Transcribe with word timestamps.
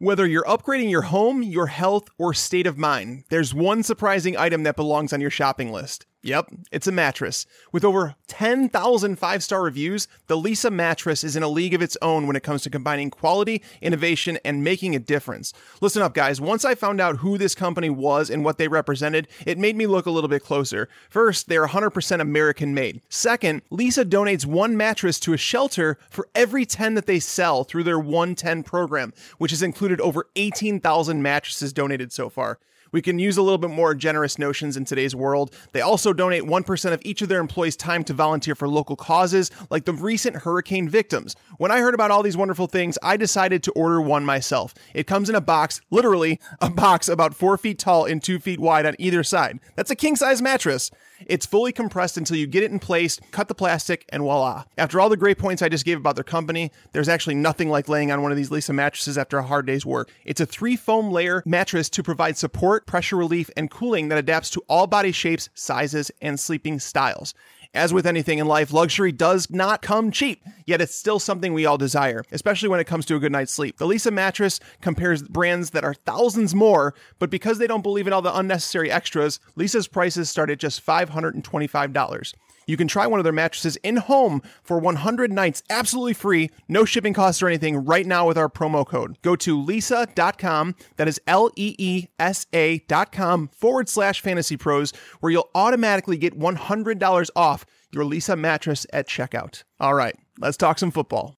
Whether 0.00 0.28
you're 0.28 0.44
upgrading 0.44 0.90
your 0.90 1.02
home, 1.02 1.42
your 1.42 1.66
health, 1.66 2.08
or 2.18 2.32
state 2.32 2.68
of 2.68 2.78
mind, 2.78 3.24
there's 3.30 3.52
one 3.52 3.82
surprising 3.82 4.36
item 4.36 4.62
that 4.62 4.76
belongs 4.76 5.12
on 5.12 5.20
your 5.20 5.28
shopping 5.28 5.72
list. 5.72 6.06
Yep, 6.22 6.48
it's 6.72 6.88
a 6.88 6.92
mattress. 6.92 7.46
With 7.70 7.84
over 7.84 8.16
10,000 8.26 9.16
five 9.16 9.44
star 9.44 9.62
reviews, 9.62 10.08
the 10.26 10.36
Leesa 10.36 10.72
mattress 10.72 11.22
is 11.22 11.36
in 11.36 11.44
a 11.44 11.48
league 11.48 11.74
of 11.74 11.82
its 11.82 11.96
own 12.02 12.26
when 12.26 12.34
it 12.34 12.42
comes 12.42 12.62
to 12.62 12.70
combining 12.70 13.08
quality, 13.08 13.62
innovation, 13.80 14.36
and 14.44 14.64
making 14.64 14.96
a 14.96 14.98
difference. 14.98 15.52
Listen 15.80 16.02
up, 16.02 16.14
guys. 16.14 16.40
Once 16.40 16.64
I 16.64 16.74
found 16.74 17.00
out 17.00 17.18
who 17.18 17.38
this 17.38 17.54
company 17.54 17.88
was 17.88 18.30
and 18.30 18.44
what 18.44 18.58
they 18.58 18.66
represented, 18.66 19.28
it 19.46 19.58
made 19.58 19.76
me 19.76 19.86
look 19.86 20.06
a 20.06 20.10
little 20.10 20.28
bit 20.28 20.42
closer. 20.42 20.88
First, 21.08 21.48
they're 21.48 21.68
100% 21.68 22.20
American 22.20 22.74
made. 22.74 23.00
Second, 23.08 23.62
Leesa 23.70 24.04
donates 24.04 24.44
one 24.44 24.76
mattress 24.76 25.20
to 25.20 25.34
a 25.34 25.38
shelter 25.38 25.98
for 26.10 26.28
every 26.34 26.66
10 26.66 26.94
that 26.94 27.06
they 27.06 27.20
sell 27.20 27.62
through 27.62 27.84
their 27.84 27.98
110 27.98 28.64
program, 28.64 29.12
which 29.38 29.52
has 29.52 29.62
included 29.62 30.00
over 30.00 30.26
18,000 30.34 31.22
mattresses 31.22 31.72
donated 31.72 32.12
so 32.12 32.28
far. 32.28 32.58
We 32.92 33.02
can 33.02 33.18
use 33.18 33.36
a 33.36 33.42
little 33.42 33.58
bit 33.58 33.70
more 33.70 33.94
generous 33.94 34.38
notions 34.38 34.76
in 34.76 34.84
today's 34.84 35.14
world. 35.14 35.54
They 35.72 35.80
also 35.80 36.12
donate 36.12 36.44
1% 36.44 36.92
of 36.92 37.00
each 37.04 37.22
of 37.22 37.28
their 37.28 37.40
employees' 37.40 37.76
time 37.76 38.04
to 38.04 38.12
volunteer 38.12 38.54
for 38.54 38.68
local 38.68 38.96
causes, 38.96 39.50
like 39.70 39.84
the 39.84 39.92
recent 39.92 40.36
hurricane 40.36 40.88
victims. 40.88 41.36
When 41.58 41.70
I 41.70 41.80
heard 41.80 41.94
about 41.94 42.10
all 42.10 42.22
these 42.22 42.36
wonderful 42.36 42.66
things, 42.66 42.98
I 43.02 43.16
decided 43.16 43.62
to 43.64 43.72
order 43.72 44.00
one 44.00 44.24
myself. 44.24 44.74
It 44.94 45.06
comes 45.06 45.28
in 45.28 45.34
a 45.34 45.40
box, 45.40 45.80
literally 45.90 46.40
a 46.60 46.70
box 46.70 47.08
about 47.08 47.34
four 47.34 47.58
feet 47.58 47.78
tall 47.78 48.04
and 48.04 48.22
two 48.22 48.38
feet 48.38 48.60
wide 48.60 48.86
on 48.86 48.96
either 48.98 49.22
side. 49.22 49.60
That's 49.76 49.90
a 49.90 49.96
king 49.96 50.16
size 50.16 50.42
mattress. 50.42 50.90
It's 51.26 51.46
fully 51.46 51.72
compressed 51.72 52.16
until 52.16 52.36
you 52.36 52.46
get 52.46 52.62
it 52.62 52.70
in 52.70 52.78
place, 52.78 53.18
cut 53.30 53.48
the 53.48 53.54
plastic, 53.54 54.04
and 54.10 54.22
voila. 54.22 54.64
After 54.76 55.00
all 55.00 55.08
the 55.08 55.16
great 55.16 55.38
points 55.38 55.62
I 55.62 55.68
just 55.68 55.84
gave 55.84 55.98
about 55.98 56.14
their 56.14 56.24
company, 56.24 56.70
there's 56.92 57.08
actually 57.08 57.34
nothing 57.34 57.68
like 57.68 57.88
laying 57.88 58.12
on 58.12 58.22
one 58.22 58.30
of 58.30 58.36
these 58.36 58.50
Leesa 58.50 58.74
mattresses 58.74 59.18
after 59.18 59.38
a 59.38 59.42
hard 59.42 59.66
day's 59.66 59.84
work. 59.84 60.10
It's 60.24 60.40
a 60.40 60.46
three 60.46 60.76
foam 60.76 61.10
layer 61.10 61.42
mattress 61.44 61.88
to 61.90 62.02
provide 62.02 62.36
support, 62.36 62.86
pressure 62.86 63.16
relief, 63.16 63.50
and 63.56 63.70
cooling 63.70 64.08
that 64.08 64.18
adapts 64.18 64.50
to 64.50 64.62
all 64.68 64.86
body 64.86 65.12
shapes, 65.12 65.48
sizes, 65.54 66.10
and 66.20 66.38
sleeping 66.38 66.78
styles. 66.78 67.34
As 67.78 67.94
with 67.94 68.08
anything 68.08 68.40
in 68.40 68.48
life, 68.48 68.72
luxury 68.72 69.12
does 69.12 69.50
not 69.50 69.82
come 69.82 70.10
cheap, 70.10 70.42
yet 70.66 70.80
it's 70.80 70.96
still 70.96 71.20
something 71.20 71.54
we 71.54 71.64
all 71.64 71.78
desire, 71.78 72.24
especially 72.32 72.68
when 72.68 72.80
it 72.80 72.88
comes 72.88 73.06
to 73.06 73.14
a 73.14 73.20
good 73.20 73.30
night's 73.30 73.52
sleep. 73.52 73.78
The 73.78 73.86
Leesa 73.86 74.12
mattress 74.12 74.58
compares 74.80 75.22
brands 75.22 75.70
that 75.70 75.84
are 75.84 75.94
thousands 75.94 76.56
more, 76.56 76.92
but 77.20 77.30
because 77.30 77.58
they 77.58 77.68
don't 77.68 77.82
believe 77.82 78.08
in 78.08 78.12
all 78.12 78.20
the 78.20 78.36
unnecessary 78.36 78.90
extras, 78.90 79.38
Leesa's 79.56 79.86
prices 79.86 80.28
start 80.28 80.50
at 80.50 80.58
just 80.58 80.84
$525. 80.84 82.34
You 82.68 82.76
can 82.76 82.86
try 82.86 83.06
one 83.06 83.18
of 83.18 83.24
their 83.24 83.32
mattresses 83.32 83.76
in 83.76 83.96
home 83.96 84.42
for 84.62 84.78
100 84.78 85.32
nights 85.32 85.62
absolutely 85.70 86.12
free, 86.12 86.50
no 86.68 86.84
shipping 86.84 87.14
costs 87.14 87.42
or 87.42 87.48
anything 87.48 87.84
right 87.84 88.06
now 88.06 88.28
with 88.28 88.36
our 88.36 88.50
promo 88.50 88.86
code. 88.86 89.16
Go 89.22 89.34
to 89.36 89.60
leesa.com, 89.60 90.76
that 90.96 91.08
is 91.08 91.20
L 91.26 91.50
E 91.56 91.74
E 91.78 92.06
S 92.20 92.46
A.com 92.52 93.48
forward 93.48 93.88
slash 93.88 94.20
fantasy 94.20 94.58
pros, 94.58 94.92
where 95.20 95.32
you'll 95.32 95.50
automatically 95.54 96.18
get 96.18 96.38
$100 96.38 97.30
off 97.34 97.64
your 97.90 98.04
Leesa 98.04 98.38
mattress 98.38 98.86
at 98.92 99.08
checkout. 99.08 99.64
All 99.80 99.94
right, 99.94 100.14
let's 100.38 100.58
talk 100.58 100.78
some 100.78 100.90
football. 100.90 101.37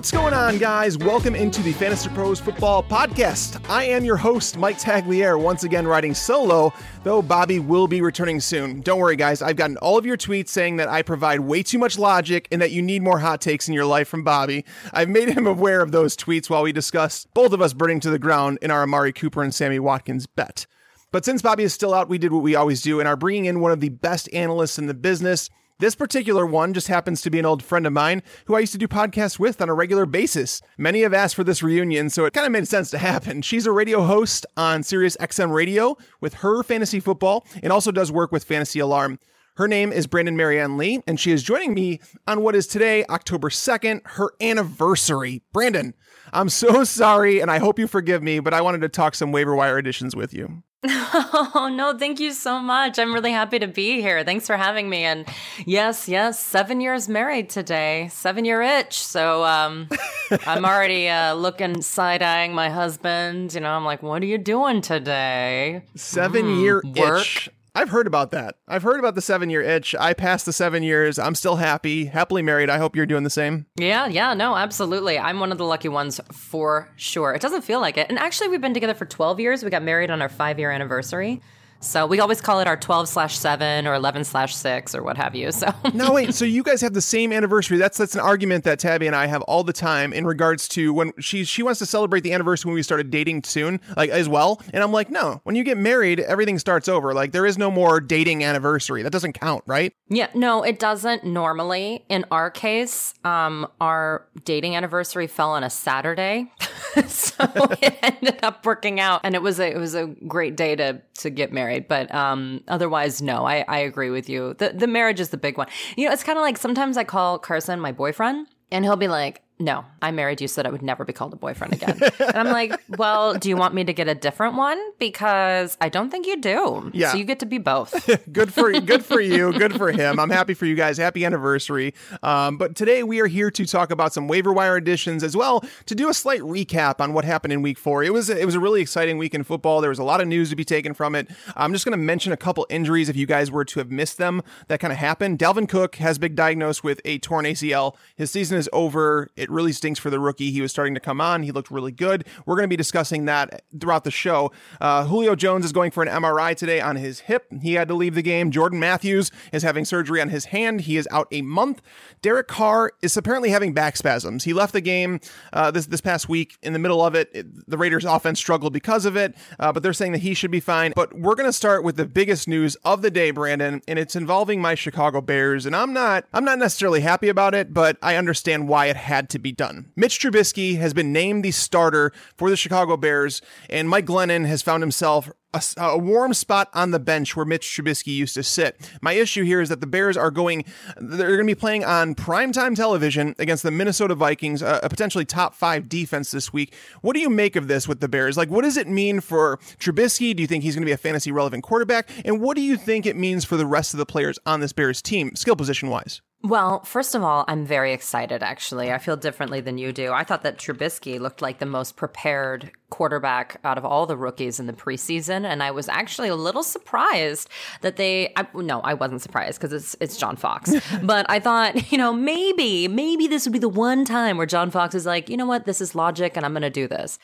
What's 0.00 0.12
going 0.12 0.32
on, 0.32 0.56
guys? 0.56 0.96
Welcome 0.96 1.34
into 1.34 1.60
the 1.60 1.74
Fantasy 1.74 2.08
Pros 2.08 2.40
Football 2.40 2.82
Podcast. 2.82 3.62
I 3.68 3.84
am 3.84 4.02
your 4.02 4.16
host, 4.16 4.56
Mike 4.56 4.78
Tagliere, 4.78 5.38
once 5.38 5.62
again 5.62 5.86
riding 5.86 6.14
solo, 6.14 6.72
though 7.04 7.20
Bobby 7.20 7.58
will 7.58 7.86
be 7.86 8.00
returning 8.00 8.40
soon. 8.40 8.80
Don't 8.80 8.98
worry, 8.98 9.14
guys. 9.14 9.42
I've 9.42 9.56
gotten 9.56 9.76
all 9.76 9.98
of 9.98 10.06
your 10.06 10.16
tweets 10.16 10.48
saying 10.48 10.78
that 10.78 10.88
I 10.88 11.02
provide 11.02 11.40
way 11.40 11.62
too 11.62 11.78
much 11.78 11.98
logic 11.98 12.48
and 12.50 12.62
that 12.62 12.70
you 12.70 12.80
need 12.80 13.02
more 13.02 13.18
hot 13.18 13.42
takes 13.42 13.68
in 13.68 13.74
your 13.74 13.84
life 13.84 14.08
from 14.08 14.24
Bobby. 14.24 14.64
I've 14.94 15.10
made 15.10 15.28
him 15.28 15.46
aware 15.46 15.82
of 15.82 15.92
those 15.92 16.16
tweets 16.16 16.48
while 16.48 16.62
we 16.62 16.72
discuss 16.72 17.26
both 17.34 17.52
of 17.52 17.60
us 17.60 17.74
burning 17.74 18.00
to 18.00 18.10
the 18.10 18.18
ground 18.18 18.58
in 18.62 18.70
our 18.70 18.84
Amari 18.84 19.12
Cooper 19.12 19.42
and 19.42 19.54
Sammy 19.54 19.80
Watkins 19.80 20.26
bet. 20.26 20.66
But 21.12 21.26
since 21.26 21.42
Bobby 21.42 21.64
is 21.64 21.74
still 21.74 21.92
out, 21.92 22.08
we 22.08 22.16
did 22.16 22.32
what 22.32 22.42
we 22.42 22.54
always 22.54 22.80
do 22.80 23.00
and 23.00 23.06
are 23.06 23.16
bringing 23.16 23.44
in 23.44 23.60
one 23.60 23.70
of 23.70 23.80
the 23.80 23.90
best 23.90 24.32
analysts 24.32 24.78
in 24.78 24.86
the 24.86 24.94
business. 24.94 25.50
This 25.80 25.94
particular 25.94 26.44
one 26.44 26.74
just 26.74 26.88
happens 26.88 27.22
to 27.22 27.30
be 27.30 27.38
an 27.38 27.46
old 27.46 27.62
friend 27.62 27.86
of 27.86 27.94
mine 27.94 28.22
who 28.44 28.54
I 28.54 28.60
used 28.60 28.72
to 28.72 28.78
do 28.78 28.86
podcasts 28.86 29.38
with 29.38 29.62
on 29.62 29.70
a 29.70 29.74
regular 29.74 30.04
basis. 30.04 30.60
Many 30.76 31.00
have 31.00 31.14
asked 31.14 31.34
for 31.34 31.42
this 31.42 31.62
reunion, 31.62 32.10
so 32.10 32.26
it 32.26 32.34
kind 32.34 32.44
of 32.44 32.52
made 32.52 32.68
sense 32.68 32.90
to 32.90 32.98
happen. 32.98 33.40
She's 33.50 33.64
a 33.64 33.72
radio 33.72 34.02
host 34.02 34.44
on 34.58 34.82
Sirius 34.82 35.16
XM 35.16 35.54
Radio 35.54 35.96
with 36.20 36.34
her 36.34 36.62
fantasy 36.62 37.00
football 37.00 37.46
and 37.62 37.72
also 37.72 37.90
does 37.90 38.12
work 38.12 38.30
with 38.30 38.44
Fantasy 38.44 38.78
Alarm. 38.78 39.20
Her 39.56 39.66
name 39.66 39.90
is 39.90 40.06
Brandon 40.06 40.36
Marianne 40.36 40.76
Lee, 40.76 41.00
and 41.06 41.18
she 41.18 41.32
is 41.32 41.42
joining 41.42 41.72
me 41.72 42.00
on 42.26 42.42
what 42.42 42.54
is 42.54 42.66
today, 42.66 43.06
October 43.08 43.48
2nd, 43.48 44.02
her 44.04 44.32
anniversary. 44.38 45.42
Brandon, 45.50 45.94
I'm 46.30 46.50
so 46.50 46.84
sorry, 46.84 47.40
and 47.40 47.50
I 47.50 47.56
hope 47.58 47.78
you 47.78 47.86
forgive 47.86 48.22
me, 48.22 48.38
but 48.40 48.52
I 48.52 48.60
wanted 48.60 48.82
to 48.82 48.90
talk 48.90 49.14
some 49.14 49.32
waiver 49.32 49.56
wire 49.56 49.78
additions 49.78 50.14
with 50.14 50.34
you. 50.34 50.62
Oh, 50.82 51.70
no, 51.74 51.96
thank 51.96 52.20
you 52.20 52.32
so 52.32 52.58
much. 52.58 52.98
I'm 52.98 53.12
really 53.12 53.32
happy 53.32 53.58
to 53.58 53.66
be 53.66 54.00
here. 54.00 54.24
Thanks 54.24 54.46
for 54.46 54.56
having 54.56 54.88
me. 54.88 55.04
And 55.04 55.26
yes, 55.66 56.08
yes, 56.08 56.40
seven 56.40 56.80
years 56.80 57.08
married 57.08 57.50
today, 57.50 58.08
seven 58.10 58.44
year 58.44 58.62
itch. 58.62 58.98
So 58.98 59.44
um, 59.44 59.88
I'm 60.46 60.64
already 60.64 61.08
uh, 61.08 61.34
looking, 61.34 61.82
side 61.82 62.22
eyeing 62.22 62.54
my 62.54 62.70
husband. 62.70 63.54
You 63.54 63.60
know, 63.60 63.70
I'm 63.70 63.84
like, 63.84 64.02
what 64.02 64.22
are 64.22 64.26
you 64.26 64.38
doing 64.38 64.80
today? 64.80 65.82
Seven 65.96 66.46
mm, 66.46 66.62
year 66.62 66.82
work? 66.96 67.20
itch. 67.20 67.50
I've 67.74 67.90
heard 67.90 68.06
about 68.06 68.30
that. 68.32 68.56
I've 68.66 68.82
heard 68.82 68.98
about 68.98 69.14
the 69.14 69.22
seven 69.22 69.50
year 69.50 69.62
itch. 69.62 69.94
I 69.98 70.12
passed 70.12 70.46
the 70.46 70.52
seven 70.52 70.82
years. 70.82 71.18
I'm 71.18 71.34
still 71.34 71.56
happy, 71.56 72.06
happily 72.06 72.42
married. 72.42 72.70
I 72.70 72.78
hope 72.78 72.96
you're 72.96 73.06
doing 73.06 73.24
the 73.24 73.30
same. 73.30 73.66
Yeah, 73.76 74.06
yeah, 74.06 74.34
no, 74.34 74.56
absolutely. 74.56 75.18
I'm 75.18 75.40
one 75.40 75.52
of 75.52 75.58
the 75.58 75.64
lucky 75.64 75.88
ones 75.88 76.20
for 76.32 76.88
sure. 76.96 77.34
It 77.34 77.42
doesn't 77.42 77.62
feel 77.62 77.80
like 77.80 77.96
it. 77.96 78.08
And 78.08 78.18
actually, 78.18 78.48
we've 78.48 78.60
been 78.60 78.74
together 78.74 78.94
for 78.94 79.06
12 79.06 79.40
years. 79.40 79.62
We 79.62 79.70
got 79.70 79.82
married 79.82 80.10
on 80.10 80.20
our 80.20 80.28
five 80.28 80.58
year 80.58 80.70
anniversary. 80.70 81.40
So 81.80 82.06
we 82.06 82.20
always 82.20 82.40
call 82.40 82.60
it 82.60 82.66
our 82.66 82.76
12 82.76 83.08
slash 83.08 83.38
7 83.38 83.86
or 83.86 83.94
11 83.94 84.24
slash 84.24 84.54
6 84.54 84.94
or 84.94 85.02
what 85.02 85.16
have 85.16 85.34
you. 85.34 85.50
So 85.50 85.72
no, 85.94 86.12
wait. 86.12 86.34
So 86.34 86.44
you 86.44 86.62
guys 86.62 86.80
have 86.82 86.92
the 86.92 87.00
same 87.00 87.32
anniversary. 87.32 87.78
That's 87.78 87.96
that's 87.98 88.14
an 88.14 88.20
argument 88.20 88.64
that 88.64 88.78
Tabby 88.78 89.06
and 89.06 89.16
I 89.16 89.26
have 89.26 89.42
all 89.42 89.64
the 89.64 89.72
time 89.72 90.12
in 90.12 90.26
regards 90.26 90.68
to 90.68 90.92
when 90.92 91.12
she 91.18 91.44
she 91.44 91.62
wants 91.62 91.78
to 91.78 91.86
celebrate 91.86 92.20
the 92.20 92.32
anniversary 92.32 92.68
when 92.68 92.74
we 92.74 92.82
started 92.82 93.10
dating 93.10 93.44
soon, 93.44 93.80
like 93.96 94.10
as 94.10 94.28
well. 94.28 94.60
And 94.72 94.84
I'm 94.84 94.92
like, 94.92 95.10
no, 95.10 95.40
when 95.44 95.56
you 95.56 95.64
get 95.64 95.78
married, 95.78 96.20
everything 96.20 96.58
starts 96.58 96.88
over. 96.88 97.14
Like 97.14 97.32
there 97.32 97.46
is 97.46 97.56
no 97.56 97.70
more 97.70 98.00
dating 98.00 98.44
anniversary. 98.44 99.02
That 99.02 99.10
doesn't 99.10 99.32
count, 99.32 99.64
right? 99.66 99.94
Yeah, 100.08 100.28
no, 100.34 100.62
it 100.62 100.78
doesn't 100.78 101.24
normally. 101.24 102.04
In 102.08 102.26
our 102.30 102.50
case, 102.50 103.14
um, 103.24 103.66
our 103.80 104.26
dating 104.44 104.76
anniversary 104.76 105.26
fell 105.26 105.52
on 105.52 105.64
a 105.64 105.70
Saturday. 105.70 106.52
so 107.06 107.44
it 107.82 107.98
ended 108.02 108.38
up 108.42 108.64
working 108.64 109.00
out 109.00 109.20
and 109.24 109.34
it 109.34 109.42
was 109.42 109.60
a 109.60 109.70
it 109.70 109.78
was 109.78 109.94
a 109.94 110.06
great 110.06 110.56
day 110.56 110.74
to 110.76 111.00
to 111.14 111.30
get 111.30 111.52
married 111.52 111.88
but 111.88 112.12
um, 112.14 112.62
otherwise, 112.68 113.20
no, 113.20 113.46
I, 113.46 113.64
I 113.66 113.78
agree 113.78 114.10
with 114.10 114.28
you. 114.28 114.54
The, 114.54 114.70
the 114.70 114.86
marriage 114.86 115.20
is 115.20 115.30
the 115.30 115.36
big 115.36 115.58
one. 115.58 115.66
You 115.96 116.06
know, 116.06 116.12
it's 116.12 116.22
kind 116.22 116.38
of 116.38 116.42
like 116.42 116.56
sometimes 116.56 116.96
I 116.96 117.04
call 117.04 117.38
Carson 117.38 117.80
my 117.80 117.92
boyfriend 117.92 118.46
and 118.70 118.84
he'll 118.84 118.96
be 118.96 119.08
like, 119.08 119.42
no, 119.60 119.84
I 120.00 120.10
married 120.10 120.40
you 120.40 120.48
so 120.48 120.62
that 120.62 120.66
I 120.66 120.70
would 120.70 120.80
never 120.80 121.04
be 121.04 121.12
called 121.12 121.34
a 121.34 121.36
boyfriend 121.36 121.74
again. 121.74 122.00
and 122.18 122.36
I'm 122.36 122.46
like, 122.46 122.80
well, 122.96 123.34
do 123.34 123.50
you 123.50 123.58
want 123.58 123.74
me 123.74 123.84
to 123.84 123.92
get 123.92 124.08
a 124.08 124.14
different 124.14 124.56
one? 124.56 124.80
Because 124.98 125.76
I 125.82 125.90
don't 125.90 126.10
think 126.10 126.26
you 126.26 126.40
do. 126.40 126.90
Yeah. 126.94 127.12
So 127.12 127.18
you 127.18 127.24
get 127.24 127.40
to 127.40 127.46
be 127.46 127.58
both. 127.58 128.08
good 128.32 128.54
for 128.54 128.72
good 128.80 129.04
for 129.04 129.20
you. 129.20 129.52
Good 129.52 129.74
for 129.74 129.92
him. 129.92 130.18
I'm 130.18 130.30
happy 130.30 130.54
for 130.54 130.64
you 130.64 130.74
guys. 130.74 130.96
Happy 130.96 131.26
anniversary. 131.26 131.92
Um, 132.22 132.56
but 132.56 132.74
today 132.74 133.02
we 133.02 133.20
are 133.20 133.26
here 133.26 133.50
to 133.50 133.66
talk 133.66 133.90
about 133.90 134.14
some 134.14 134.28
waiver 134.28 134.52
wire 134.52 134.76
additions 134.76 135.22
as 135.22 135.36
well 135.36 135.62
to 135.84 135.94
do 135.94 136.08
a 136.08 136.14
slight 136.14 136.40
recap 136.40 136.98
on 136.98 137.12
what 137.12 137.26
happened 137.26 137.52
in 137.52 137.60
week 137.60 137.78
four. 137.78 138.02
It 138.02 138.14
was 138.14 138.30
it 138.30 138.46
was 138.46 138.54
a 138.54 138.60
really 138.60 138.80
exciting 138.80 139.18
week 139.18 139.34
in 139.34 139.44
football. 139.44 139.82
There 139.82 139.90
was 139.90 139.98
a 139.98 140.04
lot 140.04 140.22
of 140.22 140.26
news 140.26 140.48
to 140.48 140.56
be 140.56 140.64
taken 140.64 140.94
from 140.94 141.14
it. 141.14 141.28
I'm 141.54 141.74
just 141.74 141.84
going 141.84 141.92
to 141.92 142.02
mention 142.02 142.32
a 142.32 142.38
couple 142.38 142.66
injuries 142.70 143.10
if 143.10 143.16
you 143.16 143.26
guys 143.26 143.50
were 143.50 143.66
to 143.66 143.78
have 143.78 143.90
missed 143.90 144.16
them 144.16 144.42
that 144.68 144.80
kind 144.80 144.92
of 144.92 144.98
happened. 144.98 145.38
Dalvin 145.38 145.68
Cook 145.68 145.96
has 145.96 146.18
been 146.18 146.34
diagnosed 146.34 146.82
with 146.82 147.02
a 147.04 147.18
torn 147.18 147.44
ACL. 147.44 147.94
His 148.16 148.30
season 148.30 148.56
is 148.56 148.70
over. 148.72 149.28
It 149.36 149.49
really 149.50 149.72
stinks 149.72 149.98
for 149.98 150.10
the 150.10 150.18
rookie. 150.18 150.50
He 150.50 150.60
was 150.60 150.70
starting 150.70 150.94
to 150.94 151.00
come 151.00 151.20
on. 151.20 151.42
He 151.42 151.52
looked 151.52 151.70
really 151.70 151.92
good. 151.92 152.26
We're 152.46 152.56
going 152.56 152.64
to 152.64 152.68
be 152.68 152.76
discussing 152.76 153.24
that 153.26 153.62
throughout 153.78 154.04
the 154.04 154.10
show. 154.10 154.52
Uh, 154.80 155.04
Julio 155.04 155.34
Jones 155.34 155.64
is 155.64 155.72
going 155.72 155.90
for 155.90 156.02
an 156.02 156.08
MRI 156.08 156.56
today 156.56 156.80
on 156.80 156.96
his 156.96 157.20
hip. 157.20 157.46
He 157.60 157.74
had 157.74 157.88
to 157.88 157.94
leave 157.94 158.14
the 158.14 158.22
game. 158.22 158.50
Jordan 158.50 158.80
Matthews 158.80 159.30
is 159.52 159.62
having 159.62 159.84
surgery 159.84 160.20
on 160.20 160.28
his 160.28 160.46
hand. 160.46 160.82
He 160.82 160.96
is 160.96 161.08
out 161.10 161.28
a 161.30 161.42
month. 161.42 161.82
Derek 162.22 162.48
Carr 162.48 162.92
is 163.02 163.16
apparently 163.16 163.50
having 163.50 163.72
back 163.72 163.96
spasms. 163.96 164.44
He 164.44 164.52
left 164.52 164.72
the 164.72 164.80
game 164.80 165.20
uh, 165.52 165.70
this 165.70 165.86
this 165.86 166.00
past 166.00 166.28
week. 166.28 166.56
In 166.62 166.72
the 166.72 166.78
middle 166.78 167.04
of 167.04 167.14
it, 167.14 167.30
it 167.32 167.68
the 167.68 167.78
Raiders' 167.78 168.04
offense 168.04 168.38
struggled 168.38 168.72
because 168.72 169.04
of 169.04 169.16
it, 169.16 169.34
uh, 169.58 169.72
but 169.72 169.82
they're 169.82 169.92
saying 169.92 170.12
that 170.12 170.18
he 170.18 170.34
should 170.34 170.50
be 170.50 170.60
fine. 170.60 170.92
But 170.94 171.18
we're 171.18 171.34
going 171.34 171.48
to 171.48 171.52
start 171.52 171.82
with 171.84 171.96
the 171.96 172.06
biggest 172.06 172.48
news 172.48 172.76
of 172.84 173.02
the 173.02 173.10
day, 173.10 173.30
Brandon, 173.30 173.82
and 173.88 173.98
it's 173.98 174.16
involving 174.16 174.60
my 174.60 174.74
Chicago 174.74 175.20
Bears. 175.20 175.66
And 175.66 175.74
I'm 175.74 175.92
not 175.92 176.26
I'm 176.32 176.44
not 176.44 176.58
necessarily 176.58 177.00
happy 177.00 177.28
about 177.28 177.54
it, 177.54 177.72
but 177.72 177.96
I 178.02 178.16
understand 178.16 178.68
why 178.68 178.86
it 178.86 178.96
had 178.96 179.28
to 179.30 179.38
be 179.40 179.52
done. 179.52 179.92
Mitch 179.96 180.20
Trubisky 180.20 180.78
has 180.78 180.94
been 180.94 181.12
named 181.12 181.44
the 181.44 181.50
starter 181.50 182.12
for 182.36 182.50
the 182.50 182.56
Chicago 182.56 182.96
Bears, 182.96 183.42
and 183.68 183.88
Mike 183.88 184.06
Glennon 184.06 184.46
has 184.46 184.62
found 184.62 184.82
himself 184.82 185.30
a, 185.54 185.62
a, 185.78 185.98
warm 185.98 186.34
spot 186.34 186.68
on 186.74 186.90
the 186.90 186.98
bench 186.98 187.36
where 187.36 187.44
Mitch 187.44 187.66
Trubisky 187.66 188.14
used 188.14 188.34
to 188.34 188.42
sit. 188.42 188.80
My 189.00 189.12
issue 189.12 189.44
here 189.44 189.60
is 189.60 189.68
that 189.68 189.80
the 189.80 189.86
Bears 189.86 190.16
are 190.16 190.30
going, 190.30 190.64
they're 190.96 191.36
going 191.36 191.46
to 191.46 191.54
be 191.54 191.58
playing 191.58 191.84
on 191.84 192.14
primetime 192.14 192.76
television 192.76 193.34
against 193.38 193.62
the 193.62 193.70
Minnesota 193.70 194.14
Vikings, 194.14 194.62
a, 194.62 194.80
a, 194.82 194.88
potentially 194.88 195.24
top 195.24 195.54
five 195.54 195.88
defense 195.88 196.30
this 196.30 196.52
week. 196.52 196.74
What 197.00 197.14
do 197.14 197.20
you 197.20 197.30
make 197.30 197.56
of 197.56 197.68
this 197.68 197.88
with 197.88 198.00
the 198.00 198.08
Bears? 198.08 198.36
Like, 198.36 198.50
what 198.50 198.62
does 198.62 198.76
it 198.76 198.88
mean 198.88 199.20
for 199.20 199.58
Trubisky? 199.78 200.34
Do 200.34 200.42
you 200.42 200.46
think 200.46 200.62
he's 200.62 200.74
going 200.74 200.82
to 200.82 200.86
be 200.86 200.92
a 200.92 200.96
fantasy 200.96 201.32
relevant 201.32 201.64
quarterback? 201.64 202.08
And 202.24 202.40
what 202.40 202.56
do 202.56 202.62
you 202.62 202.76
think 202.76 203.06
it 203.06 203.16
means 203.16 203.44
for 203.44 203.56
the 203.56 203.66
rest 203.66 203.94
of 203.94 203.98
the 203.98 204.06
players 204.06 204.38
on 204.46 204.60
this 204.60 204.72
Bears 204.72 205.02
team, 205.02 205.34
skill 205.34 205.56
position 205.56 205.90
wise? 205.90 206.20
Well, 206.42 206.82
first 206.84 207.14
of 207.14 207.22
all, 207.22 207.44
I'm 207.48 207.66
very 207.66 207.92
excited, 207.92 208.42
actually. 208.42 208.90
I 208.90 208.98
feel 208.98 209.16
differently 209.16 209.60
than 209.60 209.76
you 209.76 209.92
do. 209.92 210.12
I 210.12 210.24
thought 210.24 210.42
that 210.44 210.56
Trubisky 210.56 211.20
looked 211.20 211.42
like 211.42 211.58
the 211.58 211.66
most 211.66 211.96
prepared 211.96 212.70
quarterback 212.90 213.58
out 213.64 213.78
of 213.78 213.84
all 213.84 214.06
the 214.06 214.16
rookies 214.16 214.60
in 214.60 214.66
the 214.66 214.72
preseason. 214.72 215.44
And 215.44 215.62
I 215.62 215.70
was 215.70 215.88
actually 215.88 216.28
a 216.28 216.36
little 216.36 216.62
surprised 216.62 217.48
that 217.80 217.96
they, 217.96 218.32
I, 218.36 218.46
no, 218.54 218.80
I 218.80 218.94
wasn't 218.94 219.22
surprised 219.22 219.60
because 219.60 219.72
it's, 219.72 219.96
it's 220.00 220.16
John 220.16 220.36
Fox. 220.36 220.72
but 221.02 221.26
I 221.28 221.40
thought, 221.40 221.90
you 221.92 221.98
know, 221.98 222.12
maybe, 222.12 222.88
maybe 222.88 223.26
this 223.26 223.46
would 223.46 223.52
be 223.52 223.58
the 223.58 223.68
one 223.68 224.04
time 224.04 224.36
where 224.36 224.46
John 224.46 224.70
Fox 224.70 224.94
is 224.94 225.06
like, 225.06 225.28
you 225.28 225.36
know 225.36 225.46
what, 225.46 225.64
this 225.64 225.80
is 225.80 225.94
logic 225.94 226.36
and 226.36 226.44
I'm 226.44 226.52
going 226.52 226.62
to 226.62 226.70
do 226.70 226.86
this. 226.86 227.18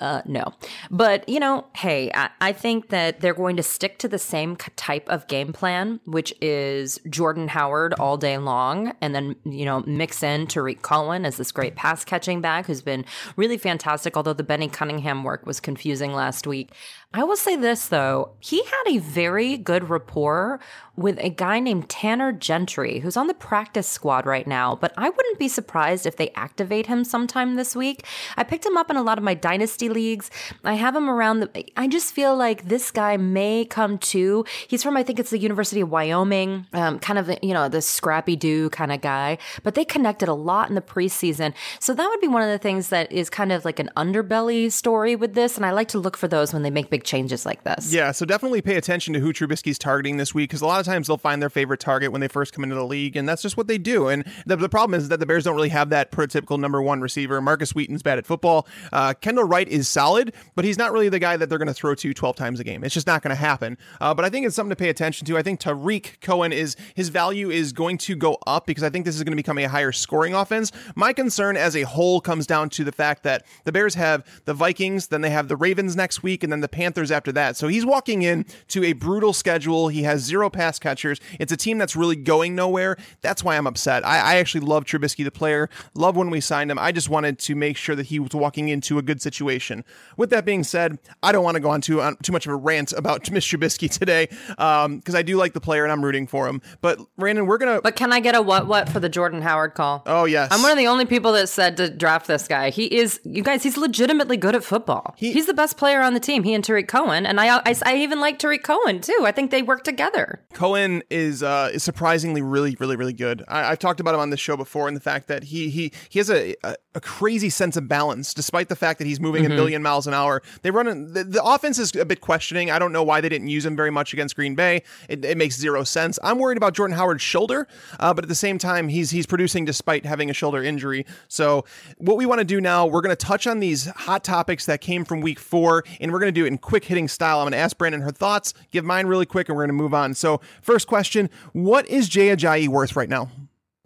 Uh, 0.00 0.22
no. 0.26 0.52
But, 0.92 1.28
you 1.28 1.40
know, 1.40 1.66
hey, 1.74 2.10
I, 2.14 2.30
I, 2.40 2.52
think 2.52 2.90
that 2.90 3.20
they're 3.20 3.34
going 3.34 3.56
to 3.56 3.64
stick 3.64 3.98
to 3.98 4.06
the 4.06 4.18
same 4.18 4.54
type 4.76 5.08
of 5.08 5.26
game 5.26 5.52
plan, 5.52 5.98
which 6.04 6.32
is 6.40 7.00
Jordan 7.10 7.48
Howard 7.48 7.94
all 7.94 8.16
day 8.16 8.38
long, 8.38 8.92
and 9.00 9.12
then, 9.12 9.34
you 9.44 9.64
know, 9.64 9.80
mix 9.86 10.22
in 10.22 10.46
Tarik 10.46 10.82
Cohen 10.82 11.26
as 11.26 11.36
this 11.36 11.50
great 11.50 11.74
pass 11.74 12.04
catching 12.04 12.40
back 12.40 12.66
who's 12.66 12.80
been 12.80 13.04
really 13.34 13.58
fantastic, 13.58 14.16
although 14.16 14.32
the 14.32 14.44
Benny 14.44 14.68
Cunningham 14.68 15.24
work 15.24 15.44
was 15.46 15.58
confusing 15.58 16.12
last 16.12 16.46
week. 16.46 16.70
I 17.14 17.24
will 17.24 17.36
say 17.36 17.56
this 17.56 17.88
though, 17.88 18.32
he 18.38 18.62
had 18.62 18.84
a 18.88 18.98
very 18.98 19.56
good 19.56 19.88
rapport 19.88 20.60
with 20.94 21.16
a 21.20 21.30
guy 21.30 21.60
named 21.60 21.88
Tanner 21.88 22.32
Gentry, 22.32 22.98
who's 22.98 23.16
on 23.16 23.28
the 23.28 23.34
practice 23.34 23.88
squad 23.88 24.26
right 24.26 24.46
now, 24.46 24.74
but 24.74 24.92
I 24.96 25.08
wouldn't 25.08 25.38
be 25.38 25.46
surprised 25.48 26.04
if 26.04 26.16
they 26.16 26.30
activate 26.30 26.86
him 26.86 27.04
sometime 27.04 27.54
this 27.54 27.76
week. 27.76 28.04
I 28.36 28.42
picked 28.42 28.66
him 28.66 28.76
up 28.76 28.90
in 28.90 28.96
a 28.96 29.02
lot 29.02 29.16
of 29.16 29.24
my 29.24 29.34
dynasty 29.34 29.88
leagues. 29.88 30.28
I 30.64 30.74
have 30.74 30.96
him 30.96 31.08
around 31.08 31.40
the, 31.40 31.64
I 31.78 31.86
just 31.86 32.12
feel 32.12 32.36
like 32.36 32.66
this 32.66 32.90
guy 32.90 33.16
may 33.16 33.64
come 33.64 33.96
to. 33.98 34.44
He's 34.66 34.82
from, 34.82 34.96
I 34.96 35.04
think 35.04 35.20
it's 35.20 35.30
the 35.30 35.38
University 35.38 35.80
of 35.80 35.90
Wyoming, 35.90 36.66
um, 36.72 36.98
kind 36.98 37.18
of, 37.18 37.30
you 37.42 37.54
know, 37.54 37.68
the 37.68 37.80
scrappy 37.80 38.34
do 38.34 38.68
kind 38.70 38.92
of 38.92 39.00
guy, 39.00 39.38
but 39.62 39.76
they 39.76 39.84
connected 39.84 40.28
a 40.28 40.34
lot 40.34 40.68
in 40.68 40.74
the 40.74 40.82
preseason. 40.82 41.54
So 41.78 41.94
that 41.94 42.08
would 42.08 42.20
be 42.20 42.28
one 42.28 42.42
of 42.42 42.50
the 42.50 42.58
things 42.58 42.88
that 42.88 43.10
is 43.12 43.30
kind 43.30 43.52
of 43.52 43.64
like 43.64 43.78
an 43.78 43.88
underbelly 43.96 44.70
story 44.70 45.14
with 45.14 45.34
this. 45.34 45.56
And 45.56 45.64
I 45.64 45.70
like 45.70 45.88
to 45.88 45.98
look 45.98 46.16
for 46.16 46.26
those 46.26 46.52
when 46.52 46.64
they 46.64 46.70
make 46.70 46.90
big 46.90 46.97
big 46.98 47.04
changes 47.04 47.46
like 47.46 47.62
this. 47.62 47.92
Yeah, 47.92 48.10
so 48.10 48.26
definitely 48.26 48.60
pay 48.60 48.76
attention 48.76 49.14
to 49.14 49.20
who 49.20 49.32
Trubisky's 49.32 49.78
targeting 49.78 50.16
this 50.16 50.34
week 50.34 50.50
because 50.50 50.62
a 50.62 50.66
lot 50.66 50.80
of 50.80 50.86
times 50.86 51.06
they'll 51.06 51.16
find 51.16 51.40
their 51.40 51.50
favorite 51.50 51.78
target 51.78 52.10
when 52.10 52.20
they 52.20 52.28
first 52.28 52.52
come 52.52 52.64
into 52.64 52.74
the 52.74 52.84
league, 52.84 53.16
and 53.16 53.28
that's 53.28 53.42
just 53.42 53.56
what 53.56 53.68
they 53.68 53.78
do. 53.78 54.08
And 54.08 54.24
the, 54.46 54.56
the 54.56 54.68
problem 54.68 54.98
is 54.98 55.08
that 55.08 55.20
the 55.20 55.26
Bears 55.26 55.44
don't 55.44 55.54
really 55.54 55.68
have 55.68 55.90
that 55.90 56.10
prototypical 56.10 56.58
number 56.58 56.82
one 56.82 57.00
receiver. 57.00 57.40
Markus 57.40 57.74
Wheaton's 57.74 58.02
bad 58.02 58.18
at 58.18 58.26
football. 58.26 58.66
Uh, 58.92 59.14
Kendall 59.14 59.44
Wright 59.44 59.68
is 59.68 59.88
solid, 59.88 60.34
but 60.56 60.64
he's 60.64 60.76
not 60.76 60.92
really 60.92 61.08
the 61.08 61.20
guy 61.20 61.36
that 61.36 61.48
they're 61.48 61.58
going 61.58 61.68
to 61.68 61.74
throw 61.74 61.94
to 61.94 62.12
12 62.12 62.36
times 62.36 62.58
a 62.58 62.64
game. 62.64 62.82
It's 62.82 62.94
just 62.94 63.06
not 63.06 63.22
going 63.22 63.30
to 63.30 63.40
happen. 63.40 63.78
Uh, 64.00 64.12
but 64.12 64.24
I 64.24 64.30
think 64.30 64.44
it's 64.46 64.56
something 64.56 64.70
to 64.70 64.76
pay 64.76 64.88
attention 64.88 65.26
to. 65.26 65.38
I 65.38 65.42
think 65.42 65.60
Tarik 65.60 66.18
Cohen 66.20 66.52
is 66.52 66.74
his 66.94 67.10
value 67.10 67.50
is 67.50 67.72
going 67.72 67.98
to 67.98 68.16
go 68.16 68.38
up 68.46 68.66
because 68.66 68.82
I 68.82 68.90
think 68.90 69.04
this 69.04 69.14
is 69.14 69.22
going 69.22 69.32
to 69.32 69.36
become 69.36 69.58
a 69.58 69.64
higher 69.64 69.92
scoring 69.92 70.34
offense. 70.34 70.72
My 70.96 71.12
concern 71.12 71.56
as 71.56 71.76
a 71.76 71.82
whole 71.82 72.20
comes 72.20 72.46
down 72.46 72.70
to 72.70 72.84
the 72.84 72.92
fact 72.92 73.22
that 73.22 73.44
the 73.64 73.72
Bears 73.72 73.94
have 73.94 74.24
the 74.46 74.54
Vikings, 74.54 75.08
then 75.08 75.20
they 75.20 75.30
have 75.30 75.46
the 75.48 75.56
Ravens 75.56 75.94
next 75.94 76.22
week, 76.22 76.42
and 76.42 76.52
then 76.52 76.60
the 76.60 76.68
Panthers 76.68 76.87
Panthers 76.88 77.10
after 77.10 77.32
that. 77.32 77.54
So 77.54 77.68
he's 77.68 77.84
walking 77.84 78.22
in 78.22 78.46
to 78.68 78.82
a 78.82 78.94
brutal 78.94 79.34
schedule. 79.34 79.88
He 79.88 80.04
has 80.04 80.22
zero 80.22 80.48
pass 80.48 80.78
catchers. 80.78 81.20
It's 81.38 81.52
a 81.52 81.56
team 81.56 81.76
that's 81.76 81.94
really 81.94 82.16
going 82.16 82.54
nowhere. 82.54 82.96
That's 83.20 83.44
why 83.44 83.58
I'm 83.58 83.66
upset. 83.66 84.06
I, 84.06 84.18
I 84.18 84.36
actually 84.36 84.62
love 84.62 84.86
Trubisky, 84.86 85.22
the 85.22 85.30
player. 85.30 85.68
Love 85.92 86.16
when 86.16 86.30
we 86.30 86.40
signed 86.40 86.70
him. 86.70 86.78
I 86.78 86.92
just 86.92 87.10
wanted 87.10 87.38
to 87.40 87.54
make 87.54 87.76
sure 87.76 87.94
that 87.94 88.06
he 88.06 88.18
was 88.18 88.30
walking 88.32 88.70
into 88.70 88.96
a 88.96 89.02
good 89.02 89.20
situation. 89.20 89.84
With 90.16 90.30
that 90.30 90.46
being 90.46 90.64
said, 90.64 90.98
I 91.22 91.30
don't 91.30 91.44
want 91.44 91.56
to 91.56 91.60
go 91.60 91.68
on 91.68 91.82
too, 91.82 92.00
on 92.00 92.16
too 92.22 92.32
much 92.32 92.46
of 92.46 92.52
a 92.52 92.56
rant 92.56 92.94
about 92.94 93.30
Mitch 93.30 93.44
Trubisky 93.44 93.90
today 93.90 94.28
because 94.48 94.86
um, 94.86 95.02
I 95.14 95.20
do 95.20 95.36
like 95.36 95.52
the 95.52 95.60
player 95.60 95.84
and 95.84 95.92
I'm 95.92 96.02
rooting 96.02 96.26
for 96.26 96.48
him. 96.48 96.62
But 96.80 97.00
Brandon, 97.18 97.44
we're 97.44 97.58
gonna. 97.58 97.82
But 97.82 97.96
can 97.96 98.14
I 98.14 98.20
get 98.20 98.34
a 98.34 98.40
what 98.40 98.66
what 98.66 98.88
for 98.88 98.98
the 98.98 99.10
Jordan 99.10 99.42
Howard 99.42 99.74
call? 99.74 100.04
Oh 100.06 100.24
yes, 100.24 100.48
I'm 100.50 100.62
one 100.62 100.70
of 100.70 100.78
the 100.78 100.86
only 100.86 101.04
people 101.04 101.32
that 101.32 101.50
said 101.50 101.76
to 101.76 101.90
draft 101.90 102.28
this 102.28 102.48
guy. 102.48 102.70
He 102.70 102.86
is, 102.96 103.20
you 103.24 103.42
guys. 103.42 103.62
He's 103.62 103.76
legitimately 103.76 104.38
good 104.38 104.54
at 104.54 104.64
football. 104.64 105.14
He, 105.18 105.32
he's 105.32 105.46
the 105.46 105.54
best 105.54 105.76
player 105.76 106.00
on 106.00 106.14
the 106.14 106.20
team. 106.20 106.44
He 106.44 106.54
and 106.54 106.64
Tarik 106.78 106.86
Cohen, 106.86 107.26
and 107.26 107.40
I, 107.40 107.56
I, 107.56 107.74
I 107.84 107.96
even 107.96 108.20
like 108.20 108.38
Tarik 108.38 108.62
Cohen 108.62 109.00
too. 109.00 109.24
I 109.24 109.32
think 109.32 109.50
they 109.50 109.62
work 109.62 109.82
together. 109.82 110.40
Cohen 110.52 111.02
is 111.10 111.42
uh, 111.42 111.70
is 111.72 111.82
surprisingly 111.82 112.40
really, 112.40 112.76
really, 112.78 112.94
really 112.94 113.12
good. 113.12 113.42
I, 113.48 113.70
have 113.70 113.80
talked 113.80 113.98
about 113.98 114.14
him 114.14 114.20
on 114.20 114.30
this 114.30 114.38
show 114.38 114.56
before, 114.56 114.86
and 114.86 114.96
the 114.96 115.00
fact 115.00 115.26
that 115.26 115.44
he 115.44 115.70
he 115.70 115.92
he 116.08 116.20
has 116.20 116.30
a, 116.30 116.54
a, 116.62 116.76
a 116.94 117.00
crazy 117.00 117.50
sense 117.50 117.76
of 117.76 117.88
balance, 117.88 118.32
despite 118.32 118.68
the 118.68 118.76
fact 118.76 118.98
that 119.00 119.06
he's 119.06 119.18
moving 119.18 119.42
mm-hmm. 119.42 119.52
a 119.52 119.56
million 119.56 119.82
miles 119.82 120.06
an 120.06 120.14
hour. 120.14 120.40
They 120.62 120.70
run 120.70 121.12
the, 121.12 121.24
the, 121.24 121.42
offense 121.42 121.78
is 121.78 121.96
a 121.96 122.04
bit 122.04 122.20
questioning. 122.20 122.70
I 122.70 122.78
don't 122.78 122.92
know 122.92 123.02
why 123.02 123.20
they 123.20 123.28
didn't 123.28 123.48
use 123.48 123.66
him 123.66 123.74
very 123.74 123.90
much 123.90 124.12
against 124.12 124.36
Green 124.36 124.54
Bay. 124.54 124.82
It, 125.08 125.24
it 125.24 125.36
makes 125.36 125.56
zero 125.56 125.82
sense. 125.82 126.18
I'm 126.22 126.38
worried 126.38 126.58
about 126.58 126.74
Jordan 126.74 126.96
Howard's 126.96 127.22
shoulder, 127.22 127.66
uh, 127.98 128.14
but 128.14 128.24
at 128.24 128.28
the 128.28 128.36
same 128.36 128.58
time, 128.58 128.88
he's 128.88 129.10
he's 129.10 129.26
producing 129.26 129.64
despite 129.64 130.06
having 130.06 130.30
a 130.30 130.34
shoulder 130.34 130.62
injury. 130.62 131.06
So 131.26 131.64
what 131.96 132.16
we 132.16 132.24
want 132.24 132.38
to 132.38 132.44
do 132.44 132.60
now, 132.60 132.86
we're 132.86 133.00
going 133.00 133.16
to 133.16 133.26
touch 133.26 133.48
on 133.48 133.58
these 133.58 133.86
hot 133.86 134.22
topics 134.22 134.66
that 134.66 134.80
came 134.80 135.04
from 135.04 135.20
Week 135.20 135.40
Four, 135.40 135.82
and 136.00 136.12
we're 136.12 136.20
going 136.20 136.32
to 136.32 136.40
do 136.40 136.44
it 136.44 136.48
in 136.48 136.58
quick 136.68 136.84
hitting 136.84 137.08
style. 137.08 137.38
I'm 137.38 137.44
going 137.44 137.52
to 137.52 137.58
ask 137.58 137.78
Brandon 137.78 138.02
her 138.02 138.10
thoughts, 138.10 138.52
give 138.70 138.84
mine 138.84 139.06
really 139.06 139.24
quick, 139.24 139.48
and 139.48 139.56
we're 139.56 139.62
going 139.62 139.76
to 139.76 139.82
move 139.82 139.94
on. 139.94 140.12
So, 140.12 140.42
first 140.60 140.86
question 140.86 141.30
What 141.52 141.88
is 141.88 142.08
Jay 142.10 142.28
Ajayi 142.28 142.68
worth 142.68 142.94
right 142.94 143.08
now? 143.08 143.30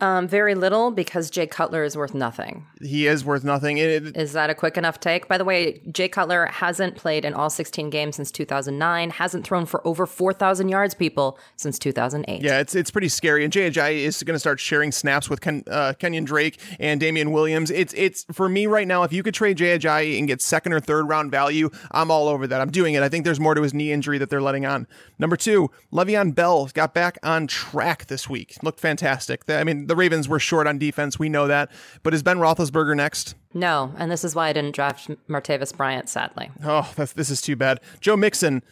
Um, 0.03 0.27
very 0.27 0.57
little 0.57 0.91
because 0.91 1.31
Jay 1.31 1.47
Cutler 1.47 1.85
is 1.85 1.97
worth 1.97 2.13
nothing. 2.13 2.67
He 2.81 3.07
is 3.07 3.25
worth 3.25 3.45
nothing. 3.45 3.79
It, 3.79 4.17
is 4.17 4.33
that 4.33 4.51
a 4.51 4.55
quick 4.55 4.77
enough 4.77 4.99
take? 4.99 5.29
By 5.29 5.39
the 5.39 5.45
way, 5.45 5.81
Jay 5.93 6.09
Cutler 6.09 6.47
hasn't 6.47 6.97
played 6.97 7.25
in 7.25 7.35
all 7.35 7.49
16 7.49 7.89
games 7.89 8.17
since 8.17 8.33
2009, 8.33 9.11
hasn't 9.11 9.47
thrown 9.47 9.65
for 9.65 9.87
over 9.87 10.05
4,000 10.05 10.69
yards, 10.69 10.95
people, 10.95 11.39
since 11.55 11.79
2008. 11.79 12.43
Yeah, 12.43 12.59
it's 12.59 12.75
it's 12.75 12.91
pretty 12.91 13.09
scary. 13.09 13.45
And 13.45 13.53
Jay 13.53 13.71
Ajayi 13.71 13.99
is 13.99 14.21
going 14.25 14.35
to 14.35 14.41
start 14.41 14.59
sharing 14.59 14.91
snaps 14.91 15.31
with 15.31 15.41
Ken, 15.41 15.63
uh, 15.71 15.93
Kenyan 16.01 16.25
Drake 16.25 16.59
and 16.81 16.99
Damien 16.99 17.31
Williams. 17.31 17.71
It's 17.71 17.95
it's 17.97 18.25
for 18.33 18.49
me 18.49 18.67
right 18.67 18.89
now. 18.89 19.05
If 19.05 19.13
you 19.13 19.23
could 19.23 19.35
trade 19.35 19.57
Jay 19.57 19.79
Ajayi 19.79 20.19
and 20.19 20.27
get 20.27 20.43
second 20.43 20.73
or 20.73 20.81
third 20.81 21.09
round 21.09 21.31
value, 21.31 21.71
I'm 21.93 22.11
all 22.11 22.27
over 22.27 22.49
that. 22.49 22.61
I'm 22.61 22.73
doing 22.73 22.95
it. 22.95 23.05
I 23.05 23.09
think 23.09 23.25
there's 23.25 23.39
more 23.39 23.55
to 23.55 23.63
his 23.63 23.73
knee 23.73 23.93
injury 23.93 24.19
that 24.19 24.31
they're 24.31 24.43
letting 24.43 24.67
on. 24.67 24.89
Number 25.21 25.37
two, 25.37 25.71
Le'Veon 25.93 26.35
Bell 26.35 26.67
got 26.75 26.93
back 26.93 27.19
on 27.23 27.47
track 27.47 28.07
this 28.07 28.29
week. 28.29 28.57
Looked 28.65 28.81
fantastic. 28.81 29.49
I 29.49 29.63
mean, 29.63 29.92
the 29.93 29.97
Ravens 29.97 30.27
were 30.27 30.39
short 30.39 30.67
on 30.67 30.79
defense. 30.79 31.19
We 31.19 31.29
know 31.29 31.47
that. 31.49 31.71
But 32.03 32.15
is 32.15 32.23
Ben 32.23 32.39
Roethlisberger 32.39 32.97
next? 32.97 33.35
No, 33.53 33.93
and 33.99 34.11
this 34.11 34.25
is 34.25 34.35
why 34.35 34.49
I 34.49 34.55
didn't 34.55 34.75
draft 34.75 35.11
Martavis 35.29 35.77
Bryant, 35.77 36.09
sadly. 36.09 36.51
Oh, 36.65 36.91
this 36.97 37.29
is 37.29 37.43
too 37.43 37.57
bad. 37.57 37.79
Joe 38.01 38.17
Mixon 38.17 38.63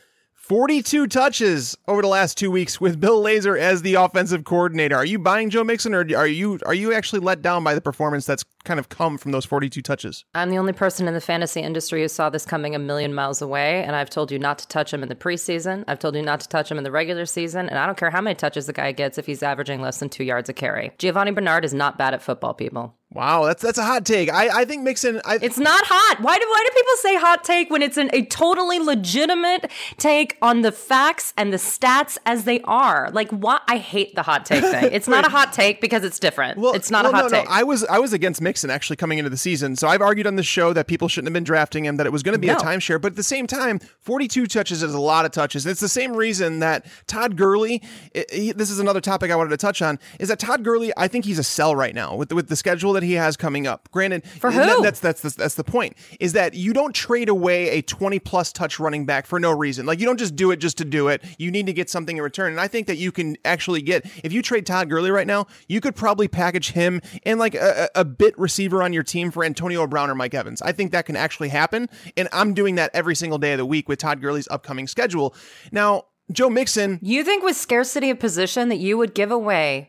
42 0.51 1.07
touches 1.07 1.79
over 1.87 2.03
the 2.03 2.09
last 2.09 2.37
two 2.37 2.51
weeks 2.51 2.81
with 2.81 2.99
Bill 2.99 3.23
Lazor 3.23 3.57
as 3.57 3.83
the 3.83 3.95
offensive 3.95 4.43
coordinator. 4.43 4.97
Are 4.97 5.05
you 5.05 5.17
buying 5.17 5.49
Joe 5.49 5.63
Mixon, 5.63 5.95
or 5.95 6.01
are 6.01 6.27
you 6.27 6.59
are 6.67 6.75
you 6.75 6.93
actually 6.93 7.21
let 7.21 7.41
down 7.41 7.63
by 7.63 7.73
the 7.73 7.81
performance 7.81 8.27
that's 8.27 8.45
kind 8.65 8.81
of 8.81 8.89
come 8.89 9.17
from 9.17 9.31
those 9.31 9.45
42 9.45 9.81
touches? 9.81 10.25
I'm 10.35 10.51
the 10.51 10.59
only 10.59 10.73
person 10.73 11.07
in 11.07 11.15
the 11.15 11.21
fantasy 11.21 11.61
industry 11.61 12.03
who 12.03 12.09
saw 12.09 12.31
this 12.31 12.45
coming 12.45 12.75
a 12.75 12.81
million 12.81 13.15
miles 13.15 13.41
away, 13.41 13.85
and 13.85 13.95
I've 13.95 14.11
told 14.11 14.33
you 14.33 14.41
not 14.41 14.59
to 14.59 14.67
touch 14.67 14.93
him 14.93 15.05
in 15.05 15.09
the 15.09 15.15
preseason. 15.15 15.85
I've 15.87 16.01
told 16.01 16.17
you 16.17 16.23
not 16.23 16.41
to 16.41 16.49
touch 16.49 16.69
him 16.69 16.79
in 16.79 16.83
the 16.83 16.91
regular 16.91 17.27
season, 17.27 17.69
and 17.69 17.79
I 17.79 17.87
don't 17.87 17.97
care 17.97 18.11
how 18.11 18.21
many 18.21 18.35
touches 18.35 18.67
the 18.67 18.73
guy 18.73 18.91
gets 18.91 19.19
if 19.19 19.27
he's 19.27 19.45
averaging 19.45 19.81
less 19.81 20.01
than 20.01 20.09
two 20.09 20.25
yards 20.25 20.49
a 20.49 20.53
carry. 20.53 20.91
Giovani 20.99 21.31
Bernard 21.31 21.65
is 21.65 21.75
not 21.75 21.97
bad 21.97 22.13
at 22.13 22.23
football, 22.23 22.55
people. 22.55 22.97
Wow, 23.13 23.45
that's 23.47 23.61
that's 23.61 23.77
a 23.77 23.85
hot 23.85 24.07
take. 24.07 24.33
I, 24.33 24.61
I 24.61 24.65
think 24.65 24.85
Mixon. 24.85 25.21
I, 25.25 25.41
it's 25.43 25.59
not 25.59 25.83
hot. 25.85 26.21
Why 26.21 26.39
do 26.39 26.47
why 26.49 26.65
do 26.65 26.75
people 26.77 26.95
say 26.99 27.17
hot 27.17 27.43
take 27.43 27.69
when 27.69 27.83
it's 27.83 27.97
an, 27.97 28.09
a 28.13 28.25
totally 28.27 28.79
legitimate 28.79 29.69
take 29.99 30.39
on 30.41 30.61
the 30.61 30.71
facts 30.71 31.35
and 31.37 31.53
the 31.53 31.57
stats 31.57 32.19
as 32.25 32.45
they 32.45 32.61
are? 32.61 33.11
Like, 33.11 33.29
what? 33.31 33.63
I 33.67 33.79
hate 33.79 34.15
the 34.15 34.23
hot 34.23 34.47
take 34.47 34.63
thing. 34.63 34.91
It's 34.93 35.09
not 35.09 35.27
a 35.27 35.29
hot 35.37 35.53
take 35.53 35.81
because 35.81 36.05
it's 36.05 36.21
different. 36.21 36.59
Well, 36.59 36.73
it's 36.75 36.89
not 36.89 37.03
well, 37.03 37.13
a 37.13 37.17
hot 37.17 37.23
no, 37.25 37.39
take. 37.39 37.49
No. 37.49 37.51
I 37.53 37.65
was 37.65 37.83
I 37.87 37.99
was 37.99 38.13
against 38.13 38.41
Mixon 38.41 38.71
actually 38.71 38.95
coming 38.95 39.19
into 39.19 39.31
the 39.31 39.37
season, 39.37 39.75
so 39.75 39.89
I've 39.89 40.03
argued 40.03 40.29
on 40.29 40.37
the 40.37 40.45
show 40.45 40.73
that 40.73 40.87
people 40.87 41.09
shouldn't 41.09 41.27
have 41.27 41.35
been 41.35 41.43
drafting 41.43 41.85
him, 41.85 41.97
that 41.97 42.07
it 42.07 42.13
was 42.13 42.23
going 42.23 42.35
to 42.35 42.39
be 42.39 42.47
no. 42.47 42.55
a 42.55 42.59
timeshare. 42.59 43.03
But 43.03 43.13
at 43.13 43.17
the 43.17 43.25
same 43.25 43.49
time, 43.49 43.81
42 44.03 44.47
touches 44.47 44.85
is 44.85 44.95
a 44.95 45.01
lot 45.01 45.25
of 45.25 45.33
touches. 45.33 45.67
It's 45.67 45.81
the 45.81 45.89
same 45.89 46.17
reason 46.17 46.61
that 46.61 46.87
Todd 47.09 47.37
Gurley. 47.37 47.83
It, 48.15 48.33
he, 48.33 48.53
this 48.53 48.71
is 48.71 48.79
another 48.79 49.01
topic 49.01 49.33
I 49.33 49.37
wanted 49.37 49.51
to 49.51 49.57
touch 49.57 49.83
on. 49.83 49.99
Is 50.21 50.29
that 50.29 50.39
Todd 50.39 50.63
Gurley? 50.63 50.93
I 50.97 51.09
think 51.09 51.25
he's 51.25 51.41
a 51.41 51.45
sell 51.45 51.75
right 51.75 51.95
now 51.95 52.15
with 52.15 52.31
with 52.31 52.47
the 52.47 52.55
schedule 52.55 52.93
that 53.00 53.00
he 53.03 53.15
has 53.15 53.37
coming 53.37 53.67
up. 53.67 53.89
Granted, 53.91 54.25
For 54.27 54.51
that- 54.53 54.77
who? 54.77 54.83
that's, 54.83 55.01
that's 55.01 55.21
that's 55.23 55.35
that's 55.37 55.55
the 55.55 55.65
point. 55.65 55.97
Is 56.21 56.33
that 56.35 56.55
you 56.55 56.73
don't 56.73 56.95
trade 56.95 57.29
away 57.29 57.71
a 57.71 57.83
20 57.83 58.19
plus 58.21 58.53
touch 58.53 58.79
running 58.81 59.07
back 59.07 59.27
for 59.27 59.41
no 59.41 59.51
reason. 59.53 59.87
Like 59.87 60.01
you 60.01 60.07
don't 60.07 60.19
just 60.19 60.37
do 60.37 60.51
it 60.51 60.57
just 60.57 60.79
to 60.79 60.85
do 60.85 61.09
it. 61.09 61.23
You 61.39 61.51
need 61.51 61.67
to 61.67 61.73
get 61.73 61.89
something 61.91 62.17
in 62.17 62.23
return. 62.23 62.53
And 62.53 62.61
I 62.61 62.69
think 62.69 62.87
that 62.87 62.97
you 62.97 63.13
can 63.13 63.37
actually 63.45 63.83
get 63.83 64.05
if 64.25 64.33
you 64.33 64.43
trade 64.43 64.67
Todd 64.67 64.89
Gurley 64.91 65.11
right 65.11 65.27
now, 65.27 65.47
you 65.69 65.81
could 65.81 65.95
probably 65.97 66.29
package 66.29 66.73
him 66.73 67.01
and 67.25 67.39
like 67.39 67.55
a, 67.55 67.89
a 67.95 68.01
a 68.01 68.05
bit 68.05 68.39
receiver 68.39 68.83
on 68.83 68.93
your 68.93 69.03
team 69.03 69.31
for 69.31 69.45
Antonio 69.45 69.87
Brown 69.87 70.11
or 70.11 70.15
Mike 70.15 70.35
Evans. 70.35 70.63
I 70.63 70.73
think 70.73 70.93
that 70.93 71.07
can 71.07 71.17
actually 71.17 71.49
happen, 71.51 71.89
and 72.17 72.29
I'm 72.33 72.55
doing 72.55 72.77
that 72.77 72.91
every 72.95 73.15
single 73.15 73.39
day 73.39 73.53
of 73.53 73.59
the 73.59 73.67
week 73.67 73.89
with 73.89 73.99
Todd 73.99 74.21
Gurley's 74.21 74.49
upcoming 74.49 74.87
schedule. 74.87 75.35
Now, 75.73 76.05
Joe 76.33 76.49
Mixon, 76.49 76.99
You 77.03 77.25
think 77.25 77.43
with 77.43 77.57
scarcity 77.57 78.11
of 78.11 78.19
position 78.21 78.69
that 78.69 78.77
you 78.79 78.97
would 78.97 79.15
give 79.15 79.31
away 79.31 79.89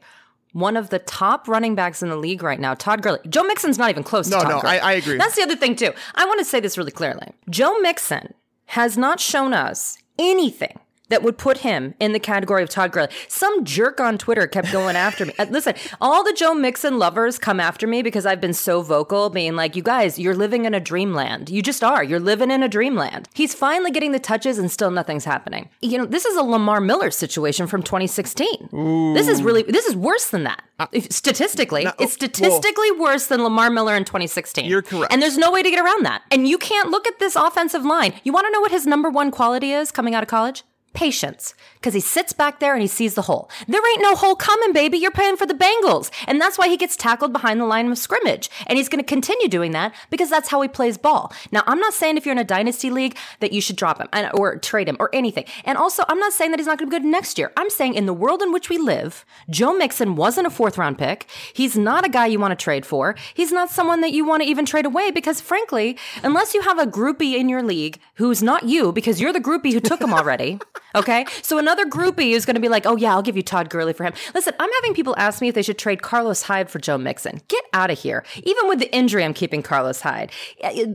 one 0.54 0.76
of 0.78 0.90
the 0.90 1.00
top 1.00 1.48
running 1.48 1.76
backs 1.76 2.02
in 2.04 2.10
the 2.10 2.16
league 2.16 2.44
right 2.44 2.60
now, 2.60 2.74
Todd 2.74 3.02
Gurley? 3.02 3.20
Joe 3.30 3.44
Mixon's 3.44 3.78
not 3.78 3.90
even 3.90 4.04
close 4.04 4.30
No, 4.30 4.38
to 4.40 4.44
Todd 4.44 4.52
no, 4.52 4.62
Gurley. 4.62 4.80
I- 4.80 4.90
I 4.92 4.94
agree. 4.94 5.18
That's 5.18 5.36
the 5.36 5.44
other 5.44 5.56
thing 5.56 5.76
too. 5.76 5.92
I 6.16 6.26
want 6.26 6.40
to 6.40 6.46
say 6.46 6.60
this 6.60 6.78
really 6.78 6.92
clearly. 6.92 7.28
Joe 7.50 7.80
Mixon 7.80 8.34
has 8.68 8.98
not 8.98 9.20
shown 9.20 9.54
us 9.54 9.98
anything 10.20 10.80
that 11.12 11.22
would 11.24 11.38
put 11.38 11.60
him 11.60 11.94
in 12.00 12.12
the 12.14 12.20
category 12.20 12.64
of 12.64 12.70
Todd 12.70 12.92
Gurley. 12.92 13.10
Some 13.28 13.64
jerk 13.64 14.00
on 14.02 14.18
Twitter 14.18 14.48
kept 14.48 14.72
going 14.72 14.96
after 14.96 15.26
me. 15.28 15.34
Uh, 15.38 15.46
Listen, 15.50 15.76
all 16.02 16.24
the 16.24 16.34
Joe 16.34 16.54
Mixon 16.56 16.98
lovers 16.98 17.38
come 17.38 17.60
after 17.60 17.86
me 17.86 18.02
because 18.02 18.26
I've 18.26 18.42
been 18.42 18.54
so 18.54 18.82
vocal, 18.82 19.30
being 19.30 19.56
like, 19.56 19.76
you 19.76 19.84
guys, 19.84 20.18
you're 20.18 20.36
living 20.36 20.66
in 20.66 20.74
a 20.74 20.80
dreamland. 20.80 21.50
You 21.50 21.62
just 21.62 21.84
are. 21.84 22.04
You're 22.04 22.20
living 22.20 22.50
in 22.50 22.64
a 22.64 22.68
dreamland. 22.70 23.28
He's 23.34 23.54
finally 23.54 23.92
getting 23.92 24.12
the 24.12 24.20
touches 24.20 24.58
and 24.58 24.72
still 24.72 24.90
nothing's 24.92 25.26
happening. 25.26 25.70
You 25.82 26.00
know, 26.00 26.06
this 26.06 26.26
is 26.26 26.36
a 26.38 26.44
Lamar 26.44 26.82
Miller 26.82 27.12
situation 27.12 27.68
from 27.68 27.84
2016. 27.84 29.14
This 29.14 29.28
is 29.28 29.44
really, 29.44 29.64
this 29.64 29.86
is 29.86 29.96
worse 29.96 30.30
than 30.30 30.44
that. 30.46 30.64
If- 30.92 31.12
statistically, 31.12 31.84
it's 31.84 32.00
well- 32.00 32.08
statistically 32.08 32.92
worse 32.92 33.28
than 33.28 33.44
Lamar 33.44 33.70
Miller 33.70 33.96
in 33.96 34.06
2016. 34.06 34.66
You're 34.66 34.82
correct. 34.82 35.12
And 35.14 35.22
there's 35.22 35.38
no 35.38 35.52
way 35.52 35.62
to 35.62 35.70
get 35.70 35.80
around 35.84 36.06
that. 36.06 36.24
And 36.32 36.48
you 36.48 36.58
can't 36.58 36.90
look 36.90 37.08
at 37.08 37.20
this 37.20 37.36
offensive 37.36 37.84
line. 37.86 38.14
You 38.24 38.34
want 38.34 38.48
to 38.48 38.52
know 38.52 38.62
what 38.62 38.72
his 38.72 38.88
number 38.88 39.10
one 39.10 39.30
quality 39.32 39.72
is 39.74 39.92
coming 39.92 40.16
out 40.16 40.24
of 40.24 40.30
college? 40.30 40.64
Patience. 40.94 41.54
Because 41.76 41.94
he 41.94 42.00
sits 42.00 42.34
back 42.34 42.60
there 42.60 42.74
and 42.74 42.82
he 42.82 42.88
sees 42.88 43.16
the 43.16 43.24
hole. 43.24 43.50
There 43.68 43.82
ain't 43.92 44.02
no 44.02 44.16
hole 44.16 44.36
coming, 44.36 44.74
baby. 44.74 44.98
You're 44.98 45.12
paying 45.12 45.38
for 45.38 45.46
the 45.46 45.54
Bengals. 45.54 46.12
And 46.28 46.40
that's 46.40 46.58
why 46.58 46.68
he 46.68 46.78
gets 46.78 46.96
tackled 46.96 47.34
behind 47.34 47.60
the 47.60 47.66
line 47.66 47.90
of 47.90 47.98
scrimmage. 47.98 48.50
And 48.68 48.78
he's 48.78 48.90
going 48.90 49.04
to 49.04 49.08
continue 49.08 49.48
doing 49.48 49.72
that 49.72 49.94
because 50.10 50.30
that's 50.30 50.50
how 50.50 50.62
he 50.62 50.68
plays 50.68 50.98
ball. 50.98 51.34
Now, 51.52 51.64
I'm 51.66 51.80
not 51.80 51.94
saying 51.94 52.18
if 52.18 52.26
you're 52.26 52.34
in 52.34 52.40
a 52.40 52.44
dynasty 52.44 52.90
league 52.90 53.18
that 53.40 53.52
you 53.52 53.62
should 53.62 53.78
drop 53.78 54.00
him 54.00 54.10
or 54.34 54.58
trade 54.58 54.90
him 54.90 54.98
or 55.00 55.10
anything. 55.14 55.46
And 55.66 55.78
also, 55.78 56.04
I'm 56.08 56.20
not 56.20 56.34
saying 56.34 56.52
that 56.52 56.60
he's 56.60 56.68
not 56.68 56.78
going 56.78 56.90
to 56.90 56.96
be 56.96 57.02
good 57.02 57.10
next 57.10 57.38
year. 57.38 57.52
I'm 57.58 57.70
saying 57.70 57.96
in 57.96 58.06
the 58.06 58.14
world 58.14 58.42
in 58.42 58.52
which 58.52 58.70
we 58.70 58.78
live, 58.78 59.26
Joe 59.50 59.74
Mixon 59.74 60.16
wasn't 60.16 60.48
a 60.48 60.52
fourth 60.52 60.78
round 60.78 60.98
pick. 60.98 61.30
He's 61.54 61.78
not 61.78 62.06
a 62.06 62.10
guy 62.10 62.28
you 62.28 62.40
want 62.40 62.52
to 62.52 62.64
trade 62.64 62.86
for. 62.86 63.16
He's 63.34 63.52
not 63.52 63.70
someone 63.70 64.02
that 64.02 64.12
you 64.12 64.26
want 64.26 64.44
to 64.44 64.50
even 64.50 64.66
trade 64.66 64.86
away 64.86 65.12
because, 65.12 65.42
frankly, 65.42 65.98
unless 66.24 66.54
you 66.54 66.62
have 66.62 66.80
a 66.80 66.86
groupie 66.86 67.40
in 67.40 67.50
your 67.50 67.64
league 67.64 68.00
who's 68.16 68.44
not 68.44 68.64
you 68.64 68.92
because 68.92 69.20
you're 69.20 69.34
the 69.34 69.40
groupie 69.40 69.74
who 69.74 69.80
took 69.80 70.02
him 70.02 70.14
already. 70.22 70.60
Okay. 70.96 71.26
So 71.42 71.58
another 71.58 71.86
groupie 71.86 72.32
is 72.32 72.46
going 72.46 72.56
to 72.56 72.62
be 72.62 72.70
like, 72.70 72.86
oh, 72.86 72.96
yeah, 72.96 73.12
I'll 73.12 73.22
give 73.22 73.36
you 73.38 73.44
Todd 73.44 73.70
Gurley 73.70 73.94
for 73.94 74.04
him. 74.04 74.14
Listen, 74.34 74.54
I'm 74.60 74.70
having 74.82 74.94
people 74.94 75.16
ask 75.18 75.42
me 75.42 75.48
if 75.48 75.56
they 75.56 75.62
should 75.62 75.78
trade 75.78 76.02
Carlos 76.02 76.42
Hyde 76.44 76.70
for 76.70 76.80
Joe 76.80 76.98
Mixon. 76.98 77.42
Get 77.48 77.64
out 77.74 77.90
of 77.92 78.00
here. 78.00 78.26
Even 78.44 78.68
with 78.68 78.80
the 78.80 78.94
injury, 78.94 79.24
I'm 79.24 79.34
keeping 79.34 79.62
Carlos 79.64 80.02
Hyde. 80.02 80.32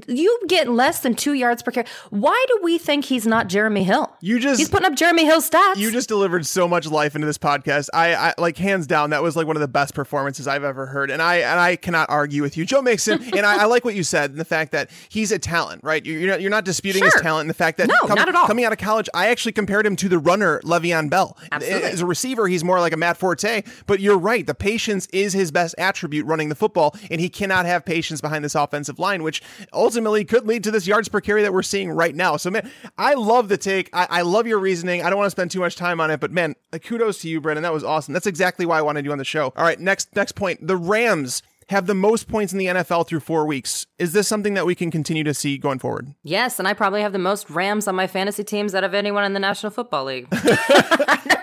You 0.06 0.38
get 0.48 0.68
less 0.68 1.00
than 1.00 1.14
two 1.14 1.32
yards 1.32 1.62
per 1.62 1.70
carry. 1.70 1.86
Why 2.10 2.44
do 2.48 2.60
we 2.62 2.78
think 2.78 3.04
he's 3.06 3.26
not 3.26 3.48
Jeremy 3.48 3.84
Hill? 3.84 4.14
You 4.20 4.38
just- 4.38 4.58
He's 4.58 4.68
putting 4.68 4.86
up 4.86 4.94
Jeremy 4.94 5.24
Hill 5.24 5.40
stats. 5.40 5.76
You 5.76 5.90
just 5.90 6.08
delivered 6.08 6.46
so 6.46 6.66
much 6.68 6.86
life 6.86 7.14
into 7.14 7.26
this 7.26 7.38
podcast. 7.38 7.88
I, 7.94 8.14
I 8.14 8.34
like 8.38 8.56
hands 8.56 8.86
down 8.86 9.10
that 9.10 9.22
was 9.22 9.36
like 9.36 9.46
one 9.46 9.56
of 9.56 9.60
the 9.60 9.68
best 9.68 9.94
performances 9.94 10.46
I've 10.48 10.64
ever 10.64 10.86
heard, 10.86 11.10
and 11.10 11.20
I 11.22 11.36
and 11.36 11.58
I 11.60 11.76
cannot 11.76 12.08
argue 12.10 12.42
with 12.42 12.56
you, 12.56 12.64
Joe 12.64 12.82
Mixon. 12.82 13.22
and 13.36 13.44
I, 13.46 13.62
I 13.62 13.64
like 13.66 13.84
what 13.84 13.94
you 13.94 14.02
said, 14.02 14.30
and 14.30 14.38
the 14.40 14.44
fact 14.44 14.72
that 14.72 14.90
he's 15.08 15.32
a 15.32 15.38
talent, 15.38 15.82
right? 15.84 16.04
You're 16.04 16.18
you're 16.20 16.30
not, 16.30 16.40
you're 16.40 16.50
not 16.50 16.64
disputing 16.64 17.04
his 17.04 17.14
talent, 17.14 17.42
and 17.42 17.50
the 17.50 17.54
fact 17.54 17.78
that 17.78 17.88
No, 17.88 18.14
not 18.14 18.28
at 18.28 18.34
all. 18.34 18.46
coming 18.46 18.64
out 18.64 18.72
of 18.72 18.78
college, 18.78 19.08
I 19.14 19.28
actually 19.28 19.52
compared 19.52 19.85
him 19.86 19.96
to 19.96 20.08
the 20.08 20.18
runner 20.18 20.60
Le'Veon 20.64 21.08
Bell. 21.08 21.36
Absolutely. 21.52 21.88
As 21.88 22.00
a 22.00 22.06
receiver, 22.06 22.48
he's 22.48 22.64
more 22.64 22.80
like 22.80 22.92
a 22.92 22.96
Matt 22.96 23.16
Forte. 23.16 23.62
But 23.86 24.00
you're 24.00 24.18
right, 24.18 24.46
the 24.46 24.54
patience 24.54 25.06
is 25.12 25.32
his 25.32 25.50
best 25.50 25.74
attribute 25.78 26.26
running 26.26 26.48
the 26.48 26.54
football, 26.54 26.94
and 27.10 27.20
he 27.20 27.28
cannot 27.28 27.66
have 27.66 27.84
patience 27.84 28.20
behind 28.20 28.44
this 28.44 28.54
offensive 28.54 28.98
line, 28.98 29.22
which 29.22 29.42
ultimately 29.72 30.24
could 30.24 30.46
lead 30.46 30.64
to 30.64 30.70
this 30.70 30.86
yards 30.86 31.08
per 31.08 31.20
carry 31.20 31.42
that 31.42 31.52
we're 31.52 31.62
seeing 31.62 31.90
right 31.90 32.14
now. 32.14 32.36
So 32.36 32.50
man, 32.50 32.70
I 32.98 33.14
love 33.14 33.48
the 33.48 33.56
take. 33.56 33.88
I, 33.92 34.06
I 34.10 34.22
love 34.22 34.46
your 34.46 34.58
reasoning. 34.58 35.02
I 35.02 35.10
don't 35.10 35.18
want 35.18 35.26
to 35.26 35.30
spend 35.30 35.50
too 35.50 35.60
much 35.60 35.76
time 35.76 36.00
on 36.00 36.10
it, 36.10 36.20
but 36.20 36.32
man, 36.32 36.54
kudos 36.82 37.20
to 37.22 37.28
you, 37.28 37.40
Brandon. 37.40 37.62
That 37.62 37.72
was 37.72 37.84
awesome. 37.84 38.12
That's 38.12 38.26
exactly 38.26 38.66
why 38.66 38.78
I 38.78 38.82
wanted 38.82 39.04
you 39.04 39.12
on 39.12 39.18
the 39.18 39.24
show. 39.24 39.52
All 39.56 39.64
right, 39.64 39.78
next 39.78 40.14
next 40.16 40.32
point. 40.32 40.66
The 40.66 40.76
Rams 40.76 41.42
have 41.68 41.86
the 41.86 41.94
most 41.94 42.28
points 42.28 42.52
in 42.52 42.58
the 42.58 42.66
NFL 42.66 43.06
through 43.08 43.20
four 43.20 43.46
weeks. 43.46 43.86
Is 43.98 44.12
this 44.12 44.28
something 44.28 44.54
that 44.54 44.66
we 44.66 44.74
can 44.74 44.90
continue 44.90 45.24
to 45.24 45.34
see 45.34 45.58
going 45.58 45.78
forward? 45.78 46.14
Yes, 46.22 46.58
and 46.58 46.68
I 46.68 46.74
probably 46.74 47.02
have 47.02 47.12
the 47.12 47.18
most 47.18 47.50
Rams 47.50 47.88
on 47.88 47.94
my 47.96 48.06
fantasy 48.06 48.44
teams 48.44 48.74
out 48.74 48.84
of 48.84 48.94
anyone 48.94 49.24
in 49.24 49.32
the 49.32 49.40
National 49.40 49.70
Football 49.70 50.04
League. 50.04 50.28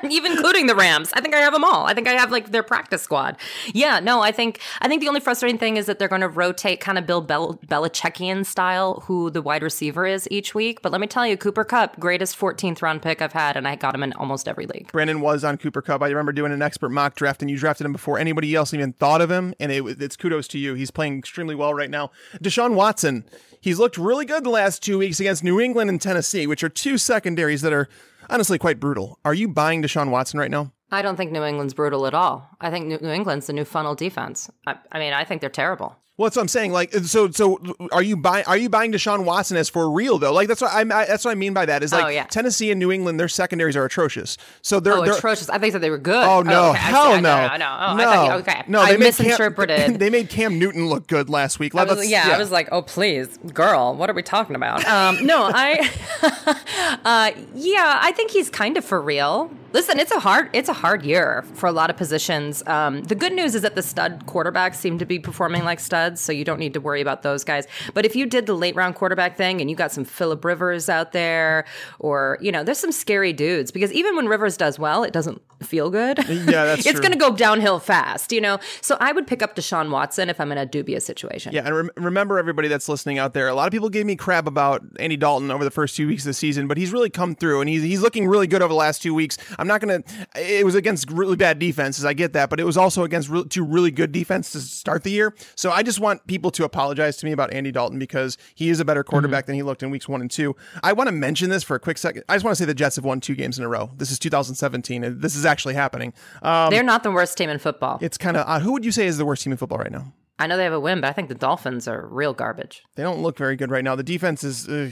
Even 0.09 0.33
including 0.33 0.67
the 0.67 0.75
Rams. 0.75 1.11
I 1.13 1.21
think 1.21 1.33
I 1.33 1.39
have 1.39 1.53
them 1.53 1.63
all. 1.63 1.85
I 1.85 1.93
think 1.93 2.07
I 2.07 2.13
have 2.13 2.31
like 2.31 2.51
their 2.51 2.63
practice 2.63 3.01
squad. 3.01 3.37
Yeah, 3.73 3.99
no, 3.99 4.21
I 4.21 4.31
think 4.31 4.59
I 4.81 4.87
think 4.87 5.01
the 5.01 5.07
only 5.07 5.19
frustrating 5.19 5.57
thing 5.57 5.77
is 5.77 5.85
that 5.85 5.99
they're 5.99 6.07
going 6.07 6.21
to 6.21 6.27
rotate 6.27 6.79
kind 6.79 6.97
of 6.97 7.05
Bill 7.05 7.21
Bel- 7.21 7.59
Belichickian 7.67 8.45
style 8.45 9.01
who 9.05 9.29
the 9.29 9.41
wide 9.41 9.63
receiver 9.63 10.05
is 10.05 10.27
each 10.29 10.53
week. 10.53 10.81
But 10.81 10.91
let 10.91 11.01
me 11.01 11.07
tell 11.07 11.25
you, 11.25 11.37
Cooper 11.37 11.63
Kupp, 11.63 11.99
greatest 11.99 12.37
14th 12.37 12.81
round 12.81 13.01
pick 13.01 13.21
I've 13.21 13.33
had, 13.33 13.55
and 13.57 13.67
I 13.67 13.75
got 13.75 13.95
him 13.95 14.03
in 14.03 14.13
almost 14.13 14.47
every 14.47 14.65
league. 14.65 14.91
Brandon 14.91 15.21
was 15.21 15.43
on 15.43 15.57
Cooper 15.57 15.81
Kupp. 15.81 16.01
I 16.01 16.09
remember 16.09 16.31
doing 16.31 16.51
an 16.51 16.61
expert 16.61 16.89
mock 16.89 17.15
draft, 17.15 17.41
and 17.41 17.49
you 17.49 17.57
drafted 17.57 17.85
him 17.85 17.93
before 17.93 18.19
anybody 18.19 18.53
else 18.55 18.73
even 18.73 18.93
thought 18.93 19.21
of 19.21 19.31
him. 19.31 19.53
And 19.59 19.71
it, 19.71 20.01
kudos 20.15 20.47
to 20.49 20.57
you. 20.57 20.73
He's 20.73 20.91
playing 20.91 21.19
extremely 21.19 21.55
well 21.55 21.73
right 21.73 21.89
now. 21.89 22.11
Deshaun 22.41 22.75
Watson, 22.75 23.25
he's 23.61 23.79
looked 23.79 23.97
really 23.97 24.25
good 24.25 24.43
the 24.43 24.49
last 24.49 24.83
two 24.83 24.97
weeks 24.97 25.19
against 25.19 25.43
New 25.43 25.59
England 25.59 25.89
and 25.89 26.01
Tennessee, 26.01 26.47
which 26.47 26.63
are 26.63 26.69
two 26.69 26.97
secondaries 26.97 27.61
that 27.61 27.73
are 27.73 27.87
honestly 28.29 28.57
quite 28.57 28.79
brutal. 28.79 29.19
Are 29.25 29.33
you 29.33 29.47
buying 29.47 29.81
Deshaun 29.81 30.09
Watson 30.09 30.39
right 30.39 30.51
now? 30.51 30.71
I 30.91 31.01
don't 31.01 31.15
think 31.15 31.31
New 31.31 31.43
England's 31.43 31.73
brutal 31.73 32.05
at 32.05 32.13
all. 32.13 32.47
I 32.61 32.69
think 32.69 32.85
New, 32.85 32.99
New 32.99 33.09
England's 33.09 33.47
the 33.47 33.53
new 33.53 33.65
funnel 33.65 33.95
defense. 33.95 34.49
I, 34.67 34.75
I 34.91 34.99
mean, 34.99 35.13
I 35.13 35.23
think 35.23 35.41
they're 35.41 35.49
terrible. 35.49 35.97
Well, 36.23 36.29
that's 36.29 36.37
what 36.37 36.43
I'm 36.43 36.47
saying. 36.47 36.71
Like, 36.71 36.93
so, 36.93 37.29
so 37.31 37.59
are 37.91 38.01
you 38.01 38.15
buying? 38.15 38.45
Are 38.45 38.55
you 38.55 38.69
buying 38.69 38.93
Deshaun 38.93 39.25
Watson 39.25 39.57
as 39.57 39.67
for 39.67 39.91
real 39.91 40.17
though? 40.17 40.31
Like, 40.31 40.47
that's 40.47 40.61
what 40.61 40.71
I'm. 40.73 40.89
I, 40.89 41.03
that's 41.03 41.25
what 41.25 41.31
I 41.31 41.35
mean 41.35 41.53
by 41.53 41.65
that. 41.65 41.83
Is 41.83 41.91
like 41.91 42.05
Oh, 42.05 42.07
yeah. 42.07 42.23
Tennessee 42.27 42.71
and 42.71 42.79
New 42.79 42.93
England, 42.93 43.19
their 43.19 43.27
secondaries 43.27 43.75
are 43.75 43.83
atrocious. 43.83 44.37
So 44.61 44.79
they're, 44.79 44.93
Oh, 44.93 45.03
they're 45.03 45.15
atrocious! 45.17 45.49
I 45.49 45.57
think 45.59 45.73
that 45.73 45.79
they 45.79 45.89
were 45.89 45.97
good. 45.97 46.23
Oh 46.25 46.41
no! 46.41 46.69
okay, 46.69 46.77
Hell 46.79 47.11
I 47.11 47.15
no! 47.15 47.21
know, 47.21 47.35
I 47.35 47.57
know. 47.57 47.77
Oh, 47.77 47.95
no! 47.97 48.09
I 48.09 48.15
thought 48.15 48.39
okay. 48.39 48.63
No, 48.69 48.79
I 48.79 48.91
they 48.93 48.97
made 48.97 49.05
misinterpreted. 49.07 49.77
Cam, 49.79 49.93
they 49.97 50.09
made 50.09 50.29
Cam 50.29 50.57
Newton 50.57 50.87
look 50.87 51.07
good 51.07 51.29
last 51.29 51.59
week. 51.59 51.75
I 51.75 51.83
was, 51.83 51.97
Let's- 51.97 52.09
yeah, 52.09 52.29
I 52.33 52.37
was 52.37 52.51
like, 52.51 52.69
oh 52.71 52.81
please, 52.83 53.37
girl, 53.53 53.93
what 53.93 54.09
are 54.09 54.13
we 54.13 54.23
talking 54.23 54.55
about? 54.55 54.85
Um, 54.85 55.25
no, 55.25 55.49
I, 55.53 55.89
uh, 57.03 57.31
yeah, 57.53 57.99
I 58.01 58.13
think 58.13 58.31
he's 58.31 58.49
kind 58.49 58.77
of 58.77 58.85
for 58.85 59.01
real. 59.01 59.51
Listen, 59.73 59.99
it's 59.99 60.11
a 60.11 60.19
hard, 60.19 60.49
it's 60.53 60.69
a 60.69 60.73
hard 60.73 61.03
year 61.03 61.43
for 61.55 61.67
a 61.67 61.71
lot 61.71 61.89
of 61.89 61.97
positions. 61.97 62.61
Um, 62.67 63.01
the 63.03 63.15
good 63.15 63.33
news 63.33 63.55
is 63.55 63.63
that 63.63 63.73
the 63.73 63.81
stud 63.81 64.25
quarterbacks 64.27 64.75
seem 64.75 64.99
to 64.99 65.05
be 65.05 65.17
performing 65.17 65.63
like 65.63 65.79
studs, 65.79 66.21
so 66.21 66.31
you 66.31 66.45
don't 66.45 66.59
need 66.59 66.73
to 66.75 66.79
worry 66.79 67.01
about 67.01 67.23
those 67.23 67.43
guys. 67.43 67.65
But 67.95 68.05
if 68.05 68.15
you 68.15 68.27
did 68.27 68.45
the 68.45 68.53
late 68.53 68.75
round 68.75 68.95
quarterback 68.95 69.35
thing 69.35 69.61
and 69.61 69.69
you 69.71 69.75
got 69.75 69.91
some 69.91 70.05
Philip 70.05 70.45
Rivers 70.45 70.89
out 70.89 71.11
there, 71.11 71.65
or 71.97 72.37
you 72.39 72.51
know, 72.51 72.63
there's 72.63 72.77
some 72.77 72.91
scary 72.91 73.33
dudes 73.33 73.71
because 73.71 73.91
even 73.91 74.15
when 74.15 74.27
Rivers 74.27 74.57
does 74.57 74.77
well, 74.77 75.03
it 75.03 75.11
doesn't 75.11 75.41
feel 75.63 75.89
good. 75.89 76.19
Yeah, 76.27 76.65
that's 76.65 76.85
it's 76.85 76.99
going 76.99 77.11
to 77.11 77.17
go 77.17 77.35
downhill 77.35 77.79
fast, 77.79 78.31
you 78.31 78.41
know. 78.41 78.59
So 78.81 78.97
I 78.99 79.11
would 79.11 79.25
pick 79.25 79.41
up 79.41 79.55
Deshaun 79.55 79.89
Watson 79.89 80.29
if 80.29 80.39
I'm 80.39 80.51
in 80.51 80.57
a 80.57 80.65
dubious 80.65 81.05
situation. 81.05 81.53
Yeah, 81.53 81.65
and 81.65 81.75
rem- 81.75 81.89
remember 81.97 82.37
everybody 82.37 82.67
that's 82.67 82.87
listening 82.87 83.17
out 83.17 83.33
there. 83.33 83.47
A 83.47 83.55
lot 83.55 83.67
of 83.67 83.71
people 83.71 83.89
gave 83.89 84.05
me 84.05 84.15
crap 84.15 84.47
about 84.47 84.83
Andy 84.99 85.17
Dalton 85.17 85.51
over 85.51 85.63
the 85.63 85.71
first 85.71 85.95
two 85.95 86.07
weeks 86.07 86.23
of 86.23 86.27
the 86.27 86.33
season, 86.33 86.67
but 86.67 86.77
he's 86.77 86.91
really 86.91 87.09
come 87.09 87.35
through 87.35 87.61
and 87.61 87.69
he's 87.69 87.81
he's 87.81 88.01
looking 88.01 88.27
really 88.27 88.47
good 88.47 88.61
over 88.61 88.69
the 88.71 88.77
last 88.77 89.01
two 89.01 89.13
weeks. 89.13 89.37
I'm 89.57 89.62
not 89.67 89.81
gonna. 89.81 90.03
It 90.35 90.65
was 90.65 90.75
against 90.75 91.09
really 91.11 91.35
bad 91.35 91.59
defenses, 91.59 92.05
I 92.05 92.13
get 92.13 92.33
that, 92.33 92.49
but 92.49 92.59
it 92.59 92.63
was 92.63 92.77
also 92.77 93.03
against 93.03 93.29
re- 93.29 93.45
two 93.45 93.63
really 93.63 93.91
good 93.91 94.11
defenses 94.11 94.69
to 94.69 94.75
start 94.75 95.03
the 95.03 95.11
year. 95.11 95.33
So 95.55 95.71
I 95.71 95.83
just 95.83 95.99
want 95.99 96.25
people 96.27 96.51
to 96.51 96.63
apologize 96.63 97.17
to 97.17 97.25
me 97.25 97.31
about 97.31 97.53
Andy 97.53 97.71
Dalton 97.71 97.99
because 97.99 98.37
he 98.55 98.69
is 98.69 98.79
a 98.79 98.85
better 98.85 99.03
quarterback 99.03 99.45
than 99.45 99.55
he 99.55 99.63
looked 99.63 99.83
in 99.83 99.89
weeks 99.91 100.07
one 100.07 100.21
and 100.21 100.29
two. 100.31 100.55
I 100.83 100.93
want 100.93 101.07
to 101.07 101.11
mention 101.13 101.49
this 101.49 101.63
for 101.63 101.75
a 101.75 101.79
quick 101.79 101.97
second. 101.97 102.23
I 102.29 102.35
just 102.35 102.45
want 102.45 102.55
to 102.57 102.61
say 102.61 102.65
the 102.65 102.73
Jets 102.73 102.95
have 102.97 103.05
won 103.05 103.19
two 103.19 103.35
games 103.35 103.57
in 103.57 103.63
a 103.63 103.67
row. 103.69 103.91
This 103.97 104.11
is 104.11 104.19
2017, 104.19 105.03
and 105.03 105.21
this 105.21 105.35
is 105.35 105.45
actually 105.45 105.73
happening. 105.75 106.13
Um, 106.41 106.69
They're 106.71 106.83
not 106.83 107.03
the 107.03 107.11
worst 107.11 107.37
team 107.37 107.49
in 107.49 107.59
football. 107.59 107.97
it's 108.01 108.17
kind 108.17 108.37
of 108.37 108.47
odd. 108.47 108.61
Who 108.61 108.71
would 108.73 108.85
you 108.85 108.91
say 108.91 109.05
is 109.07 109.17
the 109.17 109.25
worst 109.25 109.43
team 109.43 109.51
in 109.51 109.57
football 109.57 109.77
right 109.79 109.91
now? 109.91 110.13
I 110.39 110.47
know 110.47 110.57
they 110.57 110.63
have 110.63 110.73
a 110.73 110.79
win, 110.79 110.99
but 110.99 111.07
I 111.09 111.13
think 111.13 111.29
the 111.29 111.35
Dolphins 111.35 111.87
are 111.87 112.07
real 112.07 112.33
garbage. 112.33 112.83
They 112.95 113.03
don't 113.03 113.21
look 113.21 113.37
very 113.37 113.55
good 113.55 113.69
right 113.69 113.83
now. 113.83 113.95
The 113.95 114.03
defense 114.03 114.43
is. 114.43 114.67
Uh, 114.67 114.91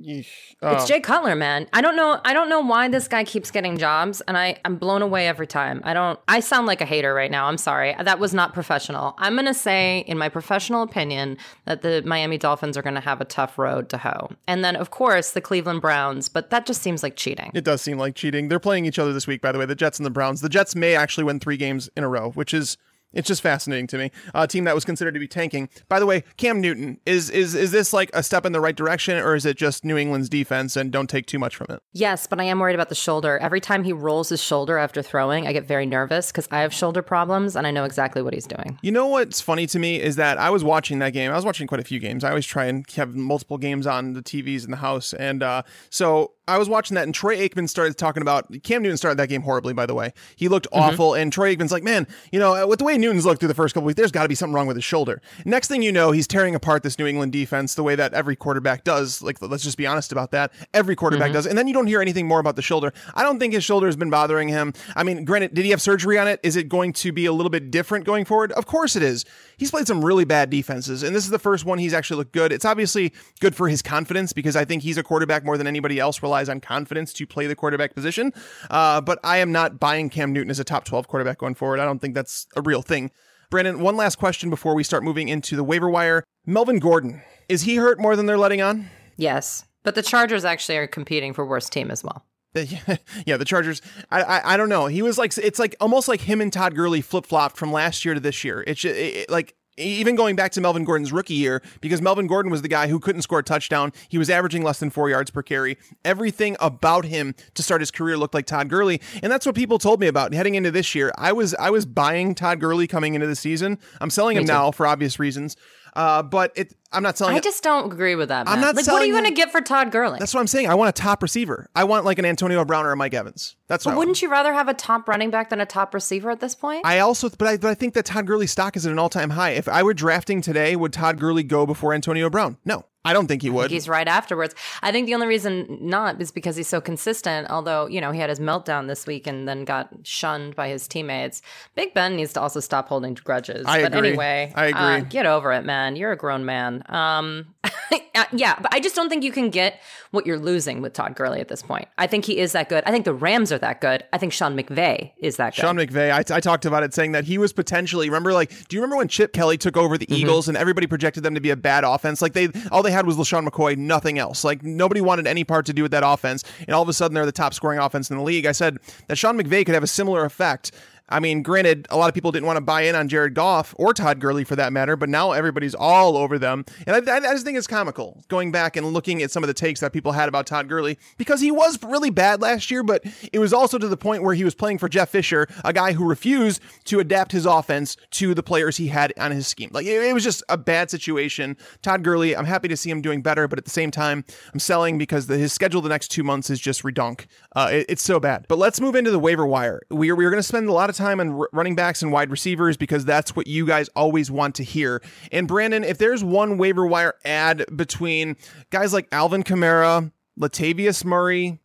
yeesh. 0.00 0.26
Uh, 0.62 0.76
It's 0.76 0.86
Jay 0.86 1.00
Cutler, 1.00 1.34
man. 1.36 1.66
I 1.72 1.80
don't 1.80 1.96
know. 1.96 2.20
I 2.24 2.32
don't 2.32 2.48
know 2.48 2.60
why 2.60 2.88
this 2.88 3.08
guy 3.08 3.24
keeps 3.24 3.50
getting 3.50 3.78
jobs, 3.78 4.20
and 4.22 4.36
I 4.36 4.58
I'm 4.64 4.76
blown 4.76 5.02
away 5.02 5.28
every 5.28 5.46
time. 5.46 5.80
I 5.84 5.94
don't. 5.94 6.18
I 6.28 6.40
sound 6.40 6.66
like 6.66 6.80
a 6.80 6.84
hater 6.84 7.12
right 7.14 7.30
now. 7.30 7.46
I'm 7.46 7.58
sorry. 7.58 7.94
That 8.00 8.18
was 8.18 8.32
not 8.34 8.54
professional. 8.54 9.14
I'm 9.18 9.36
gonna 9.36 9.54
say, 9.54 10.04
in 10.06 10.18
my 10.18 10.28
professional 10.28 10.82
opinion, 10.82 11.36
that 11.66 11.82
the 11.82 12.02
Miami 12.04 12.38
Dolphins 12.38 12.76
are 12.76 12.82
gonna 12.82 13.00
have 13.00 13.20
a 13.20 13.24
tough 13.24 13.58
road 13.58 13.88
to 13.90 13.98
hoe, 13.98 14.30
and 14.46 14.64
then 14.64 14.76
of 14.76 14.90
course 14.90 15.30
the 15.32 15.40
Cleveland 15.40 15.80
Browns. 15.80 16.28
But 16.28 16.50
that 16.50 16.66
just 16.66 16.82
seems 16.82 17.02
like 17.02 17.16
cheating. 17.16 17.50
It 17.54 17.64
does 17.64 17.82
seem 17.82 17.98
like 17.98 18.14
cheating. 18.14 18.48
They're 18.48 18.58
playing 18.60 18.86
each 18.86 18.98
other 18.98 19.12
this 19.12 19.26
week, 19.26 19.40
by 19.40 19.52
the 19.52 19.58
way, 19.58 19.66
the 19.66 19.74
Jets 19.74 19.98
and 19.98 20.06
the 20.06 20.10
Browns. 20.10 20.40
The 20.40 20.48
Jets 20.48 20.74
may 20.74 20.94
actually 20.94 21.24
win 21.24 21.40
three 21.40 21.56
games 21.56 21.90
in 21.96 22.04
a 22.04 22.08
row, 22.08 22.30
which 22.30 22.54
is 22.54 22.76
It's 23.12 23.26
just 23.26 23.42
fascinating 23.42 23.86
to 23.88 23.98
me. 23.98 24.10
A 24.34 24.46
team 24.46 24.64
that 24.64 24.74
was 24.74 24.84
considered 24.84 25.14
to 25.14 25.20
be 25.20 25.28
tanking. 25.28 25.68
By 25.88 25.98
the 25.98 26.06
way, 26.06 26.24
Cam 26.36 26.60
Newton 26.60 27.00
is 27.06 27.30
is 27.30 27.54
is 27.54 27.72
this 27.72 27.92
like 27.92 28.10
a 28.14 28.22
step 28.22 28.46
in 28.46 28.52
the 28.52 28.60
right 28.60 28.76
direction, 28.76 29.18
or 29.18 29.34
is 29.34 29.44
it 29.44 29.56
just 29.56 29.84
New 29.84 29.96
England's 29.96 30.28
defense 30.28 30.76
and 30.76 30.92
don't 30.92 31.08
take 31.08 31.26
too 31.26 31.38
much 31.38 31.56
from 31.56 31.66
it? 31.70 31.82
Yes, 31.92 32.26
but 32.26 32.40
I 32.40 32.44
am 32.44 32.60
worried 32.60 32.74
about 32.74 32.88
the 32.88 32.94
shoulder. 32.94 33.38
Every 33.38 33.60
time 33.60 33.84
he 33.84 33.92
rolls 33.92 34.28
his 34.28 34.42
shoulder 34.42 34.78
after 34.78 35.02
throwing, 35.02 35.46
I 35.46 35.52
get 35.52 35.66
very 35.66 35.86
nervous 35.86 36.30
because 36.30 36.46
I 36.50 36.60
have 36.60 36.72
shoulder 36.72 37.02
problems 37.02 37.56
and 37.56 37.66
I 37.66 37.70
know 37.70 37.84
exactly 37.84 38.22
what 38.22 38.32
he's 38.34 38.46
doing. 38.46 38.78
You 38.82 38.92
know 38.92 39.06
what's 39.06 39.40
funny 39.40 39.66
to 39.68 39.78
me 39.78 40.00
is 40.00 40.16
that 40.16 40.38
I 40.38 40.50
was 40.50 40.62
watching 40.62 41.00
that 41.00 41.12
game. 41.12 41.32
I 41.32 41.36
was 41.36 41.44
watching 41.44 41.66
quite 41.66 41.80
a 41.80 41.84
few 41.84 41.98
games. 41.98 42.22
I 42.22 42.28
always 42.30 42.46
try 42.46 42.66
and 42.66 42.88
have 42.92 43.14
multiple 43.16 43.58
games 43.58 43.86
on 43.86 44.12
the 44.12 44.22
TVs 44.22 44.64
in 44.64 44.70
the 44.70 44.76
house, 44.76 45.12
and 45.14 45.42
uh, 45.42 45.62
so 45.90 46.32
I 46.46 46.58
was 46.58 46.68
watching 46.68 46.96
that, 46.96 47.04
and 47.04 47.14
Troy 47.14 47.36
Aikman 47.36 47.68
started 47.68 47.96
talking 47.96 48.22
about 48.22 48.46
Cam 48.62 48.82
Newton 48.82 48.96
started 48.96 49.18
that 49.18 49.28
game 49.28 49.42
horribly. 49.42 49.72
By 49.72 49.86
the 49.86 49.94
way, 49.94 50.12
he 50.36 50.48
looked 50.48 50.66
awful, 50.72 51.14
and 51.14 51.32
Troy 51.32 51.54
Aikman's 51.54 51.72
like, 51.72 51.84
"Man, 51.84 52.06
you 52.32 52.38
know, 52.38 52.66
with 52.66 52.80
the 52.80 52.84
way 52.84 52.98
Newton's 53.00 53.26
looked 53.26 53.40
through 53.40 53.48
the 53.48 53.54
first 53.54 53.74
couple 53.74 53.86
weeks, 53.86 53.96
there's 53.96 54.12
got 54.12 54.22
to 54.22 54.28
be 54.28 54.34
something 54.34 54.54
wrong 54.54 54.66
with 54.66 54.76
his 54.76 54.84
shoulder." 54.84 55.20
Next 55.44 55.68
thing 55.68 55.82
you 55.82 55.92
know, 55.92 56.12
he's 56.12 56.26
tearing 56.26 56.54
apart 56.54 56.82
this 56.82 56.98
New 56.98 57.06
England 57.06 57.32
defense 57.32 57.74
the 57.74 57.82
way 57.82 57.94
that 57.96 58.14
every 58.14 58.36
quarterback 58.36 58.84
does. 58.84 59.22
Like, 59.22 59.40
let's 59.40 59.64
just 59.64 59.78
be 59.78 59.86
honest 59.86 60.12
about 60.12 60.30
that. 60.32 60.52
Every 60.74 60.96
quarterback 60.96 61.28
mm-hmm. 61.28 61.34
does, 61.34 61.46
and 61.46 61.56
then 61.58 61.66
you 61.66 61.74
don't 61.74 61.86
hear 61.86 62.00
anything 62.00 62.26
more 62.26 62.40
about 62.40 62.56
the 62.56 62.62
shoulder. 62.62 62.92
I 63.14 63.22
don't 63.22 63.38
think 63.38 63.54
his 63.54 63.64
shoulder 63.64 63.86
has 63.86 63.96
been 63.96 64.10
bothering 64.10 64.48
him. 64.48 64.72
I 64.94 65.02
mean, 65.02 65.24
granted, 65.24 65.54
did 65.54 65.64
he 65.64 65.70
have 65.70 65.80
surgery 65.80 66.18
on 66.18 66.28
it? 66.28 66.40
Is 66.42 66.56
it 66.56 66.68
going 66.68 66.92
to 66.94 67.12
be 67.12 67.26
a 67.26 67.32
little 67.32 67.50
bit 67.50 67.70
different 67.70 68.04
going 68.04 68.24
forward? 68.24 68.52
Of 68.52 68.66
course 68.66 68.96
it 68.96 69.02
is. 69.02 69.24
He's 69.60 69.70
played 69.70 69.86
some 69.86 70.02
really 70.02 70.24
bad 70.24 70.48
defenses, 70.48 71.02
and 71.02 71.14
this 71.14 71.22
is 71.22 71.28
the 71.28 71.38
first 71.38 71.66
one 71.66 71.76
he's 71.76 71.92
actually 71.92 72.16
looked 72.16 72.32
good. 72.32 72.50
It's 72.50 72.64
obviously 72.64 73.12
good 73.40 73.54
for 73.54 73.68
his 73.68 73.82
confidence 73.82 74.32
because 74.32 74.56
I 74.56 74.64
think 74.64 74.82
he's 74.82 74.96
a 74.96 75.02
quarterback 75.02 75.44
more 75.44 75.58
than 75.58 75.66
anybody 75.66 75.98
else 75.98 76.22
relies 76.22 76.48
on 76.48 76.60
confidence 76.60 77.12
to 77.12 77.26
play 77.26 77.46
the 77.46 77.54
quarterback 77.54 77.94
position. 77.94 78.32
Uh, 78.70 79.02
but 79.02 79.18
I 79.22 79.36
am 79.36 79.52
not 79.52 79.78
buying 79.78 80.08
Cam 80.08 80.32
Newton 80.32 80.50
as 80.50 80.60
a 80.60 80.64
top 80.64 80.86
12 80.86 81.08
quarterback 81.08 81.36
going 81.36 81.54
forward. 81.54 81.78
I 81.78 81.84
don't 81.84 81.98
think 81.98 82.14
that's 82.14 82.46
a 82.56 82.62
real 82.62 82.80
thing. 82.80 83.10
Brandon, 83.50 83.80
one 83.80 83.98
last 83.98 84.16
question 84.16 84.48
before 84.48 84.74
we 84.74 84.82
start 84.82 85.04
moving 85.04 85.28
into 85.28 85.56
the 85.56 85.64
waiver 85.64 85.90
wire. 85.90 86.24
Melvin 86.46 86.78
Gordon, 86.78 87.20
is 87.50 87.60
he 87.60 87.76
hurt 87.76 88.00
more 88.00 88.16
than 88.16 88.24
they're 88.24 88.38
letting 88.38 88.62
on? 88.62 88.88
Yes, 89.18 89.66
but 89.82 89.94
the 89.94 90.02
Chargers 90.02 90.46
actually 90.46 90.78
are 90.78 90.86
competing 90.86 91.34
for 91.34 91.44
worst 91.44 91.70
team 91.70 91.90
as 91.90 92.02
well. 92.02 92.24
yeah, 93.26 93.36
the 93.36 93.44
Chargers. 93.44 93.80
I, 94.10 94.22
I, 94.22 94.54
I 94.54 94.56
don't 94.56 94.68
know. 94.68 94.86
He 94.86 95.02
was 95.02 95.18
like 95.18 95.36
it's 95.38 95.58
like 95.58 95.76
almost 95.80 96.08
like 96.08 96.22
him 96.22 96.40
and 96.40 96.52
Todd 96.52 96.74
Gurley 96.74 97.00
flip 97.00 97.26
flopped 97.26 97.56
from 97.56 97.72
last 97.72 98.04
year 98.04 98.14
to 98.14 98.20
this 98.20 98.42
year. 98.42 98.64
It's 98.66 98.84
it, 98.84 98.96
it, 98.96 99.30
like 99.30 99.54
even 99.76 100.16
going 100.16 100.36
back 100.36 100.52
to 100.52 100.60
Melvin 100.60 100.84
Gordon's 100.84 101.12
rookie 101.12 101.34
year, 101.34 101.62
because 101.80 102.02
Melvin 102.02 102.26
Gordon 102.26 102.50
was 102.50 102.62
the 102.62 102.68
guy 102.68 102.88
who 102.88 102.98
couldn't 102.98 103.22
score 103.22 103.38
a 103.38 103.42
touchdown. 103.42 103.92
He 104.08 104.18
was 104.18 104.28
averaging 104.28 104.62
less 104.62 104.78
than 104.78 104.90
four 104.90 105.08
yards 105.08 105.30
per 105.30 105.42
carry. 105.42 105.78
Everything 106.04 106.56
about 106.60 107.04
him 107.04 107.34
to 107.54 107.62
start 107.62 107.80
his 107.80 107.90
career 107.90 108.16
looked 108.16 108.34
like 108.34 108.46
Todd 108.46 108.68
Gurley, 108.68 109.00
and 109.22 109.30
that's 109.30 109.46
what 109.46 109.54
people 109.54 109.78
told 109.78 110.00
me 110.00 110.06
about 110.06 110.34
heading 110.34 110.54
into 110.54 110.70
this 110.70 110.94
year. 110.94 111.12
I 111.16 111.32
was 111.32 111.54
I 111.54 111.70
was 111.70 111.86
buying 111.86 112.34
Todd 112.34 112.60
Gurley 112.60 112.86
coming 112.86 113.14
into 113.14 113.26
the 113.26 113.36
season. 113.36 113.78
I'm 114.00 114.10
selling 114.10 114.36
him 114.36 114.44
now 114.44 114.70
for 114.70 114.86
obvious 114.86 115.18
reasons. 115.18 115.56
Uh, 115.94 116.22
but 116.22 116.52
it, 116.56 116.74
I'm 116.92 117.02
not 117.02 117.16
selling. 117.18 117.34
I 117.34 117.38
it. 117.38 117.44
just 117.44 117.62
don't 117.62 117.92
agree 117.92 118.14
with 118.14 118.28
that. 118.28 118.48
I'm 118.48 118.60
not 118.60 118.74
like, 118.74 118.86
what 118.86 119.02
are 119.02 119.06
you 119.06 119.12
going 119.12 119.24
to 119.24 119.30
get 119.30 119.52
for 119.52 119.60
Todd 119.60 119.90
Gurley? 119.90 120.18
That's 120.18 120.34
what 120.34 120.40
I'm 120.40 120.46
saying. 120.46 120.68
I 120.68 120.74
want 120.74 120.88
a 120.88 120.92
top 121.00 121.22
receiver. 121.22 121.68
I 121.74 121.84
want 121.84 122.04
like 122.04 122.18
an 122.18 122.24
Antonio 122.24 122.64
Brown 122.64 122.86
or 122.86 122.92
a 122.92 122.96
Mike 122.96 123.14
Evans. 123.14 123.56
That's 123.68 123.84
what 123.84 123.92
I 123.92 123.94
want. 123.94 124.08
Wouldn't 124.08 124.22
you 124.22 124.30
rather 124.30 124.52
have 124.52 124.68
a 124.68 124.74
top 124.74 125.08
running 125.08 125.30
back 125.30 125.50
than 125.50 125.60
a 125.60 125.66
top 125.66 125.94
receiver 125.94 126.30
at 126.30 126.40
this 126.40 126.54
point? 126.54 126.84
I 126.84 126.98
also, 126.98 127.28
but 127.30 127.46
I, 127.46 127.56
but 127.56 127.70
I 127.70 127.74
think 127.74 127.94
that 127.94 128.06
Todd 128.06 128.26
Gurley's 128.26 128.50
stock 128.50 128.76
is 128.76 128.86
at 128.86 128.92
an 128.92 128.98
all-time 128.98 129.30
high. 129.30 129.50
If 129.50 129.68
I 129.68 129.82
were 129.82 129.94
drafting 129.94 130.42
today, 130.42 130.76
would 130.76 130.92
Todd 130.92 131.18
Gurley 131.18 131.42
go 131.42 131.66
before 131.66 131.94
Antonio 131.94 132.28
Brown? 132.28 132.56
No, 132.64 132.84
I 133.04 133.12
don't 133.12 133.26
think 133.26 133.42
he 133.42 133.48
would. 133.48 133.70
He's 133.70 133.88
right 133.88 134.06
afterwards. 134.06 134.54
I 134.82 134.92
think 134.92 135.06
the 135.06 135.14
only 135.14 135.26
reason 135.26 135.78
not 135.80 136.20
is 136.20 136.30
because 136.30 136.56
he's 136.56 136.68
so 136.68 136.80
consistent. 136.80 137.48
Although 137.50 137.86
you 137.86 138.00
know 138.00 138.12
he 138.12 138.20
had 138.20 138.28
his 138.28 138.40
meltdown 138.40 138.88
this 138.88 139.06
week 139.06 139.26
and 139.26 139.48
then 139.48 139.64
got 139.64 139.88
shunned 140.02 140.54
by 140.54 140.68
his 140.68 140.86
teammates. 140.86 141.40
Big 141.74 141.94
Ben 141.94 142.16
needs 142.16 142.32
to 142.34 142.40
also 142.40 142.60
stop 142.60 142.88
holding 142.88 143.14
grudges. 143.14 143.64
I 143.66 143.82
but 143.82 143.94
agree. 143.94 144.08
anyway, 144.10 144.52
I 144.54 144.72
uh, 144.72 145.00
get 145.00 145.26
over 145.26 145.52
it, 145.52 145.64
man. 145.64 145.96
You're 145.96 146.12
a 146.12 146.16
grown 146.16 146.44
man. 146.44 146.82
Um, 146.90 147.54
Uh, 148.14 148.24
yeah, 148.32 148.56
but 148.60 148.72
I 148.74 148.80
just 148.80 148.96
don't 148.96 149.08
think 149.08 149.22
you 149.22 149.32
can 149.32 149.50
get 149.50 149.80
what 150.10 150.26
you're 150.26 150.38
losing 150.38 150.80
with 150.80 150.92
Todd 150.92 151.14
Gurley 151.14 151.40
at 151.40 151.48
this 151.48 151.62
point. 151.62 151.88
I 151.96 152.06
think 152.06 152.24
he 152.24 152.38
is 152.38 152.52
that 152.52 152.68
good. 152.68 152.82
I 152.84 152.90
think 152.90 153.04
the 153.04 153.14
Rams 153.14 153.52
are 153.52 153.58
that 153.58 153.80
good. 153.80 154.04
I 154.12 154.18
think 154.18 154.32
Sean 154.32 154.56
McVay 154.56 155.12
is 155.18 155.36
that 155.36 155.54
good. 155.54 155.60
Sean 155.60 155.76
McVay, 155.76 156.10
I, 156.12 156.36
I 156.36 156.40
talked 156.40 156.64
about 156.64 156.82
it 156.82 156.92
saying 156.92 157.12
that 157.12 157.24
he 157.24 157.38
was 157.38 157.52
potentially, 157.52 158.08
remember, 158.08 158.32
like, 158.32 158.50
do 158.68 158.76
you 158.76 158.82
remember 158.82 158.96
when 158.96 159.08
Chip 159.08 159.32
Kelly 159.32 159.56
took 159.56 159.76
over 159.76 159.96
the 159.96 160.06
mm-hmm. 160.06 160.22
Eagles 160.22 160.48
and 160.48 160.56
everybody 160.56 160.86
projected 160.86 161.22
them 161.22 161.34
to 161.34 161.40
be 161.40 161.50
a 161.50 161.56
bad 161.56 161.84
offense? 161.84 162.20
Like, 162.20 162.32
they, 162.32 162.48
all 162.70 162.82
they 162.82 162.90
had 162.90 163.06
was 163.06 163.16
LeSean 163.16 163.48
McCoy, 163.48 163.76
nothing 163.76 164.18
else. 164.18 164.44
Like, 164.44 164.62
nobody 164.62 165.00
wanted 165.00 165.26
any 165.26 165.44
part 165.44 165.66
to 165.66 165.72
do 165.72 165.82
with 165.82 165.92
that 165.92 166.02
offense. 166.04 166.44
And 166.66 166.74
all 166.74 166.82
of 166.82 166.88
a 166.88 166.92
sudden, 166.92 167.14
they're 167.14 167.26
the 167.26 167.32
top 167.32 167.54
scoring 167.54 167.78
offense 167.78 168.10
in 168.10 168.16
the 168.16 168.22
league. 168.22 168.46
I 168.46 168.52
said 168.52 168.78
that 169.06 169.16
Sean 169.16 169.38
McVay 169.38 169.64
could 169.64 169.74
have 169.74 169.84
a 169.84 169.88
similar 169.88 170.24
effect. 170.24 170.72
I 171.10 171.20
mean, 171.20 171.42
granted, 171.42 171.86
a 171.90 171.96
lot 171.96 172.08
of 172.08 172.14
people 172.14 172.30
didn't 172.32 172.46
want 172.46 172.56
to 172.56 172.60
buy 172.60 172.82
in 172.82 172.94
on 172.94 173.08
Jared 173.08 173.34
Goff 173.34 173.74
or 173.78 173.92
Todd 173.92 174.20
Gurley 174.20 174.44
for 174.44 174.56
that 174.56 174.72
matter, 174.72 174.96
but 174.96 175.08
now 175.08 175.32
everybody's 175.32 175.74
all 175.74 176.16
over 176.16 176.38
them. 176.38 176.64
And 176.86 177.08
I, 177.10 177.16
I 177.16 177.20
just 177.32 177.44
think 177.44 177.58
it's 177.58 177.66
comical 177.66 178.22
going 178.28 178.52
back 178.52 178.76
and 178.76 178.86
looking 178.86 179.22
at 179.22 179.30
some 179.30 179.42
of 179.42 179.48
the 179.48 179.54
takes 179.54 179.80
that 179.80 179.92
people 179.92 180.12
had 180.12 180.28
about 180.28 180.46
Todd 180.46 180.68
Gurley 180.68 180.98
because 181.18 181.40
he 181.40 181.50
was 181.50 181.82
really 181.82 182.10
bad 182.10 182.40
last 182.40 182.70
year, 182.70 182.82
but 182.82 183.02
it 183.32 183.38
was 183.38 183.52
also 183.52 183.76
to 183.78 183.88
the 183.88 183.96
point 183.96 184.22
where 184.22 184.34
he 184.34 184.44
was 184.44 184.54
playing 184.54 184.78
for 184.78 184.88
Jeff 184.88 185.08
Fisher, 185.08 185.46
a 185.64 185.72
guy 185.72 185.92
who 185.92 186.08
refused 186.08 186.60
to 186.84 187.00
adapt 187.00 187.32
his 187.32 187.46
offense 187.46 187.96
to 188.12 188.32
the 188.34 188.42
players 188.42 188.76
he 188.76 188.86
had 188.88 189.12
on 189.18 189.32
his 189.32 189.46
scheme. 189.46 189.70
Like, 189.72 189.86
it, 189.86 190.00
it 190.02 190.14
was 190.14 190.22
just 190.24 190.42
a 190.48 190.56
bad 190.56 190.90
situation. 190.90 191.56
Todd 191.82 192.04
Gurley, 192.04 192.36
I'm 192.36 192.44
happy 192.44 192.68
to 192.68 192.76
see 192.76 192.90
him 192.90 193.00
doing 193.02 193.20
better, 193.22 193.48
but 193.48 193.58
at 193.58 193.64
the 193.64 193.70
same 193.70 193.90
time, 193.90 194.24
I'm 194.52 194.60
selling 194.60 194.98
because 194.98 195.26
the, 195.26 195.36
his 195.36 195.52
schedule 195.52 195.80
the 195.80 195.88
next 195.88 196.08
two 196.08 196.22
months 196.22 196.50
is 196.50 196.60
just 196.60 196.82
redunk. 196.82 197.26
Uh, 197.56 197.68
it- 197.72 197.86
it's 197.90 198.02
so 198.02 198.20
bad. 198.20 198.44
But 198.46 198.58
let's 198.58 198.80
move 198.80 198.94
into 198.94 199.10
the 199.10 199.18
waiver 199.18 199.44
wire. 199.46 199.80
We 199.90 200.10
are, 200.10 200.14
we 200.14 200.24
going 200.24 200.36
to 200.36 200.42
spend 200.42 200.68
a 200.68 200.72
lot 200.72 200.88
of 200.90 200.96
time 200.96 200.99
on 201.00 201.40
r- 201.40 201.48
running 201.52 201.74
backs 201.74 202.02
and 202.02 202.12
wide 202.12 202.30
receivers 202.30 202.76
because 202.76 203.04
that's 203.04 203.34
what 203.34 203.46
you 203.46 203.66
guys 203.66 203.88
always 203.96 204.30
want 204.30 204.54
to 204.56 204.64
hear. 204.64 205.02
And 205.32 205.48
Brandon, 205.48 205.84
if 205.84 205.98
there's 205.98 206.22
one 206.22 206.58
waiver 206.58 206.86
wire 206.86 207.14
ad 207.24 207.64
between 207.74 208.36
guys 208.70 208.92
like 208.92 209.08
Alvin 209.12 209.42
Kamara, 209.42 210.12
Latavius 210.38 211.04
Murray, 211.04 211.58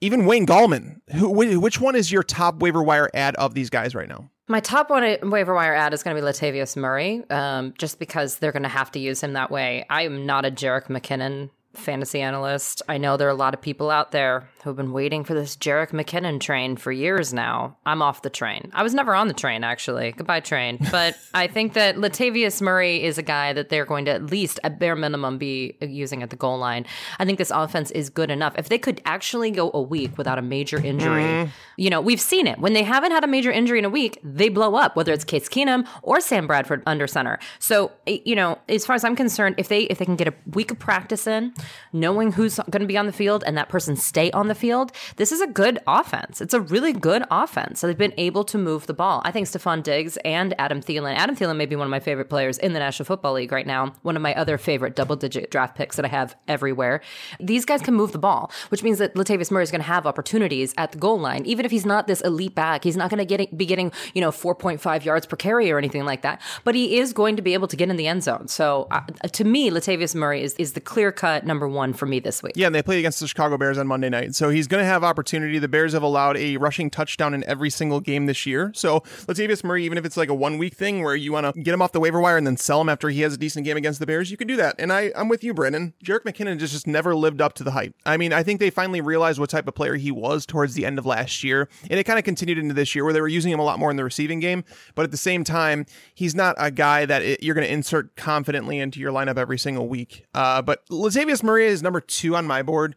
even 0.00 0.26
Wayne 0.26 0.46
Gallman, 0.46 1.00
who 1.12 1.30
which 1.30 1.80
one 1.80 1.94
is 1.94 2.10
your 2.10 2.22
top 2.22 2.60
waiver 2.60 2.82
wire 2.82 3.08
ad 3.14 3.34
of 3.36 3.54
these 3.54 3.70
guys 3.70 3.94
right 3.94 4.08
now? 4.08 4.28
My 4.48 4.60
top 4.60 4.90
one 4.90 5.30
waiver 5.30 5.54
wire 5.54 5.74
ad 5.74 5.94
is 5.94 6.02
going 6.02 6.16
to 6.16 6.20
be 6.20 6.26
Latavius 6.26 6.76
Murray, 6.76 7.22
um, 7.30 7.72
just 7.78 7.98
because 7.98 8.38
they're 8.38 8.52
going 8.52 8.64
to 8.64 8.68
have 8.68 8.90
to 8.92 8.98
use 8.98 9.22
him 9.22 9.34
that 9.34 9.50
way. 9.50 9.86
I 9.88 10.02
am 10.02 10.26
not 10.26 10.44
a 10.44 10.50
Jerick 10.50 10.88
McKinnon 10.88 11.50
fantasy 11.74 12.20
analyst. 12.20 12.82
I 12.88 12.98
know 12.98 13.16
there 13.16 13.28
are 13.28 13.30
a 13.30 13.34
lot 13.34 13.54
of 13.54 13.62
people 13.62 13.90
out 13.90 14.10
there 14.10 14.48
who've 14.62 14.76
been 14.76 14.92
waiting 14.92 15.24
for 15.24 15.34
this 15.34 15.56
Jerick 15.56 15.90
McKinnon 15.90 16.38
train 16.38 16.76
for 16.76 16.92
years 16.92 17.34
now. 17.34 17.76
I'm 17.84 18.00
off 18.00 18.22
the 18.22 18.30
train. 18.30 18.70
I 18.72 18.84
was 18.84 18.94
never 18.94 19.12
on 19.12 19.26
the 19.26 19.34
train, 19.34 19.64
actually. 19.64 20.12
Goodbye, 20.12 20.38
train. 20.38 20.78
But 20.92 21.18
I 21.34 21.48
think 21.48 21.72
that 21.72 21.96
Latavius 21.96 22.62
Murray 22.62 23.02
is 23.02 23.18
a 23.18 23.22
guy 23.22 23.52
that 23.54 23.70
they're 23.70 23.84
going 23.84 24.04
to 24.04 24.12
at 24.12 24.26
least, 24.26 24.60
at 24.62 24.78
bare 24.78 24.94
minimum, 24.94 25.36
be 25.36 25.76
using 25.80 26.22
at 26.22 26.30
the 26.30 26.36
goal 26.36 26.58
line. 26.58 26.86
I 27.18 27.24
think 27.24 27.38
this 27.38 27.50
offense 27.50 27.90
is 27.90 28.08
good 28.08 28.30
enough. 28.30 28.54
If 28.56 28.68
they 28.68 28.78
could 28.78 29.00
actually 29.04 29.50
go 29.50 29.72
a 29.74 29.82
week 29.82 30.16
without 30.16 30.38
a 30.38 30.42
major 30.42 30.78
injury, 30.78 31.24
mm-hmm. 31.24 31.50
you 31.76 31.90
know, 31.90 32.00
we've 32.00 32.20
seen 32.20 32.46
it. 32.46 32.60
When 32.60 32.72
they 32.72 32.84
haven't 32.84 33.10
had 33.10 33.24
a 33.24 33.28
major 33.28 33.50
injury 33.50 33.80
in 33.80 33.84
a 33.84 33.90
week, 33.90 34.20
they 34.22 34.48
blow 34.48 34.76
up, 34.76 34.94
whether 34.94 35.12
it's 35.12 35.24
Case 35.24 35.48
Keenum 35.48 35.88
or 36.02 36.20
Sam 36.20 36.46
Bradford 36.46 36.84
under 36.86 37.08
center. 37.08 37.40
So, 37.58 37.90
eh, 38.06 38.18
you 38.24 38.36
know, 38.36 38.58
as 38.68 38.86
far 38.86 38.94
as 38.94 39.02
I'm 39.02 39.16
concerned, 39.16 39.56
if 39.58 39.66
they 39.66 39.82
if 39.82 39.98
they 39.98 40.04
can 40.04 40.16
get 40.16 40.28
a 40.28 40.34
week 40.52 40.70
of 40.70 40.78
practice 40.78 41.26
in, 41.26 41.52
knowing 41.92 42.30
who's 42.30 42.60
going 42.70 42.80
to 42.82 42.86
be 42.86 42.96
on 42.96 43.06
the 43.06 43.12
field 43.12 43.42
and 43.44 43.58
that 43.58 43.68
person 43.68 43.96
stay 43.96 44.30
on 44.30 44.46
the 44.46 44.51
field, 44.54 44.92
this 45.16 45.32
is 45.32 45.40
a 45.40 45.46
good 45.46 45.78
offense. 45.86 46.40
It's 46.40 46.54
a 46.54 46.60
really 46.60 46.92
good 46.92 47.24
offense. 47.30 47.80
So 47.80 47.86
they've 47.86 47.96
been 47.96 48.14
able 48.16 48.44
to 48.44 48.58
move 48.58 48.86
the 48.86 48.94
ball. 48.94 49.22
I 49.24 49.30
think 49.30 49.46
Stefon 49.46 49.82
Diggs 49.82 50.16
and 50.24 50.54
Adam 50.58 50.80
Thielen. 50.80 51.14
Adam 51.16 51.36
Thielen 51.36 51.56
may 51.56 51.66
be 51.66 51.76
one 51.76 51.86
of 51.86 51.90
my 51.90 52.00
favorite 52.00 52.28
players 52.28 52.58
in 52.58 52.72
the 52.72 52.78
National 52.78 53.04
Football 53.04 53.34
League 53.34 53.52
right 53.52 53.66
now. 53.66 53.94
One 54.02 54.16
of 54.16 54.22
my 54.22 54.34
other 54.34 54.58
favorite 54.58 54.96
double 54.96 55.16
digit 55.16 55.50
draft 55.50 55.76
picks 55.76 55.96
that 55.96 56.04
I 56.04 56.08
have 56.08 56.34
everywhere. 56.48 57.00
These 57.40 57.64
guys 57.64 57.82
can 57.82 57.94
move 57.94 58.12
the 58.12 58.18
ball, 58.18 58.50
which 58.68 58.82
means 58.82 58.98
that 58.98 59.14
Latavius 59.14 59.50
Murray 59.50 59.62
is 59.62 59.70
going 59.70 59.80
to 59.80 59.86
have 59.86 60.06
opportunities 60.06 60.74
at 60.76 60.92
the 60.92 60.98
goal 60.98 61.18
line. 61.18 61.44
Even 61.46 61.64
if 61.64 61.70
he's 61.70 61.86
not 61.86 62.06
this 62.06 62.20
elite 62.22 62.54
back, 62.54 62.84
he's 62.84 62.96
not 62.96 63.10
going 63.10 63.18
to 63.18 63.24
get 63.24 63.56
be 63.56 63.66
getting, 63.66 63.92
you 64.14 64.20
know, 64.20 64.30
4.5 64.30 65.04
yards 65.04 65.26
per 65.26 65.36
carry 65.36 65.70
or 65.70 65.78
anything 65.78 66.04
like 66.04 66.22
that, 66.22 66.40
but 66.64 66.74
he 66.74 66.98
is 66.98 67.12
going 67.12 67.36
to 67.36 67.42
be 67.42 67.54
able 67.54 67.68
to 67.68 67.76
get 67.76 67.90
in 67.90 67.96
the 67.96 68.06
end 68.06 68.22
zone. 68.22 68.48
So 68.48 68.88
uh, 68.90 69.00
to 69.32 69.44
me, 69.44 69.70
Latavius 69.70 70.14
Murray 70.14 70.42
is, 70.42 70.54
is 70.54 70.72
the 70.72 70.80
clear 70.80 71.12
cut 71.12 71.44
number 71.46 71.68
one 71.68 71.92
for 71.92 72.06
me 72.06 72.20
this 72.20 72.42
week. 72.42 72.52
Yeah, 72.56 72.66
and 72.66 72.74
they 72.74 72.82
play 72.82 72.98
against 72.98 73.20
the 73.20 73.28
Chicago 73.28 73.56
Bears 73.56 73.78
on 73.78 73.86
Monday 73.86 74.08
night. 74.08 74.34
So 74.34 74.41
he's 74.50 74.66
going 74.66 74.82
to 74.82 74.86
have 74.86 75.04
opportunity. 75.04 75.58
The 75.58 75.68
Bears 75.68 75.92
have 75.92 76.02
allowed 76.02 76.36
a 76.36 76.56
rushing 76.56 76.90
touchdown 76.90 77.34
in 77.34 77.44
every 77.44 77.70
single 77.70 78.00
game 78.00 78.26
this 78.26 78.46
year. 78.46 78.72
So 78.74 79.00
Latavius 79.00 79.64
Murray, 79.64 79.84
even 79.84 79.98
if 79.98 80.04
it's 80.04 80.16
like 80.16 80.28
a 80.28 80.34
one 80.34 80.58
week 80.58 80.74
thing 80.74 81.02
where 81.02 81.14
you 81.14 81.32
want 81.32 81.54
to 81.54 81.60
get 81.60 81.74
him 81.74 81.82
off 81.82 81.92
the 81.92 82.00
waiver 82.00 82.20
wire 82.20 82.36
and 82.36 82.46
then 82.46 82.56
sell 82.56 82.80
him 82.80 82.88
after 82.88 83.08
he 83.08 83.20
has 83.22 83.34
a 83.34 83.38
decent 83.38 83.64
game 83.64 83.76
against 83.76 84.00
the 84.00 84.06
Bears, 84.06 84.30
you 84.30 84.36
can 84.36 84.48
do 84.48 84.56
that. 84.56 84.74
And 84.78 84.92
I, 84.92 85.12
I'm 85.16 85.28
with 85.28 85.44
you, 85.44 85.54
Brandon. 85.54 85.94
Jerick 86.04 86.22
McKinnon 86.22 86.58
just, 86.58 86.72
just 86.72 86.86
never 86.86 87.14
lived 87.14 87.40
up 87.40 87.54
to 87.54 87.64
the 87.64 87.72
hype. 87.72 87.94
I 88.04 88.16
mean, 88.16 88.32
I 88.32 88.42
think 88.42 88.60
they 88.60 88.70
finally 88.70 89.00
realized 89.00 89.38
what 89.38 89.50
type 89.50 89.68
of 89.68 89.74
player 89.74 89.96
he 89.96 90.10
was 90.10 90.46
towards 90.46 90.74
the 90.74 90.86
end 90.86 90.98
of 90.98 91.06
last 91.06 91.44
year. 91.44 91.68
And 91.90 91.98
it 91.98 92.04
kind 92.04 92.18
of 92.18 92.24
continued 92.24 92.58
into 92.58 92.74
this 92.74 92.94
year 92.94 93.04
where 93.04 93.12
they 93.12 93.20
were 93.20 93.28
using 93.28 93.52
him 93.52 93.60
a 93.60 93.64
lot 93.64 93.78
more 93.78 93.90
in 93.90 93.96
the 93.96 94.04
receiving 94.04 94.40
game. 94.40 94.64
But 94.94 95.04
at 95.04 95.10
the 95.10 95.16
same 95.16 95.44
time, 95.44 95.86
he's 96.14 96.34
not 96.34 96.56
a 96.58 96.70
guy 96.70 97.06
that 97.06 97.22
it, 97.22 97.42
you're 97.42 97.54
going 97.54 97.66
to 97.66 97.72
insert 97.72 98.16
confidently 98.16 98.78
into 98.78 99.00
your 99.00 99.12
lineup 99.12 99.36
every 99.36 99.58
single 99.58 99.88
week. 99.88 100.24
Uh, 100.34 100.62
but 100.62 100.86
Latavius 100.88 101.42
Murray 101.42 101.66
is 101.66 101.82
number 101.82 102.00
two 102.00 102.36
on 102.36 102.46
my 102.46 102.62
board. 102.62 102.94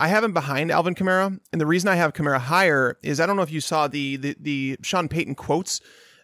I 0.00 0.08
have 0.08 0.22
him 0.22 0.32
behind 0.32 0.70
Alvin 0.70 0.94
Kamara, 0.94 1.38
and 1.52 1.60
the 1.60 1.66
reason 1.66 1.88
I 1.88 1.96
have 1.96 2.12
Kamara 2.12 2.38
higher 2.38 2.98
is 3.02 3.18
I 3.18 3.26
don't 3.26 3.36
know 3.36 3.42
if 3.42 3.50
you 3.50 3.60
saw 3.60 3.88
the 3.88 4.16
the, 4.16 4.36
the 4.40 4.78
Sean 4.82 5.08
Payton 5.08 5.34
quotes 5.34 5.80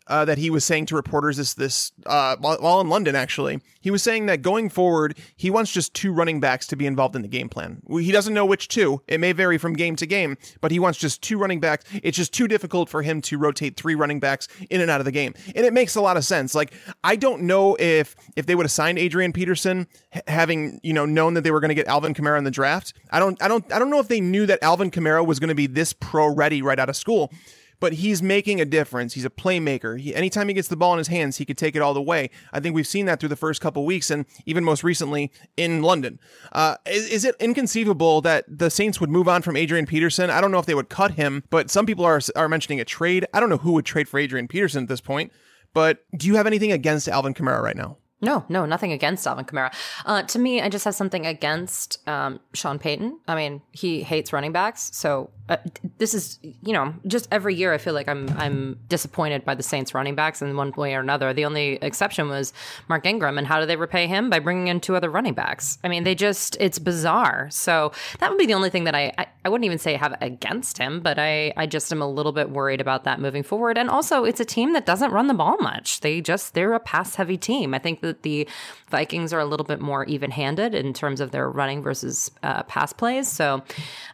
uh, 0.06 0.24
that 0.24 0.38
he 0.38 0.50
was 0.50 0.64
saying 0.64 0.86
to 0.86 0.94
reporters 0.94 1.36
this 1.36 1.54
this 1.54 1.92
uh, 2.06 2.36
while, 2.38 2.80
in 2.80 2.88
London. 2.88 3.14
Actually, 3.14 3.60
he 3.80 3.90
was 3.90 4.02
saying 4.02 4.26
that 4.26 4.42
going 4.42 4.68
forward, 4.68 5.16
he 5.36 5.50
wants 5.50 5.72
just 5.72 5.94
two 5.94 6.12
running 6.12 6.40
backs 6.40 6.66
to 6.68 6.76
be 6.76 6.86
involved 6.86 7.16
in 7.16 7.22
the 7.22 7.28
game 7.28 7.48
plan. 7.48 7.82
He 7.88 8.12
doesn't 8.12 8.34
know 8.34 8.44
which 8.44 8.68
two. 8.68 9.00
It 9.08 9.20
may 9.20 9.32
vary 9.32 9.58
from 9.58 9.74
game 9.74 9.96
to 9.96 10.06
game, 10.06 10.36
but 10.60 10.70
he 10.70 10.78
wants 10.78 10.98
just 10.98 11.22
two 11.22 11.38
running 11.38 11.60
backs. 11.60 11.84
It's 12.02 12.16
just 12.16 12.32
too 12.32 12.48
difficult 12.48 12.88
for 12.88 13.02
him 13.02 13.20
to 13.22 13.38
rotate 13.38 13.76
three 13.76 13.94
running 13.94 14.20
backs 14.20 14.48
in 14.70 14.80
and 14.80 14.90
out 14.90 15.00
of 15.00 15.04
the 15.04 15.12
game, 15.12 15.34
and 15.54 15.64
it 15.64 15.72
makes 15.72 15.96
a 15.96 16.00
lot 16.00 16.16
of 16.16 16.24
sense. 16.24 16.54
Like 16.54 16.72
I 17.02 17.16
don't 17.16 17.42
know 17.42 17.76
if 17.76 18.14
if 18.36 18.46
they 18.46 18.54
would 18.54 18.66
have 18.66 18.72
signed 18.72 18.98
Adrian 18.98 19.32
Peterson, 19.32 19.86
having 20.26 20.80
you 20.82 20.92
know 20.92 21.06
known 21.06 21.34
that 21.34 21.42
they 21.42 21.50
were 21.50 21.60
going 21.60 21.70
to 21.70 21.74
get 21.74 21.86
Alvin 21.86 22.14
Kamara 22.14 22.38
in 22.38 22.44
the 22.44 22.50
draft. 22.50 22.92
I 23.10 23.18
don't 23.18 23.40
I 23.42 23.48
don't 23.48 23.70
I 23.72 23.78
don't 23.78 23.90
know 23.90 24.00
if 24.00 24.08
they 24.08 24.20
knew 24.20 24.46
that 24.46 24.62
Alvin 24.62 24.90
Kamara 24.90 25.24
was 25.24 25.38
going 25.38 25.48
to 25.48 25.54
be 25.54 25.66
this 25.66 25.92
pro 25.92 26.26
ready 26.26 26.60
right 26.60 26.78
out 26.78 26.88
of 26.88 26.96
school 26.96 27.32
but 27.80 27.94
he's 27.94 28.22
making 28.22 28.60
a 28.60 28.64
difference. 28.64 29.14
He's 29.14 29.24
a 29.24 29.30
playmaker. 29.30 29.98
He, 30.00 30.14
anytime 30.14 30.48
he 30.48 30.54
gets 30.54 30.68
the 30.68 30.76
ball 30.76 30.92
in 30.92 30.98
his 30.98 31.08
hands, 31.08 31.36
he 31.36 31.44
could 31.44 31.58
take 31.58 31.76
it 31.76 31.82
all 31.82 31.94
the 31.94 32.02
way. 32.02 32.30
I 32.52 32.60
think 32.60 32.74
we've 32.74 32.86
seen 32.86 33.06
that 33.06 33.20
through 33.20 33.28
the 33.30 33.36
first 33.36 33.60
couple 33.60 33.84
weeks, 33.84 34.10
and 34.10 34.26
even 34.46 34.64
most 34.64 34.84
recently 34.84 35.30
in 35.56 35.82
London. 35.82 36.18
Uh, 36.52 36.76
is, 36.86 37.08
is, 37.08 37.24
it 37.24 37.36
inconceivable 37.40 38.20
that 38.22 38.44
the 38.48 38.70
Saints 38.70 39.00
would 39.00 39.10
move 39.10 39.28
on 39.28 39.42
from 39.42 39.56
Adrian 39.56 39.86
Peterson? 39.86 40.30
I 40.30 40.40
don't 40.40 40.50
know 40.50 40.58
if 40.58 40.66
they 40.66 40.74
would 40.74 40.88
cut 40.88 41.12
him, 41.12 41.44
but 41.50 41.70
some 41.70 41.86
people 41.86 42.04
are 42.04 42.20
are 42.36 42.48
mentioning 42.48 42.80
a 42.80 42.84
trade. 42.84 43.26
I 43.32 43.40
don't 43.40 43.50
know 43.50 43.58
who 43.58 43.72
would 43.72 43.84
trade 43.84 44.08
for 44.08 44.18
Adrian 44.18 44.48
Peterson 44.48 44.82
at 44.82 44.88
this 44.88 45.00
point. 45.00 45.32
But 45.74 46.04
do 46.16 46.28
you 46.28 46.36
have 46.36 46.46
anything 46.46 46.72
against 46.72 47.08
Alvin 47.08 47.34
Kamara 47.34 47.60
right 47.60 47.76
now? 47.76 47.98
No, 48.20 48.44
no, 48.48 48.64
nothing 48.64 48.92
against 48.92 49.26
Alvin 49.26 49.44
Kamara. 49.44 49.74
Uh, 50.06 50.22
to 50.22 50.38
me, 50.38 50.62
I 50.62 50.70
just 50.70 50.84
have 50.86 50.94
something 50.94 51.26
against 51.26 52.06
um, 52.08 52.40
Sean 52.54 52.78
Payton. 52.78 53.20
I 53.28 53.34
mean, 53.34 53.60
he 53.72 54.02
hates 54.02 54.32
running 54.32 54.52
backs, 54.52 54.90
so 54.94 55.30
uh, 55.48 55.58
this 55.98 56.14
is 56.14 56.38
you 56.42 56.72
know 56.72 56.94
just 57.06 57.28
every 57.30 57.54
year 57.54 57.74
I 57.74 57.78
feel 57.78 57.92
like 57.92 58.08
I'm 58.08 58.28
I'm 58.38 58.78
disappointed 58.88 59.44
by 59.44 59.54
the 59.54 59.62
Saints 59.62 59.92
running 59.92 60.14
backs 60.14 60.40
in 60.40 60.56
one 60.56 60.72
way 60.72 60.94
or 60.94 61.00
another. 61.00 61.34
The 61.34 61.44
only 61.44 61.74
exception 61.82 62.28
was 62.28 62.54
Mark 62.88 63.04
Ingram, 63.04 63.36
and 63.36 63.46
how 63.46 63.60
do 63.60 63.66
they 63.66 63.76
repay 63.76 64.06
him 64.06 64.30
by 64.30 64.38
bringing 64.38 64.68
in 64.68 64.80
two 64.80 64.96
other 64.96 65.10
running 65.10 65.34
backs? 65.34 65.78
I 65.84 65.88
mean, 65.88 66.04
they 66.04 66.14
just 66.14 66.56
it's 66.60 66.78
bizarre. 66.78 67.48
So 67.50 67.92
that 68.20 68.30
would 68.30 68.38
be 68.38 68.46
the 68.46 68.54
only 68.54 68.70
thing 68.70 68.84
that 68.84 68.94
I 68.94 69.12
I, 69.18 69.26
I 69.44 69.48
wouldn't 69.50 69.66
even 69.66 69.78
say 69.78 69.94
have 69.96 70.16
against 70.22 70.78
him, 70.78 71.00
but 71.00 71.18
I 71.18 71.52
I 71.58 71.66
just 71.66 71.92
am 71.92 72.00
a 72.00 72.08
little 72.08 72.32
bit 72.32 72.48
worried 72.48 72.80
about 72.80 73.04
that 73.04 73.20
moving 73.20 73.42
forward. 73.42 73.76
And 73.76 73.90
also, 73.90 74.24
it's 74.24 74.40
a 74.40 74.46
team 74.46 74.72
that 74.72 74.86
doesn't 74.86 75.10
run 75.10 75.26
the 75.26 75.34
ball 75.34 75.58
much. 75.58 76.00
They 76.00 76.22
just 76.22 76.54
they're 76.54 76.72
a 76.72 76.80
pass 76.80 77.16
heavy 77.16 77.36
team. 77.36 77.74
I 77.74 77.78
think 77.78 78.00
that 78.00 78.22
the 78.22 78.48
Vikings 78.88 79.32
are 79.32 79.40
a 79.40 79.44
little 79.44 79.64
bit 79.64 79.80
more 79.80 80.04
even 80.04 80.30
handed 80.30 80.74
in 80.74 80.94
terms 80.94 81.20
of 81.20 81.32
their 81.32 81.50
running 81.50 81.82
versus 81.82 82.30
uh, 82.42 82.62
pass 82.62 82.92
plays. 82.92 83.28
So, 83.28 83.62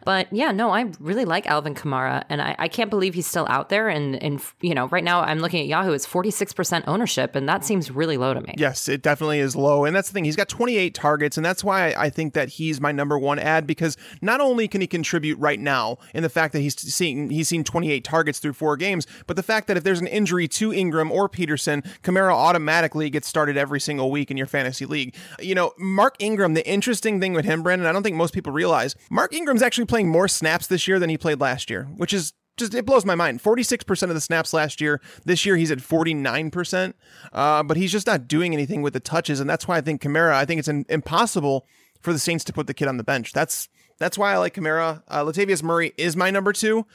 but 0.03 0.27
yeah, 0.33 0.51
no, 0.51 0.71
I 0.71 0.91
really 0.99 1.20
like 1.25 1.47
Alvin 1.47 1.75
Kamara, 1.75 2.23
and 2.29 2.41
I, 2.41 2.55
I 2.59 2.67
can't 2.67 2.89
believe 2.89 3.13
he's 3.13 3.27
still 3.27 3.47
out 3.49 3.69
there. 3.69 3.89
And, 3.89 4.21
and, 4.21 4.41
you 4.61 4.73
know, 4.73 4.87
right 4.87 5.03
now 5.03 5.21
I'm 5.21 5.39
looking 5.39 5.61
at 5.61 5.67
Yahoo, 5.67 5.91
it's 5.91 6.07
46% 6.07 6.83
ownership, 6.87 7.35
and 7.35 7.47
that 7.47 7.65
seems 7.65 7.91
really 7.91 8.17
low 8.17 8.33
to 8.33 8.41
me. 8.41 8.55
Yes, 8.57 8.87
it 8.87 9.01
definitely 9.01 9.39
is 9.39 9.55
low. 9.55 9.85
And 9.85 9.95
that's 9.95 10.09
the 10.09 10.13
thing. 10.13 10.25
He's 10.25 10.35
got 10.35 10.49
28 10.49 10.93
targets, 10.93 11.37
and 11.37 11.45
that's 11.45 11.63
why 11.63 11.93
I 11.97 12.09
think 12.09 12.33
that 12.33 12.49
he's 12.49 12.81
my 12.81 12.91
number 12.91 13.17
one 13.17 13.39
ad 13.39 13.67
because 13.67 13.97
not 14.21 14.41
only 14.41 14.67
can 14.67 14.81
he 14.81 14.87
contribute 14.87 15.37
right 15.39 15.59
now 15.59 15.97
in 16.13 16.23
the 16.23 16.29
fact 16.29 16.53
that 16.53 16.59
he's 16.59 16.79
seeing 16.79 17.29
he's 17.29 17.47
seen 17.47 17.63
28 17.63 18.03
targets 18.03 18.39
through 18.39 18.53
four 18.53 18.77
games, 18.77 19.07
but 19.27 19.35
the 19.35 19.43
fact 19.43 19.67
that 19.67 19.77
if 19.77 19.83
there's 19.83 20.01
an 20.01 20.07
injury 20.07 20.47
to 20.47 20.73
Ingram 20.73 21.11
or 21.11 21.29
Peterson, 21.29 21.83
Kamara 22.03 22.33
automatically 22.33 23.09
gets 23.09 23.27
started 23.27 23.57
every 23.57 23.79
single 23.79 24.11
week 24.11 24.31
in 24.31 24.37
your 24.37 24.47
fantasy 24.47 24.85
league. 24.85 25.15
You 25.39 25.55
know, 25.55 25.73
Mark 25.77 26.15
Ingram, 26.19 26.53
the 26.53 26.67
interesting 26.67 27.19
thing 27.19 27.33
with 27.33 27.45
him, 27.45 27.63
Brandon, 27.63 27.87
I 27.87 27.91
don't 27.91 28.03
think 28.03 28.15
most 28.15 28.33
people 28.33 28.51
realize, 28.51 28.95
Mark 29.09 29.33
Ingram's 29.33 29.61
actually 29.61 29.85
playing 29.85 30.09
more 30.09 30.27
snaps 30.27 30.67
this 30.67 30.87
year 30.87 30.99
than 30.99 31.09
he 31.11 31.17
played 31.17 31.39
last 31.39 31.69
year, 31.69 31.83
which 31.95 32.13
is 32.13 32.33
just 32.57 32.73
it 32.73 32.85
blows 32.85 33.05
my 33.05 33.15
mind. 33.15 33.41
46% 33.41 34.03
of 34.03 34.13
the 34.13 34.21
snaps 34.21 34.53
last 34.53 34.81
year. 34.81 35.01
This 35.25 35.45
year 35.45 35.57
he's 35.57 35.71
at 35.71 35.79
49%. 35.79 36.93
Uh, 37.31 37.63
but 37.63 37.77
he's 37.77 37.91
just 37.91 38.07
not 38.07 38.27
doing 38.27 38.53
anything 38.53 38.81
with 38.81 38.93
the 38.93 38.99
touches, 38.99 39.39
and 39.39 39.49
that's 39.49 39.67
why 39.67 39.77
I 39.77 39.81
think 39.81 40.01
Kamara. 40.01 40.33
I 40.33 40.45
think 40.45 40.59
it's 40.59 40.67
an, 40.67 40.85
impossible 40.89 41.65
for 42.01 42.13
the 42.13 42.19
Saints 42.19 42.43
to 42.45 42.53
put 42.53 42.67
the 42.67 42.73
kid 42.73 42.87
on 42.87 42.97
the 42.97 43.03
bench. 43.03 43.33
That's 43.33 43.69
that's 43.99 44.17
why 44.17 44.33
I 44.33 44.37
like 44.37 44.55
Kamara. 44.55 45.03
Uh, 45.07 45.23
Latavius 45.23 45.61
Murray 45.61 45.93
is 45.97 46.15
my 46.15 46.31
number 46.31 46.53
two. 46.53 46.85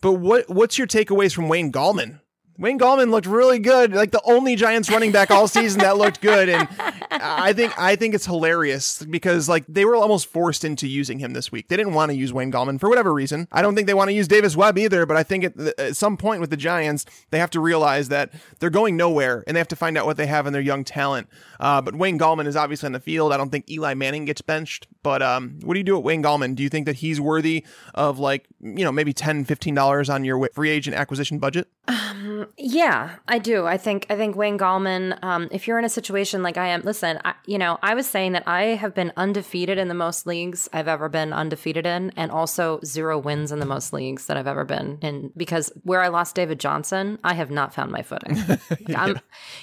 But 0.00 0.14
what 0.14 0.48
what's 0.48 0.78
your 0.78 0.86
takeaways 0.86 1.34
from 1.34 1.48
Wayne 1.48 1.72
Gallman? 1.72 2.20
Wayne 2.58 2.78
Gallman 2.78 3.10
looked 3.10 3.26
really 3.26 3.58
good, 3.58 3.92
like 3.92 4.10
the 4.10 4.22
only 4.24 4.56
Giants 4.56 4.90
running 4.90 5.12
back 5.12 5.30
all 5.30 5.46
season 5.48 5.80
that 5.80 5.98
looked 5.98 6.20
good, 6.20 6.48
and 6.48 6.68
I 7.10 7.52
think 7.52 7.78
I 7.78 7.96
think 7.96 8.14
it's 8.14 8.26
hilarious 8.26 9.02
because 9.02 9.48
like 9.48 9.64
they 9.68 9.84
were 9.84 9.96
almost 9.96 10.26
forced 10.26 10.64
into 10.64 10.88
using 10.88 11.18
him 11.18 11.32
this 11.32 11.52
week. 11.52 11.68
They 11.68 11.76
didn't 11.76 11.94
want 11.94 12.10
to 12.10 12.16
use 12.16 12.32
Wayne 12.32 12.50
Gallman 12.50 12.80
for 12.80 12.88
whatever 12.88 13.12
reason. 13.12 13.48
I 13.52 13.62
don't 13.62 13.74
think 13.74 13.86
they 13.86 13.94
want 13.94 14.08
to 14.08 14.14
use 14.14 14.28
Davis 14.28 14.56
Webb 14.56 14.78
either, 14.78 15.06
but 15.06 15.16
I 15.16 15.22
think 15.22 15.44
at, 15.44 15.58
at 15.78 15.96
some 15.96 16.16
point 16.16 16.40
with 16.40 16.50
the 16.50 16.56
Giants, 16.56 17.04
they 17.30 17.38
have 17.38 17.50
to 17.50 17.60
realize 17.60 18.08
that 18.08 18.32
they're 18.58 18.70
going 18.70 18.96
nowhere 18.96 19.44
and 19.46 19.54
they 19.54 19.60
have 19.60 19.68
to 19.68 19.76
find 19.76 19.98
out 19.98 20.06
what 20.06 20.16
they 20.16 20.26
have 20.26 20.46
in 20.46 20.52
their 20.52 20.62
young 20.62 20.84
talent. 20.84 21.28
Uh, 21.60 21.80
but 21.80 21.94
Wayne 21.94 22.18
Gallman 22.18 22.46
is 22.46 22.56
obviously 22.56 22.86
on 22.86 22.92
the 22.92 23.00
field. 23.00 23.32
I 23.32 23.36
don't 23.36 23.50
think 23.50 23.70
Eli 23.70 23.94
Manning 23.94 24.24
gets 24.24 24.40
benched, 24.40 24.86
but 25.02 25.22
um, 25.22 25.58
what 25.62 25.74
do 25.74 25.80
you 25.80 25.84
do 25.84 25.96
with 25.96 26.04
Wayne 26.04 26.22
Gallman? 26.22 26.54
Do 26.54 26.62
you 26.62 26.68
think 26.68 26.86
that 26.86 26.96
he's 26.96 27.20
worthy 27.20 27.64
of 27.94 28.18
like 28.18 28.46
you 28.60 28.84
know 28.84 28.92
maybe 28.92 29.12
10 29.12 29.44
$15 29.44 30.12
on 30.12 30.24
your 30.24 30.48
free 30.54 30.70
agent 30.70 30.96
acquisition 30.96 31.38
budget? 31.38 31.68
Um, 31.88 32.45
yeah, 32.56 33.16
I 33.28 33.38
do. 33.38 33.66
I 33.66 33.76
think 33.76 34.06
I 34.10 34.16
think 34.16 34.36
Wayne 34.36 34.58
Gallman. 34.58 35.22
Um, 35.22 35.48
if 35.50 35.66
you're 35.66 35.78
in 35.78 35.84
a 35.84 35.90
situation 35.90 36.42
like 36.42 36.56
I 36.56 36.68
am, 36.68 36.82
listen. 36.82 37.18
I, 37.24 37.34
you 37.46 37.58
know, 37.58 37.78
I 37.82 37.94
was 37.94 38.06
saying 38.06 38.32
that 38.32 38.46
I 38.46 38.62
have 38.76 38.94
been 38.94 39.12
undefeated 39.16 39.78
in 39.78 39.88
the 39.88 39.94
most 39.94 40.26
leagues 40.26 40.68
I've 40.72 40.88
ever 40.88 41.08
been 41.08 41.32
undefeated 41.32 41.86
in, 41.86 42.12
and 42.16 42.30
also 42.30 42.80
zero 42.84 43.18
wins 43.18 43.52
in 43.52 43.58
the 43.58 43.66
most 43.66 43.92
leagues 43.92 44.26
that 44.26 44.36
I've 44.36 44.46
ever 44.46 44.64
been 44.64 44.98
in. 45.02 45.32
Because 45.36 45.72
where 45.84 46.02
I 46.02 46.08
lost 46.08 46.34
David 46.34 46.60
Johnson, 46.60 47.18
I 47.24 47.34
have 47.34 47.50
not 47.50 47.74
found 47.74 47.92
my 47.92 48.02
footing. 48.02 48.36
yeah. 48.88 49.14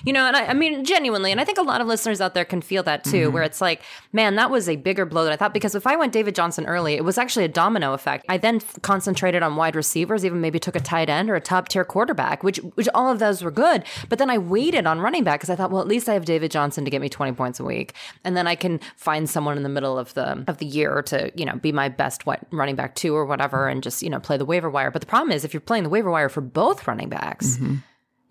you 0.06 0.14
know, 0.14 0.26
and 0.26 0.36
I, 0.36 0.48
I, 0.48 0.54
mean 0.54 0.86
genuinely, 0.86 1.32
and 1.32 1.42
I 1.42 1.46
think 1.46 1.58
a 1.58 1.64
lot 1.64 1.82
of 1.82 1.88
listeners 1.88 2.22
out 2.22 2.34
there 2.34 2.46
can 2.46 2.62
feel 2.62 2.84
that 2.84 3.04
too, 3.04 3.26
mm-hmm. 3.26 3.34
where 3.34 3.44
it's 3.44 3.62
like, 3.62 3.82
man, 4.12 4.36
that 4.36 4.52
was 4.52 4.70
a 4.70 4.76
bigger 4.76 5.06
blow 5.06 5.24
than 5.24 5.34
I 5.34 5.36
thought. 5.36 5.54
Because 5.54 5.76
if 5.76 5.88
I 5.88 5.96
went 5.96 6.14
David 6.14 6.36
Johnson 6.36 6.66
early, 6.66 6.96
it 6.96 7.04
was 7.04 7.18
actually 7.18 7.46
a 7.46 7.50
domino 7.50 7.94
effect. 7.94 8.26
I 8.30 8.38
then 8.38 8.60
concentrated 8.82 9.44
on 9.44 9.56
wide 9.56 9.76
receivers, 9.76 10.26
even 10.26 10.42
maybe 10.42 10.60
took 10.60 10.76
a 10.76 10.80
tight 10.80 11.10
end 11.10 11.30
or 11.30 11.36
a 11.36 11.42
top 11.42 11.70
tier 11.70 11.86
quarterback, 11.86 12.44
which 12.44 12.60
which 12.76 12.90
all 12.94 13.12
of 13.12 13.20
those 13.20 13.44
were 13.44 13.52
good. 13.52 13.84
But 14.10 14.20
then 14.20 14.30
I 14.30 14.38
waited 14.38 14.86
on 14.86 15.00
running 15.00 15.24
back 15.24 15.40
because 15.40 15.50
I 15.50 15.56
thought, 15.56 15.72
well, 15.72 15.82
at 15.82 15.88
least 15.88 16.10
I 16.10 16.14
have 16.14 16.26
David 16.26 16.52
Johnson 16.52 16.86
to 16.86 16.92
get 16.92 17.02
me 17.02 17.10
20 17.10 17.34
points 17.34 17.60
a 17.60 17.64
week. 17.64 17.94
And 18.24 18.36
then 18.36 18.48
I 18.48 18.56
can 18.56 18.80
find 18.96 19.30
someone 19.30 19.58
in 19.58 19.64
the 19.64 19.70
middle 19.70 19.98
of 19.98 20.14
the 20.14 20.44
of 20.48 20.58
the 20.58 20.66
year 20.66 21.02
to, 21.04 21.32
you 21.36 21.46
know, 21.46 21.56
be 21.56 21.72
my 21.72 21.90
best 21.90 22.24
running 22.52 22.76
back 22.76 22.96
two 22.96 23.16
or 23.16 23.26
whatever 23.26 23.68
and 23.68 23.84
just, 23.84 24.02
you 24.02 24.10
know, 24.10 24.20
play 24.20 24.38
the 24.38 24.46
waiver 24.46 24.70
wire. 24.70 24.92
But 24.92 25.02
the 25.02 25.08
problem 25.08 25.32
is 25.32 25.44
if 25.44 25.54
you're 25.54 25.62
playing 25.62 25.84
the 25.84 25.90
waiver 25.90 26.10
wire 26.12 26.30
for 26.30 26.42
both 26.42 26.88
running 26.88 27.10
backs, 27.10 27.58
mm-hmm 27.58 27.76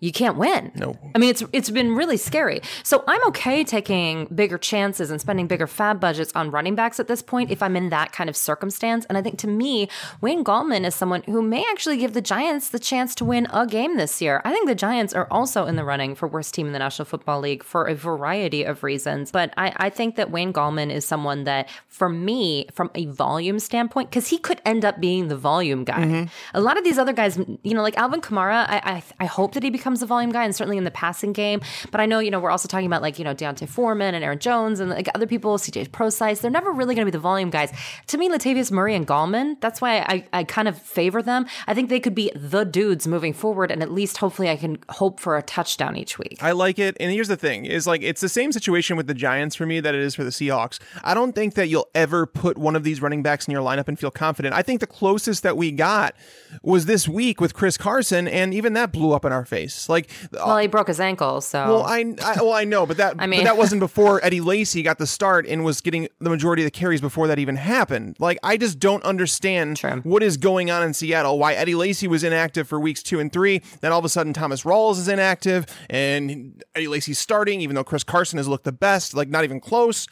you 0.03 0.11
can't 0.11 0.35
win. 0.35 0.69
No. 0.75 0.97
I 1.15 1.17
mean, 1.17 1.29
it's 1.29 1.43
it's 1.53 1.69
been 1.69 1.95
really 1.95 2.17
scary. 2.17 2.59
So 2.83 3.05
I'm 3.07 3.25
okay 3.27 3.63
taking 3.63 4.25
bigger 4.25 4.57
chances 4.57 5.09
and 5.09 5.21
spending 5.21 5.47
bigger 5.47 5.65
FAAB 5.65 6.01
budgets 6.01 6.33
on 6.35 6.51
running 6.51 6.75
backs 6.75 6.99
at 6.99 7.07
this 7.07 7.21
point 7.21 7.51
if 7.51 7.63
I'm 7.63 7.77
in 7.77 7.87
that 7.89 8.11
kind 8.11 8.29
of 8.29 8.35
circumstance. 8.35 9.05
And 9.05 9.17
I 9.17 9.21
think 9.21 9.39
to 9.39 9.47
me, 9.47 9.87
Wayne 10.19 10.43
Gallman 10.43 10.85
is 10.85 10.93
someone 10.93 11.23
who 11.23 11.41
may 11.41 11.65
actually 11.71 11.95
give 11.95 12.11
the 12.11 12.21
Giants 12.21 12.67
the 12.67 12.79
chance 12.79 13.15
to 13.15 13.23
win 13.23 13.47
a 13.53 13.65
game 13.65 13.95
this 13.95 14.21
year. 14.21 14.41
I 14.43 14.51
think 14.51 14.67
the 14.67 14.75
Giants 14.75 15.13
are 15.13 15.25
also 15.31 15.67
in 15.67 15.77
the 15.77 15.85
running 15.85 16.15
for 16.15 16.27
worst 16.27 16.53
team 16.53 16.67
in 16.67 16.73
the 16.73 16.79
National 16.79 17.05
Football 17.05 17.39
League 17.39 17.63
for 17.63 17.85
a 17.85 17.95
variety 17.95 18.63
of 18.63 18.83
reasons. 18.83 19.31
But 19.31 19.53
I, 19.55 19.71
I 19.77 19.89
think 19.89 20.17
that 20.17 20.31
Wayne 20.31 20.51
Gallman 20.51 20.91
is 20.91 21.05
someone 21.05 21.45
that, 21.45 21.69
for 21.87 22.09
me, 22.09 22.67
from 22.73 22.91
a 22.93 23.05
volume 23.05 23.57
standpoint, 23.57 24.09
because 24.09 24.27
he 24.27 24.37
could 24.37 24.61
end 24.65 24.83
up 24.83 24.99
being 24.99 25.29
the 25.29 25.37
volume 25.37 25.85
guy. 25.85 26.03
Mm-hmm. 26.03 26.57
A 26.57 26.59
lot 26.59 26.77
of 26.77 26.83
these 26.83 26.97
other 26.97 27.13
guys, 27.13 27.37
you 27.63 27.73
know, 27.73 27.81
like 27.81 27.95
Alvin 27.97 28.19
Kamara, 28.19 28.65
I, 28.67 28.81
I, 28.83 29.03
I 29.21 29.25
hope 29.27 29.53
that 29.53 29.63
he 29.63 29.69
becomes 29.69 29.92
becomes 29.93 30.01
a 30.01 30.07
volume 30.07 30.31
guy, 30.31 30.43
and 30.43 30.55
certainly 30.55 30.77
in 30.77 30.85
the 30.85 30.91
passing 30.91 31.33
game. 31.33 31.61
But 31.91 32.01
I 32.01 32.07
know, 32.07 32.17
you 32.17 32.31
know, 32.31 32.39
we're 32.39 32.49
also 32.49 32.67
talking 32.67 32.87
about 32.87 33.03
like, 33.03 33.19
you 33.19 33.25
know, 33.25 33.33
D'Onta 33.33 33.67
Foreman 33.67 34.15
and 34.15 34.23
Aaron 34.23 34.39
Jones 34.39 34.79
and 34.79 34.89
like 34.89 35.07
other 35.13 35.27
people, 35.27 35.57
CJ 35.57 35.91
Prosise. 35.91 36.39
They're 36.39 36.49
never 36.49 36.71
really 36.71 36.95
going 36.95 37.05
to 37.05 37.11
be 37.11 37.15
the 37.15 37.21
volume 37.21 37.51
guys. 37.51 37.71
To 38.07 38.17
me, 38.17 38.27
Latavius 38.27 38.71
Murray 38.71 38.95
and 38.95 39.05
Gallman, 39.05 39.61
that's 39.61 39.81
why 39.81 39.99
I, 39.99 40.27
I 40.33 40.43
kind 40.45 40.67
of 40.67 40.81
favor 40.81 41.21
them. 41.21 41.45
I 41.67 41.75
think 41.75 41.89
they 41.89 41.99
could 41.99 42.15
be 42.15 42.31
the 42.35 42.63
dudes 42.63 43.07
moving 43.07 43.33
forward, 43.33 43.69
and 43.69 43.83
at 43.83 43.91
least 43.91 44.17
hopefully 44.17 44.49
I 44.49 44.55
can 44.55 44.79
hope 44.89 45.19
for 45.19 45.37
a 45.37 45.43
touchdown 45.43 45.95
each 45.95 46.17
week. 46.17 46.41
I 46.41 46.53
like 46.53 46.79
it. 46.79 46.97
And 46.99 47.11
here's 47.11 47.27
the 47.27 47.37
thing 47.37 47.65
is 47.65 47.85
like, 47.85 48.01
it's 48.01 48.21
the 48.21 48.29
same 48.29 48.51
situation 48.51 48.97
with 48.97 49.05
the 49.05 49.13
Giants 49.13 49.55
for 49.55 49.67
me 49.67 49.79
that 49.79 49.93
it 49.93 50.01
is 50.01 50.15
for 50.15 50.23
the 50.23 50.31
Seahawks. 50.31 50.79
I 51.03 51.13
don't 51.13 51.33
think 51.33 51.53
that 51.53 51.67
you'll 51.67 51.89
ever 51.93 52.25
put 52.25 52.57
one 52.57 52.75
of 52.75 52.83
these 52.83 53.01
running 53.01 53.21
backs 53.21 53.47
in 53.47 53.51
your 53.51 53.61
lineup 53.61 53.87
and 53.87 53.99
feel 53.99 54.11
confident. 54.11 54.55
I 54.55 54.63
think 54.63 54.79
the 54.79 54.87
closest 54.87 55.43
that 55.43 55.55
we 55.55 55.71
got 55.71 56.15
was 56.63 56.85
this 56.85 57.07
week 57.07 57.39
with 57.39 57.53
Chris 57.53 57.77
Carson, 57.77 58.27
and 58.27 58.53
even 58.53 58.73
that 58.73 58.91
blew 58.91 59.11
up 59.11 59.25
in 59.25 59.31
our 59.31 59.45
face. 59.45 59.82
Like, 59.89 60.09
uh, 60.25 60.43
well, 60.45 60.57
he 60.57 60.67
broke 60.67 60.87
his 60.87 60.99
ankle, 60.99 61.41
so. 61.41 61.65
Well, 61.67 61.83
I, 61.83 62.15
I 62.23 62.41
well 62.41 62.53
I 62.53 62.63
know, 62.63 62.85
but 62.85 62.97
that 62.97 63.15
I 63.19 63.27
mean, 63.27 63.41
but 63.41 63.45
that 63.45 63.57
wasn't 63.57 63.79
before 63.79 64.23
Eddie 64.23 64.41
Lacy 64.41 64.83
got 64.83 64.97
the 64.97 65.07
start 65.07 65.45
and 65.47 65.63
was 65.63 65.81
getting 65.81 66.07
the 66.19 66.29
majority 66.29 66.63
of 66.63 66.67
the 66.67 66.71
carries 66.71 67.01
before 67.01 67.27
that 67.27 67.39
even 67.39 67.55
happened. 67.55 68.17
Like, 68.19 68.37
I 68.43 68.57
just 68.57 68.79
don't 68.79 69.03
understand 69.03 69.77
True. 69.77 70.01
what 70.03 70.23
is 70.23 70.37
going 70.37 70.71
on 70.71 70.83
in 70.83 70.93
Seattle. 70.93 71.37
Why 71.39 71.53
Eddie 71.53 71.75
Lacy 71.75 72.07
was 72.07 72.23
inactive 72.23 72.67
for 72.67 72.79
weeks 72.79 73.03
two 73.03 73.19
and 73.19 73.31
three, 73.31 73.61
then 73.81 73.91
all 73.91 73.99
of 73.99 74.05
a 74.05 74.09
sudden 74.09 74.33
Thomas 74.33 74.63
Rawls 74.63 74.97
is 74.97 75.07
inactive, 75.07 75.65
and 75.89 76.63
Eddie 76.75 76.87
Lacy's 76.87 77.19
starting, 77.19 77.61
even 77.61 77.75
though 77.75 77.83
Chris 77.83 78.03
Carson 78.03 78.37
has 78.37 78.47
looked 78.47 78.65
the 78.65 78.71
best, 78.71 79.13
like 79.13 79.29
not 79.29 79.43
even 79.43 79.59
close. 79.59 80.07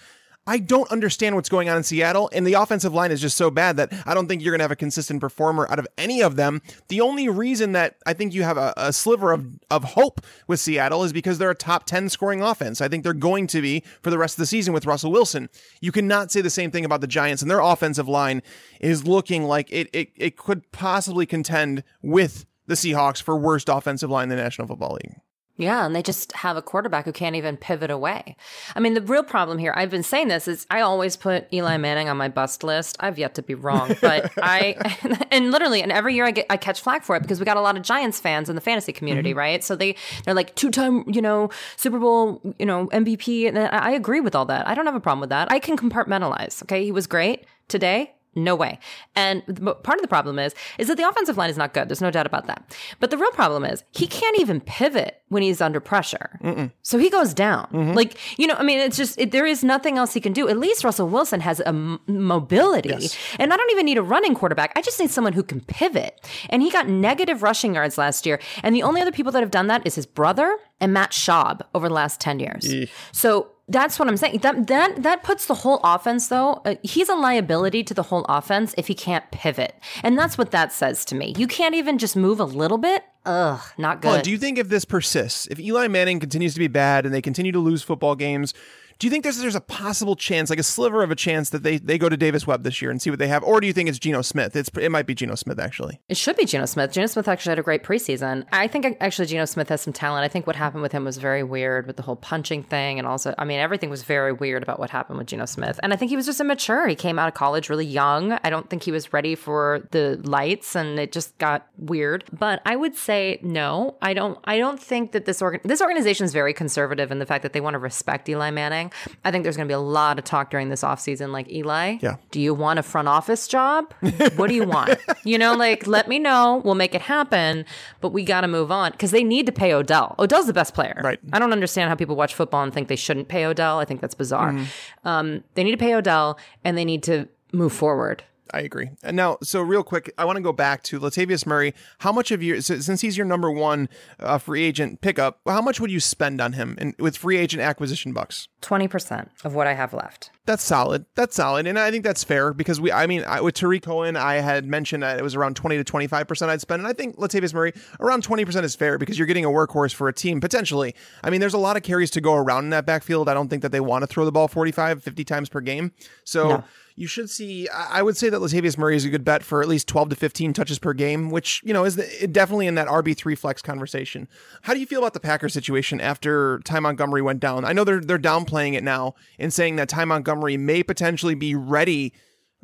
I 0.47 0.57
don't 0.57 0.89
understand 0.91 1.35
what's 1.35 1.49
going 1.49 1.69
on 1.69 1.77
in 1.77 1.83
Seattle, 1.83 2.29
and 2.33 2.47
the 2.47 2.53
offensive 2.53 2.93
line 2.93 3.11
is 3.11 3.21
just 3.21 3.37
so 3.37 3.51
bad 3.51 3.77
that 3.77 3.93
I 4.07 4.15
don't 4.15 4.27
think 4.27 4.41
you're 4.41 4.51
going 4.51 4.59
to 4.59 4.63
have 4.63 4.71
a 4.71 4.75
consistent 4.75 5.21
performer 5.21 5.67
out 5.69 5.77
of 5.77 5.87
any 5.99 6.23
of 6.23 6.35
them. 6.35 6.63
The 6.87 6.99
only 6.99 7.29
reason 7.29 7.73
that 7.73 7.97
I 8.07 8.13
think 8.13 8.33
you 8.33 8.41
have 8.41 8.57
a, 8.57 8.73
a, 8.75 8.91
sliver 8.91 9.33
of, 9.33 9.45
of 9.69 9.83
hope 9.83 10.21
with 10.47 10.59
Seattle 10.59 11.03
is 11.03 11.13
because 11.13 11.37
they're 11.37 11.51
a 11.51 11.55
top 11.55 11.85
10 11.85 12.09
scoring 12.09 12.41
offense. 12.41 12.81
I 12.81 12.87
think 12.87 13.03
they're 13.03 13.13
going 13.13 13.45
to 13.47 13.61
be 13.61 13.83
for 14.01 14.09
the 14.09 14.17
rest 14.17 14.33
of 14.35 14.39
the 14.39 14.47
season 14.47 14.73
with 14.73 14.87
Russell 14.87 15.11
Wilson. 15.11 15.47
You 15.79 15.91
cannot 15.91 16.31
say 16.31 16.41
the 16.41 16.49
same 16.49 16.71
thing 16.71 16.85
about 16.85 17.01
the 17.01 17.07
Giants, 17.07 17.43
and 17.43 17.51
their 17.51 17.59
offensive 17.59 18.07
line 18.07 18.41
is 18.79 19.05
looking 19.05 19.43
like 19.43 19.71
it, 19.71 19.89
it, 19.93 20.09
it 20.15 20.37
could 20.37 20.71
possibly 20.71 21.27
contend 21.27 21.83
with 22.01 22.47
the 22.65 22.73
Seahawks 22.73 23.21
for 23.21 23.37
worst 23.37 23.69
offensive 23.69 24.09
line 24.09 24.31
in 24.31 24.37
the 24.37 24.41
National 24.41 24.67
Football 24.67 24.93
League. 25.03 25.15
Yeah, 25.57 25.85
and 25.85 25.95
they 25.95 26.01
just 26.01 26.31
have 26.31 26.57
a 26.57 26.61
quarterback 26.61 27.05
who 27.05 27.11
can't 27.11 27.35
even 27.35 27.55
pivot 27.55 27.91
away. 27.91 28.35
I 28.75 28.79
mean, 28.79 28.93
the 28.93 29.01
real 29.01 29.23
problem 29.23 29.57
here, 29.57 29.73
I've 29.75 29.91
been 29.91 30.01
saying 30.01 30.29
this, 30.29 30.47
is 30.47 30.65
I 30.71 30.81
always 30.81 31.15
put 31.15 31.47
Eli 31.53 31.77
Manning 31.77 32.09
on 32.09 32.17
my 32.17 32.29
bust 32.29 32.63
list. 32.63 32.97
I've 32.99 33.19
yet 33.19 33.35
to 33.35 33.43
be 33.43 33.53
wrong, 33.53 33.95
but 34.01 34.31
I, 34.41 35.27
and 35.31 35.51
literally, 35.51 35.83
and 35.83 35.91
every 35.91 36.15
year 36.15 36.25
I 36.25 36.31
get, 36.31 36.45
I 36.49 36.57
catch 36.57 36.81
flack 36.81 37.03
for 37.03 37.15
it 37.15 37.21
because 37.21 37.39
we 37.39 37.45
got 37.45 37.57
a 37.57 37.61
lot 37.61 37.77
of 37.77 37.83
Giants 37.83 38.19
fans 38.19 38.49
in 38.49 38.55
the 38.55 38.61
fantasy 38.61 38.93
community, 38.93 39.31
mm-hmm. 39.31 39.39
right? 39.39 39.63
So 39.63 39.75
they, 39.75 39.95
they're 40.25 40.33
like 40.33 40.55
two 40.55 40.71
time, 40.71 41.03
you 41.07 41.21
know, 41.21 41.49
Super 41.75 41.99
Bowl, 41.99 42.41
you 42.57 42.65
know, 42.65 42.87
MVP. 42.87 43.47
And 43.47 43.59
I 43.59 43.91
agree 43.91 44.21
with 44.21 44.35
all 44.35 44.45
that. 44.45 44.67
I 44.67 44.73
don't 44.73 44.85
have 44.85 44.95
a 44.95 44.99
problem 44.99 45.21
with 45.21 45.29
that. 45.29 45.51
I 45.51 45.59
can 45.59 45.77
compartmentalize. 45.77 46.63
Okay. 46.63 46.83
He 46.83 46.91
was 46.91 47.07
great 47.07 47.45
today. 47.67 48.13
No 48.33 48.55
way. 48.55 48.79
And 49.15 49.43
part 49.83 49.97
of 49.97 50.01
the 50.01 50.07
problem 50.07 50.39
is 50.39 50.55
is 50.77 50.87
that 50.87 50.95
the 50.95 51.07
offensive 51.07 51.37
line 51.37 51.49
is 51.49 51.57
not 51.57 51.73
good. 51.73 51.89
There's 51.89 52.01
no 52.01 52.11
doubt 52.11 52.25
about 52.25 52.47
that. 52.47 52.75
But 52.99 53.11
the 53.11 53.17
real 53.17 53.31
problem 53.31 53.65
is 53.65 53.83
he 53.91 54.07
can't 54.07 54.39
even 54.39 54.61
pivot 54.61 55.21
when 55.27 55.43
he's 55.43 55.59
under 55.59 55.81
pressure. 55.81 56.39
Mm-mm. 56.41 56.71
So 56.81 56.97
he 56.97 57.09
goes 57.09 57.33
down. 57.33 57.67
Mm-hmm. 57.73 57.93
Like, 57.93 58.17
you 58.39 58.47
know, 58.47 58.55
I 58.55 58.63
mean, 58.63 58.79
it's 58.79 58.95
just 58.95 59.19
it, 59.19 59.31
there 59.31 59.45
is 59.45 59.63
nothing 59.63 59.97
else 59.97 60.13
he 60.13 60.21
can 60.21 60.31
do. 60.31 60.47
At 60.47 60.57
least 60.57 60.83
Russell 60.83 61.09
Wilson 61.09 61.41
has 61.41 61.59
a 61.59 61.67
m- 61.69 61.99
mobility. 62.07 62.89
Yes. 62.89 63.17
And 63.37 63.53
I 63.53 63.57
don't 63.57 63.71
even 63.71 63.85
need 63.85 63.97
a 63.97 64.03
running 64.03 64.33
quarterback. 64.33 64.71
I 64.77 64.81
just 64.81 64.99
need 64.99 65.11
someone 65.11 65.33
who 65.33 65.43
can 65.43 65.59
pivot. 65.61 66.19
And 66.49 66.61
he 66.61 66.71
got 66.71 66.87
negative 66.87 67.43
rushing 67.43 67.75
yards 67.75 67.97
last 67.97 68.25
year. 68.25 68.39
And 68.63 68.73
the 68.73 68.83
only 68.83 69.01
other 69.01 69.11
people 69.11 69.31
that 69.33 69.41
have 69.41 69.51
done 69.51 69.67
that 69.67 69.85
is 69.85 69.95
his 69.95 70.05
brother 70.05 70.57
and 70.79 70.93
Matt 70.93 71.11
Schaub 71.11 71.61
over 71.75 71.87
the 71.89 71.93
last 71.93 72.19
10 72.21 72.39
years. 72.39 72.73
So 73.11 73.50
that's 73.71 73.97
what 73.97 74.07
I'm 74.07 74.17
saying. 74.17 74.39
That 74.39 74.67
that 74.67 75.03
that 75.03 75.23
puts 75.23 75.45
the 75.45 75.55
whole 75.55 75.79
offense 75.83 76.27
though. 76.27 76.61
Uh, 76.65 76.75
he's 76.83 77.09
a 77.09 77.15
liability 77.15 77.83
to 77.85 77.93
the 77.93 78.03
whole 78.03 78.25
offense 78.25 78.75
if 78.77 78.87
he 78.87 78.93
can't 78.93 79.29
pivot, 79.31 79.75
and 80.03 80.17
that's 80.17 80.37
what 80.37 80.51
that 80.51 80.71
says 80.71 81.05
to 81.05 81.15
me. 81.15 81.33
You 81.37 81.47
can't 81.47 81.75
even 81.75 81.97
just 81.97 82.15
move 82.15 82.39
a 82.39 82.45
little 82.45 82.77
bit. 82.77 83.03
Ugh, 83.25 83.61
not 83.77 84.01
good. 84.01 84.07
Well, 84.07 84.21
do 84.21 84.31
you 84.31 84.37
think 84.37 84.57
if 84.57 84.69
this 84.69 84.83
persists, 84.83 85.47
if 85.47 85.59
Eli 85.59 85.87
Manning 85.87 86.19
continues 86.19 86.53
to 86.53 86.59
be 86.59 86.67
bad 86.67 87.05
and 87.05 87.13
they 87.13 87.21
continue 87.21 87.51
to 87.51 87.59
lose 87.59 87.83
football 87.83 88.15
games, 88.15 88.53
do 89.01 89.07
you 89.07 89.11
think 89.11 89.23
there's 89.23 89.39
there's 89.39 89.55
a 89.55 89.61
possible 89.61 90.15
chance, 90.15 90.51
like 90.51 90.59
a 90.59 90.63
sliver 90.63 91.01
of 91.01 91.09
a 91.09 91.15
chance, 91.15 91.49
that 91.49 91.63
they 91.63 91.79
they 91.79 91.97
go 91.97 92.07
to 92.07 92.15
Davis 92.15 92.45
Webb 92.45 92.61
this 92.61 92.83
year 92.83 92.91
and 92.91 93.01
see 93.01 93.09
what 93.09 93.17
they 93.17 93.27
have, 93.29 93.43
or 93.43 93.59
do 93.59 93.65
you 93.65 93.73
think 93.73 93.89
it's 93.89 93.97
Geno 93.97 94.21
Smith? 94.21 94.55
It's 94.55 94.69
it 94.79 94.91
might 94.91 95.07
be 95.07 95.15
Geno 95.15 95.33
Smith 95.33 95.57
actually. 95.57 95.99
It 96.07 96.17
should 96.17 96.37
be 96.37 96.45
Geno 96.45 96.67
Smith. 96.67 96.91
Geno 96.91 97.07
Smith 97.07 97.27
actually 97.27 97.49
had 97.49 97.57
a 97.57 97.63
great 97.63 97.81
preseason. 97.81 98.45
I 98.51 98.67
think 98.67 98.97
actually 99.01 99.25
Geno 99.25 99.45
Smith 99.45 99.69
has 99.69 99.81
some 99.81 99.91
talent. 99.91 100.23
I 100.23 100.27
think 100.27 100.45
what 100.45 100.55
happened 100.55 100.83
with 100.83 100.91
him 100.91 101.03
was 101.03 101.17
very 101.17 101.41
weird 101.41 101.87
with 101.87 101.95
the 101.95 102.03
whole 102.03 102.15
punching 102.15 102.61
thing, 102.61 102.99
and 102.99 103.07
also 103.07 103.33
I 103.39 103.43
mean 103.43 103.59
everything 103.59 103.89
was 103.89 104.03
very 104.03 104.33
weird 104.33 104.61
about 104.61 104.77
what 104.77 104.91
happened 104.91 105.17
with 105.17 105.25
Geno 105.25 105.45
Smith. 105.45 105.79
And 105.81 105.93
I 105.93 105.95
think 105.95 106.09
he 106.09 106.15
was 106.15 106.27
just 106.27 106.39
immature. 106.39 106.87
He 106.87 106.93
came 106.93 107.17
out 107.17 107.27
of 107.27 107.33
college 107.33 107.71
really 107.71 107.87
young. 107.87 108.33
I 108.43 108.51
don't 108.51 108.69
think 108.69 108.83
he 108.83 108.91
was 108.91 109.11
ready 109.11 109.33
for 109.33 109.81
the 109.89 110.21
lights, 110.23 110.75
and 110.75 110.99
it 110.99 111.11
just 111.11 111.35
got 111.39 111.67
weird. 111.79 112.23
But 112.31 112.61
I 112.67 112.75
would 112.75 112.95
say 112.95 113.39
no. 113.41 113.97
I 113.99 114.13
don't. 114.13 114.37
I 114.43 114.59
don't 114.59 114.79
think 114.79 115.13
that 115.13 115.25
this 115.25 115.41
organ 115.41 115.61
this 115.63 115.81
organization 115.81 116.23
is 116.23 116.33
very 116.33 116.53
conservative 116.53 117.09
in 117.09 117.17
the 117.17 117.25
fact 117.25 117.41
that 117.41 117.53
they 117.53 117.61
want 117.61 117.73
to 117.73 117.79
respect 117.79 118.29
Eli 118.29 118.51
Manning. 118.51 118.90
I 119.23 119.31
think 119.31 119.43
there's 119.43 119.57
going 119.57 119.67
to 119.67 119.71
be 119.71 119.75
a 119.75 119.79
lot 119.79 120.19
of 120.19 120.25
talk 120.25 120.49
during 120.49 120.69
this 120.69 120.81
offseason, 120.83 121.31
like 121.31 121.51
Eli. 121.51 121.97
Yeah. 122.01 122.17
Do 122.31 122.39
you 122.41 122.53
want 122.53 122.79
a 122.79 122.83
front 122.83 123.07
office 123.07 123.47
job? 123.47 123.93
what 124.35 124.47
do 124.47 124.55
you 124.55 124.65
want? 124.65 124.97
you 125.23 125.37
know, 125.37 125.55
like 125.55 125.87
let 125.87 126.07
me 126.07 126.19
know. 126.19 126.61
We'll 126.63 126.75
make 126.75 126.95
it 126.95 127.01
happen. 127.01 127.65
But 127.99 128.09
we 128.09 128.23
got 128.23 128.41
to 128.41 128.47
move 128.47 128.71
on 128.71 128.91
because 128.91 129.11
they 129.11 129.23
need 129.23 129.45
to 129.45 129.51
pay 129.51 129.73
Odell. 129.73 130.15
Odell's 130.19 130.47
the 130.47 130.53
best 130.53 130.73
player. 130.73 130.99
Right. 131.03 131.19
I 131.33 131.39
don't 131.39 131.51
understand 131.51 131.89
how 131.89 131.95
people 131.95 132.15
watch 132.15 132.33
football 132.33 132.63
and 132.63 132.73
think 132.73 132.87
they 132.87 132.95
shouldn't 132.95 133.27
pay 133.27 133.45
Odell. 133.45 133.79
I 133.79 133.85
think 133.85 134.01
that's 134.01 134.15
bizarre. 134.15 134.51
mm 134.53 134.65
Um, 135.03 135.43
they 135.55 135.63
need 135.63 135.71
to 135.71 135.77
pay 135.77 135.95
Odell 135.95 136.37
and 136.63 136.77
they 136.77 136.85
need 136.85 137.03
to 137.03 137.27
move 137.51 137.73
forward. 137.73 138.23
I 138.53 138.61
agree. 138.61 138.89
And 139.01 139.15
now, 139.15 139.37
so 139.41 139.61
real 139.61 139.83
quick, 139.83 140.13
I 140.17 140.25
want 140.25 140.35
to 140.35 140.41
go 140.41 140.51
back 140.51 140.83
to 140.83 140.99
Latavius 140.99 141.45
Murray. 141.45 141.73
How 141.99 142.11
much 142.11 142.31
of 142.31 142.43
your, 142.43 142.61
since 142.61 143.01
he's 143.01 143.17
your 143.17 143.25
number 143.25 143.49
one 143.49 143.87
uh, 144.19 144.37
free 144.37 144.63
agent 144.63 145.01
pickup, 145.01 145.39
how 145.45 145.61
much 145.61 145.79
would 145.79 145.91
you 145.91 145.99
spend 145.99 146.41
on 146.41 146.53
him 146.53 146.77
in, 146.79 146.93
with 146.99 147.17
free 147.17 147.37
agent 147.37 147.61
acquisition 147.61 148.11
bucks? 148.11 148.49
20% 148.61 149.29
of 149.45 149.55
what 149.55 149.67
I 149.67 149.73
have 149.73 149.93
left. 149.93 150.31
That's 150.45 150.63
solid. 150.63 151.05
That's 151.15 151.35
solid. 151.35 151.65
And 151.65 151.79
I 151.79 151.91
think 151.91 152.03
that's 152.03 152.23
fair 152.23 152.53
because 152.53 152.81
we, 152.81 152.91
I 152.91 153.07
mean, 153.07 153.23
I, 153.23 153.41
with 153.41 153.55
Tarik 153.55 153.83
Cohen, 153.83 154.17
I 154.17 154.35
had 154.35 154.65
mentioned 154.65 155.03
that 155.03 155.17
it 155.17 155.23
was 155.23 155.35
around 155.35 155.55
20 155.55 155.81
to 155.81 155.83
25% 155.83 156.49
I'd 156.49 156.61
spend. 156.61 156.81
And 156.81 156.87
I 156.87 156.93
think 156.93 157.15
Latavius 157.17 157.53
Murray, 157.53 157.73
around 157.99 158.27
20% 158.27 158.63
is 158.63 158.75
fair 158.75 158.97
because 158.97 159.17
you're 159.17 159.27
getting 159.27 159.45
a 159.45 159.49
workhorse 159.49 159.93
for 159.93 160.09
a 160.09 160.13
team 160.13 160.41
potentially. 160.41 160.93
I 161.23 161.29
mean, 161.29 161.39
there's 161.39 161.53
a 161.53 161.59
lot 161.59 161.77
of 161.77 161.83
carries 161.83 162.11
to 162.11 162.21
go 162.21 162.35
around 162.35 162.65
in 162.65 162.69
that 162.71 162.85
backfield. 162.85 163.29
I 163.29 163.33
don't 163.33 163.47
think 163.47 163.61
that 163.61 163.71
they 163.71 163.79
want 163.79 164.01
to 164.01 164.07
throw 164.07 164.25
the 164.25 164.31
ball 164.31 164.47
45, 164.47 165.01
50 165.03 165.23
times 165.23 165.49
per 165.49 165.61
game. 165.61 165.93
So, 166.25 166.49
no 166.49 166.63
you 167.01 167.07
should 167.07 167.31
see. 167.31 167.67
I 167.67 168.03
would 168.03 168.15
say 168.15 168.29
that 168.29 168.41
Latavius 168.41 168.77
Murray 168.77 168.95
is 168.95 169.05
a 169.05 169.09
good 169.09 169.25
bet 169.25 169.41
for 169.41 169.63
at 169.63 169.67
least 169.67 169.87
12 169.87 170.09
to 170.09 170.15
15 170.15 170.53
touches 170.53 170.77
per 170.77 170.93
game, 170.93 171.31
which, 171.31 171.59
you 171.65 171.73
know, 171.73 171.83
is 171.83 171.95
the, 171.95 172.27
definitely 172.31 172.67
in 172.67 172.75
that 172.75 172.87
RB3 172.87 173.35
flex 173.35 173.59
conversation. 173.59 174.27
How 174.61 174.75
do 174.75 174.79
you 174.79 174.85
feel 174.85 174.99
about 174.99 175.13
the 175.13 175.19
Packers 175.19 175.51
situation 175.51 175.99
after 175.99 176.59
Ty 176.63 176.79
Montgomery 176.81 177.23
went 177.23 177.39
down? 177.39 177.65
I 177.65 177.73
know 177.73 177.83
they're, 177.83 178.01
they're 178.01 178.19
downplaying 178.19 178.75
it 178.75 178.83
now 178.83 179.15
and 179.39 179.51
saying 179.51 179.77
that 179.77 179.89
Ty 179.89 180.05
Montgomery 180.05 180.57
may 180.57 180.83
potentially 180.83 181.33
be 181.33 181.55
ready 181.55 182.13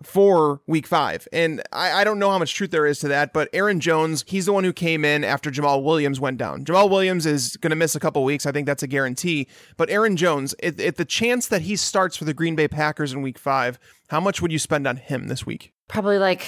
for 0.04 0.62
week 0.68 0.86
five. 0.86 1.28
And 1.32 1.62
I, 1.72 2.02
I, 2.02 2.04
don't 2.04 2.20
know 2.20 2.30
how 2.30 2.38
much 2.38 2.54
truth 2.54 2.72
there 2.72 2.86
is 2.86 3.00
to 3.00 3.08
that, 3.08 3.34
but 3.34 3.50
Aaron 3.52 3.80
Jones, 3.80 4.24
he's 4.28 4.46
the 4.46 4.54
one 4.54 4.64
who 4.64 4.74
came 4.74 5.04
in 5.04 5.24
after 5.24 5.50
Jamaal 5.50 5.84
Williams 5.84 6.20
went 6.20 6.38
down. 6.38 6.64
Jamaal 6.66 6.90
Williams 6.90 7.26
is 7.26 7.58
going 7.58 7.72
to 7.72 7.76
miss 7.76 7.96
a 7.96 8.00
couple 8.00 8.24
weeks. 8.24 8.46
I 8.46 8.52
think 8.52 8.68
that's 8.68 8.84
a 8.84 8.88
guarantee. 8.88 9.48
But 9.76 9.90
Aaron 9.90 10.16
Jones, 10.16 10.54
if, 10.60 10.80
if 10.80 10.96
the 10.96 11.06
chance 11.06 11.48
that 11.48 11.64
he 11.64 11.76
starts 11.76 12.16
for 12.16 12.26
the 12.26 12.34
Green 12.34 12.56
Bay 12.56 12.68
Packers 12.68 13.12
in 13.12 13.22
week 13.22 13.40
five, 13.40 13.80
how 14.10 14.20
much 14.20 14.42
would 14.42 14.52
you 14.52 14.60
spend 14.60 14.88
on 14.88 14.98
him 14.98 15.28
this 15.28 15.46
week? 15.46 15.74
Probably 15.88 16.20
like 16.20 16.48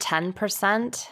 10% 0.00 1.08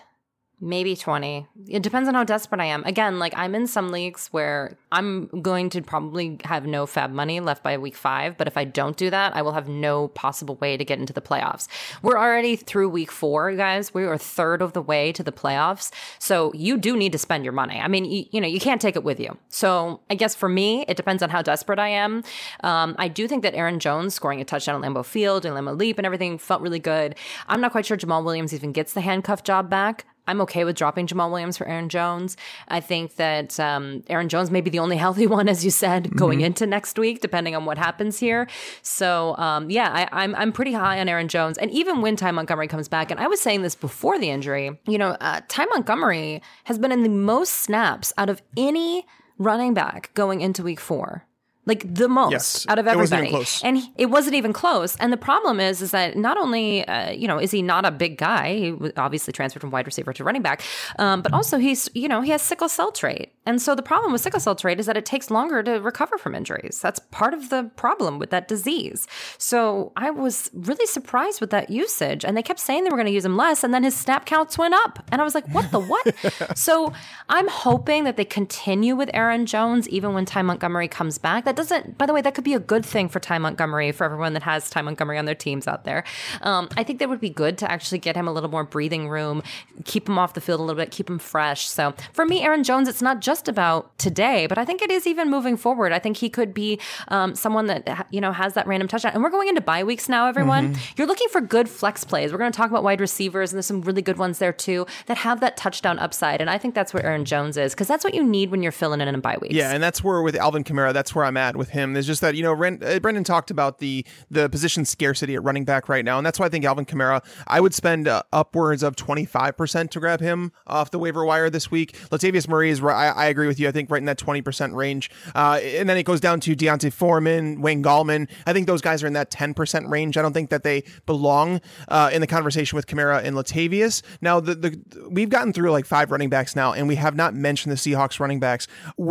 maybe 0.61 0.97
20 0.97 1.47
it 1.69 1.83
depends 1.83 2.09
on 2.09 2.15
how 2.15 2.25
desperate 2.25 2.61
i 2.61 2.65
am. 2.65 2.85
Again 2.85 3.19
like 3.19 3.35
i'm 3.37 3.55
in 3.55 3.67
some 3.67 3.89
leagues 3.89 4.29
where 4.29 4.77
i'm 4.93 5.27
going 5.43 5.71
to 5.71 5.83
probably 5.83 6.39
have 6.45 6.67
no 6.67 6.87
FAAB 6.87 7.13
money 7.13 7.41
left 7.41 7.63
by 7.63 7.77
week 7.77 7.97
five 7.97 8.37
but 8.37 8.47
if 8.47 8.57
i 8.57 8.65
don't 8.65 8.97
do 8.97 9.11
that 9.11 9.35
i 9.37 9.43
will 9.43 9.53
have 9.53 9.69
no 9.69 10.09
possible 10.09 10.57
way 10.57 10.77
to 10.77 10.85
get 10.85 10.99
into 10.99 11.13
the 11.13 11.21
playoffs. 11.21 11.69
We're 12.03 12.19
already 12.19 12.57
through 12.57 12.89
week 12.89 13.11
four 13.11 13.55
guys. 13.55 13.93
We 13.93 14.05
are 14.05 14.17
third 14.17 14.63
of 14.63 14.73
the 14.73 14.83
way 14.83 15.13
to 15.13 15.23
the 15.23 15.33
playoffs. 15.33 15.91
So 16.19 16.53
you 16.55 16.77
do 16.77 16.97
need 16.97 17.13
to 17.13 17.19
spend 17.19 17.45
your 17.45 17.53
money. 17.53 17.79
I 17.81 17.89
mean 17.89 18.05
you, 18.05 18.25
you 18.31 18.41
know 18.41 18.49
you 18.49 18.61
can't 18.61 18.81
take 18.81 18.97
it 18.97 19.05
with 19.05 19.21
you. 19.21 19.37
So 19.49 20.01
i 20.11 20.15
guess 20.15 20.35
for 20.35 20.49
me 20.49 20.85
it 20.89 20.97
depends 20.97 21.23
on 21.23 21.31
how 21.31 21.43
desperate 21.43 21.79
i 21.79 21.89
am. 21.89 22.23
Um, 22.63 22.95
i 22.99 23.09
do 23.09 23.27
think 23.29 23.43
that 23.43 23.55
aaron 23.55 23.81
jones 23.81 24.15
scoring 24.15 24.41
a 24.41 24.45
touchdown 24.45 24.83
at 24.83 24.89
lambeau 24.89 25.05
field 25.05 25.45
and 25.45 25.55
lambeau 25.55 25.79
leap 25.79 25.99
and 25.99 26.07
everything 26.07 26.39
felt 26.39 26.63
really 26.63 26.79
good. 26.79 27.17
I'm 27.49 27.61
not 27.61 27.73
quite 27.73 27.87
sure 27.87 27.97
jamaal 27.97 28.25
williams 28.25 28.55
even 28.55 28.73
gets 28.73 28.93
the 28.93 29.01
handcuff 29.01 29.43
job 29.43 29.69
back 29.69 30.07
I'm 30.27 30.41
okay 30.43 30.65
with 30.65 30.77
dropping 30.77 31.07
Jamaal 31.07 31.31
Williams 31.31 31.57
for 31.57 31.67
Aaron 31.67 31.89
Jones. 31.89 32.37
I 32.69 32.81
think 32.81 33.17
that 33.17 33.59
um, 33.61 34.03
Aaron 34.09 34.29
Jones 34.29 34.51
may 34.51 34.61
be 34.61 34.71
the 34.71 34.79
only 34.79 34.97
healthy 35.05 35.27
one, 35.27 35.49
as 35.49 35.65
you 35.65 35.71
said, 35.71 36.15
going 36.17 36.39
mm-hmm. 36.39 36.47
into 36.47 36.67
next 36.67 36.99
week, 36.99 37.21
depending 37.21 37.55
on 37.55 37.65
what 37.65 37.79
happens 37.79 38.19
here. 38.19 38.49
So, 38.83 39.37
um, 39.37 39.71
yeah, 39.71 39.91
I, 39.93 40.23
I'm 40.23 40.35
I'm 40.35 40.53
pretty 40.53 40.73
high 40.73 41.01
on 41.01 41.09
Aaron 41.09 41.29
Jones, 41.29 41.59
and 41.59 41.71
even 41.71 42.01
when 42.01 42.17
Ty 42.17 42.31
Montgomery 42.33 42.69
comes 42.69 42.89
back, 42.89 43.11
and 43.11 43.21
I 43.21 43.27
was 43.27 43.41
saying 43.41 43.63
this 43.63 43.75
before 43.75 44.19
the 44.19 44.31
injury, 44.31 44.79
you 44.87 44.99
know, 44.99 45.11
uh, 45.21 45.41
Ty 45.49 45.67
Montgomery 45.67 46.43
has 46.65 46.79
been 46.79 46.93
in 46.93 47.03
the 47.03 47.09
most 47.09 47.55
snaps 47.55 48.13
out 48.17 48.29
of 48.29 48.43
any 48.57 49.07
running 49.39 49.75
back 49.75 50.11
going 50.15 50.41
into 50.41 50.63
Week 50.63 50.81
Four 50.81 51.27
like 51.67 51.93
the 51.93 52.09
most 52.09 52.33
yes, 52.33 52.67
out 52.69 52.79
of 52.79 52.87
everybody. 52.87 53.29
It 53.29 53.61
and 53.65 53.79
he, 53.79 53.93
it 53.97 54.07
wasn't 54.07 54.35
even 54.35 54.53
close. 54.53 54.97
And 54.97 55.13
the 55.13 55.17
problem 55.17 55.61
is, 55.61 55.81
is 55.81 55.93
that 55.93 56.17
not 56.17 56.37
only, 56.37 56.87
uh, 56.87 57.11
you 57.11 57.27
know, 57.27 57.39
is 57.39 57.51
he 57.51 57.63
not 57.63 57.87
a 57.87 57.91
big 57.91 58.19
guy? 58.19 58.55
He 58.55 58.77
obviously 58.97 59.33
transferred 59.33 59.61
from 59.61 59.71
wide 59.71 59.87
receiver 59.87 60.13
to 60.13 60.25
running 60.25 60.43
back, 60.43 60.63
um, 60.99 61.23
but 61.23 61.33
also 61.33 61.59
he's, 61.59 61.89
you 61.95 62.09
know, 62.09 62.21
he 62.21 62.31
has 62.31 62.43
sickle 62.43 62.69
cell 62.69 62.93
trait. 62.93 63.33
And 63.47 63.61
so 63.61 63.75
the 63.75 63.83
problem 63.83 64.13
with 64.13 64.21
sickle 64.21 64.41
cell 64.41 64.55
trait 64.55 64.81
is 64.81 64.87
that 64.87 64.97
it 64.97 65.07
takes 65.07 65.31
longer 65.31 65.63
to 65.63 65.73
recover 65.81 66.19
from 66.19 66.35
injuries. 66.35 66.81
That's 66.83 66.99
part 67.11 67.35
of 67.35 67.51
the 67.51 67.71
problem 67.77 68.19
with 68.19 68.31
that 68.31 68.49
disease. 68.49 69.07
So 69.39 69.93
I 69.97 70.11
was 70.11 70.51
really 70.53 70.87
surprised 70.87 71.41
with 71.41 71.51
that 71.51 71.71
usage. 71.71 72.25
And 72.25 72.37
they 72.37 72.43
kept 72.43 72.61
saying 72.61 72.85
they 72.85 72.91
were 72.91 72.97
going 72.97 73.07
to 73.07 73.13
use 73.13 73.25
him 73.25 73.37
less, 73.37 73.65
and 73.65 73.73
then 73.73 73.85
his 73.85 73.97
snap 73.97 74.27
counts 74.27 74.57
went 74.59 74.75
up. 74.75 75.03
And 75.11 75.21
I 75.21 75.25
was 75.25 75.35
like, 75.35 75.47
what 75.49 75.71
the 75.71 75.81
what? 75.81 76.15
so 76.59 76.93
I'm 77.29 77.49
hoping 77.49 78.05
that 78.05 78.17
they 78.17 78.25
continue 78.25 78.97
with 78.97 79.11
Aaron 79.15 79.47
Jones 79.47 79.89
even 79.89 80.15
when 80.15 80.25
Ty 80.25 80.43
Montgomery 80.43 80.89
comes 80.89 81.19
back. 81.19 81.45
That 81.45 81.54
that 81.55 81.69
doesn't, 81.69 81.97
by 81.99 82.07
the 82.07 82.13
way, 82.13 82.21
that 82.21 82.35
could 82.35 82.45
be 82.45 82.55
a 82.55 82.59
good 82.59 82.85
thing 82.85 83.09
for 83.09 83.21
Ty 83.21 83.39
Montgomery, 83.39 83.93
for 83.93 84.05
everyone 84.05 84.33
that 84.33 84.43
has 84.43 84.69
Ty 84.69 84.83
Montgomery 84.83 85.19
on 85.19 85.25
their 85.25 85.35
teams 85.35 85.69
out 85.69 85.85
there. 85.85 86.05
Um, 86.43 86.69
I 86.77 86.83
think 86.83 86.99
that 86.99 87.09
would 87.09 87.21
be 87.21 87.31
good 87.31 87.59
to 87.59 87.71
actually 87.71 87.99
get 87.99 88.17
him 88.17 88.27
a 88.27 88.33
little 88.33 88.51
more 88.51 88.65
breathing 88.65 89.09
room, 89.09 89.43
keep 89.85 90.09
him 90.09 90.19
off 90.19 90.35
the 90.35 90.41
field 90.41 90.61
a 90.61 90.63
little 90.63 90.81
bit, 90.81 90.91
keep 90.91 91.09
him 91.09 91.19
fresh. 91.19 91.69
So 91.69 91.95
for 92.13 92.27
me, 92.27 92.43
Aaron 92.43 92.65
Jones, 92.65 92.89
it's 92.89 93.03
not 93.03 93.21
just 93.21 93.49
about 93.49 93.97
today, 93.99 94.47
but 94.47 94.59
I 94.59 94.65
think 94.65 94.83
it 94.83 94.91
is 94.91 95.07
even 95.07 95.31
moving 95.31 95.57
forward. 95.57 95.93
I 95.93 95.99
think 95.99 96.17
he 96.17 96.29
could 96.29 96.53
be 96.53 96.81
um, 97.09 97.35
someone 97.35 97.67
that 97.67 98.07
you 98.11 98.21
know 98.21 98.33
has 98.33 98.55
that 98.55 98.67
random 98.67 98.89
touchdown. 98.89 99.13
And 99.15 99.23
we're 99.23 99.31
going 99.31 99.49
into 99.49 99.61
bye 99.61 99.85
weeks 99.85 100.09
now. 100.09 100.27
Everyone, 100.27 100.75
mm-hmm. 100.75 100.95
you're 100.97 101.07
looking 101.07 101.29
for 101.29 101.41
good 101.41 101.69
flex 101.69 102.05
plays. 102.05 102.33
We're 102.33 102.39
going 102.39 102.51
to 102.53 102.57
talk 102.57 102.71
about 102.71 102.83
wide 102.83 103.01
receivers, 103.01 103.53
and 103.53 103.59
there's 103.59 103.67
some 103.67 103.83
really 103.83 104.03
good 104.03 104.19
ones 104.19 104.39
there 104.39 104.53
too 104.53 104.87
that 105.07 105.19
have 105.19 105.41
that 105.41 105.57
touchdown 105.57 105.99
upside. 105.99 106.41
And 106.41 106.51
I 106.51 106.59
think 106.59 106.75
that's 106.75 106.93
where 106.93 107.05
Aaron 107.05 107.25
Jones 107.25 107.57
is 107.57 107.75
because 107.75 107.89
that's 107.89 108.05
what 108.05 108.15
you 108.15 108.25
need 108.25 108.51
when 108.51 108.63
you're 108.63 108.73
filling 108.73 109.01
in 109.01 109.09
in 109.09 109.21
bye 109.21 109.37
weeks. 109.41 109.55
Yeah, 109.55 109.73
and 109.73 109.83
that's 109.83 110.03
where 110.03 110.23
with 110.23 110.37
Alvin 110.37 110.65
Kamara, 110.65 110.93
that's 110.93 111.15
where 111.15 111.25
I'm 111.25 111.37
at 111.37 111.44
with 111.53 111.71
him. 111.71 111.93
There's 111.93 112.07
just 112.07 112.21
that 112.23 112.35
you 112.35 112.43
know, 112.43 112.53
Ren, 112.53 112.81
uh, 112.83 112.99
Brandon 112.99 113.25
talked 113.25 113.51
about 113.51 113.79
the 113.79 114.05
the 114.31 114.49
position 114.49 114.85
scarcity 114.85 115.35
at 115.35 115.43
running 115.43 115.65
back 115.65 115.89
right 115.89 116.05
now, 116.05 116.19
and 116.19 116.27
that's 116.27 116.39
why 116.39 116.47
I 116.47 116.49
think 116.49 116.65
Alvin 116.65 116.87
Kamara. 116.87 117.25
I 117.47 117.61
would 117.61 117.75
spend 117.75 118.09
uh, 118.09 118.23
upwards 118.33 118.83
of 118.83 118.97
25 118.97 119.57
percent 119.57 119.91
to 119.93 120.01
grab 120.01 120.21
him 120.21 120.53
off 120.67 120.91
the 120.91 120.99
waiver 120.99 121.25
wire 121.25 121.51
this 121.51 121.71
week. 121.71 121.97
Latavius 122.11 122.49
Murray 122.49 122.71
is. 122.71 122.83
I, 122.83 123.09
I 123.09 123.27
agree 123.27 123.47
with 123.47 123.61
you. 123.61 123.69
I 123.69 123.73
think 123.73 123.91
right 123.91 123.99
in 123.99 124.07
that 124.07 124.19
20 124.19 124.43
percent 124.43 124.75
range, 124.75 125.11
uh, 125.35 125.61
and 125.63 125.89
then 125.89 125.97
it 125.97 126.05
goes 126.05 126.21
down 126.21 126.41
to 126.41 126.55
D'Onta 126.55 126.93
Foreman, 126.93 127.61
Wayne 127.61 127.83
Gallman. 127.83 128.29
I 128.47 128.53
think 128.53 128.67
those 128.67 128.81
guys 128.81 129.03
are 129.03 129.07
in 129.07 129.13
that 129.13 129.31
10 129.31 129.55
percent 129.55 129.89
range. 129.89 130.17
I 130.17 130.23
don't 130.23 130.33
think 130.33 130.51
that 130.51 130.63
they 130.63 130.85
belong 131.07 131.61
uh, 131.89 132.11
in 132.13 132.21
the 132.21 132.27
conversation 132.27 132.77
with 132.77 132.87
Kamara 132.87 133.23
and 133.23 133.37
Latavius. 133.37 134.03
Now, 134.21 134.41
the, 134.41 134.55
the 134.55 135.09
we've 135.09 135.29
gotten 135.29 135.53
through 135.53 135.71
like 135.71 135.87
five 135.87 136.11
running 136.11 136.29
backs 136.29 136.57
now, 136.57 136.73
and 136.73 136.89
we 136.89 136.97
have 136.97 137.15
not 137.15 137.35
mentioned 137.35 137.73
the 137.73 137.77
Seahawks 137.77 138.21
running 138.21 138.41
backs. 138.41 138.67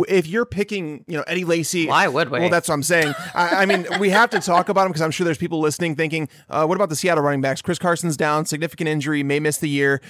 If 0.08 0.26
you're 0.26 0.46
picking, 0.46 1.04
you 1.06 1.16
know, 1.16 1.24
Eddie 1.26 1.44
Lacy, 1.44 1.86
why 1.86 2.08
would 2.08 2.23
we? 2.30 2.40
Well, 2.40 2.48
that's 2.50 2.68
what 2.68 2.74
I'm 2.74 2.82
saying. 2.82 3.14
I, 3.34 3.62
I, 3.62 3.66
mean, 3.66 3.86
we 3.98 4.10
have 4.10 4.30
to 4.30 4.40
talk 4.40 4.68
about 4.68 4.86
him 4.86 4.92
because 4.92 5.02
I'm 5.02 5.10
sure 5.10 5.24
there's 5.24 5.38
people 5.38 5.60
listening 5.60 5.96
thinking, 5.96 6.28
uh, 6.50 6.66
what 6.66 6.76
about 6.76 6.88
the 6.88 6.96
Seattle 6.96 7.24
running 7.24 7.40
backs? 7.40 7.62
Chris 7.62 7.78
Carson's 7.78 8.16
down, 8.16 8.46
significant 8.46 8.88
injury, 8.88 9.22
may 9.22 9.40
miss 9.40 9.58
the 9.58 9.68
year 9.68 10.00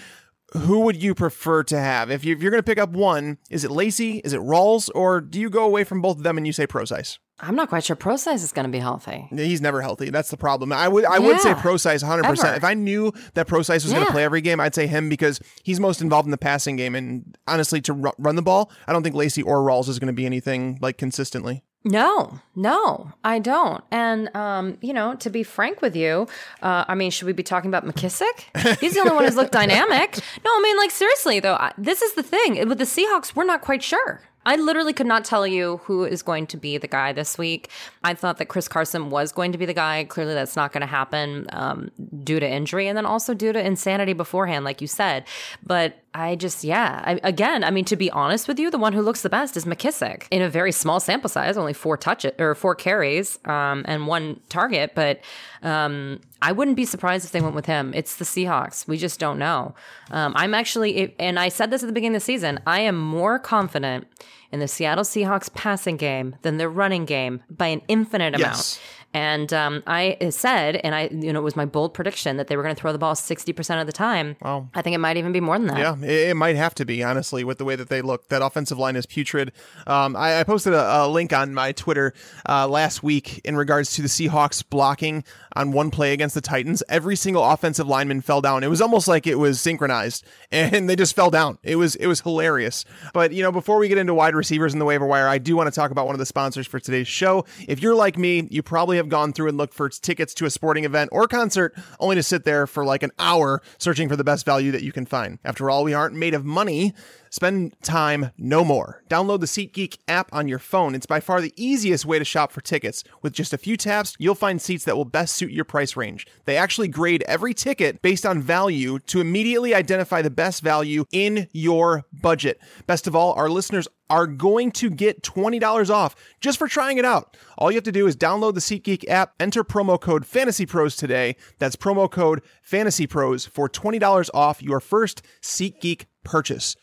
who 0.52 0.80
would 0.80 1.02
you 1.02 1.14
prefer 1.14 1.64
to 1.64 1.78
have? 1.78 2.10
If, 2.10 2.24
you, 2.24 2.34
are 2.34 2.38
going 2.38 2.52
to 2.52 2.62
pick 2.62 2.78
up 2.78 2.90
one, 2.90 3.38
is 3.50 3.64
it 3.64 3.70
Lacy? 3.70 4.18
Is 4.18 4.32
it 4.32 4.40
Rawls? 4.40 4.88
Or 4.94 5.20
do 5.20 5.40
you 5.40 5.50
go 5.50 5.64
away 5.64 5.84
from 5.84 6.00
both 6.00 6.18
of 6.18 6.22
them 6.22 6.36
and 6.36 6.46
you 6.46 6.52
say 6.52 6.66
Prosise? 6.66 7.18
I'm 7.40 7.56
not 7.56 7.68
quite 7.68 7.82
sure 7.82 7.96
Prosise 7.96 8.44
is 8.44 8.52
going 8.52 8.66
to 8.66 8.70
be 8.70 8.78
healthy. 8.78 9.26
He's 9.30 9.60
never 9.60 9.82
healthy. 9.82 10.10
That's 10.10 10.30
the 10.30 10.36
problem. 10.36 10.72
I 10.72 10.86
would 10.86 11.04
I 11.04 11.18
yeah. 11.18 11.26
would 11.26 11.40
say 11.40 11.54
Prosise 11.54 12.02
100. 12.02 12.22
percent 12.24 12.56
If 12.56 12.62
I 12.62 12.74
knew 12.74 13.12
that 13.34 13.48
Prosise 13.48 13.82
was 13.82 13.92
yeah. 13.92 13.98
going 13.98 14.06
to 14.06 14.12
play 14.12 14.22
every 14.22 14.40
game, 14.40 14.60
I'd 14.60 14.74
say 14.74 14.86
him 14.86 15.08
because 15.08 15.40
he's 15.64 15.80
most 15.80 16.00
involved 16.00 16.28
in 16.28 16.30
the 16.30 16.38
passing 16.38 16.76
game. 16.76 16.94
And 16.94 17.36
honestly, 17.48 17.80
to 17.82 17.92
run 17.92 18.36
the 18.36 18.42
ball, 18.42 18.70
I 18.86 18.92
don't 18.92 19.02
think 19.02 19.16
Lacy 19.16 19.42
or 19.42 19.58
Rawls 19.58 19.88
is 19.88 19.98
going 19.98 20.06
to 20.06 20.12
be 20.12 20.26
anything 20.26 20.78
like 20.80 20.96
consistently. 20.96 21.64
No, 21.84 22.40
no, 22.56 23.12
I 23.22 23.38
don't. 23.38 23.84
And, 23.90 24.34
um, 24.34 24.78
you 24.80 24.94
know, 24.94 25.16
to 25.16 25.28
be 25.28 25.42
frank 25.42 25.82
with 25.82 25.94
you, 25.94 26.26
uh, 26.62 26.86
I 26.88 26.94
mean, 26.94 27.10
should 27.10 27.26
we 27.26 27.34
be 27.34 27.42
talking 27.42 27.68
about 27.68 27.84
McKissick? 27.84 28.78
He's 28.80 28.94
the 28.94 29.00
only 29.00 29.12
one 29.12 29.24
who's 29.24 29.36
looked 29.36 29.52
dynamic. 29.62 30.16
No, 30.44 30.50
I 30.50 30.60
mean, 30.62 30.78
like, 30.78 30.90
seriously, 30.90 31.40
though, 31.40 31.54
I, 31.54 31.72
this 31.76 32.00
is 32.00 32.14
the 32.14 32.22
thing. 32.22 32.66
With 32.68 32.78
the 32.78 32.84
Seahawks, 32.84 33.36
we're 33.36 33.44
not 33.44 33.60
quite 33.60 33.82
sure. 33.82 34.22
I 34.46 34.56
literally 34.56 34.92
could 34.92 35.06
not 35.06 35.24
tell 35.24 35.46
you 35.46 35.78
who 35.84 36.04
is 36.04 36.22
going 36.22 36.46
to 36.48 36.56
be 36.56 36.76
the 36.78 36.88
guy 36.88 37.12
this 37.12 37.38
week. 37.38 37.70
I 38.02 38.14
thought 38.14 38.38
that 38.38 38.46
Chris 38.46 38.68
Carson 38.68 39.10
was 39.10 39.32
going 39.32 39.52
to 39.52 39.58
be 39.58 39.66
the 39.66 39.74
guy. 39.74 40.04
Clearly, 40.04 40.34
that's 40.34 40.56
not 40.56 40.72
going 40.72 40.82
to 40.82 40.86
happen 40.86 41.46
um, 41.52 41.90
due 42.22 42.40
to 42.40 42.48
injury 42.48 42.88
and 42.88 42.96
then 42.96 43.06
also 43.06 43.32
due 43.34 43.52
to 43.52 43.64
insanity 43.64 44.12
beforehand, 44.12 44.64
like 44.64 44.80
you 44.80 44.86
said. 44.86 45.24
But 45.64 45.98
I 46.16 46.36
just, 46.36 46.62
yeah. 46.62 47.02
I, 47.04 47.20
again, 47.24 47.64
I 47.64 47.72
mean, 47.72 47.84
to 47.86 47.96
be 47.96 48.08
honest 48.08 48.46
with 48.46 48.60
you, 48.60 48.70
the 48.70 48.78
one 48.78 48.92
who 48.92 49.02
looks 49.02 49.22
the 49.22 49.28
best 49.28 49.56
is 49.56 49.64
McKissick 49.64 50.28
in 50.30 50.42
a 50.42 50.48
very 50.48 50.70
small 50.70 51.00
sample 51.00 51.28
size, 51.28 51.56
only 51.56 51.72
four 51.72 51.96
touches 51.96 52.32
or 52.38 52.54
four 52.54 52.76
carries 52.76 53.40
um, 53.46 53.84
and 53.86 54.06
one 54.06 54.38
target. 54.48 54.92
But 54.94 55.20
um, 55.62 56.20
I 56.40 56.52
wouldn't 56.52 56.76
be 56.76 56.84
surprised 56.84 57.24
if 57.24 57.32
they 57.32 57.40
went 57.40 57.56
with 57.56 57.66
him. 57.66 57.92
It's 57.94 58.14
the 58.14 58.24
Seahawks. 58.24 58.86
We 58.86 58.96
just 58.96 59.18
don't 59.18 59.40
know. 59.40 59.74
Um, 60.12 60.34
I'm 60.36 60.54
actually, 60.54 61.16
and 61.18 61.36
I 61.36 61.48
said 61.48 61.72
this 61.72 61.82
at 61.82 61.86
the 61.86 61.92
beginning 61.92 62.14
of 62.14 62.22
the 62.22 62.26
season, 62.26 62.60
I 62.64 62.80
am 62.80 62.96
more 62.96 63.40
confident 63.40 64.06
in 64.52 64.60
the 64.60 64.68
Seattle 64.68 65.02
Seahawks 65.02 65.52
passing 65.52 65.96
game 65.96 66.36
than 66.42 66.58
their 66.58 66.70
running 66.70 67.06
game 67.06 67.42
by 67.50 67.66
an 67.66 67.82
infinite 67.88 68.36
amount. 68.36 68.54
Yes. 68.54 68.80
And 69.14 69.52
um, 69.52 69.84
I 69.86 70.18
said, 70.30 70.76
and 70.82 70.92
I, 70.92 71.08
you 71.12 71.32
know, 71.32 71.38
it 71.38 71.44
was 71.44 71.54
my 71.54 71.64
bold 71.64 71.94
prediction 71.94 72.36
that 72.36 72.48
they 72.48 72.56
were 72.56 72.64
going 72.64 72.74
to 72.74 72.80
throw 72.80 72.92
the 72.92 72.98
ball 72.98 73.14
60% 73.14 73.80
of 73.80 73.86
the 73.86 73.92
time. 73.92 74.36
Wow. 74.42 74.68
I 74.74 74.82
think 74.82 74.94
it 74.94 74.98
might 74.98 75.16
even 75.16 75.30
be 75.30 75.38
more 75.38 75.56
than 75.56 75.68
that. 75.68 75.78
Yeah, 75.78 75.96
it, 76.02 76.30
it 76.30 76.34
might 76.34 76.56
have 76.56 76.74
to 76.74 76.84
be, 76.84 77.02
honestly, 77.04 77.44
with 77.44 77.58
the 77.58 77.64
way 77.64 77.76
that 77.76 77.88
they 77.88 78.02
look. 78.02 78.28
That 78.28 78.42
offensive 78.42 78.76
line 78.76 78.96
is 78.96 79.06
putrid. 79.06 79.52
Um, 79.86 80.16
I, 80.16 80.40
I, 80.40 80.44
posted 80.44 80.72
a, 80.72 81.04
a, 81.04 81.08
link 81.08 81.32
on 81.32 81.54
my 81.54 81.70
Twitter 81.70 82.12
uh, 82.48 82.66
last 82.66 83.04
week 83.04 83.40
in 83.44 83.56
regards 83.56 83.92
to 83.94 84.02
the 84.02 84.08
Seahawks 84.08 84.64
blocking 84.68 85.22
on 85.54 85.70
one 85.70 85.92
play 85.92 86.12
against 86.12 86.34
the 86.34 86.40
Titans. 86.40 86.82
Every 86.88 87.14
single 87.14 87.44
offensive 87.44 87.86
lineman 87.86 88.20
fell 88.20 88.40
down. 88.40 88.64
It 88.64 88.68
was 88.68 88.80
almost 88.80 89.06
like 89.06 89.28
it 89.28 89.36
was 89.36 89.60
synchronized, 89.60 90.24
and 90.50 90.90
they 90.90 90.96
just 90.96 91.14
fell 91.14 91.30
down. 91.30 91.58
It 91.62 91.76
was 91.76 91.94
it 91.96 92.08
was 92.08 92.20
hilarious. 92.20 92.84
But 93.12 93.32
you 93.32 93.44
know, 93.44 93.52
before 93.52 93.78
we 93.78 93.86
get 93.86 93.98
into 93.98 94.12
wide 94.12 94.34
receivers 94.34 94.72
in 94.72 94.80
the 94.80 94.84
waiver 94.84 95.06
wire, 95.06 95.28
I 95.28 95.38
do 95.38 95.54
want 95.54 95.68
to 95.68 95.74
talk 95.74 95.92
about 95.92 96.06
one 96.06 96.16
of 96.16 96.18
the 96.18 96.26
sponsors 96.26 96.66
for 96.66 96.80
today's 96.80 97.06
show. 97.06 97.44
If 97.68 97.80
you're 97.80 97.94
like 97.94 98.18
me, 98.18 98.48
you 98.50 98.62
probably 98.62 98.96
have 98.96 99.03
have 99.04 99.10
gone 99.10 99.32
through 99.32 99.48
and 99.48 99.56
looked 99.56 99.74
for 99.74 99.88
tickets 99.88 100.34
to 100.34 100.46
a 100.46 100.50
sporting 100.50 100.84
event 100.84 101.10
or 101.12 101.28
concert 101.28 101.74
only 102.00 102.16
to 102.16 102.22
sit 102.22 102.44
there 102.44 102.66
for 102.66 102.84
like 102.84 103.02
an 103.02 103.12
hour 103.18 103.62
searching 103.78 104.08
for 104.08 104.16
the 104.16 104.24
best 104.24 104.44
value 104.44 104.72
that 104.72 104.82
you 104.82 104.92
can 104.92 105.06
find. 105.06 105.38
After 105.44 105.70
all, 105.70 105.84
we 105.84 105.94
aren't 105.94 106.14
made 106.14 106.34
of 106.34 106.44
money. 106.44 106.94
Spend 107.34 107.74
time 107.82 108.30
no 108.38 108.64
more. 108.64 109.02
Download 109.10 109.40
the 109.40 109.46
SeatGeek 109.46 109.98
app 110.06 110.32
on 110.32 110.46
your 110.46 110.60
phone. 110.60 110.94
It's 110.94 111.04
by 111.04 111.18
far 111.18 111.40
the 111.40 111.52
easiest 111.56 112.06
way 112.06 112.20
to 112.20 112.24
shop 112.24 112.52
for 112.52 112.60
tickets. 112.60 113.02
With 113.22 113.32
just 113.32 113.52
a 113.52 113.58
few 113.58 113.76
taps, 113.76 114.14
you'll 114.20 114.36
find 114.36 114.62
seats 114.62 114.84
that 114.84 114.96
will 114.96 115.04
best 115.04 115.34
suit 115.34 115.50
your 115.50 115.64
price 115.64 115.96
range. 115.96 116.28
They 116.44 116.56
actually 116.56 116.86
grade 116.86 117.24
every 117.26 117.52
ticket 117.52 118.00
based 118.02 118.24
on 118.24 118.40
value 118.40 119.00
to 119.06 119.20
immediately 119.20 119.74
identify 119.74 120.22
the 120.22 120.30
best 120.30 120.62
value 120.62 121.06
in 121.10 121.48
your 121.50 122.04
budget. 122.12 122.60
Best 122.86 123.08
of 123.08 123.16
all, 123.16 123.32
our 123.32 123.50
listeners 123.50 123.88
are 124.08 124.28
going 124.28 124.70
to 124.70 124.88
get 124.88 125.24
$20 125.24 125.90
off 125.90 126.14
just 126.40 126.56
for 126.56 126.68
trying 126.68 126.98
it 126.98 127.04
out. 127.04 127.36
All 127.58 127.72
you 127.72 127.76
have 127.76 127.82
to 127.82 127.90
do 127.90 128.06
is 128.06 128.16
download 128.16 128.54
the 128.54 128.60
SeatGeek 128.60 129.08
app, 129.08 129.34
enter 129.40 129.64
promo 129.64 130.00
code 130.00 130.24
FantasyPros 130.24 130.96
today. 130.96 131.34
That's 131.58 131.74
promo 131.74 132.08
code 132.08 132.42
FantasyPros 132.64 133.48
for 133.48 133.68
$20 133.68 134.30
off 134.32 134.62
your 134.62 134.78
first 134.78 135.22
SeatGeek 135.42 136.04
purchase. 136.22 136.76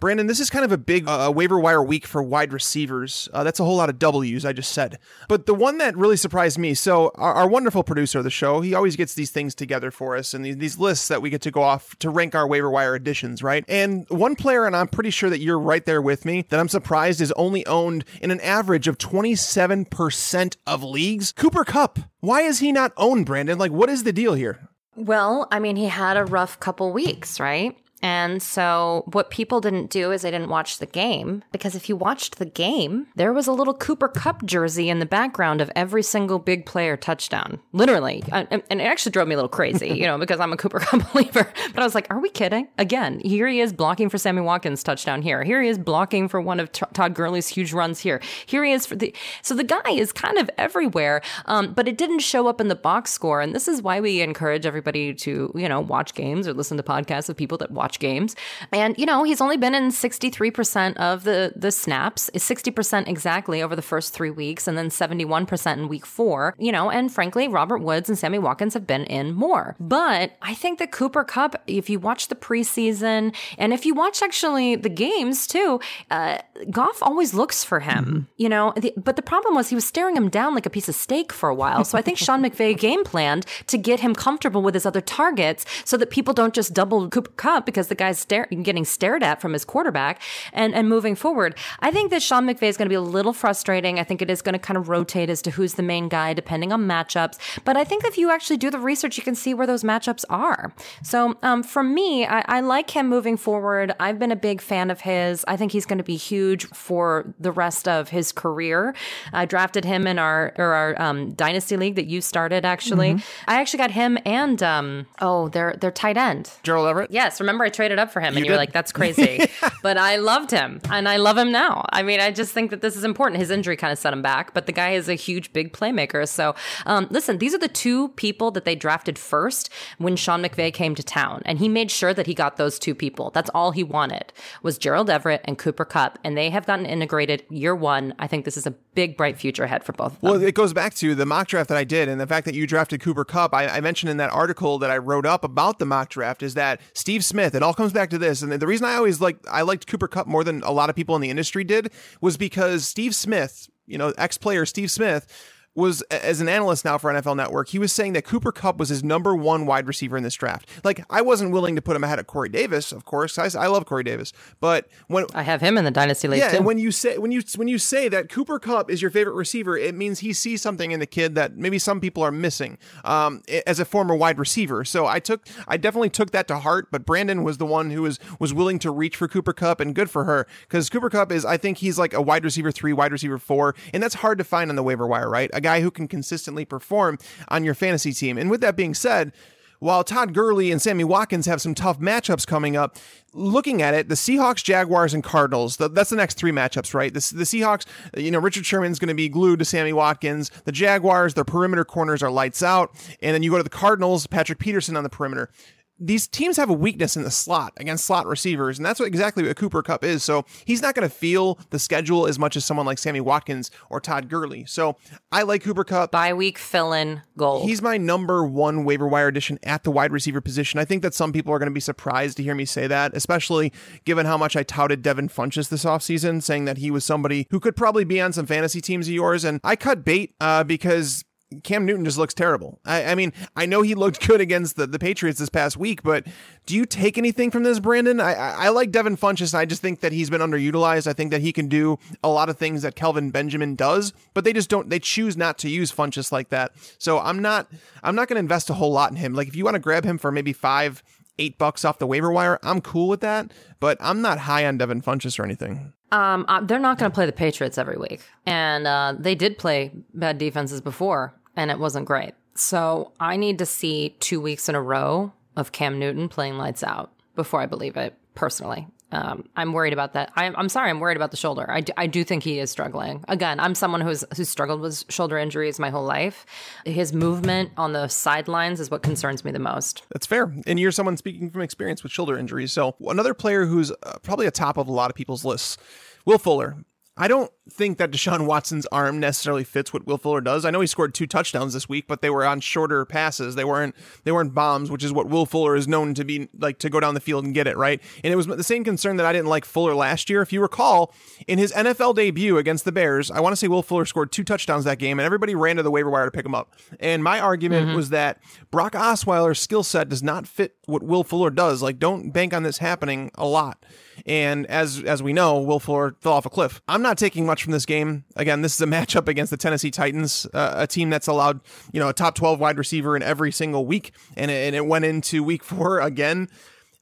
Brandon, 0.00 0.28
this 0.28 0.38
is 0.38 0.48
kind 0.48 0.64
of 0.64 0.70
a 0.70 0.78
big 0.78 1.08
uh, 1.08 1.32
waiver 1.34 1.58
wire 1.58 1.82
week 1.82 2.06
for 2.06 2.22
wide 2.22 2.52
receivers. 2.52 3.28
Uh, 3.32 3.42
that's 3.42 3.58
a 3.58 3.64
whole 3.64 3.76
lot 3.76 3.90
of 3.90 3.98
W's, 3.98 4.44
I 4.44 4.52
just 4.52 4.72
said. 4.72 4.98
But 5.28 5.46
the 5.46 5.54
one 5.54 5.78
that 5.78 5.96
really 5.96 6.16
surprised 6.16 6.56
me 6.56 6.74
so, 6.74 7.10
our, 7.16 7.34
our, 7.34 7.48
wonderful 7.48 7.82
producer 7.82 8.18
of 8.18 8.24
the 8.24 8.30
show, 8.30 8.60
he 8.60 8.74
always 8.74 8.94
gets 8.94 9.14
these 9.14 9.32
things 9.32 9.56
together 9.56 9.90
for 9.90 10.16
us 10.16 10.34
and 10.34 10.44
these, 10.44 10.56
these 10.58 10.78
lists 10.78 11.08
that 11.08 11.20
we 11.20 11.30
get 11.30 11.40
to 11.42 11.50
go 11.50 11.62
off 11.62 11.98
to 11.98 12.10
rank 12.10 12.36
our 12.36 12.46
waiver 12.46 12.70
wire 12.70 12.94
additions, 12.94 13.42
right? 13.42 13.64
And 13.66 14.08
one 14.08 14.36
player, 14.36 14.66
and 14.66 14.76
I'm 14.76 14.86
pretty 14.86 15.10
sure 15.10 15.30
that 15.30 15.40
you're 15.40 15.58
right 15.58 15.84
there 15.84 16.00
with 16.00 16.24
me, 16.24 16.44
that 16.48 16.60
I'm 16.60 16.68
surprised 16.68 17.20
is 17.20 17.32
only 17.32 17.66
owned 17.66 18.04
in 18.22 18.30
an 18.30 18.40
average 18.40 18.86
of 18.86 18.98
27% 18.98 20.56
of 20.64 20.84
leagues 20.84 21.32
Cooper 21.32 21.64
Kupp. 21.64 21.98
Why 22.20 22.42
is 22.42 22.60
he 22.60 22.70
not 22.70 22.92
owned, 22.96 23.26
Brandon? 23.26 23.58
Like, 23.58 23.72
what 23.72 23.90
is 23.90 24.04
the 24.04 24.12
deal 24.12 24.34
here? 24.34 24.68
Well, 24.94 25.48
I 25.50 25.58
mean, 25.58 25.76
he 25.76 25.86
had 25.86 26.16
a 26.16 26.24
rough 26.24 26.58
couple 26.60 26.92
weeks, 26.92 27.40
right? 27.40 27.76
And 28.02 28.42
so, 28.42 29.04
what 29.12 29.30
people 29.30 29.60
didn't 29.60 29.90
do 29.90 30.12
is 30.12 30.22
they 30.22 30.30
didn't 30.30 30.48
watch 30.48 30.78
the 30.78 30.86
game 30.86 31.42
because 31.52 31.74
if 31.74 31.88
you 31.88 31.96
watched 31.96 32.38
the 32.38 32.46
game, 32.46 33.06
there 33.16 33.32
was 33.32 33.46
a 33.46 33.52
little 33.52 33.74
Cooper 33.74 34.08
Kupp 34.08 34.44
jersey 34.44 34.88
in 34.88 34.98
the 34.98 35.06
background 35.06 35.60
of 35.60 35.70
every 35.74 36.02
single 36.02 36.38
big 36.38 36.66
player 36.66 36.96
touchdown. 36.96 37.60
Literally. 37.72 38.22
And 38.30 38.62
it 38.70 38.80
actually 38.80 39.12
drove 39.12 39.28
me 39.28 39.34
a 39.34 39.38
little 39.38 39.48
crazy, 39.48 39.88
you 39.88 40.06
know, 40.06 40.18
because 40.28 40.40
I'm 40.40 40.52
a 40.52 40.56
Cooper 40.56 40.80
Kupp 40.80 41.12
believer. 41.12 41.50
But 41.74 41.80
I 41.80 41.84
was 41.84 41.94
like, 41.94 42.06
are 42.10 42.20
we 42.20 42.30
kidding? 42.30 42.68
Again, 42.78 43.20
here 43.20 43.48
he 43.48 43.60
is 43.60 43.72
blocking 43.72 44.08
for 44.08 44.18
Sammy 44.18 44.42
Watkins' 44.42 44.82
touchdown 44.82 45.22
here. 45.22 45.42
Here 45.42 45.62
he 45.62 45.68
is 45.68 45.78
blocking 45.78 46.28
for 46.28 46.40
one 46.40 46.60
of 46.60 46.70
T- 46.72 46.86
Todd 46.92 47.14
Gurley's 47.14 47.48
huge 47.48 47.72
runs 47.72 48.00
here. 48.00 48.20
Here 48.46 48.64
he 48.64 48.72
is 48.72 48.86
for 48.86 48.96
the. 48.96 49.14
So 49.42 49.54
the 49.54 49.64
guy 49.64 49.90
is 49.90 50.12
kind 50.12 50.38
of 50.38 50.50
everywhere, 50.58 51.22
um, 51.46 51.72
but 51.72 51.88
it 51.88 51.98
didn't 51.98 52.20
show 52.20 52.46
up 52.46 52.60
in 52.60 52.68
the 52.68 52.76
box 52.76 53.12
score. 53.12 53.40
And 53.40 53.54
this 53.54 53.68
is 53.68 53.82
why 53.82 54.00
we 54.00 54.20
encourage 54.20 54.66
everybody 54.66 55.14
to, 55.14 55.52
you 55.54 55.68
know, 55.68 55.80
watch 55.80 56.14
games 56.14 56.46
or 56.46 56.52
listen 56.52 56.76
to 56.76 56.82
podcasts 56.82 57.28
of 57.28 57.36
people 57.36 57.58
that 57.58 57.70
watch 57.70 57.87
watch 57.88 57.98
games. 57.98 58.36
And, 58.70 58.94
you 58.98 59.06
know, 59.06 59.24
he's 59.24 59.40
only 59.40 59.56
been 59.56 59.74
in 59.74 59.88
63% 59.88 60.96
of 60.96 61.24
the, 61.24 61.54
the 61.56 61.70
snaps, 61.70 62.30
60% 62.34 63.08
exactly 63.08 63.62
over 63.62 63.74
the 63.74 63.82
first 63.82 64.12
three 64.12 64.30
weeks, 64.30 64.68
and 64.68 64.76
then 64.76 64.90
71% 64.90 65.72
in 65.72 65.88
week 65.88 66.04
four, 66.04 66.54
you 66.58 66.70
know, 66.70 66.90
and 66.90 67.10
frankly, 67.10 67.48
Robert 67.48 67.78
Woods 67.78 68.10
and 68.10 68.18
Sammy 68.18 68.38
Watkins 68.38 68.74
have 68.74 68.86
been 68.86 69.04
in 69.04 69.32
more. 69.32 69.74
But 69.80 70.32
I 70.42 70.52
think 70.52 70.78
that 70.80 70.92
Cooper 70.92 71.24
Kupp, 71.24 71.62
if 71.66 71.88
you 71.88 71.98
watch 71.98 72.28
the 72.28 72.34
preseason 72.34 73.34
and 73.56 73.72
if 73.72 73.86
you 73.86 73.94
watch 73.94 74.22
actually 74.22 74.76
the 74.76 74.90
games 74.90 75.46
too, 75.46 75.80
uh, 76.10 76.38
Goff 76.70 77.02
always 77.02 77.32
looks 77.32 77.64
for 77.64 77.80
him, 77.80 78.04
mm-hmm. 78.04 78.20
you 78.36 78.50
know, 78.50 78.74
the, 78.76 78.92
but 78.96 79.16
the 79.16 79.22
problem 79.22 79.54
was 79.54 79.70
he 79.70 79.74
was 79.74 79.86
staring 79.86 80.14
him 80.14 80.28
down 80.28 80.54
like 80.54 80.66
a 80.66 80.70
piece 80.70 80.90
of 80.90 80.94
steak 80.94 81.32
for 81.32 81.48
a 81.48 81.54
while. 81.54 81.84
So 81.84 81.96
I 81.96 82.02
think 82.02 82.18
Sean 82.18 82.42
McVay 82.42 82.76
game 82.86 83.02
planned 83.02 83.46
to 83.68 83.78
get 83.78 84.00
him 84.00 84.14
comfortable 84.14 84.60
with 84.60 84.74
his 84.74 84.84
other 84.84 85.00
targets 85.00 85.64
so 85.86 85.96
that 85.96 86.10
people 86.10 86.34
don't 86.34 86.52
just 86.52 86.74
double 86.74 87.08
Cooper 87.08 87.30
Kupp 87.36 87.64
because 87.64 87.77
because 87.78 87.86
the 87.86 87.94
guy's 87.94 88.18
stare- 88.18 88.48
getting 88.62 88.84
stared 88.84 89.22
at 89.22 89.40
from 89.40 89.52
his 89.52 89.64
quarterback 89.64 90.20
and, 90.52 90.74
and 90.74 90.88
moving 90.88 91.14
forward. 91.14 91.56
I 91.78 91.92
think 91.92 92.10
that 92.10 92.24
Sean 92.24 92.44
McVay 92.44 92.64
is 92.64 92.76
going 92.76 92.86
to 92.86 92.90
be 92.90 92.96
a 92.96 93.00
little 93.00 93.32
frustrating. 93.32 94.00
I 94.00 94.04
think 94.04 94.20
it 94.20 94.28
is 94.28 94.42
going 94.42 94.54
to 94.54 94.58
kind 94.58 94.76
of 94.76 94.88
rotate 94.88 95.30
as 95.30 95.40
to 95.42 95.52
who's 95.52 95.74
the 95.74 95.84
main 95.84 96.08
guy 96.08 96.34
depending 96.34 96.72
on 96.72 96.88
matchups. 96.88 97.38
But 97.64 97.76
I 97.76 97.84
think 97.84 98.04
if 98.04 98.18
you 98.18 98.32
actually 98.32 98.56
do 98.56 98.68
the 98.68 98.80
research, 98.80 99.16
you 99.16 99.22
can 99.22 99.36
see 99.36 99.54
where 99.54 99.64
those 99.66 99.84
matchups 99.84 100.24
are. 100.28 100.74
So 101.04 101.38
um, 101.44 101.62
for 101.62 101.84
me, 101.84 102.26
I, 102.26 102.44
I 102.48 102.60
like 102.62 102.90
him 102.90 103.06
moving 103.06 103.36
forward. 103.36 103.94
I've 104.00 104.18
been 104.18 104.32
a 104.32 104.36
big 104.36 104.60
fan 104.60 104.90
of 104.90 105.02
his. 105.02 105.44
I 105.46 105.56
think 105.56 105.70
he's 105.70 105.86
going 105.86 105.98
to 105.98 106.04
be 106.04 106.16
huge 106.16 106.66
for 106.70 107.32
the 107.38 107.52
rest 107.52 107.86
of 107.86 108.08
his 108.08 108.32
career. 108.32 108.92
I 109.32 109.44
drafted 109.44 109.84
him 109.84 110.08
in 110.08 110.18
our 110.18 110.52
or 110.56 110.74
our 110.74 111.00
um, 111.00 111.32
dynasty 111.34 111.76
league 111.76 111.94
that 111.94 112.06
you 112.06 112.22
started. 112.22 112.64
Actually, 112.64 113.10
mm-hmm. 113.10 113.50
I 113.50 113.60
actually 113.60 113.78
got 113.78 113.92
him 113.92 114.18
and 114.26 114.60
um, 114.64 115.06
oh, 115.20 115.48
their 115.48 115.76
their 115.80 115.92
tight 115.92 116.16
end 116.16 116.50
Gerald 116.64 116.88
Everett. 116.88 117.12
Yes, 117.12 117.40
remember 117.40 117.67
I 117.68 117.70
traded 117.70 117.98
up 117.98 118.10
for 118.10 118.20
him, 118.20 118.32
you 118.32 118.38
and 118.38 118.46
you 118.46 118.52
were 118.52 118.56
like, 118.56 118.72
"That's 118.72 118.92
crazy," 118.98 119.46
but 119.82 119.98
I 119.98 120.16
loved 120.16 120.50
him, 120.50 120.80
and 120.90 121.06
I 121.06 121.18
love 121.18 121.36
him 121.36 121.52
now. 121.52 121.84
I 121.92 122.02
mean, 122.02 122.18
I 122.18 122.30
just 122.30 122.52
think 122.52 122.70
that 122.70 122.80
this 122.80 122.96
is 122.96 123.04
important. 123.04 123.40
His 123.40 123.50
injury 123.50 123.76
kind 123.76 123.92
of 123.92 123.98
set 123.98 124.14
him 124.14 124.22
back, 124.22 124.54
but 124.54 124.64
the 124.64 124.72
guy 124.72 124.92
is 124.92 125.08
a 125.08 125.14
huge, 125.14 125.52
big 125.52 125.74
playmaker. 125.74 126.26
So, 126.26 126.54
um, 126.86 127.08
listen, 127.10 127.38
these 127.38 127.54
are 127.54 127.58
the 127.58 127.68
two 127.68 128.08
people 128.10 128.50
that 128.52 128.64
they 128.64 128.74
drafted 128.74 129.18
first 129.18 129.68
when 129.98 130.16
Sean 130.16 130.42
McVay 130.42 130.72
came 130.72 130.94
to 130.94 131.02
town, 131.02 131.42
and 131.44 131.58
he 131.58 131.68
made 131.68 131.90
sure 131.90 132.14
that 132.14 132.26
he 132.26 132.32
got 132.32 132.56
those 132.56 132.78
two 132.78 132.94
people. 132.94 133.30
That's 133.30 133.50
all 133.50 133.72
he 133.72 133.84
wanted 133.84 134.32
was 134.62 134.78
Gerald 134.78 135.10
Everett 135.10 135.42
and 135.44 135.58
Cooper 135.58 135.84
Kupp, 135.84 136.18
and 136.24 136.38
they 136.38 136.48
have 136.48 136.64
gotten 136.64 136.86
integrated 136.86 137.44
year 137.50 137.74
one. 137.74 138.14
I 138.18 138.26
think 138.26 138.46
this 138.46 138.56
is 138.56 138.66
a 138.66 138.70
big, 138.94 139.16
bright 139.16 139.36
future 139.38 139.64
ahead 139.64 139.84
for 139.84 139.92
both. 139.92 140.20
Well, 140.22 140.42
it 140.42 140.54
goes 140.54 140.72
back 140.72 140.94
to 140.94 141.14
the 141.14 141.26
mock 141.26 141.48
draft 141.48 141.68
that 141.68 141.78
I 141.78 141.84
did, 141.84 142.08
and 142.08 142.20
the 142.20 142.26
fact 142.26 142.46
that 142.46 142.54
you 142.54 142.66
drafted 142.66 143.00
Cooper 143.00 143.24
Kupp. 143.24 143.54
I, 143.54 143.68
I 143.68 143.80
mentioned 143.80 144.10
in 144.10 144.16
that 144.16 144.30
article 144.30 144.78
that 144.78 144.90
I 144.90 144.98
wrote 144.98 145.26
up 145.26 145.44
about 145.44 145.78
the 145.78 145.86
mock 145.86 146.08
draft 146.08 146.42
is 146.42 146.54
that 146.54 146.80
Steve 146.94 147.24
Smith. 147.24 147.54
It 147.58 147.64
all 147.64 147.74
comes 147.74 147.92
back 147.92 148.10
to 148.10 148.18
this, 148.18 148.40
and 148.40 148.52
the 148.52 148.66
reason 148.68 148.86
I 148.86 148.94
always 148.94 149.20
like 149.20 149.36
I 149.50 149.62
liked 149.62 149.88
Cooper 149.88 150.06
Kupp 150.06 150.28
more 150.28 150.44
than 150.44 150.62
a 150.62 150.70
lot 150.70 150.90
of 150.90 150.94
people 150.94 151.16
in 151.16 151.20
the 151.20 151.28
industry 151.28 151.64
did 151.64 151.90
was 152.20 152.36
because 152.36 152.86
Steve 152.86 153.16
Smith, 153.16 153.68
you 153.84 153.98
know, 153.98 154.14
ex 154.16 154.38
player 154.38 154.64
Steve 154.64 154.92
Smith 154.92 155.26
was 155.74 156.02
as 156.10 156.40
an 156.40 156.48
analyst 156.48 156.84
now 156.84 156.98
for 156.98 157.12
NFL 157.12 157.36
Network, 157.36 157.68
he 157.68 157.78
was 157.78 157.92
saying 157.92 158.12
that 158.14 158.24
Cooper 158.24 158.50
Kupp 158.50 158.78
was 158.78 158.88
his 158.88 159.04
number 159.04 159.34
one 159.34 159.64
wide 159.64 159.86
receiver 159.86 160.16
in 160.16 160.24
this 160.24 160.34
draft. 160.34 160.68
Like 160.82 161.04
I 161.08 161.22
wasn't 161.22 161.52
willing 161.52 161.76
to 161.76 161.82
put 161.82 161.94
him 161.94 162.02
ahead 162.02 162.18
of 162.18 162.26
Corey 162.26 162.48
Davis, 162.48 162.90
of 162.90 163.04
course. 163.04 163.38
I, 163.38 163.44
I 163.56 163.68
love 163.68 163.86
Corey 163.86 164.02
Davis, 164.02 164.32
but 164.60 164.88
when 165.06 165.26
I 165.34 165.42
have 165.42 165.60
him 165.60 165.78
in 165.78 165.84
the 165.84 165.90
dynasty 165.90 166.26
league, 166.26 166.40
yeah, 166.40 166.50
too. 166.50 166.56
and 166.56 166.66
when 166.66 166.78
you 166.78 166.90
say 166.90 167.18
when 167.18 167.30
you 167.30 167.42
when 167.56 167.68
you 167.68 167.78
say 167.78 168.08
that 168.08 168.28
Cooper 168.28 168.58
Kupp 168.58 168.90
is 168.90 169.00
your 169.00 169.10
favorite 169.10 169.34
receiver, 169.34 169.78
it 169.78 169.94
means 169.94 170.18
he 170.18 170.32
sees 170.32 170.60
something 170.60 170.90
in 170.90 171.00
the 171.00 171.06
kid 171.06 171.36
that 171.36 171.56
maybe 171.56 171.78
some 171.78 172.00
people 172.00 172.22
are 172.22 172.32
missing 172.32 172.78
um, 173.04 173.42
as 173.66 173.78
a 173.78 173.84
former 173.84 174.16
wide 174.16 174.38
receiver. 174.38 174.84
So 174.84 175.06
I 175.06 175.20
took 175.20 175.46
I 175.68 175.76
definitely 175.76 176.10
took 176.10 176.32
that 176.32 176.48
to 176.48 176.58
heart. 176.58 176.88
But 176.90 177.06
Brandon 177.06 177.44
was 177.44 177.58
the 177.58 177.66
one 177.66 177.90
who 177.90 178.02
was 178.02 178.18
was 178.40 178.52
willing 178.52 178.78
to 178.80 178.90
reach 178.90 179.16
for 179.16 179.28
Cooper 179.28 179.52
Kupp, 179.52 179.80
and 179.80 179.94
good 179.94 180.10
for 180.10 180.24
her 180.24 180.46
because 180.62 180.90
Cooper 180.90 181.10
Kupp 181.10 181.30
is 181.30 181.44
I 181.44 181.56
think 181.56 181.78
he's 181.78 181.98
like 181.98 182.14
a 182.14 182.22
wide 182.22 182.44
receiver 182.44 182.72
three, 182.72 182.92
wide 182.92 183.12
receiver 183.12 183.38
four, 183.38 183.74
and 183.92 184.02
that's 184.02 184.16
hard 184.16 184.38
to 184.38 184.44
find 184.44 184.70
on 184.70 184.76
the 184.76 184.82
waiver 184.82 185.06
wire, 185.06 185.30
right? 185.30 185.50
A 185.58 185.60
guy 185.60 185.80
who 185.80 185.90
can 185.90 186.06
consistently 186.06 186.64
perform 186.64 187.18
on 187.48 187.64
your 187.64 187.74
fantasy 187.74 188.12
team. 188.12 188.38
And 188.38 188.48
with 188.48 188.60
that 188.60 188.76
being 188.76 188.94
said, 188.94 189.32
while 189.80 190.04
Todd 190.04 190.34
Gurley 190.34 190.70
and 190.70 190.80
Sammy 190.80 191.04
Watkins 191.04 191.46
have 191.46 191.60
some 191.60 191.74
tough 191.74 191.98
matchups 191.98 192.46
coming 192.46 192.76
up, 192.76 192.96
looking 193.32 193.82
at 193.82 193.94
it, 193.94 194.08
the 194.08 194.14
Seahawks, 194.14 194.62
Jaguars, 194.62 195.14
and 195.14 195.22
Cardinals, 195.22 195.76
the, 195.76 195.88
that's 195.88 196.10
the 196.10 196.16
next 196.16 196.34
three 196.36 196.52
matchups, 196.52 196.94
right? 196.94 197.12
The, 197.12 197.20
the 197.34 197.44
Seahawks, 197.44 197.86
you 198.16 198.30
know, 198.30 198.38
Richard 198.38 198.66
Sherman's 198.66 198.98
going 198.98 199.08
to 199.08 199.14
be 199.14 199.28
glued 199.28 199.58
to 199.58 199.64
Sammy 199.64 199.92
Watkins. 199.92 200.50
The 200.64 200.72
Jaguars, 200.72 201.34
their 201.34 201.44
perimeter 201.44 201.84
corners 201.84 202.22
are 202.22 202.30
lights 202.30 202.62
out. 202.62 202.92
And 203.20 203.34
then 203.34 203.42
you 203.42 203.50
go 203.50 203.56
to 203.56 203.62
the 203.62 203.70
Cardinals, 203.70 204.26
Patrick 204.26 204.58
Peterson 204.58 204.96
on 204.96 205.02
the 205.02 205.10
perimeter 205.10 205.50
these 205.98 206.28
teams 206.28 206.56
have 206.56 206.70
a 206.70 206.74
weakness 206.74 207.16
in 207.16 207.22
the 207.22 207.30
slot 207.30 207.72
against 207.76 208.06
slot 208.06 208.26
receivers, 208.26 208.78
and 208.78 208.86
that's 208.86 209.00
what 209.00 209.06
exactly 209.06 209.46
what 209.46 209.56
Cooper 209.56 209.82
Kupp 209.82 210.04
is. 210.04 210.22
So 210.22 210.44
he's 210.64 210.82
not 210.82 210.94
going 210.94 211.08
to 211.08 211.14
feel 211.14 211.58
the 211.70 211.78
schedule 211.78 212.26
as 212.26 212.38
much 212.38 212.56
as 212.56 212.64
someone 212.64 212.86
like 212.86 212.98
Sammy 212.98 213.20
Watkins 213.20 213.70
or 213.90 214.00
Todd 214.00 214.28
Gurley. 214.28 214.64
So 214.66 214.96
I 215.32 215.42
like 215.42 215.62
Cooper 215.62 215.84
Kupp. 215.84 216.12
Bye 216.12 216.32
week 216.32 216.58
fill 216.58 216.92
in 216.92 217.22
gold. 217.36 217.68
He's 217.68 217.82
my 217.82 217.96
number 217.96 218.44
one 218.44 218.84
waiver 218.84 219.08
wire 219.08 219.28
addition 219.28 219.58
at 219.62 219.84
the 219.84 219.90
wide 219.90 220.12
receiver 220.12 220.40
position. 220.40 220.78
I 220.78 220.84
think 220.84 221.02
that 221.02 221.14
some 221.14 221.32
people 221.32 221.52
are 221.52 221.58
going 221.58 221.70
to 221.70 221.74
be 221.74 221.80
surprised 221.80 222.36
to 222.36 222.42
hear 222.42 222.54
me 222.54 222.64
say 222.64 222.86
that, 222.86 223.14
especially 223.14 223.72
given 224.04 224.26
how 224.26 224.36
much 224.36 224.56
I 224.56 224.62
touted 224.62 225.02
Devin 225.02 225.28
Funchess 225.28 225.68
this 225.68 225.84
offseason, 225.84 226.42
saying 226.42 226.64
that 226.66 226.78
he 226.78 226.90
was 226.90 227.04
somebody 227.04 227.46
who 227.50 227.60
could 227.60 227.76
probably 227.76 228.04
be 228.04 228.20
on 228.20 228.32
some 228.32 228.46
fantasy 228.46 228.80
teams 228.80 229.08
of 229.08 229.14
yours. 229.14 229.44
And 229.44 229.60
I 229.64 229.76
cut 229.76 230.04
bait 230.04 230.34
uh, 230.40 230.64
because 230.64 231.24
Cam 231.62 231.86
Newton 231.86 232.04
just 232.04 232.18
looks 232.18 232.34
terrible. 232.34 232.78
I, 232.84 233.04
I, 233.04 233.14
mean, 233.14 233.32
I 233.56 233.64
know 233.64 233.80
he 233.80 233.94
looked 233.94 234.26
good 234.26 234.40
against 234.40 234.76
the, 234.76 234.86
the 234.86 234.98
Patriots 234.98 235.38
this 235.38 235.48
past 235.48 235.76
week, 235.76 236.02
but 236.02 236.26
do 236.66 236.76
you 236.76 236.84
take 236.84 237.16
anything 237.16 237.50
from 237.50 237.62
this, 237.62 237.80
Brandon? 237.80 238.20
I, 238.20 238.34
I, 238.34 238.68
like 238.68 238.90
Devin 238.90 239.16
Funchess. 239.16 239.54
I 239.54 239.64
just 239.64 239.80
think 239.80 240.00
that 240.00 240.12
he's 240.12 240.28
been 240.28 240.42
underutilized. 240.42 241.06
I 241.06 241.14
think 241.14 241.30
that 241.30 241.40
he 241.40 241.52
can 241.52 241.68
do 241.68 241.98
a 242.22 242.28
lot 242.28 242.50
of 242.50 242.58
things 242.58 242.82
that 242.82 242.96
Kelvin 242.96 243.30
Benjamin 243.30 243.76
does, 243.76 244.12
but 244.34 244.44
they 244.44 244.52
just 244.52 244.68
don't. 244.68 244.90
They 244.90 244.98
choose 244.98 245.36
not 245.36 245.56
to 245.58 245.70
use 245.70 245.90
Funchess 245.90 246.30
like 246.30 246.50
that. 246.50 246.72
So 246.98 247.18
I'm 247.18 247.40
not. 247.40 247.68
I'm 248.02 248.14
not 248.14 248.28
going 248.28 248.36
to 248.36 248.40
invest 248.40 248.68
a 248.68 248.74
whole 248.74 248.92
lot 248.92 249.10
in 249.10 249.16
him. 249.16 249.32
Like 249.32 249.48
if 249.48 249.56
you 249.56 249.64
want 249.64 249.74
to 249.74 249.80
grab 249.80 250.04
him 250.04 250.18
for 250.18 250.30
maybe 250.30 250.52
five, 250.52 251.02
eight 251.38 251.56
bucks 251.56 251.84
off 251.84 251.98
the 251.98 252.06
waiver 252.06 252.30
wire, 252.30 252.58
I'm 252.62 252.82
cool 252.82 253.08
with 253.08 253.20
that. 253.20 253.52
But 253.80 253.96
I'm 254.00 254.20
not 254.20 254.40
high 254.40 254.66
on 254.66 254.76
Devin 254.76 255.00
Funchess 255.00 255.38
or 255.38 255.44
anything. 255.44 255.94
Um, 256.10 256.46
uh, 256.48 256.60
they're 256.62 256.78
not 256.78 256.98
going 256.98 257.10
to 257.10 257.14
play 257.14 257.26
the 257.26 257.32
Patriots 257.32 257.76
every 257.76 257.96
week, 257.96 258.20
and 258.46 258.86
uh, 258.86 259.14
they 259.18 259.34
did 259.34 259.58
play 259.58 259.92
bad 260.14 260.38
defenses 260.38 260.80
before 260.80 261.34
and 261.58 261.70
it 261.70 261.78
wasn't 261.78 262.06
great. 262.06 262.34
So 262.54 263.12
I 263.20 263.36
need 263.36 263.58
to 263.58 263.66
see 263.66 264.16
two 264.20 264.40
weeks 264.40 264.68
in 264.68 264.74
a 264.74 264.82
row 264.82 265.32
of 265.56 265.72
Cam 265.72 265.98
Newton 265.98 266.28
playing 266.28 266.56
lights 266.56 266.82
out 266.82 267.12
before 267.34 267.60
I 267.60 267.66
believe 267.66 267.96
it 267.96 268.14
personally. 268.34 268.86
Um, 269.10 269.48
I'm 269.56 269.72
worried 269.72 269.94
about 269.94 270.12
that. 270.12 270.30
I'm, 270.36 270.54
I'm, 270.56 270.68
sorry, 270.68 270.90
I'm 270.90 271.00
worried 271.00 271.16
about 271.16 271.30
the 271.30 271.38
shoulder. 271.38 271.68
I 271.70 271.80
do, 271.80 271.92
I 271.96 272.06
do 272.06 272.24
think 272.24 272.42
he 272.42 272.58
is 272.58 272.70
struggling. 272.70 273.24
Again, 273.26 273.58
I'm 273.58 273.74
someone 273.74 274.02
who's 274.02 274.22
who's 274.36 274.50
struggled 274.50 274.82
with 274.82 275.04
shoulder 275.08 275.38
injuries 275.38 275.78
my 275.78 275.88
whole 275.88 276.04
life. 276.04 276.44
His 276.84 277.14
movement 277.14 277.72
on 277.78 277.94
the 277.94 278.08
sidelines 278.08 278.80
is 278.80 278.90
what 278.90 279.02
concerns 279.02 279.46
me 279.46 279.50
the 279.50 279.58
most. 279.58 280.02
That's 280.10 280.26
fair. 280.26 280.52
And 280.66 280.78
you're 280.78 280.92
someone 280.92 281.16
speaking 281.16 281.48
from 281.50 281.62
experience 281.62 282.02
with 282.02 282.12
shoulder 282.12 282.36
injuries. 282.36 282.72
So 282.72 282.96
another 283.00 283.32
player 283.32 283.64
who's 283.64 283.90
uh, 283.90 284.18
probably 284.22 284.46
a 284.46 284.50
top 284.50 284.76
of 284.76 284.88
a 284.88 284.92
lot 284.92 285.10
of 285.10 285.16
people's 285.16 285.44
lists, 285.44 285.78
Will 286.26 286.38
Fuller. 286.38 286.76
I 287.16 287.28
don't 287.28 287.50
think 287.70 287.98
that 287.98 288.10
Deshaun 288.10 288.46
Watson's 288.46 288.86
arm 288.86 289.20
necessarily 289.20 289.64
fits 289.64 289.92
what 289.92 290.06
Will 290.06 290.18
Fuller 290.18 290.40
does. 290.40 290.64
I 290.64 290.70
know 290.70 290.80
he 290.80 290.86
scored 290.86 291.14
two 291.14 291.26
touchdowns 291.26 291.74
this 291.74 291.88
week, 291.88 292.06
but 292.06 292.22
they 292.22 292.30
were 292.30 292.44
on 292.44 292.60
shorter 292.60 293.04
passes. 293.04 293.54
They 293.54 293.64
weren't 293.64 293.94
they 294.24 294.32
weren't 294.32 294.54
bombs, 294.54 294.90
which 294.90 295.04
is 295.04 295.12
what 295.12 295.28
Will 295.28 295.46
Fuller 295.46 295.76
is 295.76 295.86
known 295.86 296.14
to 296.14 296.24
be 296.24 296.48
like 296.58 296.78
to 296.78 296.90
go 296.90 297.00
down 297.00 297.14
the 297.14 297.20
field 297.20 297.44
and 297.44 297.54
get 297.54 297.66
it, 297.66 297.76
right? 297.76 298.00
And 298.24 298.32
it 298.32 298.36
was 298.36 298.46
the 298.46 298.64
same 298.64 298.84
concern 298.84 299.16
that 299.16 299.26
I 299.26 299.32
didn't 299.32 299.48
like 299.48 299.64
Fuller 299.64 299.94
last 299.94 300.30
year. 300.30 300.42
If 300.42 300.52
you 300.52 300.60
recall, 300.60 301.14
in 301.46 301.58
his 301.58 301.72
NFL 301.72 302.14
debut 302.14 302.58
against 302.58 302.84
the 302.84 302.92
Bears, 302.92 303.30
I 303.30 303.40
want 303.40 303.52
to 303.52 303.56
say 303.56 303.68
Will 303.68 303.82
Fuller 303.82 304.04
scored 304.04 304.32
two 304.32 304.44
touchdowns 304.44 304.84
that 304.84 304.98
game 304.98 305.18
and 305.18 305.26
everybody 305.26 305.54
ran 305.54 305.76
to 305.76 305.82
the 305.82 305.90
waiver 305.90 306.10
wire 306.10 306.24
to 306.24 306.30
pick 306.30 306.46
him 306.46 306.54
up. 306.54 306.74
And 307.00 307.22
my 307.22 307.40
argument 307.40 307.88
mm-hmm. 307.88 307.96
was 307.96 308.10
that 308.10 308.40
Brock 308.70 308.92
Osweiler's 308.92 309.60
skill 309.60 309.82
set 309.82 310.08
does 310.08 310.22
not 310.22 310.46
fit 310.46 310.76
what 310.86 311.02
Will 311.02 311.24
Fuller 311.24 311.50
does. 311.50 311.82
Like 311.82 311.98
don't 311.98 312.30
bank 312.30 312.54
on 312.54 312.62
this 312.62 312.78
happening 312.78 313.30
a 313.34 313.46
lot. 313.46 313.84
And 314.26 314.66
as 314.66 315.02
as 315.02 315.22
we 315.22 315.32
know, 315.32 315.60
Will 315.60 315.80
Fuller 315.80 316.16
fell 316.20 316.32
off 316.32 316.46
a 316.46 316.50
cliff. 316.50 316.80
I'm 316.88 317.02
not 317.02 317.18
taking 317.18 317.46
much 317.46 317.57
from 317.62 317.72
this 317.72 317.86
game. 317.86 318.24
Again, 318.36 318.62
this 318.62 318.74
is 318.74 318.80
a 318.80 318.86
matchup 318.86 319.28
against 319.28 319.50
the 319.50 319.56
Tennessee 319.56 319.90
Titans, 319.90 320.46
uh, 320.52 320.74
a 320.76 320.86
team 320.86 321.10
that's 321.10 321.26
allowed 321.26 321.60
you 321.92 322.00
know 322.00 322.08
a 322.08 322.12
top 322.12 322.34
12 322.34 322.58
wide 322.60 322.78
receiver 322.78 323.16
in 323.16 323.22
every 323.22 323.52
single 323.52 323.86
week, 323.86 324.12
and 324.36 324.50
it, 324.50 324.66
and 324.66 324.76
it 324.76 324.86
went 324.86 325.04
into 325.04 325.42
week 325.42 325.62
four 325.64 326.00
again. 326.00 326.48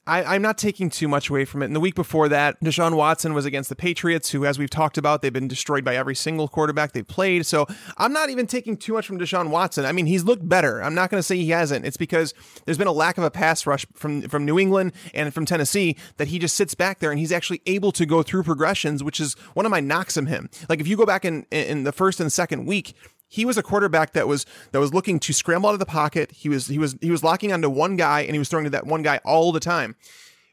I, 0.07 0.37
am 0.37 0.43
not 0.43 0.57
taking 0.57 0.89
too 0.89 1.09
much 1.09 1.31
away 1.31 1.45
from 1.45 1.63
it. 1.63 1.67
And 1.67 1.75
the 1.75 1.81
week 1.81 1.97
before 1.97 2.29
that, 2.29 2.61
Deshaun 2.61 2.97
Watson 2.97 3.35
was 3.35 3.45
against 3.45 3.69
the 3.69 3.77
Patriots, 3.77 4.31
who, 4.31 4.47
as 4.47 4.59
we've 4.59 4.71
talked 4.71 4.97
about, 4.97 5.21
they've 5.21 5.33
been 5.33 5.49
destroyed 5.49 5.85
by 5.85 5.97
every 5.97 6.15
single 6.15 6.47
quarterback 6.47 6.93
they've 6.93 7.07
played. 7.07 7.45
So 7.45 7.67
I'm 7.97 8.13
not 8.13 8.31
even 8.31 8.47
taking 8.47 8.77
too 8.77 8.93
much 8.93 9.07
from 9.07 9.19
Deshaun 9.19 9.51
Watson. 9.51 9.85
I 9.85 9.93
mean, 9.93 10.07
he's 10.07 10.23
looked 10.23 10.49
better. 10.49 10.83
I'm 10.83 10.95
not 10.95 11.11
going 11.11 11.19
to 11.19 11.25
say 11.25 11.37
he 11.37 11.51
hasn't. 11.51 11.85
It's 11.85 11.97
because 11.97 12.35
there's 12.65 12.79
been 12.79 12.87
a 12.87 12.93
lack 12.93 13.19
of 13.19 13.25
a 13.25 13.31
pass 13.31 13.67
rush 13.67 13.85
from 13.95 14.23
from 14.23 14.45
New 14.45 14.59
England 14.59 14.93
and 15.13 15.35
from 15.35 15.45
Tennessee 15.45 15.97
that 16.19 16.29
he 16.29 16.39
just 16.39 16.57
sits 16.57 16.75
back 16.75 17.01
there 17.01 17.11
and 17.11 17.19
he's 17.19 17.33
actually 17.33 17.63
able 17.67 17.91
to 17.93 18.07
go 18.07 18.23
through 18.23 18.45
progressions, 18.45 19.03
which 19.03 19.21
is 19.21 19.35
one 19.55 19.67
of 19.67 19.71
my 19.71 19.81
knocks 19.81 20.17
on 20.17 20.27
him. 20.27 20.49
Like 20.69 20.81
if 20.81 20.87
you 20.87 20.97
go 20.97 21.07
back 21.07 21.25
in 21.25 21.47
in 21.51 21.85
the 21.85 21.93
first 21.93 22.21
and 22.21 22.33
second 22.33 22.67
week, 22.67 22.95
he 23.29 23.45
was 23.45 23.59
a 23.59 23.63
quarterback 23.63 24.13
that 24.13 24.29
was 24.29 24.47
that 24.73 24.81
was 24.81 24.95
looking 24.95 25.19
to 25.21 25.33
scramble 25.33 25.69
out 25.69 25.75
of 25.75 25.79
the 25.79 25.87
pocket. 25.87 26.33
He 26.33 26.49
was 26.49 26.67
he 26.67 26.79
was 26.79 26.97
he 27.01 27.11
was 27.11 27.23
locking 27.23 27.53
onto 27.53 27.69
one 27.69 27.97
guy 27.97 28.21
and 28.21 28.33
he 28.33 28.39
was 28.39 28.49
throwing 28.49 28.65
to 28.65 28.71
that 28.71 28.87
one 28.87 29.03
guy 29.03 29.21
all 29.25 29.53
the 29.53 29.61
time. 29.61 29.97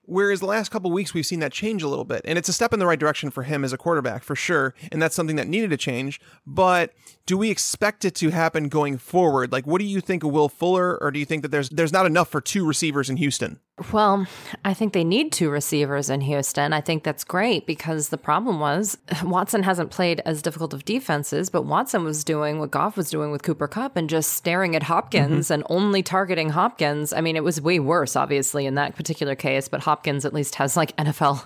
Whereas 0.06 0.42
the 0.42 0.48
last 0.48 0.70
couple 0.70 0.92
weeks 0.92 1.14
we've 1.14 1.26
seen 1.26 1.40
that 1.40 1.54
change 1.54 1.82
a 1.82 1.88
little 1.88 2.04
bit, 2.04 2.22
and 2.26 2.38
it's 2.38 2.50
a 2.50 2.54
step 2.54 2.74
in 2.74 2.80
the 2.80 2.86
right 2.86 3.00
direction 3.00 3.32
for 3.32 3.44
him 3.44 3.64
as 3.64 3.72
a 3.72 3.78
quarterback 3.78 4.24
for 4.24 4.36
sure, 4.36 4.76
and 4.92 5.02
that's 5.02 5.16
something 5.16 5.38
that 5.38 5.48
needed 5.48 5.70
to 5.70 5.78
change. 5.78 6.20
But 6.46 6.94
do 7.26 7.38
we 7.38 7.50
expect 7.50 8.04
it 8.04 8.16
to 8.16 8.32
happen 8.32 8.68
going 8.68 8.98
forward? 8.98 9.52
Like, 9.52 9.66
what 9.66 9.80
do 9.80 9.86
you 9.86 10.02
think 10.02 10.24
of 10.24 10.32
Will 10.32 10.50
Fuller, 10.50 10.98
or 11.02 11.12
do 11.12 11.20
you 11.20 11.26
think 11.26 11.42
that 11.44 11.50
there's 11.50 11.70
there's 11.70 11.94
not 11.94 12.06
enough 12.06 12.30
for 12.30 12.42
two 12.42 12.66
receivers 12.66 13.10
in 13.10 13.18
Houston? 13.18 13.60
Well, 13.92 14.28
I 14.64 14.76
think 14.76 14.94
they 14.94 15.04
need 15.04 15.32
two 15.32 15.50
receivers 15.50 16.12
in 16.12 16.22
Houston. 16.22 16.74
I 16.74 16.82
think 16.82 17.04
that's 17.04 17.24
great 17.24 17.66
because 17.66 18.10
the 18.10 18.20
problem 18.20 18.60
was 18.60 19.00
Watson 19.24 19.64
hasn't 19.64 19.90
played 19.90 20.22
as 20.26 20.44
difficult 20.44 20.76
of 20.76 20.86
defenses, 20.86 21.50
but 21.50 21.64
Watson 21.64 22.04
was 22.04 22.24
doing 22.24 22.60
what 22.60 22.70
Goff 22.70 22.96
was 22.96 23.10
doing 23.10 23.32
with 23.32 23.42
Cooper 23.42 23.68
Kupp 23.68 23.98
and 23.98 24.08
just 24.08 24.34
staring 24.34 24.76
at 24.76 24.84
Hopkins 24.84 25.46
mm-hmm. 25.46 25.54
and 25.54 25.64
only 25.72 26.04
targeting 26.04 26.50
Hopkins. 26.50 27.14
I 27.14 27.22
mean, 27.22 27.36
it 27.36 27.44
was 27.44 27.60
way 27.60 27.80
worse, 27.80 28.16
obviously, 28.16 28.68
in 28.68 28.76
that 28.76 28.96
particular 28.96 29.34
case, 29.34 29.68
but 29.68 29.82
Hopkins 29.82 30.24
at 30.24 30.36
least 30.36 30.54
has 30.56 30.78
like 30.78 30.96
NFL 30.98 31.44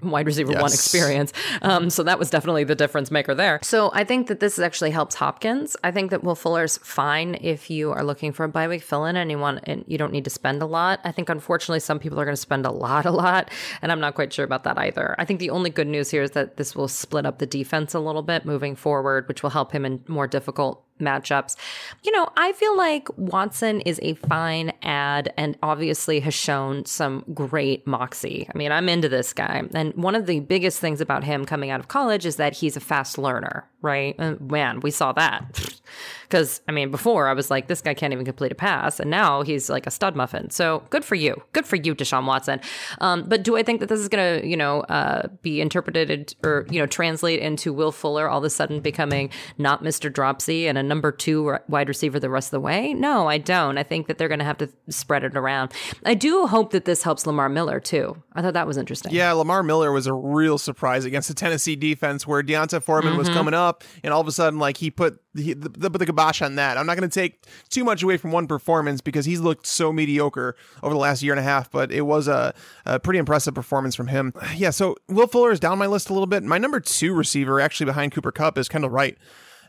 wide 0.02 0.24
receiver 0.24 0.52
one 0.52 0.72
experience. 0.72 1.34
Um, 1.60 1.90
so 1.90 2.02
that 2.02 2.18
was 2.18 2.30
definitely 2.30 2.64
the 2.64 2.76
difference 2.76 3.10
maker 3.10 3.34
there. 3.34 3.60
So 3.62 3.90
I 3.92 4.04
think 4.04 4.28
that 4.28 4.40
this 4.40 4.58
actually 4.58 4.92
helps 5.08 5.14
Hopkins. 5.16 5.76
I 5.82 5.90
think 5.90 6.10
that 6.10 6.22
Will 6.22 6.34
Fuller's 6.34 6.78
fine 6.78 7.38
if 7.40 7.70
you 7.70 7.92
are 7.92 8.04
looking 8.04 8.32
for 8.32 8.44
a 8.44 8.48
bye 8.48 8.68
week 8.68 8.82
fill 8.82 9.06
in 9.06 9.16
and 9.16 9.30
you 9.30 9.38
want 9.38 9.60
and 9.64 9.84
you 9.86 9.96
don't 9.96 10.12
need 10.12 10.24
to 10.24 10.30
spend 10.30 10.60
a 10.60 10.66
lot. 10.66 11.00
I 11.04 11.12
think 11.12 11.30
unfortunately 11.30 11.80
some 11.80 11.98
people 11.98 12.20
are 12.20 12.24
going 12.24 12.36
to 12.36 12.40
spend 12.40 12.66
a 12.66 12.70
lot, 12.70 13.06
a 13.06 13.10
lot, 13.10 13.50
and 13.80 13.90
I'm 13.90 14.00
not 14.00 14.14
quite 14.14 14.32
sure 14.32 14.44
about 14.44 14.64
that 14.64 14.76
either. 14.76 15.14
I 15.18 15.24
think 15.24 15.40
the 15.40 15.50
only 15.50 15.70
good 15.70 15.86
news 15.86 16.10
here 16.10 16.22
is 16.22 16.32
that 16.32 16.58
this 16.58 16.76
will 16.76 16.88
split 16.88 17.24
up 17.24 17.38
the 17.38 17.46
defense 17.46 17.94
a 17.94 18.00
little 18.00 18.22
bit 18.22 18.44
moving 18.44 18.76
forward, 18.76 19.28
which 19.28 19.42
will 19.42 19.50
help 19.50 19.72
him 19.72 19.86
in 19.86 20.04
more 20.08 20.26
difficult 20.26 20.84
matchups. 20.98 21.56
You 22.02 22.12
know, 22.12 22.28
I 22.36 22.52
feel 22.52 22.76
like 22.76 23.08
Watson 23.16 23.80
is 23.82 23.98
a 24.02 24.14
fine 24.14 24.72
ad 24.82 25.32
and 25.36 25.56
obviously 25.62 26.20
has 26.20 26.34
shown 26.34 26.84
some 26.84 27.24
great 27.34 27.86
moxie. 27.86 28.48
I 28.52 28.56
mean, 28.56 28.72
I'm 28.72 28.88
into 28.88 29.08
this 29.08 29.32
guy. 29.32 29.62
And 29.74 29.94
one 29.94 30.14
of 30.14 30.26
the 30.26 30.40
biggest 30.40 30.80
things 30.80 31.00
about 31.00 31.24
him 31.24 31.44
coming 31.44 31.70
out 31.70 31.80
of 31.80 31.88
college 31.88 32.26
is 32.26 32.36
that 32.36 32.54
he's 32.54 32.76
a 32.76 32.80
fast 32.80 33.18
learner, 33.18 33.68
right? 33.82 34.14
And 34.18 34.40
man, 34.50 34.80
we 34.80 34.90
saw 34.90 35.12
that. 35.12 35.80
Because, 36.28 36.60
I 36.68 36.72
mean, 36.72 36.90
before 36.90 37.26
I 37.26 37.32
was 37.32 37.50
like, 37.50 37.68
this 37.68 37.80
guy 37.80 37.94
can't 37.94 38.12
even 38.12 38.24
complete 38.24 38.52
a 38.52 38.54
pass. 38.54 39.00
And 39.00 39.10
now 39.10 39.42
he's 39.42 39.70
like 39.70 39.86
a 39.86 39.90
stud 39.90 40.14
muffin. 40.14 40.50
So 40.50 40.82
good 40.90 41.04
for 41.04 41.14
you. 41.14 41.42
Good 41.52 41.66
for 41.66 41.76
you, 41.76 41.94
Deshaun 41.94 42.26
Watson. 42.26 42.60
Um, 43.00 43.24
but 43.26 43.42
do 43.42 43.56
I 43.56 43.62
think 43.62 43.80
that 43.80 43.88
this 43.88 43.98
is 43.98 44.08
going 44.08 44.42
to, 44.42 44.46
you 44.46 44.56
know, 44.56 44.80
uh, 44.82 45.28
be 45.42 45.60
interpreted 45.60 46.34
or, 46.44 46.66
you 46.70 46.78
know, 46.80 46.86
translate 46.86 47.40
into 47.40 47.72
Will 47.72 47.92
Fuller 47.92 48.28
all 48.28 48.38
of 48.38 48.44
a 48.44 48.50
sudden 48.50 48.80
becoming 48.80 49.30
not 49.56 49.82
Mr. 49.82 50.12
Dropsy 50.12 50.68
and 50.68 50.76
a 50.76 50.82
number 50.82 51.10
two 51.10 51.56
wide 51.68 51.88
receiver 51.88 52.20
the 52.20 52.30
rest 52.30 52.48
of 52.48 52.52
the 52.52 52.60
way? 52.60 52.92
No, 52.92 53.26
I 53.26 53.38
don't. 53.38 53.78
I 53.78 53.82
think 53.82 54.06
that 54.06 54.18
they're 54.18 54.28
going 54.28 54.38
to 54.40 54.44
have 54.44 54.58
to 54.58 54.68
spread 54.90 55.24
it 55.24 55.36
around. 55.36 55.72
I 56.04 56.14
do 56.14 56.46
hope 56.46 56.72
that 56.72 56.84
this 56.84 57.02
helps 57.02 57.26
Lamar 57.26 57.48
Miller 57.48 57.80
too. 57.80 58.22
I 58.34 58.42
thought 58.42 58.54
that 58.54 58.66
was 58.66 58.76
interesting. 58.76 59.12
Yeah, 59.12 59.32
Lamar 59.32 59.62
Miller 59.62 59.92
was 59.92 60.06
a 60.06 60.12
real 60.12 60.58
surprise 60.58 61.04
against 61.04 61.28
the 61.28 61.34
Tennessee 61.34 61.76
defense 61.76 62.26
where 62.26 62.42
D'Onta 62.42 62.82
Foreman 62.82 63.16
was 63.16 63.28
coming 63.28 63.54
up, 63.54 63.82
and 64.04 64.12
all 64.12 64.20
of 64.20 64.28
a 64.28 64.32
sudden, 64.32 64.58
like 64.58 64.76
he 64.76 64.90
put 64.90 65.20
the, 65.34 65.54
the, 65.54 65.68
the, 65.68 65.88
the 65.90 66.06
kibosh 66.18 66.42
on 66.42 66.56
that. 66.56 66.76
I'm 66.76 66.86
not 66.86 66.96
going 66.96 67.08
to 67.08 67.20
take 67.20 67.44
too 67.68 67.84
much 67.84 68.02
away 68.02 68.16
from 68.16 68.32
one 68.32 68.46
performance 68.46 69.00
because 69.00 69.24
he's 69.24 69.40
looked 69.40 69.66
so 69.66 69.92
mediocre 69.92 70.56
over 70.82 70.94
the 70.94 71.00
last 71.00 71.22
year 71.22 71.32
and 71.32 71.40
a 71.40 71.42
half, 71.42 71.70
but 71.70 71.92
it 71.92 72.02
was 72.02 72.28
a, 72.28 72.54
a 72.84 72.98
pretty 72.98 73.18
impressive 73.18 73.54
performance 73.54 73.94
from 73.94 74.08
him. 74.08 74.32
Yeah, 74.58 74.70
so 74.70 74.96
Will 75.08 75.28
Fuller 75.28 75.52
is 75.52 75.60
down 75.60 75.78
my 75.78 75.86
list 75.86 76.10
a 76.10 76.12
little 76.12 76.26
bit. 76.26 76.42
My 76.42 76.58
number 76.58 76.80
two 76.80 77.14
receiver, 77.14 77.60
actually 77.60 77.86
behind 77.86 78.10
Cooper 78.10 78.32
Kupp, 78.32 78.58
is 78.58 78.68
Kendall 78.68 78.90
Wright. 78.90 79.16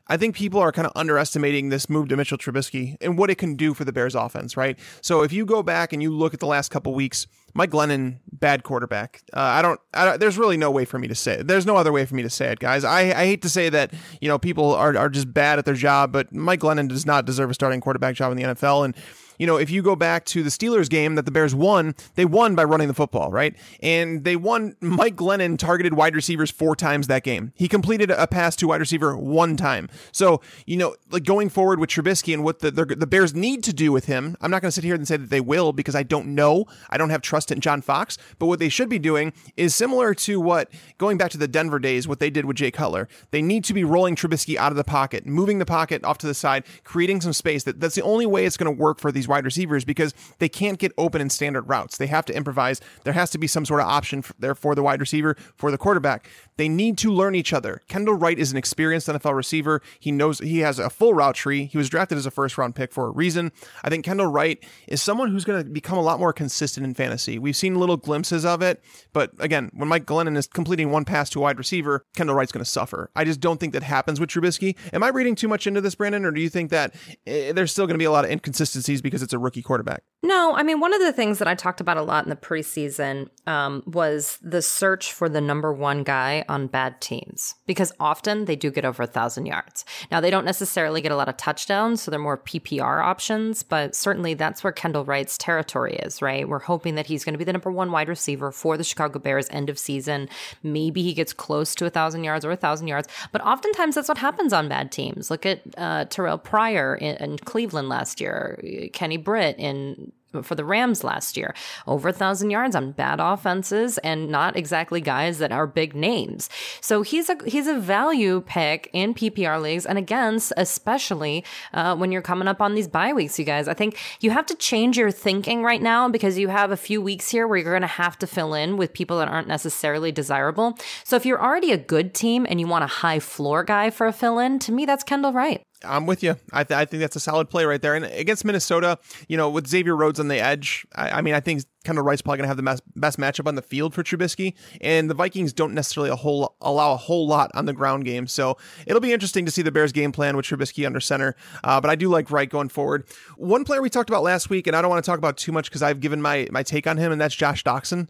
I 0.10 0.18
think 0.18 0.36
people 0.36 0.60
are 0.60 0.72
kind 0.72 0.88
of 0.88 0.92
underestimating 0.96 1.70
this 1.70 1.90
move 1.90 2.10
to 2.10 2.18
Mitchell 2.18 2.38
Trubisky 2.38 2.98
and 3.00 3.18
what 3.18 3.30
it 3.30 3.36
can 3.36 3.56
do 3.56 3.74
for 3.74 3.86
the 3.86 3.94
Bears 3.94 4.16
offense, 4.16 4.58
right? 4.58 4.78
So 5.02 5.22
if 5.22 5.32
you 5.32 5.46
go 5.46 5.62
back 5.62 5.94
and 5.94 6.02
you 6.02 6.12
look 6.12 6.34
at 6.34 6.40
the 6.40 6.48
last 6.48 6.70
couple 6.70 6.94
weeks, 6.94 7.28
Mike 7.54 7.70
Glennon, 7.72 8.20
bad 8.32 8.64
quarterback. 8.64 9.22
Uh, 9.34 9.40
I, 9.40 9.62
don't, 9.62 9.80
I 9.94 10.06
don't. 10.06 10.20
There's 10.20 10.38
really 10.38 10.58
no 10.58 10.72
way 10.72 10.86
for 10.86 11.00
me 11.00 11.08
to 11.08 11.16
say 11.16 11.34
it. 11.34 11.48
There's 11.48 11.66
no 11.66 11.76
other 11.76 11.92
way 11.92 12.06
for 12.06 12.16
me 12.16 12.24
to 12.24 12.30
say 12.30 12.52
it, 12.52 12.60
guys. 12.60 12.84
I, 12.84 13.02
I 13.02 13.26
hate 13.26 13.42
to 13.44 13.50
say 13.50 13.70
that 13.70 13.94
you 14.22 14.28
know 14.28 14.38
people 14.38 14.74
are 14.74 14.96
are 14.98 15.10
just 15.10 15.34
bad 15.34 15.60
at 15.60 15.66
their 15.66 15.74
job, 15.74 16.12
but 16.12 16.34
Mike 16.34 16.60
Glennon 16.62 16.88
does 16.88 17.06
not 17.06 17.26
deserve 17.26 17.50
a 17.50 17.54
starting 17.54 17.82
quarterback 17.82 18.16
job 18.16 18.32
in 18.32 18.38
the 18.38 18.44
NFL. 18.44 18.86
And 18.86 18.96
you 19.40 19.48
know, 19.48 19.58
if 19.58 19.72
you 19.72 19.82
go 19.82 19.96
back 19.96 20.26
to 20.26 20.44
the 20.44 20.50
Steelers 20.50 20.90
game 20.90 21.16
that 21.16 21.26
the 21.26 21.32
Bears 21.32 21.56
won, 21.56 21.96
they 22.16 22.26
won 22.26 22.54
by 22.54 22.64
running 22.64 22.88
the 22.88 22.94
football, 22.94 23.32
right? 23.32 23.56
And 23.82 24.24
they 24.24 24.36
won. 24.36 24.76
Mike 24.82 25.16
Glennon 25.16 25.58
targeted 25.58 25.94
wide 25.94 26.14
receivers 26.14 26.52
four 26.52 26.76
times 26.76 27.08
that 27.08 27.24
game. 27.24 27.54
He 27.56 27.68
completed 27.68 28.12
a 28.12 28.28
pass 28.28 28.56
to 28.58 28.68
wide 28.68 28.82
receiver 28.82 29.18
one 29.18 29.56
time. 29.58 29.90
So, 30.12 30.42
you 30.68 30.78
know, 30.78 30.96
like 31.10 31.24
going 31.24 31.50
forward 31.50 31.80
with 31.80 31.90
Trubisky 31.90 32.34
and 32.34 32.44
what 32.44 32.60
the, 32.60 32.70
the, 32.70 32.86
the 32.86 33.08
Bears 33.08 33.34
need 33.34 33.64
to 33.64 33.74
do 33.74 33.92
with 33.92 34.06
him, 34.06 34.36
I'm 34.42 34.52
not 34.52 34.62
going 34.62 34.68
to 34.68 34.74
sit 34.74 34.84
here 34.84 34.96
and 34.96 35.08
say 35.08 35.18
that 35.18 35.30
they 35.30 35.42
will 35.42 35.72
because 35.72 35.96
I 35.96 36.04
don't 36.04 36.36
know. 36.36 36.66
I 36.90 36.98
don't 36.98 37.10
have 37.10 37.22
trust 37.22 37.52
in 37.52 37.62
John 37.62 37.82
Fox. 37.82 38.18
But 38.38 38.48
what 38.48 38.60
they 38.60 38.70
should 38.70 38.90
be 38.90 39.00
doing 39.00 39.32
is 39.56 39.74
similar 39.74 40.14
to 40.16 40.42
what, 40.42 40.70
going 40.98 41.18
back 41.18 41.32
to 41.32 41.38
the 41.38 41.48
Denver 41.48 41.80
days, 41.80 42.08
what 42.08 42.20
they 42.20 42.30
did 42.30 42.44
with 42.44 42.58
Jay 42.58 42.72
Cutler. 42.72 43.08
They 43.32 43.42
need 43.42 43.64
to 43.66 43.74
be 43.74 43.86
rolling 43.86 44.16
Trubisky 44.16 44.58
out 44.58 44.74
of 44.74 44.76
the 44.76 44.84
pocket, 44.84 45.26
moving 45.26 45.60
the 45.60 45.66
pocket 45.66 46.04
off 46.04 46.18
to 46.20 46.28
the 46.28 46.34
side, 46.34 46.66
creating 46.84 47.22
some 47.22 47.34
space. 47.34 47.64
That, 47.64 47.80
that's 47.80 47.96
the 47.96 48.02
only 48.02 48.26
way 48.26 48.46
it's 48.46 48.58
going 48.58 48.76
to 48.76 48.82
work 48.82 49.00
for 49.00 49.14
these 49.14 49.29
wide 49.30 49.46
receivers 49.46 49.86
because 49.86 50.14
they 50.40 50.50
can't 50.50 50.80
get 50.80 50.92
open 50.98 51.22
in 51.22 51.30
standard 51.30 51.70
routes. 51.70 51.98
They 51.98 52.08
have 52.08 52.26
to 52.26 52.36
improvise. 52.36 52.82
There 53.04 53.14
has 53.14 53.30
to 53.32 53.38
be 53.38 53.48
some 53.48 53.66
sort 53.66 53.82
of 53.82 53.88
option 53.88 54.22
for, 54.22 54.34
there 54.40 54.56
for 54.56 54.76
the 54.76 54.84
wide 54.84 55.00
receiver, 55.00 55.36
for 55.56 55.72
the 55.72 55.78
quarterback. 55.78 56.28
They 56.58 56.68
need 56.68 56.98
to 57.00 57.12
learn 57.12 57.36
each 57.36 57.54
other. 57.54 57.82
Kendall 57.88 58.16
Wright 58.16 58.38
is 58.38 58.52
an 58.52 58.58
experienced 58.58 59.08
NFL 59.08 59.36
receiver. 59.36 59.82
He 60.00 60.12
knows 60.12 60.40
he 60.40 60.60
has 60.60 60.80
a 60.80 60.90
full 60.90 61.14
route 61.14 61.36
tree. 61.36 61.66
He 61.66 61.78
was 61.78 61.90
drafted 61.90 62.18
as 62.18 62.26
a 62.26 62.32
first 62.32 62.58
round 62.58 62.76
pick 62.76 62.92
for 62.92 63.08
a 63.08 63.12
reason. 63.12 63.52
I 63.84 63.90
think 63.90 64.04
Kendall 64.04 64.28
Wright 64.28 64.64
is 64.88 65.02
someone 65.02 65.32
who's 65.32 65.46
going 65.46 65.64
to 65.64 65.70
become 65.70 65.98
a 65.98 66.02
lot 66.02 66.20
more 66.20 66.34
consistent 66.34 66.86
in 66.86 66.94
fantasy. 66.94 67.40
We've 67.40 67.56
seen 67.56 67.76
little 67.76 67.98
glimpses 67.98 68.44
of 68.44 68.62
it, 68.62 68.84
but 69.14 69.32
again, 69.40 69.70
when 69.74 69.88
Mike 69.88 70.06
Glennon 70.06 70.36
is 70.36 70.48
completing 70.48 70.92
one 70.92 71.06
pass 71.06 71.30
to 71.32 71.40
a 71.40 71.44
wide 71.44 71.58
receiver, 71.58 72.06
Kendall 72.16 72.36
Wright's 72.36 72.52
going 72.52 72.64
to 72.64 72.70
suffer. 72.70 73.10
I 73.16 73.24
just 73.24 73.40
don't 73.40 73.60
think 73.60 73.74
that 73.74 73.84
happens 73.84 74.20
with 74.20 74.30
Trubisky. 74.30 74.76
Am 74.94 75.04
I 75.04 75.10
reading 75.10 75.36
too 75.36 75.48
much 75.48 75.68
into 75.68 75.82
this, 75.82 75.96
Brandon, 75.96 76.26
or 76.26 76.32
do 76.32 76.42
you 76.42 76.50
think 76.50 76.72
that 76.72 76.96
eh, 77.26 77.52
there's 77.52 77.72
still 77.72 77.86
going 77.86 77.96
to 77.96 78.00
be 78.00 78.06
a 78.06 78.12
lot 78.12 78.26
of 78.26 78.32
inconsistencies 78.32 79.02
because 79.02 79.19
it's 79.22 79.34
a 79.34 79.40
rookie 79.40 79.62
quarterback? 79.62 80.04
No, 80.22 80.54
I 80.54 80.64
mean, 80.64 80.82
one 80.82 80.94
of 80.94 81.00
the 81.00 81.14
things 81.14 81.40
that 81.40 81.48
I 81.48 81.56
talked 81.56 81.80
about 81.80 81.96
a 81.96 82.02
lot 82.02 82.26
in 82.26 82.30
the 82.30 82.36
preseason 82.36 83.30
um, 83.48 83.84
was 83.88 84.38
the 84.42 84.62
search 84.62 85.14
for 85.14 85.30
the 85.30 85.40
number 85.40 85.72
one 85.72 86.04
guy 86.04 86.44
on 86.50 86.68
bad 86.68 87.00
teams 87.00 87.56
because 87.66 87.94
often 88.02 88.44
they 88.44 88.58
do 88.58 88.70
get 88.70 88.84
over 88.84 89.04
a 89.04 89.08
thousand 89.08 89.46
yards. 89.46 89.86
Now, 90.12 90.20
they 90.20 90.30
don't 90.30 90.44
necessarily 90.44 91.00
get 91.00 91.14
a 91.14 91.16
lot 91.16 91.30
of 91.30 91.38
touchdowns, 91.38 92.02
so 92.02 92.12
they're 92.12 92.20
more 92.20 92.38
PPR 92.38 93.02
options, 93.02 93.64
but 93.64 93.96
certainly 93.96 94.34
that's 94.34 94.62
where 94.62 94.74
Kendall 94.74 95.06
Wright's 95.06 95.38
territory 95.38 95.96
is, 95.96 96.22
right? 96.22 96.50
We're 96.50 96.60
hoping 96.60 96.96
that 96.96 97.06
he's 97.06 97.24
going 97.24 97.34
to 97.34 97.40
be 97.40 97.46
the 97.46 97.54
number 97.54 97.72
one 97.72 97.90
wide 97.90 98.10
receiver 98.10 98.52
for 98.52 98.76
the 98.76 98.84
Chicago 98.84 99.20
Bears 99.20 99.48
end 99.52 99.70
of 99.70 99.80
season. 99.80 100.28
Maybe 100.64 101.02
he 101.02 101.14
gets 101.14 101.32
close 101.32 101.74
to 101.76 101.86
a 101.86 101.90
thousand 101.90 102.26
yards 102.26 102.44
or 102.44 102.52
a 102.52 102.58
thousand 102.58 102.90
yards, 102.90 103.08
but 103.32 103.40
oftentimes 103.46 103.96
that's 103.96 104.10
what 104.10 104.18
happens 104.18 104.52
on 104.52 104.68
bad 104.68 104.92
teams. 104.92 105.32
Look 105.32 105.46
at 105.46 105.62
uh, 105.78 106.06
Terrell 106.06 106.38
Pryor 106.38 106.96
in, 106.96 107.16
in 107.16 107.38
Cleveland 107.38 107.88
last 107.88 108.20
year, 108.20 108.62
Kenny 108.92 109.16
Britt 109.16 109.58
in 109.58 110.09
for 110.44 110.56
the 110.56 110.66
Rams 110.66 111.04
last 111.04 111.38
year. 111.38 111.54
Over 111.88 112.10
a 112.10 112.14
thousand 112.14 112.50
yards 112.50 112.76
on 112.76 112.92
bad 112.92 113.20
offenses 113.20 113.98
and 114.00 114.30
not 114.30 114.56
exactly 114.56 115.02
guys 115.02 115.40
that 115.40 115.52
are 115.52 115.68
big 115.68 115.96
names. 115.96 116.50
So 116.82 117.02
he's 117.02 117.30
a 117.30 117.38
he's 117.46 117.68
a 117.68 117.80
value 117.80 118.42
pick 118.42 118.90
in 118.94 119.14
PPR 119.14 119.62
leagues 119.62 119.86
and 119.86 119.98
against 119.98 120.54
especially 120.58 121.44
uh, 121.74 121.96
when 121.96 122.12
you're 122.12 122.22
coming 122.22 122.48
up 122.48 122.62
on 122.62 122.76
these 122.76 122.88
bye 122.88 123.14
weeks, 123.14 123.40
you 123.40 123.46
guys. 123.46 123.68
I 123.68 123.74
think 123.74 123.98
you 124.20 124.32
have 124.32 124.46
to 124.48 124.56
change 124.56 124.98
your 124.98 125.12
thinking 125.12 125.64
right 125.64 125.82
now 125.82 126.10
because 126.10 126.38
you 126.38 126.48
have 126.50 126.72
a 126.72 126.78
few 126.78 127.02
weeks 127.02 127.30
here 127.30 127.48
where 127.48 127.58
you're 127.58 127.72
going 127.72 127.82
to 127.82 127.88
have 127.88 128.18
to 128.20 128.28
fill 128.28 128.54
in 128.54 128.78
with 128.78 128.94
people 128.94 129.20
that 129.20 129.28
aren't 129.28 129.48
necessarily 129.48 130.12
desirable. 130.12 130.78
So 131.04 131.16
if 131.16 131.26
you're 131.26 131.42
already 131.42 131.72
a 131.72 131.78
good 131.78 132.14
team 132.14 132.46
and 132.50 132.60
you 132.60 132.68
want 132.68 132.84
a 132.84 132.88
high 132.88 133.20
floor 133.20 133.64
guy 133.64 133.90
for 133.90 134.08
a 134.08 134.14
fill 134.14 134.40
in, 134.40 134.60
to 134.60 134.72
me 134.72 134.86
that's 134.86 135.04
Kendall 135.04 135.34
Wright. 135.34 135.62
I'm 135.84 136.06
with 136.06 136.24
you. 136.24 136.36
I, 136.52 136.64
th- 136.64 136.78
I 136.78 136.86
think 136.86 137.02
that's 137.02 137.16
a 137.16 137.20
solid 137.20 137.50
play 137.50 137.66
right 137.66 137.82
there. 137.82 137.96
And 137.96 138.06
against 138.06 138.44
Minnesota, 138.44 139.00
you 139.28 139.38
know, 139.38 139.50
with 139.50 139.68
Xavier 139.68 139.96
Rhodes 139.96 140.20
on 140.20 140.28
the 140.28 140.40
edge, 140.40 140.86
I, 140.96 141.12
I 141.12 141.22
mean, 141.22 141.34
I 141.34 141.40
think 141.40 141.64
Kendall 141.86 142.04
Wright's 142.04 142.22
probably 142.22 142.38
going 142.38 142.44
to 142.44 142.50
have 142.50 142.58
the 142.58 142.64
best, 142.64 142.84
best 142.96 143.18
matchup 143.18 143.48
on 143.48 143.56
the 143.56 143.62
field 143.62 143.94
for 143.94 144.04
Trubisky. 144.04 144.54
And 144.82 145.10
the 145.10 145.14
Vikings 145.14 145.54
don't 145.54 145.74
necessarily 145.74 146.10
a 146.10 146.16
whole 146.16 146.56
allow 146.62 146.94
a 146.94 146.98
whole 146.98 147.28
lot 147.28 147.52
on 147.54 147.66
the 147.66 147.74
ground 147.74 148.06
game. 148.06 148.28
So 148.28 148.58
it'll 148.86 149.02
be 149.02 149.14
interesting 149.14 149.46
to 149.46 149.52
see 149.52 149.62
the 149.62 149.72
Bears' 149.72 149.92
game 149.92 150.12
plan 150.12 150.36
with 150.36 150.46
Trubisky 150.46 150.86
under 150.86 151.00
center. 151.00 151.36
Uh, 151.64 151.80
but 151.80 151.90
I 151.90 151.96
do 151.96 152.10
like 152.10 152.30
Wright 152.30 152.50
going 152.50 152.70
forward. 152.70 153.06
One 153.38 153.64
player 153.64 153.82
we 153.82 153.90
talked 153.90 154.10
about 154.10 154.24
last 154.24 154.50
week, 154.50 154.68
and 154.68 154.76
I 154.76 154.82
don't 154.82 154.90
want 154.90 155.04
to 155.04 155.10
talk 155.10 155.18
about 155.18 155.38
too 155.38 155.52
much 155.52 155.70
because 155.70 155.82
I've 155.82 156.00
given 156.00 156.22
my 156.22 156.48
my 156.52 156.64
take 156.64 156.88
on 156.88 156.98
him, 156.98 157.12
and 157.12 157.22
that's 157.22 157.36
Josh 157.36 157.64
Doctson. 157.64 158.10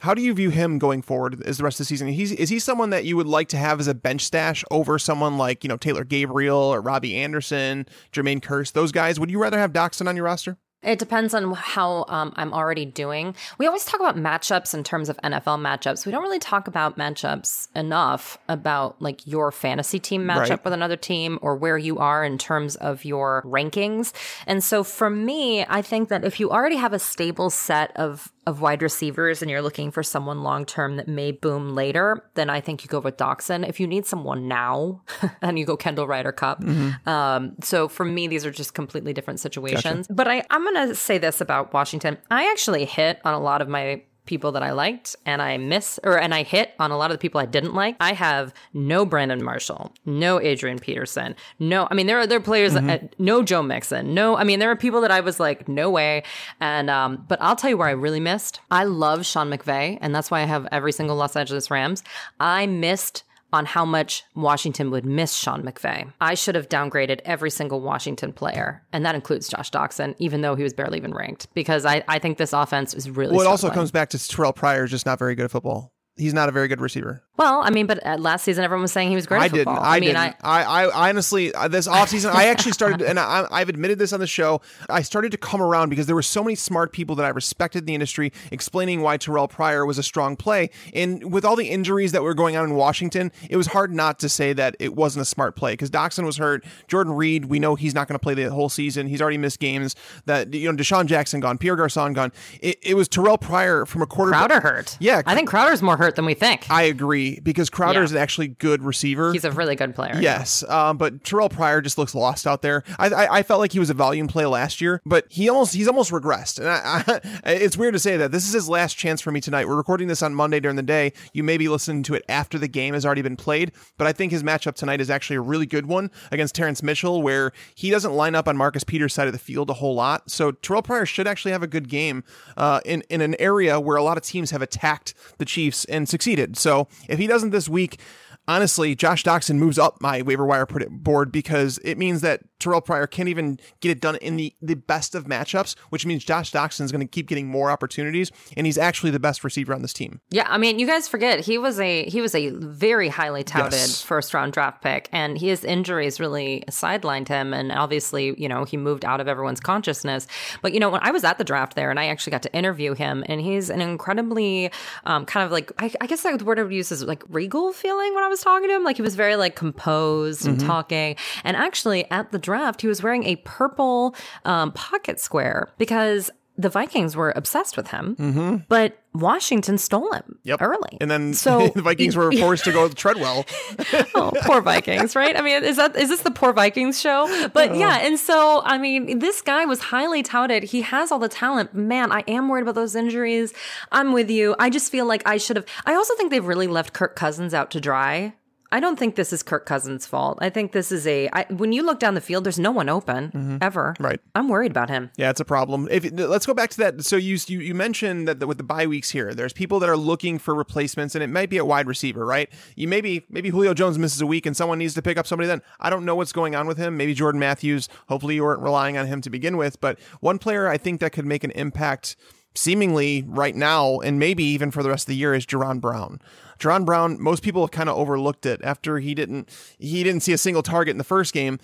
How 0.00 0.14
do 0.14 0.22
you 0.22 0.32
view 0.34 0.50
him 0.50 0.78
going 0.78 1.02
forward 1.02 1.42
as 1.42 1.58
the 1.58 1.64
rest 1.64 1.76
of 1.78 1.84
the 1.84 1.88
season? 1.88 2.08
He's, 2.08 2.32
is 2.32 2.48
he 2.48 2.58
someone 2.58 2.90
that 2.90 3.04
you 3.04 3.16
would 3.16 3.26
like 3.26 3.48
to 3.48 3.56
have 3.56 3.80
as 3.80 3.86
a 3.86 3.94
bench 3.94 4.22
stash 4.22 4.64
over 4.70 4.98
someone 4.98 5.36
like, 5.38 5.62
you 5.62 5.68
know, 5.68 5.76
Taylor 5.76 6.04
Gabriel 6.04 6.56
or 6.58 6.80
Robby 6.80 7.16
Anderson, 7.16 7.86
Jermaine 8.12 8.40
Kearse, 8.40 8.72
those 8.72 8.92
guys? 8.92 9.20
Would 9.20 9.30
you 9.30 9.40
rather 9.40 9.58
have 9.58 9.72
Doctson 9.72 10.08
on 10.08 10.16
your 10.16 10.24
roster? 10.24 10.56
It 10.82 10.98
depends 10.98 11.34
on 11.34 11.52
how 11.52 12.06
um, 12.08 12.32
I'm 12.36 12.54
already 12.54 12.86
doing. 12.86 13.34
We 13.58 13.66
always 13.66 13.84
talk 13.84 14.00
about 14.00 14.16
matchups 14.16 14.72
in 14.72 14.82
terms 14.82 15.10
of 15.10 15.18
NFL 15.18 15.60
matchups. 15.60 16.06
We 16.06 16.12
don't 16.12 16.22
really 16.22 16.38
talk 16.38 16.68
about 16.68 16.96
matchups 16.96 17.68
enough 17.76 18.38
about 18.48 19.02
like 19.02 19.26
your 19.26 19.52
fantasy 19.52 19.98
team 19.98 20.24
matchup 20.24 20.48
Right. 20.48 20.64
with 20.64 20.72
another 20.72 20.96
team 20.96 21.38
or 21.42 21.54
where 21.54 21.76
you 21.76 21.98
are 21.98 22.24
in 22.24 22.38
terms 22.38 22.76
of 22.76 23.04
your 23.04 23.42
rankings. 23.44 24.14
And 24.46 24.64
so 24.64 24.82
for 24.82 25.10
me, 25.10 25.66
I 25.68 25.82
think 25.82 26.08
that 26.08 26.24
if 26.24 26.40
you 26.40 26.50
already 26.50 26.76
have 26.76 26.94
a 26.94 26.98
stable 26.98 27.50
set 27.50 27.94
of 27.94 28.32
of 28.50 28.60
wide 28.60 28.82
receivers 28.82 29.40
and 29.40 29.50
you're 29.50 29.62
looking 29.62 29.90
for 29.90 30.02
someone 30.02 30.42
long 30.42 30.66
term 30.66 30.96
that 30.96 31.08
may 31.08 31.32
boom 31.32 31.74
later, 31.74 32.22
then 32.34 32.50
I 32.50 32.60
think 32.60 32.84
you 32.84 32.88
go 32.88 33.00
with 33.00 33.16
Doctson. 33.16 33.66
If 33.66 33.80
you 33.80 33.86
need 33.86 34.04
someone 34.04 34.48
now, 34.48 35.02
then 35.40 35.56
you 35.56 35.64
go 35.64 35.76
Kendall 35.76 36.06
Ryder 36.06 36.32
Cup. 36.32 36.62
Um, 37.06 37.56
so 37.62 37.88
for 37.88 38.04
me, 38.04 38.26
these 38.26 38.44
are 38.44 38.50
just 38.50 38.74
completely 38.74 39.14
different 39.14 39.40
situations. 39.40 40.06
But 40.10 40.28
I, 40.28 40.44
I'm 40.50 40.62
going 40.62 40.88
to 40.88 40.94
say 40.94 41.16
this 41.16 41.40
about 41.40 41.72
Washington. 41.72 42.18
I 42.30 42.50
actually 42.50 42.84
hit 42.84 43.20
on 43.24 43.32
a 43.32 43.40
lot 43.40 43.62
of 43.62 43.68
my 43.68 44.02
people 44.30 44.52
that 44.52 44.62
I 44.62 44.70
liked 44.70 45.16
and 45.26 45.42
I 45.42 45.58
miss 45.58 45.98
or 46.04 46.16
and 46.16 46.32
I 46.32 46.44
hit 46.44 46.72
on 46.78 46.92
a 46.92 46.96
lot 46.96 47.10
of 47.10 47.16
the 47.16 47.20
people 47.20 47.40
I 47.40 47.46
didn't 47.46 47.74
like. 47.74 47.96
I 47.98 48.12
have 48.12 48.54
no 48.72 49.04
Brandon 49.04 49.42
Marshall, 49.42 49.92
no 50.06 50.40
Adrian 50.40 50.78
Peterson, 50.78 51.34
no 51.58 51.88
I 51.90 51.94
mean 51.94 52.06
there 52.06 52.20
are 52.20 52.28
there 52.28 52.38
are 52.38 52.40
players 52.52 52.74
mm-hmm. 52.74 52.86
that, 52.86 53.18
no 53.18 53.42
Joe 53.42 53.60
Mixon, 53.60 54.14
no 54.14 54.36
I 54.36 54.44
mean 54.44 54.60
there 54.60 54.70
are 54.70 54.76
people 54.76 55.00
that 55.00 55.10
I 55.10 55.18
was 55.18 55.40
like 55.40 55.68
no 55.68 55.90
way 55.90 56.22
and 56.60 56.88
um 56.88 57.26
but 57.26 57.42
I'll 57.42 57.56
tell 57.56 57.70
you 57.70 57.76
where 57.76 57.88
I 57.88 57.92
really 58.06 58.20
missed. 58.20 58.60
I 58.70 58.84
love 58.84 59.26
Sean 59.26 59.50
McVay 59.50 59.98
and 60.00 60.14
that's 60.14 60.30
why 60.30 60.42
I 60.42 60.44
have 60.44 60.68
every 60.70 60.92
single 60.92 61.16
Los 61.16 61.34
Angeles 61.34 61.68
Rams. 61.68 62.04
I 62.38 62.66
missed 62.66 63.24
on 63.52 63.66
how 63.66 63.84
much 63.84 64.24
Washington 64.34 64.90
would 64.90 65.04
miss 65.04 65.34
Sean 65.34 65.62
McVay. 65.62 66.12
I 66.20 66.34
should 66.34 66.54
have 66.54 66.68
downgraded 66.68 67.20
every 67.24 67.50
single 67.50 67.80
Washington 67.80 68.32
player, 68.32 68.82
and 68.92 69.04
that 69.04 69.14
includes 69.14 69.48
Josh 69.48 69.70
Doctson, 69.70 70.14
even 70.18 70.40
though 70.40 70.54
he 70.54 70.62
was 70.62 70.72
barely 70.72 70.98
even 70.98 71.12
ranked, 71.12 71.48
because 71.54 71.84
I, 71.84 72.02
I 72.08 72.18
think 72.18 72.38
this 72.38 72.52
offense 72.52 72.94
is 72.94 73.10
really. 73.10 73.36
Well, 73.36 73.46
it 73.46 73.48
also 73.48 73.70
comes 73.70 73.90
back 73.90 74.10
to 74.10 74.28
Terrell 74.28 74.52
Pryor 74.52 74.84
is 74.84 74.90
just 74.90 75.06
not 75.06 75.18
very 75.18 75.34
good 75.34 75.44
at 75.44 75.50
football 75.50 75.92
he's 76.20 76.34
not 76.34 76.48
a 76.48 76.52
very 76.52 76.68
good 76.68 76.80
receiver. 76.80 77.22
Well, 77.36 77.62
I 77.62 77.70
mean, 77.70 77.86
but 77.86 78.04
last 78.20 78.44
season 78.44 78.64
everyone 78.64 78.82
was 78.82 78.92
saying 78.92 79.08
he 79.08 79.14
was 79.14 79.26
great. 79.26 79.40
I 79.40 79.48
didn't. 79.48 79.78
I, 79.78 79.96
I 79.96 80.00
mean, 80.00 80.10
didn't. 80.10 80.36
I, 80.42 80.62
I, 80.62 80.84
I 80.84 81.08
honestly 81.08 81.54
uh, 81.54 81.68
this 81.68 81.88
offseason 82.00 82.32
I 82.32 82.46
actually 82.46 82.72
started, 82.72 83.02
and 83.02 83.18
I, 83.18 83.46
I've 83.50 83.68
admitted 83.68 83.98
this 83.98 84.12
on 84.12 84.20
the 84.20 84.26
show. 84.26 84.60
I 84.88 85.02
started 85.02 85.32
to 85.32 85.38
come 85.38 85.62
around 85.62 85.88
because 85.88 86.06
there 86.06 86.14
were 86.14 86.22
so 86.22 86.44
many 86.44 86.54
smart 86.54 86.92
people 86.92 87.16
that 87.16 87.24
I 87.24 87.30
respected 87.30 87.80
in 87.80 87.86
the 87.86 87.94
industry 87.94 88.32
explaining 88.50 89.00
why 89.00 89.16
Terrell 89.16 89.48
Pryor 89.48 89.86
was 89.86 89.98
a 89.98 90.02
strong 90.02 90.36
play. 90.36 90.70
And 90.92 91.32
with 91.32 91.44
all 91.44 91.56
the 91.56 91.70
injuries 91.70 92.12
that 92.12 92.22
were 92.22 92.34
going 92.34 92.56
on 92.56 92.64
in 92.64 92.74
Washington, 92.74 93.32
it 93.48 93.56
was 93.56 93.68
hard 93.68 93.94
not 93.94 94.18
to 94.20 94.28
say 94.28 94.52
that 94.52 94.76
it 94.78 94.94
wasn't 94.94 95.22
a 95.22 95.26
smart 95.26 95.56
play 95.56 95.72
because 95.72 95.90
Doctson 95.90 96.24
was 96.24 96.36
hurt. 96.36 96.64
Jordan 96.88 97.14
Reed, 97.14 97.46
we 97.46 97.58
know 97.58 97.74
he's 97.74 97.94
not 97.94 98.06
going 98.06 98.14
to 98.14 98.22
play 98.22 98.34
the 98.34 98.50
whole 98.50 98.68
season. 98.68 99.06
He's 99.06 99.22
already 99.22 99.38
missed 99.38 99.60
games. 99.60 99.96
That 100.26 100.52
you 100.52 100.70
know, 100.70 100.76
DeSean 100.76 101.06
Jackson 101.06 101.40
gone, 101.40 101.56
Pierre 101.56 101.76
Garcon 101.76 102.12
gone. 102.12 102.32
It, 102.60 102.78
it 102.82 102.94
was 102.94 103.08
Terrell 103.08 103.38
Pryor 103.38 103.86
from 103.86 104.02
a 104.02 104.06
quarter. 104.06 104.32
Crowder 104.32 104.60
hurt. 104.60 104.96
Yeah, 105.00 105.22
I 105.24 105.34
think 105.34 105.48
Crowder's 105.48 105.80
more 105.80 105.96
hurt 105.96 106.09
than 106.16 106.24
we 106.24 106.34
think. 106.34 106.70
I 106.70 106.82
agree 106.82 107.40
because 107.40 107.70
Crowder 107.70 108.00
yeah. 108.00 108.04
is 108.04 108.12
an 108.12 108.18
actually 108.18 108.48
good 108.48 108.82
receiver. 108.82 109.32
He's 109.32 109.44
a 109.44 109.50
really 109.50 109.76
good 109.76 109.94
player. 109.94 110.18
Yes, 110.20 110.62
um, 110.68 110.96
but 110.96 111.24
Terrell 111.24 111.48
Pryor 111.48 111.80
just 111.80 111.98
looks 111.98 112.14
lost 112.14 112.46
out 112.46 112.62
there. 112.62 112.84
I, 112.98 113.08
I, 113.08 113.38
I, 113.38 113.42
felt 113.42 113.60
like 113.60 113.72
he 113.72 113.78
was 113.78 113.90
a 113.90 113.94
volume 113.94 114.28
play 114.28 114.46
last 114.46 114.80
year, 114.80 115.00
but 115.04 115.26
he 115.28 115.48
almost 115.48 115.74
he's 115.74 115.88
almost 115.88 116.10
regressed. 116.10 116.58
And 116.58 116.68
I, 116.68 117.20
I, 117.44 117.52
it's 117.52 117.76
weird 117.76 117.94
to 117.94 117.98
say 117.98 118.16
that 118.16 118.32
this 118.32 118.46
is 118.46 118.52
his 118.52 118.68
last 118.68 118.94
chance 118.94 119.20
for 119.20 119.30
me 119.32 119.40
tonight. 119.40 119.68
We're 119.68 119.76
recording 119.76 120.08
this 120.08 120.22
on 120.22 120.34
Monday 120.34 120.60
during 120.60 120.76
the 120.76 120.82
day. 120.82 121.12
You 121.32 121.42
may 121.42 121.56
be 121.56 121.68
listening 121.68 122.02
to 122.04 122.14
it 122.14 122.24
after 122.28 122.58
the 122.58 122.68
game 122.68 122.94
has 122.94 123.06
already 123.06 123.22
been 123.22 123.36
played, 123.36 123.72
but 123.98 124.06
I 124.06 124.12
think 124.12 124.32
his 124.32 124.42
matchup 124.42 124.74
tonight 124.74 125.00
is 125.00 125.10
actually 125.10 125.36
a 125.36 125.40
really 125.40 125.66
good 125.66 125.86
one 125.86 126.10
against 126.30 126.54
Terrence 126.54 126.82
Mitchell, 126.82 127.22
where 127.22 127.52
he 127.74 127.90
doesn't 127.90 128.12
line 128.12 128.34
up 128.34 128.48
on 128.48 128.56
Marcus 128.56 128.84
Peters' 128.84 129.14
side 129.14 129.26
of 129.26 129.32
the 129.32 129.38
field 129.38 129.70
a 129.70 129.74
whole 129.74 129.94
lot. 129.94 130.30
So 130.30 130.52
Terrell 130.52 130.82
Pryor 130.82 131.06
should 131.06 131.26
actually 131.26 131.52
have 131.52 131.62
a 131.62 131.66
good 131.66 131.88
game 131.88 132.24
uh, 132.56 132.80
in 132.84 133.02
in 133.08 133.20
an 133.20 133.34
area 133.38 133.80
where 133.80 133.96
a 133.96 134.02
lot 134.02 134.16
of 134.16 134.22
teams 134.22 134.50
have 134.50 134.62
attacked 134.62 135.14
the 135.38 135.44
Chiefs 135.44 135.84
and 135.86 135.99
succeeded. 136.06 136.56
So 136.56 136.88
if 137.08 137.18
he 137.18 137.26
doesn't 137.26 137.50
this 137.50 137.68
week, 137.68 138.00
honestly, 138.48 138.94
Josh 138.94 139.24
Doctson 139.24 139.56
moves 139.56 139.78
up 139.78 140.00
my 140.00 140.22
waiver 140.22 140.46
wire 140.46 140.66
board 140.66 141.32
because 141.32 141.78
it 141.84 141.98
means 141.98 142.20
that 142.20 142.42
Terrell 142.60 142.80
Pryor 142.80 143.06
can't 143.06 143.28
even 143.28 143.58
get 143.80 143.90
it 143.90 144.00
done 144.00 144.16
in 144.16 144.36
the, 144.36 144.54
the 144.62 144.74
best 144.74 145.14
of 145.14 145.24
matchups, 145.24 145.76
which 145.88 146.06
means 146.06 146.24
Josh 146.24 146.52
Doctson 146.52 146.82
is 146.82 146.92
going 146.92 147.00
to 147.00 147.10
keep 147.10 147.26
getting 147.26 147.48
more 147.48 147.70
opportunities, 147.70 148.30
and 148.56 148.66
he's 148.66 148.78
actually 148.78 149.10
the 149.10 149.18
best 149.18 149.42
receiver 149.42 149.74
on 149.74 149.82
this 149.82 149.92
team. 149.92 150.20
Yeah, 150.30 150.46
I 150.48 150.58
mean, 150.58 150.78
you 150.78 150.86
guys 150.86 151.08
forget 151.08 151.40
he 151.40 151.58
was 151.58 151.80
a 151.80 152.04
he 152.04 152.20
was 152.20 152.34
a 152.34 152.50
very 152.50 153.08
highly 153.08 153.42
touted 153.42 153.72
yes. 153.72 154.02
first 154.02 154.34
round 154.34 154.52
draft 154.52 154.82
pick, 154.82 155.08
and 155.12 155.38
his 155.38 155.64
injuries 155.64 156.20
really 156.20 156.64
sidelined 156.70 157.28
him, 157.28 157.52
and 157.54 157.72
obviously, 157.72 158.34
you 158.40 158.48
know, 158.48 158.64
he 158.64 158.76
moved 158.76 159.04
out 159.04 159.20
of 159.20 159.28
everyone's 159.28 159.60
consciousness. 159.60 160.26
But 160.62 160.74
you 160.74 160.80
know, 160.80 160.90
when 160.90 161.00
I 161.02 161.10
was 161.10 161.24
at 161.24 161.38
the 161.38 161.44
draft 161.44 161.74
there, 161.74 161.90
and 161.90 161.98
I 161.98 162.06
actually 162.06 162.32
got 162.32 162.42
to 162.42 162.54
interview 162.54 162.94
him, 162.94 163.24
and 163.26 163.40
he's 163.40 163.70
an 163.70 163.80
incredibly 163.80 164.70
um, 165.04 165.24
kind 165.24 165.44
of 165.44 165.52
like 165.52 165.72
I, 165.78 165.90
I 166.00 166.06
guess 166.06 166.22
the 166.22 166.44
word 166.44 166.58
I 166.58 166.62
would 166.62 166.72
use 166.72 166.92
is 166.92 167.02
like 167.02 167.22
regal 167.28 167.72
feeling 167.72 168.14
when 168.14 168.22
I 168.22 168.28
was 168.28 168.40
talking 168.40 168.68
to 168.68 168.76
him. 168.76 168.84
Like 168.84 168.96
he 168.96 169.02
was 169.02 169.16
very 169.16 169.36
like 169.36 169.56
composed 169.56 170.46
and 170.46 170.58
mm-hmm. 170.58 170.66
talking, 170.66 171.16
and 171.44 171.56
actually 171.56 172.10
at 172.10 172.32
the 172.32 172.38
draft, 172.50 172.80
he 172.80 172.88
was 172.88 173.00
wearing 173.00 173.24
a 173.26 173.36
purple 173.36 174.16
um, 174.44 174.72
pocket 174.72 175.20
square 175.20 175.68
because 175.78 176.32
the 176.58 176.68
Vikings 176.68 177.14
were 177.14 177.32
obsessed 177.36 177.76
with 177.76 177.88
him, 177.88 178.16
mm-hmm. 178.16 178.56
but 178.68 178.98
Washington 179.14 179.78
stole 179.78 180.12
him 180.12 180.38
yep. 180.42 180.60
early. 180.60 180.98
And 181.00 181.08
then 181.08 181.32
so 181.32 181.68
the 181.74 181.80
Vikings 181.80 182.16
were 182.16 182.30
forced 182.38 182.64
to 182.64 182.72
go 182.72 182.82
with 182.82 182.96
Treadwell. 182.96 183.46
oh, 184.16 184.32
poor 184.42 184.60
Vikings, 184.60 185.14
right? 185.14 185.36
I 185.36 185.42
mean, 185.42 185.62
is 185.62 185.76
that 185.76 185.94
is 185.94 186.08
this 186.08 186.22
the 186.22 186.30
poor 186.32 186.52
Vikings 186.52 187.00
show? 187.00 187.48
But 187.54 187.76
yeah, 187.76 187.98
and 187.98 188.18
so 188.18 188.62
I 188.64 188.78
mean, 188.78 189.20
this 189.20 189.42
guy 189.42 189.64
was 189.64 189.80
highly 189.80 190.24
touted. 190.24 190.64
He 190.64 190.82
has 190.82 191.12
all 191.12 191.20
the 191.20 191.28
talent. 191.28 191.72
Man, 191.72 192.10
I 192.10 192.24
am 192.26 192.48
worried 192.48 192.62
about 192.62 192.74
those 192.74 192.96
injuries. 192.96 193.54
I'm 193.92 194.12
with 194.12 194.28
you. 194.28 194.56
I 194.58 194.70
just 194.70 194.90
feel 194.90 195.06
like 195.06 195.22
I 195.24 195.38
should 195.38 195.56
have. 195.56 195.66
I 195.86 195.94
also 195.94 196.14
think 196.16 196.30
they've 196.30 196.44
really 196.44 196.66
left 196.66 196.92
Kirk 196.92 197.16
Cousins 197.16 197.54
out 197.54 197.70
to 197.70 197.80
dry. 197.80 198.34
I 198.72 198.80
don't 198.80 198.98
think 198.98 199.16
this 199.16 199.32
is 199.32 199.42
Kirk 199.42 199.66
Cousins' 199.66 200.06
fault. 200.06 200.38
I 200.40 200.50
think 200.50 200.72
this 200.72 200.92
is 200.92 201.06
a 201.06 201.28
I, 201.32 201.46
when 201.50 201.72
you 201.72 201.82
look 201.82 201.98
down 201.98 202.14
the 202.14 202.20
field, 202.20 202.44
there's 202.44 202.58
no 202.58 202.70
one 202.70 202.88
open 202.88 203.28
mm-hmm. 203.28 203.56
ever. 203.60 203.94
Right. 203.98 204.20
I'm 204.34 204.48
worried 204.48 204.70
about 204.70 204.90
him. 204.90 205.10
Yeah, 205.16 205.30
it's 205.30 205.40
a 205.40 205.44
problem. 205.44 205.88
If 205.90 206.10
let's 206.12 206.46
go 206.46 206.54
back 206.54 206.70
to 206.70 206.76
that. 206.78 207.04
So 207.04 207.16
you 207.16 207.38
you, 207.46 207.60
you 207.60 207.74
mentioned 207.74 208.28
that 208.28 208.46
with 208.46 208.58
the 208.58 208.64
bye 208.64 208.86
weeks 208.86 209.10
here, 209.10 209.34
there's 209.34 209.52
people 209.52 209.80
that 209.80 209.88
are 209.88 209.96
looking 209.96 210.38
for 210.38 210.54
replacements, 210.54 211.14
and 211.14 211.24
it 211.24 211.28
might 211.28 211.50
be 211.50 211.58
a 211.58 211.64
wide 211.64 211.86
receiver, 211.86 212.24
right? 212.24 212.48
You 212.76 212.86
maybe 212.88 213.24
maybe 213.28 213.50
Julio 213.50 213.74
Jones 213.74 213.98
misses 213.98 214.20
a 214.20 214.26
week, 214.26 214.46
and 214.46 214.56
someone 214.56 214.78
needs 214.78 214.94
to 214.94 215.02
pick 215.02 215.18
up 215.18 215.26
somebody. 215.26 215.48
Then 215.48 215.62
I 215.80 215.90
don't 215.90 216.04
know 216.04 216.14
what's 216.14 216.32
going 216.32 216.54
on 216.54 216.66
with 216.66 216.78
him. 216.78 216.96
Maybe 216.96 217.14
Jordan 217.14 217.40
Matthews. 217.40 217.88
Hopefully, 218.08 218.36
you 218.36 218.42
weren't 218.42 218.62
relying 218.62 218.96
on 218.96 219.06
him 219.06 219.20
to 219.22 219.30
begin 219.30 219.56
with, 219.56 219.80
but 219.80 219.98
one 220.20 220.38
player 220.38 220.68
I 220.68 220.78
think 220.78 221.00
that 221.00 221.10
could 221.10 221.26
make 221.26 221.44
an 221.44 221.50
impact 221.52 222.16
seemingly 222.54 223.24
right 223.26 223.54
now 223.54 223.98
and 224.00 224.18
maybe 224.18 224.44
even 224.44 224.70
for 224.70 224.82
the 224.82 224.88
rest 224.88 225.04
of 225.04 225.08
the 225.08 225.16
year 225.16 225.34
is 225.34 225.46
Jaron 225.46 225.80
Brown. 225.80 226.20
Jaron 226.58 226.84
Brown, 226.84 227.20
most 227.20 227.42
people 227.42 227.62
have 227.62 227.70
kind 227.70 227.88
of 227.88 227.96
overlooked 227.96 228.44
it 228.44 228.60
after 228.62 228.98
he 228.98 229.14
didn't 229.14 229.48
he 229.78 230.02
didn't 230.02 230.22
see 230.22 230.32
a 230.32 230.38
single 230.38 230.62
target 230.62 230.92
in 230.92 230.98
the 230.98 231.04
first 231.04 231.32
game. 231.32 231.58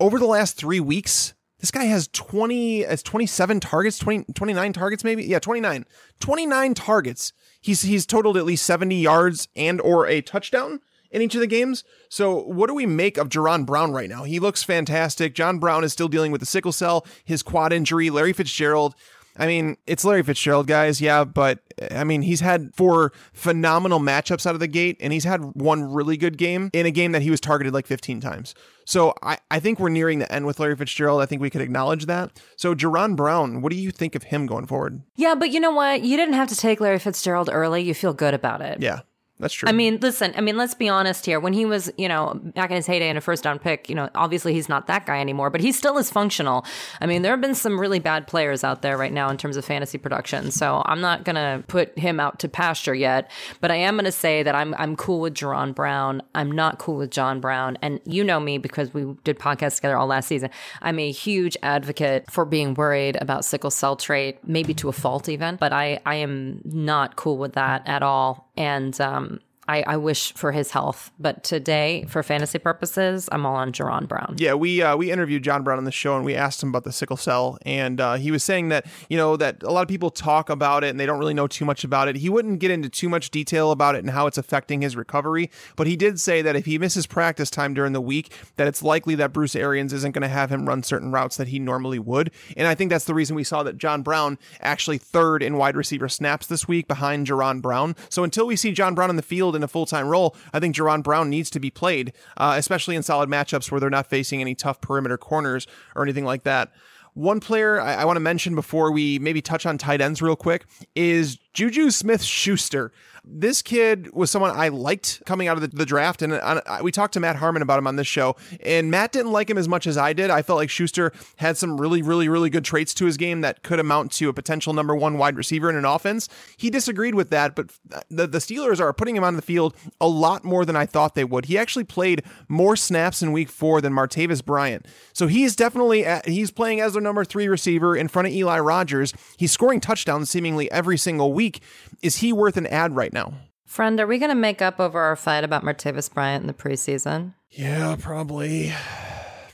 Over 0.00 0.18
the 0.18 0.26
last 0.26 0.56
3 0.56 0.80
weeks, 0.80 1.34
this 1.60 1.70
guy 1.70 1.84
has 1.84 2.08
20 2.08 2.84
as 2.84 3.02
27 3.02 3.60
targets, 3.60 3.98
20, 3.98 4.32
29 4.34 4.72
targets 4.72 5.04
maybe. 5.04 5.24
Yeah, 5.24 5.38
29. 5.38 5.86
29 6.20 6.74
targets. 6.74 7.32
He's 7.60 7.82
he's 7.82 8.04
totaled 8.04 8.36
at 8.36 8.44
least 8.44 8.66
70 8.66 8.96
yards 8.96 9.48
and 9.56 9.80
or 9.80 10.06
a 10.06 10.20
touchdown 10.20 10.80
in 11.10 11.22
each 11.22 11.34
of 11.34 11.40
the 11.40 11.46
games. 11.46 11.84
So, 12.10 12.42
what 12.42 12.66
do 12.66 12.74
we 12.74 12.84
make 12.84 13.16
of 13.16 13.30
Jaron 13.30 13.64
Brown 13.64 13.92
right 13.92 14.10
now? 14.10 14.24
He 14.24 14.40
looks 14.40 14.62
fantastic. 14.62 15.34
John 15.34 15.58
Brown 15.58 15.84
is 15.84 15.92
still 15.92 16.08
dealing 16.08 16.32
with 16.32 16.40
the 16.40 16.46
sickle 16.46 16.72
cell, 16.72 17.06
his 17.24 17.42
quad 17.42 17.72
injury. 17.72 18.10
Larry 18.10 18.34
Fitzgerald 18.34 18.94
I 19.36 19.46
mean, 19.46 19.76
it's 19.86 20.04
Larry 20.04 20.22
Fitzgerald, 20.22 20.66
guys, 20.66 21.00
yeah, 21.00 21.24
but 21.24 21.58
I 21.90 22.04
mean, 22.04 22.22
he's 22.22 22.40
had 22.40 22.74
four 22.74 23.12
phenomenal 23.32 23.98
matchups 23.98 24.46
out 24.46 24.54
of 24.54 24.60
the 24.60 24.68
gate, 24.68 24.96
and 25.00 25.12
he's 25.12 25.24
had 25.24 25.40
one 25.54 25.92
really 25.92 26.16
good 26.16 26.38
game 26.38 26.70
in 26.72 26.86
a 26.86 26.90
game 26.90 27.12
that 27.12 27.22
he 27.22 27.30
was 27.30 27.40
targeted 27.40 27.74
like 27.74 27.86
15 27.86 28.20
times. 28.20 28.54
So 28.84 29.14
I, 29.22 29.38
I 29.50 29.60
think 29.60 29.80
we're 29.80 29.88
nearing 29.88 30.18
the 30.18 30.30
end 30.32 30.46
with 30.46 30.60
Larry 30.60 30.76
Fitzgerald. 30.76 31.20
I 31.20 31.26
think 31.26 31.42
we 31.42 31.50
could 31.50 31.62
acknowledge 31.62 32.06
that. 32.06 32.40
So 32.56 32.74
Jaron 32.74 33.16
Brown, 33.16 33.60
what 33.60 33.72
do 33.72 33.76
you 33.76 33.90
think 33.90 34.14
of 34.14 34.24
him 34.24 34.46
going 34.46 34.66
forward? 34.66 35.02
Yeah, 35.16 35.34
but 35.34 35.50
you 35.50 35.58
know 35.60 35.72
what? 35.72 36.02
You 36.02 36.16
didn't 36.16 36.34
have 36.34 36.48
to 36.48 36.56
take 36.56 36.80
Larry 36.80 36.98
Fitzgerald 36.98 37.50
early. 37.52 37.82
You 37.82 37.94
feel 37.94 38.12
good 38.12 38.34
about 38.34 38.60
it. 38.60 38.80
Yeah. 38.80 39.00
That's 39.40 39.52
true. 39.52 39.68
I 39.68 39.72
mean, 39.72 39.98
listen, 40.00 40.32
I 40.36 40.40
mean, 40.40 40.56
let's 40.56 40.74
be 40.74 40.88
honest 40.88 41.26
here. 41.26 41.40
When 41.40 41.52
he 41.52 41.64
was, 41.64 41.90
you 41.98 42.08
know, 42.08 42.40
back 42.54 42.70
in 42.70 42.76
his 42.76 42.86
heyday 42.86 43.08
in 43.08 43.16
a 43.16 43.20
first 43.20 43.42
down 43.42 43.58
pick, 43.58 43.88
you 43.88 43.94
know, 43.96 44.08
obviously 44.14 44.52
he's 44.52 44.68
not 44.68 44.86
that 44.86 45.06
guy 45.06 45.18
anymore, 45.18 45.50
but 45.50 45.60
he 45.60 45.72
still 45.72 45.98
is 45.98 46.08
functional. 46.08 46.64
I 47.00 47.06
mean, 47.06 47.22
there 47.22 47.32
have 47.32 47.40
been 47.40 47.56
some 47.56 47.80
really 47.80 47.98
bad 47.98 48.28
players 48.28 48.62
out 48.62 48.82
there 48.82 48.96
right 48.96 49.12
now 49.12 49.28
in 49.30 49.36
terms 49.36 49.56
of 49.56 49.64
fantasy 49.64 49.98
production. 49.98 50.52
So 50.52 50.82
I'm 50.86 51.00
not 51.00 51.24
going 51.24 51.34
to 51.34 51.66
put 51.66 51.98
him 51.98 52.20
out 52.20 52.38
to 52.40 52.48
pasture 52.48 52.94
yet, 52.94 53.28
but 53.60 53.72
I 53.72 53.76
am 53.76 53.96
going 53.96 54.04
to 54.04 54.12
say 54.12 54.44
that 54.44 54.54
I'm, 54.54 54.72
I'm 54.78 54.94
cool 54.94 55.20
with 55.20 55.34
Jaron 55.34 55.74
Brown. 55.74 56.22
I'm 56.36 56.52
not 56.52 56.78
cool 56.78 56.96
with 56.96 57.10
John 57.10 57.40
Brown. 57.40 57.76
And 57.82 58.00
you 58.04 58.22
know 58.22 58.38
me 58.38 58.58
because 58.58 58.94
we 58.94 59.16
did 59.24 59.40
podcasts 59.40 59.76
together 59.76 59.96
all 59.96 60.06
last 60.06 60.28
season. 60.28 60.50
I'm 60.80 61.00
a 61.00 61.10
huge 61.10 61.56
advocate 61.60 62.30
for 62.30 62.44
being 62.44 62.74
worried 62.74 63.16
about 63.20 63.44
sickle 63.44 63.72
cell 63.72 63.96
trait, 63.96 64.38
maybe 64.46 64.74
to 64.74 64.88
a 64.88 64.92
fault 64.92 65.28
even, 65.28 65.56
but 65.56 65.72
I, 65.72 66.00
I 66.06 66.16
am 66.16 66.60
not 66.64 67.16
cool 67.16 67.36
with 67.36 67.54
that 67.54 67.82
at 67.88 68.04
all. 68.04 68.43
And, 68.56 69.00
um, 69.00 69.40
I, 69.68 69.82
I, 69.86 69.96
wish 69.96 70.32
for 70.34 70.52
his 70.52 70.70
health. 70.70 71.10
But 71.18 71.42
today, 71.42 72.04
for 72.08 72.22
fantasy 72.22 72.58
purposes, 72.58 73.28
I'm 73.32 73.46
all 73.46 73.56
on 73.56 73.72
Jaron 73.72 74.06
Brown. 74.06 74.34
Yeah, 74.38 74.54
we 74.54 74.82
uh, 74.82 74.96
we 74.96 75.10
interviewed 75.10 75.42
John 75.42 75.62
Brown 75.62 75.78
on 75.78 75.84
the 75.84 75.92
show 75.92 76.16
and 76.16 76.24
we 76.24 76.34
asked 76.34 76.62
him 76.62 76.68
about 76.68 76.84
the 76.84 76.92
sickle 76.92 77.16
cell, 77.16 77.58
and 77.62 78.00
uh, 78.00 78.14
he 78.14 78.30
was 78.30 78.42
saying 78.42 78.68
that 78.68 78.86
you 79.08 79.16
know 79.16 79.36
that 79.36 79.62
a 79.62 79.70
lot 79.70 79.82
of 79.82 79.88
people 79.88 80.10
talk 80.10 80.50
about 80.50 80.84
it 80.84 80.88
and 80.88 81.00
they 81.00 81.06
don't 81.06 81.18
really 81.18 81.34
know 81.34 81.46
too 81.46 81.64
much 81.64 81.84
about 81.84 82.08
it. 82.08 82.16
He 82.16 82.28
wouldn't 82.28 82.58
get 82.58 82.70
into 82.70 82.88
too 82.88 83.08
much 83.08 83.30
detail 83.30 83.70
about 83.70 83.94
it 83.94 83.98
and 83.98 84.10
how 84.10 84.26
it's 84.26 84.38
affecting 84.38 84.82
his 84.82 84.96
recovery, 84.96 85.50
but 85.76 85.86
he 85.86 85.96
did 85.96 86.20
say 86.20 86.42
that 86.42 86.56
if 86.56 86.66
he 86.66 86.78
misses 86.78 87.06
practice 87.06 87.50
time 87.50 87.74
during 87.74 87.92
the 87.92 88.00
week, 88.00 88.32
that 88.56 88.66
it's 88.66 88.82
likely 88.82 89.14
that 89.16 89.32
Bruce 89.32 89.56
Arians 89.56 89.92
isn't 89.92 90.12
going 90.12 90.22
to 90.22 90.28
have 90.28 90.50
him 90.50 90.66
run 90.68 90.82
certain 90.82 91.10
routes 91.10 91.36
that 91.36 91.48
he 91.48 91.58
normally 91.58 91.98
would. 91.98 92.30
And 92.56 92.66
I 92.66 92.74
think 92.74 92.90
that's 92.90 93.04
the 93.06 93.14
reason 93.14 93.36
we 93.36 93.44
saw 93.44 93.62
that 93.62 93.78
John 93.78 94.02
Brown 94.02 94.38
actually 94.60 94.98
third 94.98 95.42
in 95.42 95.56
wide 95.56 95.76
receiver 95.76 96.08
snaps 96.08 96.46
this 96.46 96.68
week 96.68 96.88
behind 96.88 97.26
Jaron 97.26 97.62
Brown. 97.62 97.96
So 98.08 98.24
until 98.24 98.46
we 98.46 98.56
see 98.56 98.72
John 98.72 98.94
Brown 98.94 99.10
in 99.10 99.16
the 99.16 99.22
field 99.22 99.53
in 99.54 99.62
a 99.62 99.68
full 99.68 99.86
time 99.86 100.08
role, 100.08 100.36
I 100.52 100.60
think 100.60 100.74
Jaron 100.74 101.02
Brown 101.02 101.30
needs 101.30 101.50
to 101.50 101.60
be 101.60 101.70
played, 101.70 102.12
uh, 102.36 102.54
especially 102.56 102.96
in 102.96 103.02
solid 103.02 103.28
matchups 103.28 103.70
where 103.70 103.80
they're 103.80 103.90
not 103.90 104.06
facing 104.06 104.40
any 104.40 104.54
tough 104.54 104.80
perimeter 104.80 105.18
corners 105.18 105.66
or 105.94 106.02
anything 106.02 106.24
like 106.24 106.44
that. 106.44 106.72
One 107.14 107.38
player 107.38 107.80
I, 107.80 107.94
I 107.94 108.04
want 108.04 108.16
to 108.16 108.20
mention 108.20 108.54
before 108.56 108.90
we 108.90 109.18
maybe 109.20 109.40
touch 109.40 109.66
on 109.66 109.78
tight 109.78 110.00
ends 110.00 110.20
real 110.20 110.36
quick 110.36 110.66
is 110.96 111.38
Juju 111.54 111.90
Smith 111.90 112.22
Schuster. 112.22 112.92
This 113.26 113.62
kid 113.62 114.12
was 114.12 114.30
someone 114.30 114.50
I 114.54 114.68
liked 114.68 115.22
coming 115.24 115.48
out 115.48 115.56
of 115.56 115.62
the, 115.62 115.74
the 115.74 115.86
draft, 115.86 116.20
and 116.20 116.34
uh, 116.34 116.60
we 116.82 116.92
talked 116.92 117.14
to 117.14 117.20
Matt 117.20 117.36
Harmon 117.36 117.62
about 117.62 117.78
him 117.78 117.86
on 117.86 117.96
this 117.96 118.06
show. 118.06 118.36
And 118.60 118.90
Matt 118.90 119.12
didn't 119.12 119.32
like 119.32 119.48
him 119.48 119.56
as 119.56 119.66
much 119.66 119.86
as 119.86 119.96
I 119.96 120.12
did. 120.12 120.30
I 120.30 120.42
felt 120.42 120.58
like 120.58 120.68
Schuster 120.68 121.10
had 121.36 121.56
some 121.56 121.80
really, 121.80 122.02
really, 122.02 122.28
really 122.28 122.50
good 122.50 122.64
traits 122.64 122.92
to 122.94 123.06
his 123.06 123.16
game 123.16 123.40
that 123.40 123.62
could 123.62 123.80
amount 123.80 124.12
to 124.12 124.28
a 124.28 124.34
potential 124.34 124.74
number 124.74 124.94
one 124.94 125.16
wide 125.16 125.36
receiver 125.36 125.70
in 125.70 125.76
an 125.76 125.86
offense. 125.86 126.28
He 126.58 126.68
disagreed 126.68 127.14
with 127.14 127.30
that, 127.30 127.54
but 127.54 127.70
the, 128.10 128.26
the 128.26 128.38
Steelers 128.38 128.78
are 128.78 128.92
putting 128.92 129.16
him 129.16 129.24
on 129.24 129.36
the 129.36 129.42
field 129.42 129.74
a 130.00 130.08
lot 130.08 130.44
more 130.44 130.66
than 130.66 130.76
I 130.76 130.84
thought 130.84 131.14
they 131.14 131.24
would. 131.24 131.46
He 131.46 131.56
actually 131.56 131.84
played 131.84 132.22
more 132.48 132.76
snaps 132.76 133.22
in 133.22 133.32
Week 133.32 133.48
Four 133.48 133.80
than 133.80 133.94
Martavis 133.94 134.44
Bryant, 134.44 134.86
so 135.12 135.26
he's 135.28 135.56
definitely 135.56 136.04
at, 136.04 136.28
he's 136.28 136.50
playing 136.50 136.80
as 136.80 136.92
their 136.92 137.02
number 137.02 137.24
three 137.24 137.48
receiver 137.48 137.96
in 137.96 138.08
front 138.08 138.28
of 138.28 138.34
Eli 138.34 138.58
Rogers. 138.58 139.14
He's 139.38 139.52
scoring 139.52 139.80
touchdowns 139.80 140.28
seemingly 140.28 140.70
every 140.70 140.98
single 140.98 141.32
week. 141.32 141.62
Is 142.04 142.16
he 142.16 142.34
worth 142.34 142.58
an 142.58 142.66
ad 142.66 142.94
right 142.94 143.14
now? 143.14 143.32
Friend, 143.64 143.98
are 143.98 144.06
we 144.06 144.18
going 144.18 144.28
to 144.28 144.34
make 144.34 144.60
up 144.60 144.78
over 144.78 145.00
our 145.00 145.16
fight 145.16 145.42
about 145.42 145.62
Martavis 145.64 146.12
Bryant 146.12 146.42
in 146.42 146.46
the 146.46 146.52
preseason? 146.52 147.32
Yeah, 147.50 147.96
probably. 147.98 148.72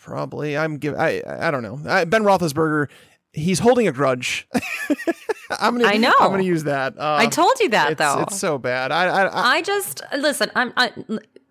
Probably. 0.01 0.57
I'm 0.57 0.79
give. 0.79 0.97
I 0.97 1.23
I 1.25 1.53
don't 1.53 1.63
know. 1.63 1.79
I, 1.89 2.05
ben 2.05 2.25
Roethlisberger. 2.25 2.89
He's 3.33 3.59
holding 3.61 3.87
a 3.87 3.93
grudge. 3.93 4.49
I'm 5.61 5.79
gonna. 5.79 5.89
I 5.89 5.97
know. 5.97 6.13
I'm 6.21 6.31
gonna 6.31 6.43
use 6.43 6.65
that. 6.65 6.97
Uh, 6.99 7.17
I 7.19 7.27
told 7.27 7.59
you 7.61 7.69
that 7.71 7.93
it's, 7.93 7.99
though. 7.99 8.21
It's 8.23 8.39
so 8.39 8.57
bad. 8.59 8.93
I 8.93 9.07
I, 9.07 9.23
I, 9.25 9.43
I 9.57 9.63
just 9.63 10.03
listen. 10.17 10.51
I'm. 10.55 10.73
I, 10.77 10.93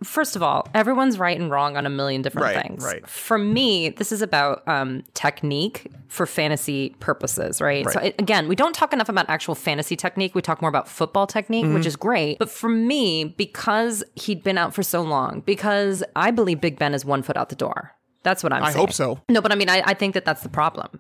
first 0.04 0.36
of 0.38 0.44
all, 0.44 0.68
everyone's 0.74 1.20
right 1.20 1.38
and 1.40 1.52
wrong 1.52 1.76
on 1.76 1.86
a 1.86 1.90
million 1.90 2.22
different 2.22 2.46
Right, 2.46 2.62
things. 2.66 2.84
right. 2.84 3.06
For 3.08 3.38
me, 3.38 3.90
this 3.90 4.12
is 4.14 4.22
about 4.22 4.66
um, 4.68 5.04
technique 5.14 5.92
for 6.08 6.26
fantasy 6.26 6.96
purposes, 7.02 7.60
right? 7.62 7.90
So 7.90 8.00
it, 8.00 8.16
again, 8.20 8.48
we 8.48 8.56
don't 8.56 8.74
talk 8.74 8.94
enough 8.94 9.10
about 9.10 9.30
actual 9.30 9.56
fantasy 9.56 9.96
technique. 9.98 10.34
We 10.36 10.42
talk 10.42 10.62
more 10.62 10.70
about 10.70 10.88
football 10.88 11.28
technique, 11.28 11.66
Mm-hmm. 11.66 11.74
which 11.76 11.86
is 11.86 11.96
great. 11.98 12.40
But 12.40 12.50
for 12.50 12.70
me, 12.70 13.26
because 13.38 14.02
he'd 14.16 14.44
been 14.44 14.58
out 14.58 14.74
for 14.74 14.84
so 14.84 15.02
long, 15.02 15.42
because 15.46 16.04
I 16.16 16.32
believe 16.32 16.62
Big 16.62 16.80
Ben 16.80 16.94
is 16.94 17.04
one 17.04 17.22
foot 17.22 17.36
out 17.36 17.50
the 17.50 17.56
door. 17.56 17.94
That's 18.24 18.44
what 18.44 18.54
I'm 18.54 18.64
I 18.64 18.72
saying. 18.72 18.78
hope 18.86 18.94
so. 18.94 19.20
No, 19.30 19.42
but 19.42 19.52
I 19.52 19.56
mean, 19.56 19.70
I, 19.70 19.82
I 19.86 19.94
think 19.94 20.14
that 20.14 20.24
that's 20.26 20.42
the 20.42 20.50
problem. 20.50 21.00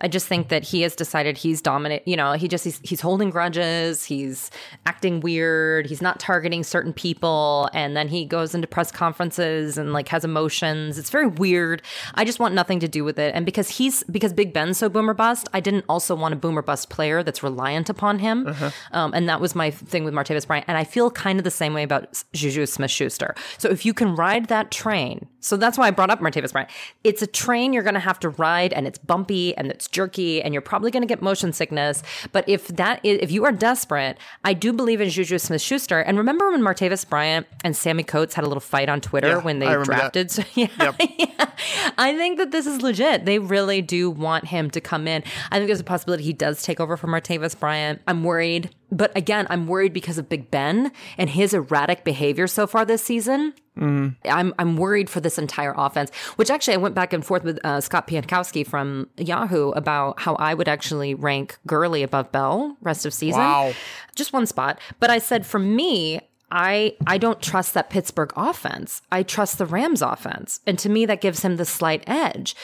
I 0.00 0.08
just 0.08 0.26
think 0.26 0.48
that 0.48 0.64
he 0.64 0.82
has 0.82 0.96
decided 0.96 1.38
he's 1.38 1.60
dominant. 1.60 2.06
You 2.06 2.16
know, 2.16 2.32
he 2.32 2.48
just 2.48 2.64
he's, 2.64 2.80
he's 2.82 3.00
holding 3.00 3.30
grudges. 3.30 4.04
He's 4.04 4.50
acting 4.86 5.20
weird. 5.20 5.86
He's 5.86 6.02
not 6.02 6.18
targeting 6.18 6.64
certain 6.64 6.92
people, 6.92 7.68
and 7.72 7.96
then 7.96 8.08
he 8.08 8.24
goes 8.24 8.54
into 8.54 8.66
press 8.66 8.90
conferences 8.90 9.78
and 9.78 9.92
like 9.92 10.08
has 10.08 10.24
emotions. 10.24 10.98
It's 10.98 11.10
very 11.10 11.26
weird. 11.26 11.82
I 12.14 12.24
just 12.24 12.38
want 12.38 12.54
nothing 12.54 12.80
to 12.80 12.88
do 12.88 13.04
with 13.04 13.18
it. 13.18 13.34
And 13.34 13.46
because 13.46 13.68
he's 13.70 14.02
because 14.04 14.32
Big 14.32 14.52
Ben's 14.52 14.78
so 14.78 14.88
boomer 14.88 15.14
bust, 15.14 15.48
I 15.52 15.60
didn't 15.60 15.84
also 15.88 16.14
want 16.14 16.34
a 16.34 16.36
boomer 16.36 16.62
bust 16.62 16.90
player 16.90 17.22
that's 17.22 17.42
reliant 17.42 17.88
upon 17.88 18.18
him. 18.18 18.46
Um, 18.92 19.12
and 19.14 19.28
that 19.28 19.40
was 19.40 19.54
my 19.54 19.70
thing 19.70 20.04
with 20.04 20.14
Martavis 20.14 20.46
Bryant. 20.46 20.66
And 20.68 20.76
I 20.76 20.84
feel 20.84 21.10
kind 21.10 21.38
of 21.38 21.44
the 21.44 21.50
same 21.50 21.74
way 21.74 21.82
about 21.82 22.22
Juju 22.32 22.66
Smith 22.66 22.90
Schuster. 22.90 23.34
So 23.58 23.68
if 23.68 23.86
you 23.86 23.94
can 23.94 24.14
ride 24.14 24.46
that 24.46 24.70
train, 24.70 25.26
so 25.40 25.56
that's 25.56 25.76
why 25.76 25.88
I 25.88 25.90
brought 25.90 26.10
up 26.10 26.20
Martavis 26.20 26.52
Bryant. 26.52 26.70
It's 27.04 27.22
a 27.22 27.26
train 27.26 27.72
you're 27.72 27.82
going 27.82 27.94
to 27.94 28.00
have 28.00 28.18
to 28.20 28.30
ride, 28.30 28.72
and 28.72 28.86
it's 28.86 28.98
bumpy 28.98 29.56
and 29.56 29.70
it's 29.70 29.83
jerky, 29.88 30.42
and 30.42 30.54
you're 30.54 30.60
probably 30.62 30.90
going 30.90 31.02
to 31.02 31.06
get 31.06 31.22
motion 31.22 31.52
sickness. 31.52 32.02
But 32.32 32.48
if 32.48 32.68
that 32.68 33.00
is, 33.04 33.18
if 33.22 33.30
you 33.30 33.44
are 33.44 33.52
desperate, 33.52 34.18
I 34.44 34.52
do 34.54 34.72
believe 34.72 35.00
in 35.00 35.08
Juju 35.10 35.38
Smith 35.38 35.62
Schuster. 35.62 36.00
And 36.00 36.18
remember 36.18 36.50
when 36.50 36.60
Martavis 36.62 37.08
Bryant 37.08 37.46
and 37.64 37.76
Sammy 37.76 38.02
Coates 38.02 38.34
had 38.34 38.44
a 38.44 38.48
little 38.48 38.60
fight 38.60 38.88
on 38.88 39.00
Twitter 39.00 39.28
Yeah, 39.28 39.38
when 39.42 39.58
they 39.58 39.66
I 39.66 39.72
remember 39.72 39.92
that. 39.94 40.12
drafted? 40.12 40.30
So, 40.30 40.42
yeah, 40.54 40.68
yeah. 41.18 41.50
I 41.98 42.16
think 42.16 42.38
that 42.38 42.50
this 42.50 42.66
is 42.66 42.82
legit. 42.82 43.24
They 43.24 43.38
really 43.38 43.82
do 43.82 44.10
want 44.10 44.46
him 44.46 44.70
to 44.70 44.80
come 44.80 45.06
in. 45.06 45.22
I 45.50 45.56
think 45.56 45.68
there's 45.68 45.80
a 45.80 45.84
possibility 45.84 46.24
he 46.24 46.32
does 46.32 46.62
take 46.62 46.80
over 46.80 46.96
for 46.96 47.06
Martavis 47.06 47.58
Bryant. 47.58 48.00
I'm 48.06 48.24
worried. 48.24 48.70
But 48.94 49.14
again, 49.16 49.46
I'm 49.50 49.66
worried 49.66 49.92
because 49.92 50.18
of 50.18 50.28
Big 50.28 50.50
Ben 50.50 50.92
and 51.18 51.28
his 51.28 51.52
erratic 51.52 52.04
behavior 52.04 52.46
so 52.46 52.66
far 52.66 52.84
this 52.84 53.02
season. 53.02 53.52
I'm 53.76 54.54
I'm 54.56 54.76
worried 54.76 55.10
for 55.10 55.20
this 55.20 55.36
entire 55.36 55.74
offense. 55.76 56.14
Which 56.36 56.48
actually, 56.48 56.74
I 56.74 56.76
went 56.76 56.94
back 56.94 57.12
and 57.12 57.26
forth 57.26 57.42
with 57.42 57.58
uh, 57.64 57.80
Scott 57.80 58.06
Pianowski 58.06 58.64
from 58.64 59.08
Yahoo 59.16 59.70
about 59.70 60.20
how 60.20 60.36
I 60.36 60.54
would 60.54 60.68
actually 60.68 61.14
rank 61.14 61.58
Gurley 61.66 62.04
above 62.04 62.30
Bell 62.30 62.76
rest 62.82 63.04
of 63.04 63.12
season. 63.12 63.40
Wow. 63.40 63.72
just 64.14 64.32
one 64.32 64.46
spot. 64.46 64.78
But 65.00 65.10
I 65.10 65.18
said 65.18 65.44
for 65.44 65.58
me. 65.58 66.20
I 66.54 66.96
I 67.04 67.18
don't 67.18 67.42
trust 67.42 67.74
that 67.74 67.90
Pittsburgh 67.90 68.32
offense. 68.36 69.02
I 69.10 69.24
trust 69.24 69.58
the 69.58 69.66
Rams 69.66 70.00
offense. 70.00 70.60
And 70.66 70.78
to 70.78 70.88
me 70.88 71.04
that 71.04 71.20
gives 71.20 71.42
him 71.42 71.56
the 71.56 71.64
slight 71.64 72.04
edge 72.06 72.54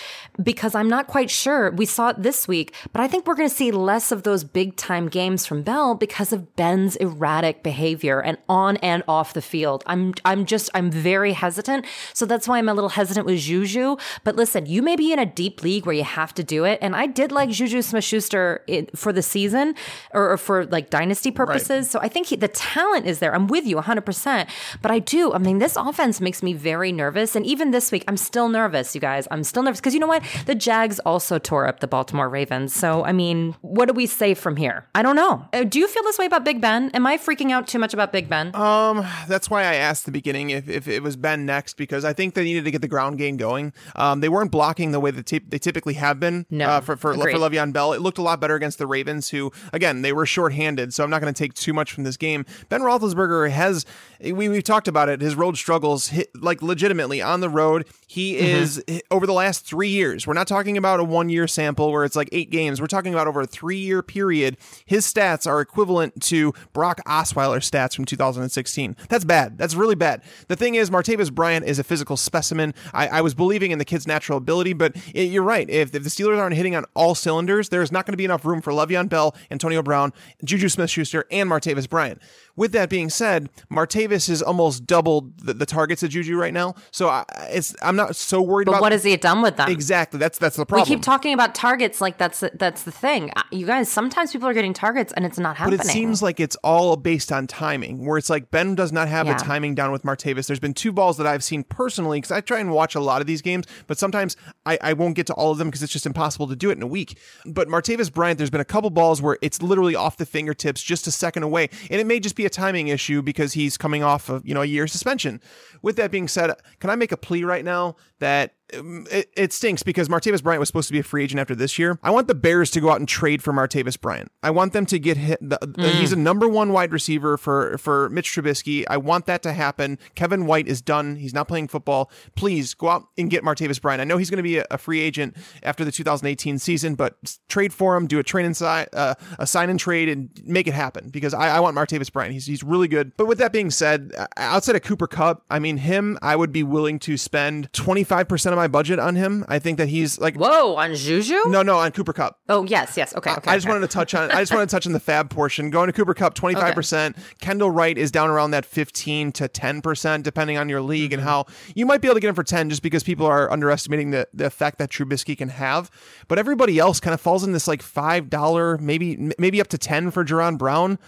because 0.40 0.76
I'm 0.76 0.88
not 0.88 1.08
quite 1.08 1.28
sure. 1.28 1.72
We 1.72 1.86
saw 1.86 2.10
it 2.10 2.22
this 2.22 2.46
week, 2.46 2.72
but 2.92 3.02
I 3.02 3.08
think 3.08 3.26
we're 3.26 3.34
going 3.34 3.48
to 3.48 3.54
see 3.54 3.72
less 3.72 4.12
of 4.12 4.22
those 4.22 4.44
big 4.44 4.76
time 4.76 5.08
games 5.08 5.44
from 5.44 5.62
Bell 5.62 5.96
because 5.96 6.32
of 6.32 6.54
Ben's 6.54 6.94
erratic 6.96 7.64
behavior 7.64 8.20
and 8.20 8.38
on 8.48 8.76
and 8.76 9.02
off 9.08 9.34
the 9.34 9.42
field. 9.42 9.82
I'm 9.86 10.14
I'm 10.24 10.46
just 10.46 10.70
I'm 10.72 10.92
very 10.92 11.32
hesitant. 11.32 11.84
So 12.14 12.26
that's 12.26 12.46
why 12.46 12.58
I'm 12.58 12.68
a 12.68 12.74
little 12.74 12.90
hesitant 12.90 13.26
with 13.26 13.40
Juju, 13.40 13.96
but 14.22 14.36
listen, 14.36 14.66
you 14.66 14.82
may 14.82 14.94
be 14.94 15.12
in 15.12 15.18
a 15.18 15.26
deep 15.26 15.64
league 15.64 15.84
where 15.84 15.96
you 15.96 16.04
have 16.04 16.32
to 16.34 16.44
do 16.44 16.64
it 16.64 16.78
and 16.80 16.94
I 16.94 17.06
did 17.06 17.32
like 17.32 17.50
Juju 17.50 17.82
Smith-Schuster 17.82 18.64
for 18.94 19.12
the 19.12 19.22
season 19.22 19.74
or, 20.12 20.30
or 20.30 20.36
for 20.36 20.66
like 20.66 20.90
dynasty 20.90 21.32
purposes. 21.32 21.90
So 21.90 21.98
I 21.98 22.06
think 22.06 22.28
he, 22.28 22.36
the 22.36 22.46
talent 22.46 23.06
is 23.06 23.18
there. 23.18 23.34
I'm 23.34 23.48
with 23.48 23.66
you 23.66 23.79
100%. 23.82 24.48
But 24.82 24.90
I 24.90 24.98
do. 24.98 25.32
I 25.32 25.38
mean, 25.38 25.58
this 25.58 25.76
offense 25.76 26.20
makes 26.20 26.42
me 26.42 26.52
very 26.52 26.92
nervous. 26.92 27.36
And 27.36 27.46
even 27.46 27.70
this 27.70 27.92
week, 27.92 28.04
I'm 28.08 28.16
still 28.16 28.48
nervous, 28.48 28.94
you 28.94 29.00
guys. 29.00 29.26
I'm 29.30 29.44
still 29.44 29.62
nervous 29.62 29.80
because 29.80 29.94
you 29.94 30.00
know 30.00 30.06
what? 30.06 30.22
The 30.46 30.54
Jags 30.54 30.98
also 31.00 31.38
tore 31.38 31.66
up 31.66 31.80
the 31.80 31.86
Baltimore 31.88 32.28
Ravens. 32.28 32.74
So, 32.74 33.04
I 33.04 33.12
mean, 33.12 33.54
what 33.62 33.86
do 33.86 33.94
we 33.94 34.06
say 34.06 34.34
from 34.34 34.56
here? 34.56 34.86
I 34.94 35.02
don't 35.02 35.16
know. 35.16 35.46
Uh, 35.52 35.64
Do 35.64 35.78
you 35.78 35.88
feel 35.88 36.02
this 36.04 36.18
way 36.18 36.26
about 36.26 36.44
Big 36.44 36.60
Ben? 36.60 36.90
Am 36.90 37.06
I 37.06 37.16
freaking 37.18 37.50
out 37.50 37.66
too 37.66 37.78
much 37.78 37.94
about 37.94 38.12
Big 38.12 38.28
Ben? 38.28 38.54
Um, 38.54 39.06
that's 39.28 39.50
why 39.50 39.62
I 39.62 39.74
asked 39.74 40.06
the 40.06 40.12
beginning 40.12 40.50
if, 40.50 40.68
if 40.68 40.88
it 40.88 41.02
was 41.02 41.16
Ben 41.16 41.46
next 41.46 41.76
because 41.76 42.04
I 42.04 42.12
think 42.12 42.34
they 42.34 42.44
needed 42.44 42.64
to 42.64 42.70
get 42.70 42.82
the 42.82 42.88
ground 42.88 43.18
game 43.18 43.36
going. 43.36 43.72
Um, 43.96 44.20
they 44.20 44.28
weren't 44.28 44.50
blocking 44.50 44.92
the 44.92 45.00
way 45.00 45.10
that 45.10 45.26
they 45.26 45.58
typically 45.58 45.94
have 45.94 46.20
been. 46.20 46.46
No, 46.50 46.66
uh, 46.66 46.80
for 46.80 46.96
for, 46.96 47.14
for. 47.14 47.30
Le'Veon 47.30 47.72
Bell, 47.72 47.92
it 47.92 48.00
looked 48.00 48.18
a 48.18 48.22
lot 48.22 48.40
better 48.40 48.54
against 48.54 48.78
the 48.78 48.86
Ravens, 48.86 49.30
who 49.30 49.52
again 49.72 50.02
they 50.02 50.12
were 50.12 50.26
shorthanded. 50.26 50.92
So 50.92 51.04
I'm 51.04 51.10
not 51.10 51.20
going 51.20 51.32
to 51.32 51.38
take 51.38 51.54
too 51.54 51.72
much 51.72 51.92
from 51.92 52.04
this 52.04 52.16
game. 52.16 52.44
Ben 52.68 52.82
Roethlisberger 52.82 53.50
has 53.60 53.86
we 54.22 54.48
we've 54.48 54.64
talked 54.64 54.88
about 54.88 55.08
it. 55.08 55.20
His 55.20 55.34
road 55.34 55.56
struggles, 55.56 56.08
hit, 56.08 56.30
like 56.40 56.62
legitimately 56.62 57.22
on 57.22 57.40
the 57.40 57.48
road. 57.48 57.86
He 58.06 58.34
mm-hmm. 58.34 58.44
is 58.44 58.84
over 59.10 59.26
the 59.26 59.32
last 59.32 59.64
three 59.64 59.88
years. 59.88 60.26
We're 60.26 60.34
not 60.34 60.46
talking 60.46 60.76
about 60.76 61.00
a 61.00 61.04
one 61.04 61.28
year 61.28 61.46
sample 61.46 61.90
where 61.90 62.04
it's 62.04 62.16
like 62.16 62.28
eight 62.32 62.50
games. 62.50 62.80
We're 62.80 62.86
talking 62.86 63.14
about 63.14 63.26
over 63.26 63.42
a 63.42 63.46
three 63.46 63.78
year 63.78 64.02
period. 64.02 64.56
His 64.84 65.10
stats 65.10 65.46
are 65.46 65.60
equivalent 65.60 66.20
to 66.24 66.52
Brock 66.72 67.00
Osweiler's 67.06 67.70
stats 67.70 67.94
from 67.94 68.04
2016. 68.04 68.96
That's 69.08 69.24
bad. 69.24 69.56
That's 69.56 69.74
really 69.74 69.94
bad. 69.94 70.22
The 70.48 70.56
thing 70.56 70.74
is, 70.74 70.90
Martavis 70.90 71.32
Bryant 71.32 71.64
is 71.64 71.78
a 71.78 71.84
physical 71.84 72.16
specimen. 72.16 72.74
I, 72.92 73.08
I 73.08 73.20
was 73.22 73.34
believing 73.34 73.70
in 73.70 73.78
the 73.78 73.84
kid's 73.84 74.06
natural 74.06 74.38
ability, 74.38 74.74
but 74.74 74.96
it, 75.14 75.30
you're 75.30 75.42
right. 75.42 75.68
If, 75.70 75.94
if 75.94 76.02
the 76.02 76.10
Steelers 76.10 76.38
aren't 76.38 76.56
hitting 76.56 76.76
on 76.76 76.84
all 76.94 77.14
cylinders, 77.14 77.68
there's 77.68 77.92
not 77.92 78.06
going 78.06 78.12
to 78.12 78.18
be 78.18 78.24
enough 78.24 78.44
room 78.44 78.60
for 78.60 78.72
Le'Veon 78.72 79.08
Bell, 79.08 79.34
Antonio 79.50 79.82
Brown, 79.82 80.12
Juju 80.44 80.68
Smith 80.68 80.90
Schuster, 80.90 81.24
and 81.30 81.48
Martavis 81.48 81.88
Bryant. 81.88 82.20
With 82.60 82.72
that 82.72 82.90
being 82.90 83.08
said, 83.08 83.48
Martavis 83.72 84.28
has 84.28 84.42
almost 84.42 84.84
doubled 84.84 85.38
the, 85.38 85.54
the 85.54 85.64
targets 85.64 86.02
of 86.02 86.10
Juju 86.10 86.36
right 86.36 86.52
now. 86.52 86.74
So 86.90 87.08
I, 87.08 87.24
it's 87.48 87.74
I'm 87.80 87.96
not 87.96 88.14
so 88.16 88.42
worried 88.42 88.66
but 88.66 88.72
about 88.72 88.82
what 88.82 88.92
has 88.92 89.02
he 89.02 89.16
done 89.16 89.40
with 89.40 89.56
them? 89.56 89.70
exactly. 89.70 90.18
That's 90.20 90.36
that's 90.36 90.56
the 90.56 90.66
problem. 90.66 90.86
We 90.86 90.94
keep 90.94 91.02
talking 91.02 91.32
about 91.32 91.54
targets 91.54 92.02
like 92.02 92.18
that's 92.18 92.44
that's 92.52 92.82
the 92.82 92.90
thing. 92.90 93.32
You 93.50 93.64
guys, 93.64 93.90
sometimes 93.90 94.32
people 94.32 94.46
are 94.46 94.52
getting 94.52 94.74
targets 94.74 95.10
and 95.14 95.24
it's 95.24 95.38
not 95.38 95.56
happening. 95.56 95.78
But 95.78 95.86
it 95.86 95.88
seems 95.88 96.20
like 96.20 96.38
it's 96.38 96.54
all 96.56 96.96
based 96.96 97.32
on 97.32 97.46
timing, 97.46 98.04
where 98.04 98.18
it's 98.18 98.28
like 98.28 98.50
Ben 98.50 98.74
does 98.74 98.92
not 98.92 99.08
have 99.08 99.26
Yeah. 99.26 99.38
the 99.38 99.42
timing 99.42 99.74
down 99.74 99.90
with 99.90 100.02
Martavis. 100.02 100.46
There's 100.46 100.60
been 100.60 100.74
two 100.74 100.92
balls 100.92 101.16
that 101.16 101.26
I've 101.26 101.42
seen 101.42 101.64
personally 101.64 102.18
because 102.18 102.30
I 102.30 102.42
try 102.42 102.60
and 102.60 102.72
watch 102.72 102.94
a 102.94 103.00
lot 103.00 103.22
of 103.22 103.26
these 103.26 103.40
games, 103.40 103.64
but 103.86 103.96
sometimes 103.96 104.36
I, 104.66 104.76
I 104.82 104.92
won't 104.92 105.14
get 105.14 105.26
to 105.28 105.32
all 105.32 105.50
of 105.50 105.56
them 105.56 105.68
because 105.68 105.82
it's 105.82 105.94
just 105.94 106.04
impossible 106.04 106.46
to 106.48 106.56
do 106.56 106.68
it 106.68 106.76
in 106.76 106.82
a 106.82 106.86
week. 106.86 107.16
But 107.46 107.68
Martavis 107.68 108.12
Bryant, 108.12 108.36
there's 108.36 108.50
been 108.50 108.60
a 108.60 108.66
couple 108.66 108.90
balls 108.90 109.22
where 109.22 109.38
it's 109.40 109.62
literally 109.62 109.96
off 109.96 110.18
the 110.18 110.26
fingertips, 110.26 110.82
just 110.82 111.06
a 111.06 111.10
second 111.10 111.42
away, 111.42 111.70
and 111.90 111.98
it 111.98 112.06
may 112.06 112.20
just 112.20 112.36
be 112.36 112.44
a 112.44 112.49
timing 112.52 112.88
issue 112.88 113.22
because 113.22 113.52
he's 113.54 113.76
coming 113.76 114.02
off 114.02 114.28
of 114.28 114.46
you 114.46 114.54
know 114.54 114.62
a 114.62 114.66
year 114.66 114.86
suspension. 114.86 115.40
With 115.82 115.96
that 115.96 116.10
being 116.10 116.28
said, 116.28 116.54
can 116.78 116.90
I 116.90 116.96
make 116.96 117.12
a 117.12 117.16
plea 117.16 117.44
right 117.44 117.64
now 117.64 117.96
that 118.18 118.54
it, 118.72 119.30
it 119.36 119.52
stinks 119.52 119.82
because 119.82 120.08
Martavis 120.08 120.42
Bryant 120.42 120.60
was 120.60 120.68
supposed 120.68 120.88
to 120.88 120.92
be 120.92 120.98
a 120.98 121.02
free 121.02 121.24
agent 121.24 121.40
after 121.40 121.54
this 121.54 121.78
year. 121.78 121.98
I 122.02 122.10
want 122.10 122.28
the 122.28 122.34
Bears 122.34 122.70
to 122.72 122.80
go 122.80 122.90
out 122.90 122.98
and 122.98 123.08
trade 123.08 123.42
for 123.42 123.52
Martavis 123.52 124.00
Bryant. 124.00 124.30
I 124.42 124.50
want 124.50 124.72
them 124.72 124.86
to 124.86 124.98
get 124.98 125.16
hit. 125.16 125.38
The, 125.40 125.58
the- 125.62 125.88
he's 125.90 126.12
a 126.12 126.16
number 126.16 126.48
one 126.48 126.72
wide 126.72 126.92
receiver 126.92 127.36
for 127.36 127.76
for 127.78 128.08
Mitch 128.10 128.32
Trubisky. 128.32 128.84
I 128.88 128.96
want 128.96 129.26
that 129.26 129.42
to 129.42 129.52
happen. 129.52 129.98
Kevin 130.14 130.46
White 130.46 130.68
is 130.68 130.80
done. 130.82 131.16
He's 131.16 131.34
not 131.34 131.48
playing 131.48 131.68
football. 131.68 132.10
Please 132.36 132.74
go 132.74 132.88
out 132.88 133.08
and 133.18 133.30
get 133.30 133.42
Martavis 133.44 133.80
Bryant. 133.80 134.00
I 134.00 134.04
know 134.04 134.16
he's 134.16 134.30
going 134.30 134.36
to 134.38 134.42
be 134.42 134.58
a, 134.58 134.66
a 134.70 134.78
free 134.78 135.00
agent 135.00 135.36
after 135.62 135.84
the 135.84 135.92
2018 135.92 136.58
season, 136.58 136.94
but 136.94 137.38
trade 137.48 137.72
for 137.72 137.96
him. 137.96 138.06
Do 138.06 138.18
a 138.18 138.22
trade 138.22 138.46
inside, 138.46 138.88
uh, 138.92 139.14
a 139.38 139.46
sign 139.46 139.70
and 139.70 139.78
trade, 139.80 140.08
and 140.08 140.30
make 140.44 140.66
it 140.66 140.74
happen 140.74 141.08
because 141.10 141.34
I, 141.34 141.56
I 141.56 141.60
want 141.60 141.76
Martavis 141.76 142.12
Bryant. 142.12 142.32
He's 142.32 142.46
he's 142.46 142.62
really 142.62 142.88
good. 142.88 143.12
But 143.16 143.26
with 143.26 143.38
that 143.38 143.52
being 143.52 143.70
said, 143.70 144.12
outside 144.36 144.76
of 144.76 144.82
Cooper 144.82 145.06
Kupp, 145.06 145.44
I 145.50 145.58
mean 145.58 145.78
him, 145.78 146.18
I 146.22 146.36
would 146.36 146.52
be 146.52 146.62
willing 146.62 146.98
to 147.00 147.16
spend 147.16 147.72
25 147.72 148.28
percent 148.28 148.52
of 148.52 148.59
my 148.60 148.68
budget 148.68 148.98
on 148.98 149.16
him. 149.16 149.44
I 149.48 149.58
think 149.58 149.78
that 149.78 149.88
he's 149.88 150.18
like 150.20 150.36
Whoa, 150.36 150.76
on 150.76 150.94
Juju? 150.94 151.48
no, 151.48 151.62
no, 151.62 151.78
on 151.78 151.90
Cooper 151.92 152.12
Kupp. 152.12 152.38
Oh 152.48 152.64
yes, 152.64 152.96
yes. 152.96 153.14
Okay, 153.16 153.32
okay. 153.32 153.50
I 153.50 153.56
just 153.56 153.66
okay. 153.66 153.72
wanted 153.72 153.88
to 153.88 153.92
touch 153.92 154.14
on. 154.14 154.30
I 154.30 154.40
just 154.40 154.52
wanted 154.52 154.68
to 154.68 154.76
touch 154.76 154.86
on 154.86 154.92
the 154.92 155.00
FAAB 155.00 155.30
portion. 155.30 155.70
Going 155.70 155.86
to 155.88 155.92
Cooper 155.92 156.14
Kupp, 156.14 156.34
twenty 156.34 156.54
five 156.54 156.74
percent. 156.74 157.16
Kendall 157.40 157.70
Wright 157.70 157.96
is 157.98 158.10
down 158.10 158.30
around 158.30 158.52
that 158.52 158.64
fifteen 158.64 159.32
to 159.32 159.48
ten 159.48 159.80
percent, 159.82 160.24
depending 160.24 160.56
on 160.56 160.68
your 160.68 160.80
league 160.80 161.00
Mm-hmm. 161.10 161.20
and 161.20 161.22
how 161.28 161.46
you 161.74 161.86
might 161.86 162.00
be 162.02 162.08
able 162.08 162.16
to 162.16 162.20
get 162.20 162.28
him 162.28 162.34
for 162.34 162.44
ten, 162.44 162.68
just 162.68 162.82
because 162.82 163.02
people 163.02 163.26
are 163.26 163.50
underestimating 163.50 164.10
the 164.10 164.28
the 164.34 164.44
effect 164.46 164.78
that 164.78 164.90
Trubisky 164.90 165.36
can 165.36 165.48
have. 165.48 165.90
But 166.28 166.38
everybody 166.38 166.78
else 166.78 167.00
kind 167.00 167.14
of 167.14 167.20
falls 167.20 167.42
in 167.42 167.52
this 167.52 167.66
like 167.66 167.82
five 167.82 168.28
dollar, 168.28 168.76
maybe 168.78 169.32
maybe 169.38 169.60
up 169.60 169.68
to 169.68 169.78
ten 169.78 170.10
for 170.10 170.24
Jaron 170.24 170.58
Brown. 170.58 170.98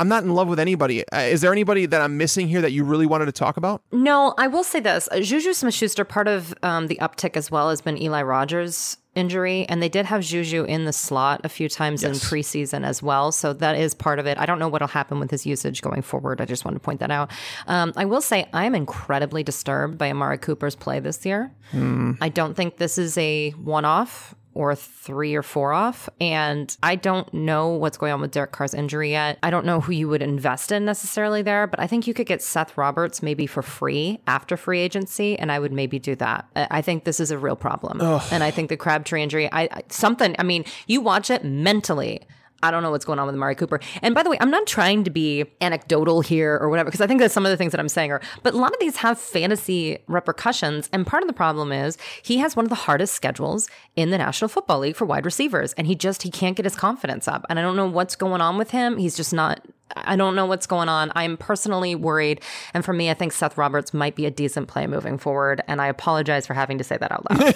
I'm 0.00 0.08
not 0.08 0.24
in 0.24 0.30
love 0.34 0.48
with 0.48 0.58
anybody. 0.58 1.06
Uh, 1.12 1.18
is 1.18 1.42
there 1.42 1.52
anybody 1.52 1.84
that 1.84 2.00
I'm 2.00 2.16
missing 2.16 2.48
here 2.48 2.62
that 2.62 2.72
you 2.72 2.84
really 2.84 3.04
wanted 3.04 3.26
to 3.26 3.32
talk 3.32 3.58
about? 3.58 3.82
No, 3.92 4.34
I 4.38 4.46
will 4.46 4.64
say 4.64 4.80
this: 4.80 5.10
Uh, 5.12 5.20
Juju 5.20 5.52
Smith-Schuster. 5.52 6.06
Part 6.06 6.26
of 6.26 6.54
um, 6.62 6.86
the 6.86 6.98
uptick 7.02 7.36
as 7.36 7.50
well 7.50 7.68
has 7.68 7.82
been 7.82 8.00
Eli 8.00 8.22
Rogers' 8.22 8.96
injury, 9.14 9.66
and 9.68 9.82
they 9.82 9.90
did 9.90 10.06
have 10.06 10.22
Juju 10.22 10.64
in 10.64 10.86
the 10.86 10.92
slot 10.94 11.42
a 11.44 11.50
few 11.50 11.68
times 11.68 12.02
in 12.02 12.12
preseason 12.12 12.82
as 12.82 13.02
well. 13.02 13.30
So 13.30 13.52
that 13.52 13.76
is 13.76 13.92
part 13.92 14.18
of 14.18 14.26
it. 14.26 14.38
I 14.38 14.46
don't 14.46 14.58
know 14.58 14.68
what'll 14.68 14.88
happen 14.88 15.20
with 15.20 15.30
his 15.30 15.44
usage 15.44 15.82
going 15.82 16.00
forward. 16.00 16.40
I 16.40 16.46
just 16.46 16.64
wanted 16.64 16.78
to 16.78 16.84
point 16.84 17.00
that 17.00 17.10
out. 17.10 17.30
Um, 17.66 17.92
I 17.94 18.06
will 18.06 18.22
say 18.22 18.48
I'm 18.54 18.74
incredibly 18.74 19.42
disturbed 19.42 19.98
by 19.98 20.08
Amari 20.10 20.38
Cooper's 20.38 20.76
play 20.76 21.00
this 21.00 21.26
year. 21.26 21.52
I 21.74 22.30
don't 22.30 22.54
think 22.54 22.78
this 22.78 22.96
is 22.96 23.18
a 23.18 23.50
one-off 23.50 24.34
or 24.52 24.74
three 24.74 25.34
or 25.34 25.42
four 25.42 25.72
off. 25.72 26.08
And 26.20 26.76
I 26.82 26.96
don't 26.96 27.32
know 27.32 27.68
what's 27.68 27.96
going 27.96 28.12
on 28.12 28.20
with 28.20 28.32
Derek 28.32 28.52
Carr's 28.52 28.74
injury 28.74 29.10
yet. 29.10 29.38
I 29.42 29.50
don't 29.50 29.64
know 29.64 29.80
who 29.80 29.92
you 29.92 30.08
would 30.08 30.22
invest 30.22 30.72
in 30.72 30.84
necessarily 30.84 31.42
there, 31.42 31.66
but 31.66 31.78
I 31.78 31.86
think 31.86 32.06
you 32.06 32.14
could 32.14 32.26
get 32.26 32.42
Seth 32.42 32.76
Roberts 32.76 33.22
maybe 33.22 33.46
for 33.46 33.62
free 33.62 34.20
after 34.26 34.56
free 34.56 34.80
agency, 34.80 35.38
and 35.38 35.52
I 35.52 35.58
would 35.58 35.72
maybe 35.72 35.98
do 35.98 36.16
that. 36.16 36.46
I 36.56 36.82
think 36.82 37.04
this 37.04 37.20
is 37.20 37.30
a 37.30 37.38
real 37.38 37.56
problem. 37.56 38.00
And 38.32 38.42
I 38.42 38.50
think 38.50 38.70
the 38.70 38.76
Crabtree 38.76 39.22
injury, 39.22 39.48
I, 39.52 39.62
I 39.62 39.82
something, 39.88 40.34
I 40.38 40.42
mean, 40.42 40.64
you 40.86 41.00
watch 41.00 41.30
it 41.30 41.44
mentally. 41.44 42.22
I 42.62 42.70
don't 42.70 42.82
know 42.82 42.90
what's 42.90 43.04
going 43.04 43.18
on 43.18 43.26
with 43.26 43.34
Amari 43.34 43.54
Cooper. 43.54 43.80
And 44.02 44.14
by 44.14 44.22
the 44.22 44.30
way, 44.30 44.36
I'm 44.40 44.50
not 44.50 44.66
trying 44.66 45.04
to 45.04 45.10
be 45.10 45.44
anecdotal 45.60 46.20
here 46.20 46.58
or 46.60 46.68
whatever, 46.68 46.88
because 46.88 47.00
I 47.00 47.06
think 47.06 47.20
that 47.20 47.32
some 47.32 47.46
of 47.46 47.50
the 47.50 47.56
things 47.56 47.72
that 47.72 47.80
I'm 47.80 47.88
saying 47.88 48.12
are, 48.12 48.20
but 48.42 48.54
a 48.54 48.58
lot 48.58 48.72
of 48.72 48.80
these 48.80 48.96
have 48.96 49.18
fantasy 49.18 49.98
repercussions. 50.06 50.88
And 50.92 51.06
part 51.06 51.22
of 51.22 51.26
the 51.26 51.32
problem 51.32 51.72
is 51.72 51.96
he 52.22 52.38
has 52.38 52.56
one 52.56 52.64
of 52.64 52.68
the 52.68 52.74
hardest 52.74 53.14
schedules 53.14 53.68
in 53.96 54.10
the 54.10 54.18
National 54.18 54.48
Football 54.48 54.80
League 54.80 54.96
for 54.96 55.04
wide 55.04 55.24
receivers. 55.24 55.72
And 55.74 55.86
he 55.86 55.94
just, 55.94 56.22
he 56.22 56.30
can't 56.30 56.56
get 56.56 56.64
his 56.64 56.76
confidence 56.76 57.26
up. 57.28 57.46
And 57.48 57.58
I 57.58 57.62
don't 57.62 57.76
know 57.76 57.88
what's 57.88 58.16
going 58.16 58.40
on 58.40 58.58
with 58.58 58.70
him. 58.70 58.98
He's 58.98 59.16
just 59.16 59.32
not, 59.32 59.66
I 59.96 60.16
don't 60.16 60.34
know 60.34 60.46
what's 60.46 60.66
going 60.66 60.88
on. 60.88 61.12
I'm 61.14 61.36
personally 61.36 61.94
worried. 61.94 62.40
And 62.74 62.84
for 62.84 62.92
me, 62.92 63.10
I 63.10 63.14
think 63.14 63.32
Seth 63.32 63.56
Roberts 63.56 63.92
might 63.92 64.16
be 64.16 64.26
a 64.26 64.30
decent 64.30 64.68
play 64.68 64.86
moving 64.86 65.18
forward. 65.18 65.62
And 65.68 65.80
I 65.80 65.86
apologize 65.86 66.46
for 66.46 66.54
having 66.54 66.78
to 66.78 66.84
say 66.84 66.96
that 66.96 67.12
out 67.12 67.28
loud. 67.30 67.54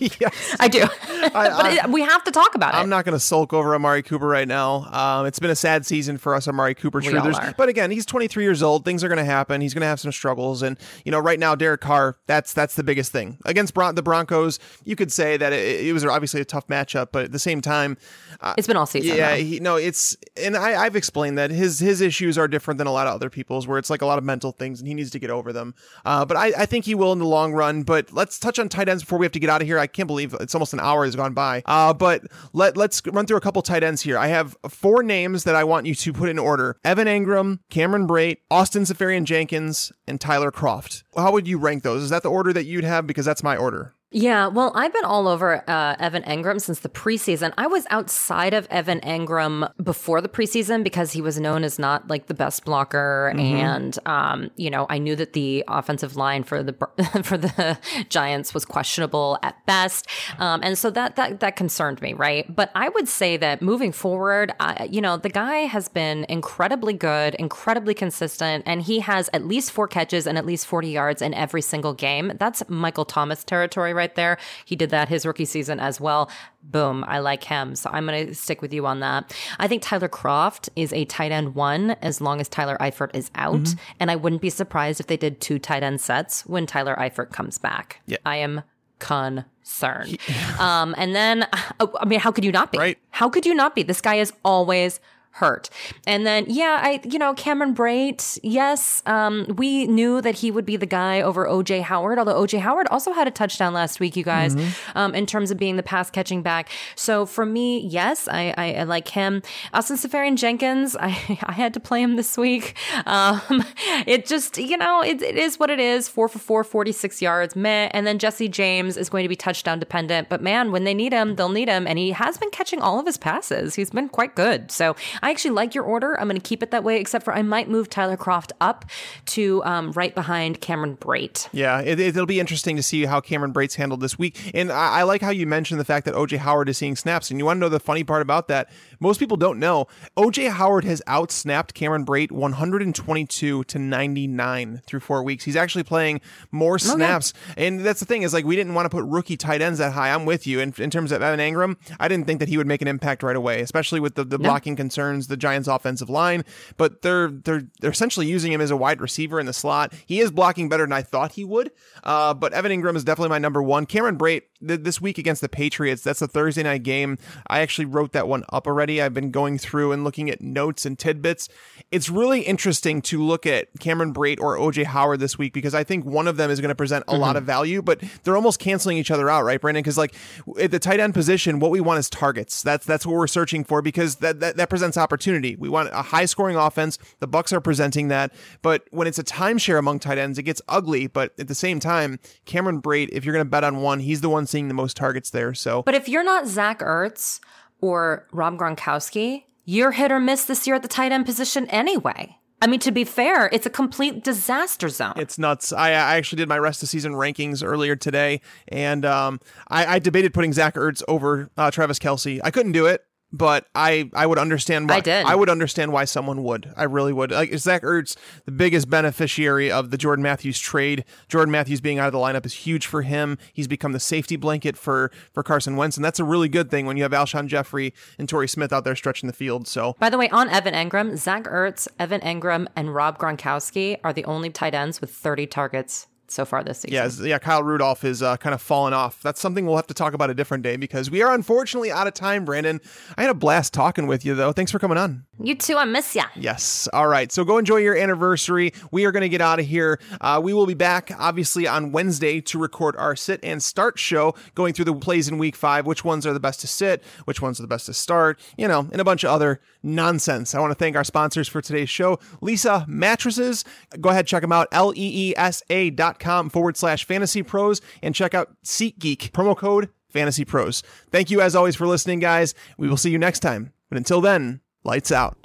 yes. 0.20 0.56
I 0.60 0.68
do. 0.68 0.86
but 1.32 1.72
it, 1.72 1.90
we 1.90 2.02
have 2.02 2.24
to 2.24 2.30
talk 2.30 2.54
about 2.54 2.74
it. 2.74 2.78
I'm 2.78 2.88
not 2.88 3.04
going 3.04 3.14
to 3.14 3.20
sulk 3.20 3.52
over 3.52 3.74
Amari 3.74 4.02
Cooper 4.02 4.26
right 4.26 4.48
now. 4.48 4.86
Um, 4.92 5.26
it's 5.26 5.38
been 5.38 5.50
a 5.50 5.56
sad 5.56 5.86
season 5.86 6.18
for 6.18 6.34
us, 6.34 6.48
Amari 6.48 6.74
Cooper 6.74 6.98
are. 6.98 7.54
But 7.56 7.68
again, 7.68 7.90
he's 7.90 8.06
23 8.06 8.44
years 8.44 8.62
old. 8.62 8.84
Things 8.84 9.02
are 9.04 9.08
going 9.08 9.18
to 9.18 9.24
happen. 9.24 9.60
He's 9.60 9.74
going 9.74 9.82
to 9.82 9.86
have 9.86 10.00
some 10.00 10.12
struggles, 10.12 10.62
and 10.62 10.78
you 11.04 11.12
know, 11.12 11.18
right 11.18 11.38
now, 11.38 11.54
Derek 11.54 11.80
Carr. 11.80 12.18
That's 12.26 12.52
that's 12.52 12.74
the 12.76 12.82
biggest 12.82 13.12
thing 13.12 13.38
against 13.44 13.74
Bron- 13.74 13.94
the 13.94 14.02
Broncos. 14.02 14.58
You 14.84 14.96
could 14.96 15.12
say 15.12 15.36
that 15.36 15.52
it, 15.52 15.86
it 15.86 15.92
was 15.92 16.04
obviously 16.04 16.40
a 16.40 16.44
tough 16.44 16.66
matchup, 16.68 17.08
but 17.12 17.24
at 17.24 17.32
the 17.32 17.38
same 17.38 17.60
time, 17.60 17.96
uh, 18.40 18.54
it's 18.58 18.66
been 18.66 18.76
all 18.76 18.86
season. 18.86 19.16
yeah, 19.16 19.36
he, 19.36 19.60
no, 19.60 19.76
it's 19.76 20.16
and 20.36 20.56
I, 20.56 20.82
I've 20.82 20.96
explained 20.96 21.38
that 21.38 21.50
his 21.50 21.71
his 21.78 22.00
issues 22.00 22.38
are 22.38 22.48
different 22.48 22.78
than 22.78 22.86
a 22.86 22.92
lot 22.92 23.06
of 23.06 23.14
other 23.14 23.30
people's, 23.30 23.66
where 23.66 23.78
it's 23.78 23.90
like 23.90 24.02
a 24.02 24.06
lot 24.06 24.18
of 24.18 24.24
mental 24.24 24.52
things, 24.52 24.80
and 24.80 24.88
he 24.88 24.94
needs 24.94 25.10
to 25.10 25.18
get 25.18 25.30
over 25.30 25.52
them. 25.52 25.74
Uh, 26.04 26.24
but 26.24 26.36
I, 26.36 26.52
I 26.58 26.66
think 26.66 26.84
he 26.84 26.94
will 26.94 27.12
in 27.12 27.18
the 27.18 27.26
long 27.26 27.52
run. 27.52 27.82
But 27.82 28.12
let's 28.12 28.38
touch 28.38 28.58
on 28.58 28.68
tight 28.68 28.88
ends 28.88 29.02
before 29.02 29.18
we 29.18 29.24
have 29.24 29.32
to 29.32 29.40
get 29.40 29.50
out 29.50 29.60
of 29.60 29.66
here. 29.66 29.78
I 29.78 29.86
can't 29.86 30.06
believe 30.06 30.34
it's 30.34 30.54
almost 30.54 30.72
an 30.72 30.80
hour 30.80 31.04
has 31.04 31.16
gone 31.16 31.34
by. 31.34 31.62
Uh, 31.66 31.92
but 31.92 32.22
let 32.52 32.76
let's 32.76 33.02
run 33.06 33.26
through 33.26 33.36
a 33.36 33.40
couple 33.40 33.62
tight 33.62 33.82
ends 33.82 34.02
here. 34.02 34.18
I 34.18 34.28
have 34.28 34.56
four 34.68 35.02
names 35.02 35.44
that 35.44 35.54
I 35.54 35.64
want 35.64 35.86
you 35.86 35.94
to 35.94 36.12
put 36.12 36.28
in 36.28 36.38
order: 36.38 36.76
Evan 36.84 37.06
Engram, 37.06 37.60
Cameron 37.70 38.06
Brate, 38.06 38.38
Austin 38.50 38.82
Seferian-Jenkins, 38.84 39.92
and 40.06 40.20
Tyler 40.20 40.50
Kroft. 40.50 41.02
How 41.16 41.32
would 41.32 41.46
you 41.46 41.58
rank 41.58 41.82
those? 41.82 42.02
Is 42.02 42.10
that 42.10 42.22
the 42.22 42.30
order 42.30 42.52
that 42.52 42.64
you'd 42.64 42.84
have? 42.84 43.06
Because 43.06 43.24
that's 43.24 43.42
my 43.42 43.56
order. 43.56 43.94
Yeah, 44.14 44.48
well, 44.48 44.72
I've 44.74 44.92
been 44.92 45.06
all 45.06 45.26
over 45.26 45.64
uh, 45.68 45.96
Evan 45.98 46.22
Engram 46.24 46.60
since 46.60 46.80
the 46.80 46.90
preseason. 46.90 47.54
I 47.56 47.66
was 47.66 47.86
outside 47.88 48.52
of 48.52 48.66
Evan 48.70 49.00
Engram 49.00 49.72
before 49.82 50.20
the 50.20 50.28
preseason 50.28 50.84
because 50.84 51.12
he 51.12 51.22
was 51.22 51.40
known 51.40 51.64
as 51.64 51.78
not 51.78 52.08
like 52.08 52.26
the 52.26 52.34
best 52.34 52.66
blocker, 52.66 53.32
and 53.38 53.98
um, 54.04 54.50
you 54.56 54.68
know, 54.68 54.86
I 54.90 54.98
knew 54.98 55.16
that 55.16 55.32
the 55.32 55.64
offensive 55.66 56.14
line 56.14 56.44
for 56.44 56.62
the 56.62 56.72
for 57.24 57.38
the 57.38 57.78
Giants 58.10 58.52
was 58.52 58.66
questionable 58.66 59.38
at 59.42 59.64
best, 59.64 60.06
um, 60.38 60.60
and 60.62 60.76
so 60.76 60.90
that 60.90 61.16
that 61.16 61.40
that 61.40 61.56
concerned 61.56 62.02
me, 62.02 62.12
right? 62.12 62.54
But 62.54 62.70
I 62.74 62.90
would 62.90 63.08
say 63.08 63.38
that 63.38 63.62
moving 63.62 63.92
forward, 63.92 64.52
I, 64.60 64.88
you 64.90 65.00
know, 65.00 65.16
the 65.16 65.30
guy 65.30 65.60
has 65.60 65.88
been 65.88 66.26
incredibly 66.28 66.92
good, 66.92 67.34
incredibly 67.36 67.94
consistent, 67.94 68.64
and 68.66 68.82
he 68.82 69.00
has 69.00 69.30
at 69.32 69.46
least 69.46 69.70
four 69.70 69.88
catches 69.88 70.26
and 70.26 70.36
at 70.36 70.44
least 70.44 70.66
forty 70.66 70.90
yards 70.90 71.22
in 71.22 71.32
every 71.32 71.62
single 71.62 71.94
game. 71.94 72.32
That's 72.38 72.62
Michael 72.68 73.06
Thomas 73.06 73.42
territory 73.42 73.94
right 73.94 74.01
there. 74.14 74.38
He 74.64 74.76
did 74.76 74.90
that 74.90 75.08
his 75.08 75.24
rookie 75.24 75.44
season 75.44 75.80
as 75.80 76.00
well. 76.00 76.30
Boom, 76.62 77.04
I 77.08 77.18
like 77.18 77.44
him. 77.44 77.74
So 77.74 77.90
I'm 77.92 78.06
going 78.06 78.28
to 78.28 78.34
stick 78.34 78.62
with 78.62 78.72
you 78.72 78.86
on 78.86 79.00
that. 79.00 79.34
I 79.58 79.66
think 79.68 79.82
Tyler 79.82 80.08
Kroft 80.08 80.68
is 80.76 80.92
a 80.92 81.04
tight 81.06 81.32
end 81.32 81.54
one 81.54 81.92
as 82.02 82.20
long 82.20 82.40
as 82.40 82.48
Tyler 82.48 82.76
Eifert 82.80 83.14
is 83.14 83.30
out. 83.34 83.74
And 83.98 84.10
I 84.10 84.16
wouldn't 84.16 84.42
be 84.42 84.50
surprised 84.50 85.00
if 85.00 85.06
they 85.06 85.16
did 85.16 85.40
two 85.40 85.58
tight 85.58 85.82
end 85.82 86.00
sets 86.00 86.46
when 86.46 86.66
Tyler 86.66 86.94
Eifert 86.96 87.32
comes 87.32 87.58
back. 87.58 88.00
Yeah. 88.06 88.18
I 88.24 88.36
am 88.36 88.62
concerned. 88.98 90.18
um, 90.60 90.94
and 90.96 91.14
then, 91.14 91.46
I 91.80 92.04
mean, 92.04 92.20
how 92.20 92.30
could 92.30 92.44
you 92.44 92.52
not 92.52 92.70
be? 92.70 92.78
Right. 92.78 92.98
How 93.10 93.28
could 93.28 93.44
you 93.44 93.54
not 93.54 93.74
be? 93.74 93.82
This 93.82 94.00
guy 94.00 94.16
is 94.16 94.32
always 94.44 95.00
hurt. 95.32 95.70
And 96.06 96.26
then, 96.26 96.44
yeah, 96.46 96.80
I, 96.82 97.00
you 97.04 97.18
know, 97.18 97.32
Cameron 97.32 97.74
Brate, 97.74 98.38
yes, 98.42 99.02
um, 99.06 99.46
we 99.56 99.86
knew 99.86 100.20
that 100.20 100.36
he 100.36 100.50
would 100.50 100.66
be 100.66 100.76
the 100.76 100.86
guy 100.86 101.22
over 101.22 101.46
OJ 101.46 101.82
Howard, 101.82 102.18
although 102.18 102.34
OJ 102.34 102.60
Howard 102.60 102.86
also 102.88 103.12
had 103.12 103.26
a 103.26 103.30
touchdown 103.30 103.72
last 103.72 103.98
week, 103.98 104.14
you 104.14 104.24
guys, 104.24 104.54
um, 104.94 105.14
in 105.14 105.24
terms 105.24 105.50
of 105.50 105.56
being 105.56 105.76
the 105.76 105.82
pass 105.82 106.10
catching 106.10 106.42
back. 106.42 106.68
So 106.96 107.24
for 107.24 107.46
me, 107.46 107.80
yes, 107.80 108.28
I, 108.28 108.54
I, 108.58 108.72
I 108.74 108.82
like 108.82 109.08
him. 109.08 109.42
Austin 109.72 109.96
Seferian-Jenkins, 109.96 110.96
I, 111.00 111.38
I 111.44 111.52
had 111.52 111.72
to 111.74 111.80
play 111.80 112.02
him 112.02 112.16
this 112.16 112.36
week. 112.36 112.76
Um, 113.06 113.40
it 114.06 114.26
just, 114.26 114.58
you 114.58 114.76
know, 114.76 115.02
it, 115.02 115.22
it 115.22 115.36
is 115.36 115.58
what 115.58 115.70
it 115.70 115.80
is. 115.80 116.08
Four 116.08 116.28
for 116.28 116.40
four, 116.40 116.62
46 116.62 117.22
yards, 117.22 117.56
meh. 117.56 117.88
And 117.92 118.06
then 118.06 118.18
Jesse 118.18 118.48
James 118.48 118.98
is 118.98 119.08
going 119.08 119.22
to 119.22 119.28
be 119.30 119.36
touchdown 119.36 119.78
dependent. 119.78 120.28
But 120.28 120.42
man, 120.42 120.72
when 120.72 120.84
they 120.84 120.92
need 120.94 121.14
him, 121.14 121.36
they'll 121.36 121.48
need 121.48 121.68
him. 121.68 121.86
And 121.86 121.98
he 121.98 122.10
has 122.10 122.36
been 122.36 122.50
catching 122.50 122.82
all 122.82 123.00
of 123.00 123.06
his 123.06 123.16
passes. 123.16 123.74
He's 123.74 123.90
been 123.90 124.10
quite 124.10 124.34
good. 124.34 124.70
So 124.70 124.94
I 125.22 125.30
actually 125.30 125.52
like 125.52 125.74
your 125.74 125.84
order. 125.84 126.18
I'm 126.20 126.28
going 126.28 126.40
to 126.40 126.46
keep 126.46 126.62
it 126.62 126.70
that 126.72 126.84
way, 126.84 127.00
except 127.00 127.24
for 127.24 127.34
I 127.34 127.42
might 127.42 127.68
move 127.68 127.88
Tyler 127.88 128.16
Kroft 128.16 128.52
up 128.60 128.84
to 129.26 129.62
um, 129.64 129.92
right 129.92 130.14
behind 130.14 130.60
Cameron 130.60 130.96
Brate. 130.96 131.48
Yeah, 131.52 131.80
it, 131.80 132.00
it'll 132.00 132.26
be 132.26 132.40
interesting 132.40 132.76
to 132.76 132.82
see 132.82 133.04
how 133.04 133.20
Cameron 133.20 133.52
Brate's 133.52 133.76
handled 133.76 134.00
this 134.00 134.18
week. 134.18 134.50
And 134.54 134.72
I, 134.72 135.00
I 135.00 135.02
like 135.04 135.22
how 135.22 135.30
you 135.30 135.46
mentioned 135.46 135.80
the 135.80 135.84
fact 135.84 136.06
that 136.06 136.14
OJ 136.14 136.38
Howard 136.38 136.68
is 136.68 136.78
seeing 136.78 136.96
snaps. 136.96 137.30
And 137.30 137.38
you 137.38 137.44
want 137.44 137.58
to 137.58 137.60
know 137.60 137.68
the 137.68 137.80
funny 137.80 138.04
part 138.04 138.22
about 138.22 138.48
that? 138.48 138.70
Most 139.00 139.18
people 139.18 139.36
don't 139.36 139.58
know. 139.58 139.86
OJ 140.16 140.50
Howard 140.50 140.84
has 140.84 141.02
outsnapped 141.06 141.74
Cameron 141.74 142.04
Brate 142.04 142.32
122 142.32 143.64
to 143.64 143.78
99 143.78 144.82
through 144.86 145.00
four 145.00 145.22
weeks. 145.22 145.44
He's 145.44 145.56
actually 145.56 145.84
playing 145.84 146.20
more 146.50 146.78
snaps. 146.78 147.32
And 147.56 147.80
that's 147.80 148.00
the 148.00 148.06
thing 148.06 148.22
is 148.22 148.32
like 148.32 148.44
we 148.44 148.56
didn't 148.56 148.74
want 148.74 148.86
to 148.86 148.90
put 148.90 149.04
rookie 149.04 149.36
tight 149.36 149.60
ends 149.60 149.78
that 149.78 149.92
high. 149.92 150.12
I'm 150.12 150.24
with 150.24 150.46
you. 150.46 150.60
In, 150.60 150.74
in 150.78 150.90
terms 150.90 151.12
of 151.12 151.22
Evan 151.22 151.40
Engram, 151.40 151.76
I 152.00 152.08
didn't 152.08 152.26
think 152.26 152.40
that 152.40 152.48
he 152.48 152.56
would 152.56 152.66
make 152.66 152.82
an 152.82 152.88
impact 152.88 153.22
right 153.22 153.36
away, 153.36 153.60
especially 153.60 154.00
with 154.00 154.14
the, 154.14 154.24
the 154.24 154.38
blocking 154.38 154.76
concerns, 154.76 155.11
the 155.20 155.36
Giants 155.36 155.68
offensive 155.68 156.10
line. 156.10 156.44
But 156.76 157.02
they're 157.02 157.28
they're 157.28 157.62
they're 157.80 157.90
essentially 157.90 158.26
using 158.26 158.52
him 158.52 158.60
as 158.60 158.70
a 158.70 158.76
wide 158.76 159.00
receiver 159.00 159.38
in 159.40 159.46
the 159.46 159.52
slot. 159.52 159.92
He 160.06 160.20
is 160.20 160.30
blocking 160.30 160.68
better 160.68 160.84
than 160.84 160.92
I 160.92 161.02
thought 161.02 161.32
he 161.32 161.44
would. 161.44 161.70
Uh, 162.02 162.34
but 162.34 162.52
Evan 162.52 162.72
Engram 162.72 162.96
is 162.96 163.04
definitely 163.04 163.30
my 163.30 163.38
number 163.38 163.62
one. 163.62 163.86
Cameron 163.86 164.18
Brate 164.18 164.42
th- 164.66 164.80
this 164.80 165.00
week 165.00 165.18
against 165.18 165.40
the 165.40 165.48
Patriots. 165.48 166.02
That's 166.02 166.22
a 166.22 166.28
Thursday 166.28 166.62
night 166.62 166.82
game. 166.82 167.18
I 167.46 167.60
actually 167.60 167.86
wrote 167.86 168.12
that 168.12 168.28
one 168.28 168.44
up 168.52 168.66
already. 168.66 169.00
I've 169.00 169.14
been 169.14 169.30
going 169.30 169.58
through 169.58 169.92
and 169.92 170.04
looking 170.04 170.30
at 170.30 170.40
notes 170.40 170.86
and 170.86 170.98
tidbits. 170.98 171.48
It's 171.90 172.08
really 172.08 172.42
interesting 172.42 173.02
to 173.02 173.22
look 173.22 173.46
at 173.46 173.68
Cameron 173.80 174.14
Brate 174.14 174.40
or 174.40 174.56
OJ 174.56 174.84
Howard 174.84 175.20
this 175.20 175.38
week 175.38 175.52
because 175.52 175.74
I 175.74 175.84
think 175.84 176.04
one 176.04 176.28
of 176.28 176.36
them 176.36 176.50
is 176.50 176.60
going 176.60 176.70
to 176.70 176.74
present 176.74 177.04
a 177.08 177.12
mm-hmm. 177.12 177.20
lot 177.20 177.36
of 177.36 177.44
value, 177.44 177.82
but 177.82 178.02
they're 178.24 178.36
almost 178.36 178.58
canceling 178.60 178.98
each 178.98 179.10
other 179.10 179.28
out, 179.28 179.44
right, 179.44 179.60
Brandon? 179.60 179.82
Because 179.82 179.98
like 179.98 180.14
at 180.60 180.70
the 180.70 180.78
tight 180.78 181.00
end 181.00 181.14
position, 181.14 181.60
what 181.60 181.70
we 181.70 181.80
want 181.80 181.98
is 181.98 182.08
targets. 182.08 182.62
That's 182.62 182.86
that's 182.86 183.06
what 183.06 183.14
we're 183.14 183.26
searching 183.26 183.64
for 183.64 183.82
because 183.82 184.16
that 184.16 184.40
that, 184.40 184.56
that 184.56 184.68
presents 184.68 184.96
opportunity. 184.96 185.56
We 185.56 185.68
want 185.68 185.90
a 185.92 186.02
high 186.02 186.24
scoring 186.24 186.56
offense. 186.56 186.98
The 187.20 187.28
Bucs 187.28 187.52
are 187.52 187.60
presenting 187.60 188.08
that, 188.08 188.32
but 188.62 188.84
when 188.90 189.06
it's 189.06 189.18
a 189.18 189.24
timeshare 189.24 189.78
among 189.78 190.00
tight 190.00 190.18
ends, 190.18 190.38
it 190.38 190.44
gets 190.44 190.62
ugly. 190.68 191.06
But 191.06 191.32
at 191.38 191.48
the 191.48 191.54
same 191.54 191.80
time, 191.80 192.18
Cameron 192.44 192.80
Brate, 192.80 193.08
if 193.12 193.24
you're 193.24 193.34
going 193.34 193.44
to 193.44 193.50
bet 193.50 193.64
on 193.64 193.82
one, 193.82 194.00
he's 194.00 194.20
the 194.20 194.28
one 194.28 194.46
seeing 194.52 194.68
the 194.68 194.74
most 194.74 194.96
targets 194.96 195.30
there. 195.30 195.54
So 195.54 195.82
But 195.82 195.96
if 195.96 196.08
you're 196.08 196.22
not 196.22 196.46
Zach 196.46 196.78
Ertz 196.78 197.40
or 197.80 198.28
Rob 198.30 198.56
Gronkowski, 198.56 199.44
you're 199.64 199.92
hit 199.92 200.12
or 200.12 200.20
miss 200.20 200.44
this 200.44 200.66
year 200.66 200.76
at 200.76 200.82
the 200.82 200.88
tight 200.88 201.10
end 201.10 201.26
position 201.26 201.68
anyway. 201.70 202.38
I 202.60 202.68
mean, 202.68 202.78
to 202.80 202.92
be 202.92 203.02
fair, 203.02 203.48
it's 203.52 203.66
a 203.66 203.70
complete 203.70 204.22
disaster 204.22 204.88
zone. 204.88 205.14
It's 205.16 205.36
nuts. 205.36 205.72
I, 205.72 205.88
I 205.88 206.16
actually 206.16 206.36
did 206.36 206.48
my 206.48 206.58
rest 206.58 206.80
of 206.84 206.88
season 206.88 207.14
rankings 207.14 207.60
earlier 207.66 207.96
today, 207.96 208.40
and 208.68 209.04
um, 209.04 209.40
I, 209.66 209.96
I 209.96 209.98
debated 209.98 210.32
putting 210.32 210.52
Zach 210.52 210.76
Ertz 210.76 211.02
over 211.08 211.50
uh, 211.56 211.72
Travis 211.72 211.98
Kelce. 211.98 212.40
I 212.44 212.52
couldn't 212.52 212.70
do 212.70 212.86
it 212.86 213.04
but 213.32 213.66
I 213.74 214.10
I 214.14 214.26
would 214.26 214.38
understand 214.38 214.88
why 214.88 214.96
I 214.96 215.00
did. 215.00 215.26
I 215.26 215.34
would 215.34 215.48
understand 215.48 215.92
why 215.92 216.04
someone 216.04 216.42
would. 216.42 216.72
I 216.76 216.84
really 216.84 217.12
would. 217.12 217.30
Like 217.30 217.54
Zach 217.56 217.82
Ertz, 217.82 218.16
the 218.44 218.52
biggest 218.52 218.90
beneficiary 218.90 219.70
of 219.70 219.90
the 219.90 219.96
Jordan 219.96 220.22
Matthews 220.22 220.58
trade. 220.58 221.04
Jordan 221.28 221.50
Matthews 221.50 221.80
being 221.80 221.98
out 221.98 222.06
of 222.06 222.12
the 222.12 222.18
lineup 222.18 222.44
is 222.44 222.54
huge 222.54 222.86
for 222.86 223.02
him. 223.02 223.38
He's 223.52 223.68
become 223.68 223.92
the 223.92 224.00
safety 224.00 224.36
blanket 224.36 224.76
for 224.76 225.10
for 225.32 225.42
Carson 225.42 225.76
Wentz, 225.76 225.96
and 225.96 226.04
that's 226.04 226.20
a 226.20 226.24
really 226.24 226.48
good 226.48 226.70
thing 226.70 226.86
when 226.86 226.96
you 226.96 227.02
have 227.02 227.12
Alshon 227.12 227.46
Jeffery 227.46 227.94
and 228.18 228.28
Torrey 228.28 228.48
Smith 228.48 228.72
out 228.72 228.84
there 228.84 228.96
stretching 228.96 229.26
the 229.26 229.32
field. 229.32 229.66
So 229.66 229.96
By 229.98 230.10
the 230.10 230.18
way, 230.18 230.28
on 230.28 230.48
Evan 230.48 230.74
Engram, 230.74 231.16
Zach 231.16 231.44
Ertz, 231.44 231.88
Evan 231.98 232.20
Engram, 232.20 232.66
and 232.76 232.94
Rob 232.94 233.18
Gronkowski 233.18 233.98
are 234.04 234.12
the 234.12 234.24
only 234.24 234.50
tight 234.50 234.74
ends 234.74 235.00
with 235.00 235.10
30 235.10 235.46
targets 235.46 236.06
so 236.32 236.44
far 236.44 236.64
this 236.64 236.80
season. 236.80 236.94
Yeah, 236.94 237.28
yeah. 237.28 237.38
Kyle 237.38 237.62
Rudolph 237.62 238.04
is 238.04 238.22
uh, 238.22 238.36
kind 238.36 238.54
of 238.54 238.62
fallen 238.62 238.92
off. 238.92 239.20
That's 239.22 239.40
something 239.40 239.66
we'll 239.66 239.76
have 239.76 239.86
to 239.88 239.94
talk 239.94 240.14
about 240.14 240.30
a 240.30 240.34
different 240.34 240.64
day 240.64 240.76
because 240.76 241.10
we 241.10 241.22
are 241.22 241.34
unfortunately 241.34 241.90
out 241.90 242.06
of 242.06 242.14
time. 242.14 242.44
Brandon, 242.44 242.80
I 243.16 243.22
had 243.22 243.30
a 243.30 243.34
blast 243.34 243.72
talking 243.72 244.06
with 244.06 244.24
you 244.24 244.34
though. 244.34 244.52
Thanks 244.52 244.72
for 244.72 244.78
coming 244.78 244.98
on. 244.98 245.24
You 245.40 245.54
too. 245.54 245.76
I 245.76 245.84
miss 245.84 246.14
ya. 246.14 246.24
Yes. 246.36 246.88
All 246.92 247.08
right. 247.08 247.30
So 247.32 247.44
go 247.44 247.58
enjoy 247.58 247.78
your 247.78 247.96
anniversary. 247.96 248.72
We 248.90 249.04
are 249.04 249.12
going 249.12 249.22
to 249.22 249.28
get 249.28 249.40
out 249.40 249.58
of 249.58 249.66
here. 249.66 250.00
Uh, 250.20 250.40
we 250.42 250.52
will 250.52 250.66
be 250.66 250.74
back 250.74 251.10
obviously 251.18 251.66
on 251.66 251.92
Wednesday 251.92 252.40
to 252.42 252.58
record 252.58 252.96
our 252.96 253.16
sit 253.16 253.40
and 253.42 253.62
start 253.62 253.98
show, 253.98 254.34
going 254.54 254.72
through 254.72 254.84
the 254.86 254.94
plays 254.94 255.28
in 255.28 255.38
Week 255.38 255.56
Five. 255.56 255.86
Which 255.86 256.04
ones 256.04 256.26
are 256.26 256.32
the 256.32 256.40
best 256.40 256.60
to 256.60 256.66
sit? 256.66 257.02
Which 257.24 257.42
ones 257.42 257.58
are 257.58 257.62
the 257.62 257.68
best 257.68 257.86
to 257.86 257.94
start? 257.94 258.38
You 258.56 258.68
know, 258.68 258.88
and 258.92 259.00
a 259.00 259.04
bunch 259.04 259.24
of 259.24 259.30
other 259.30 259.60
nonsense. 259.82 260.54
I 260.54 260.60
want 260.60 260.70
to 260.70 260.76
thank 260.76 260.96
our 260.96 261.04
sponsors 261.04 261.48
for 261.48 261.60
today's 261.60 261.90
show, 261.90 262.16
Leesa 262.40 262.86
Mattresses. 262.86 263.64
Go 264.00 264.10
ahead, 264.10 264.26
check 264.26 264.42
them 264.42 264.52
out. 264.52 264.68
L 264.70 264.92
E 264.94 265.30
E 265.30 265.34
S 265.36 265.62
A 265.70 265.90
dot 265.90 266.18
com 266.22 266.48
forward 266.48 266.78
slash 266.78 267.04
fantasy 267.04 267.42
pros 267.42 267.82
and 268.02 268.14
check 268.14 268.32
out 268.32 268.56
SeatGeek 268.64 269.30
promo 269.32 269.54
code 269.56 269.90
fantasy 270.08 270.44
pros. 270.44 270.82
Thank 271.10 271.30
you 271.30 271.40
as 271.40 271.56
always 271.56 271.76
for 271.76 271.86
listening, 271.86 272.20
guys. 272.20 272.54
We 272.78 272.88
will 272.88 272.96
see 272.96 273.10
you 273.10 273.18
next 273.18 273.40
time. 273.40 273.72
But 273.88 273.98
until 273.98 274.20
then, 274.20 274.60
lights 274.84 275.10
out. 275.10 275.36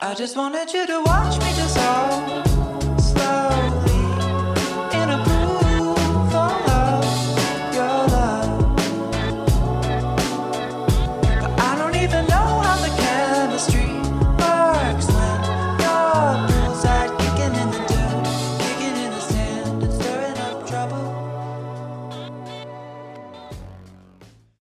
I 0.00 0.14
just 0.14 0.36
wanted 0.36 0.72
you 0.72 0.86
to 0.86 1.02
watch 1.04 1.38
me 1.40 1.54
dissolve. 1.54 2.47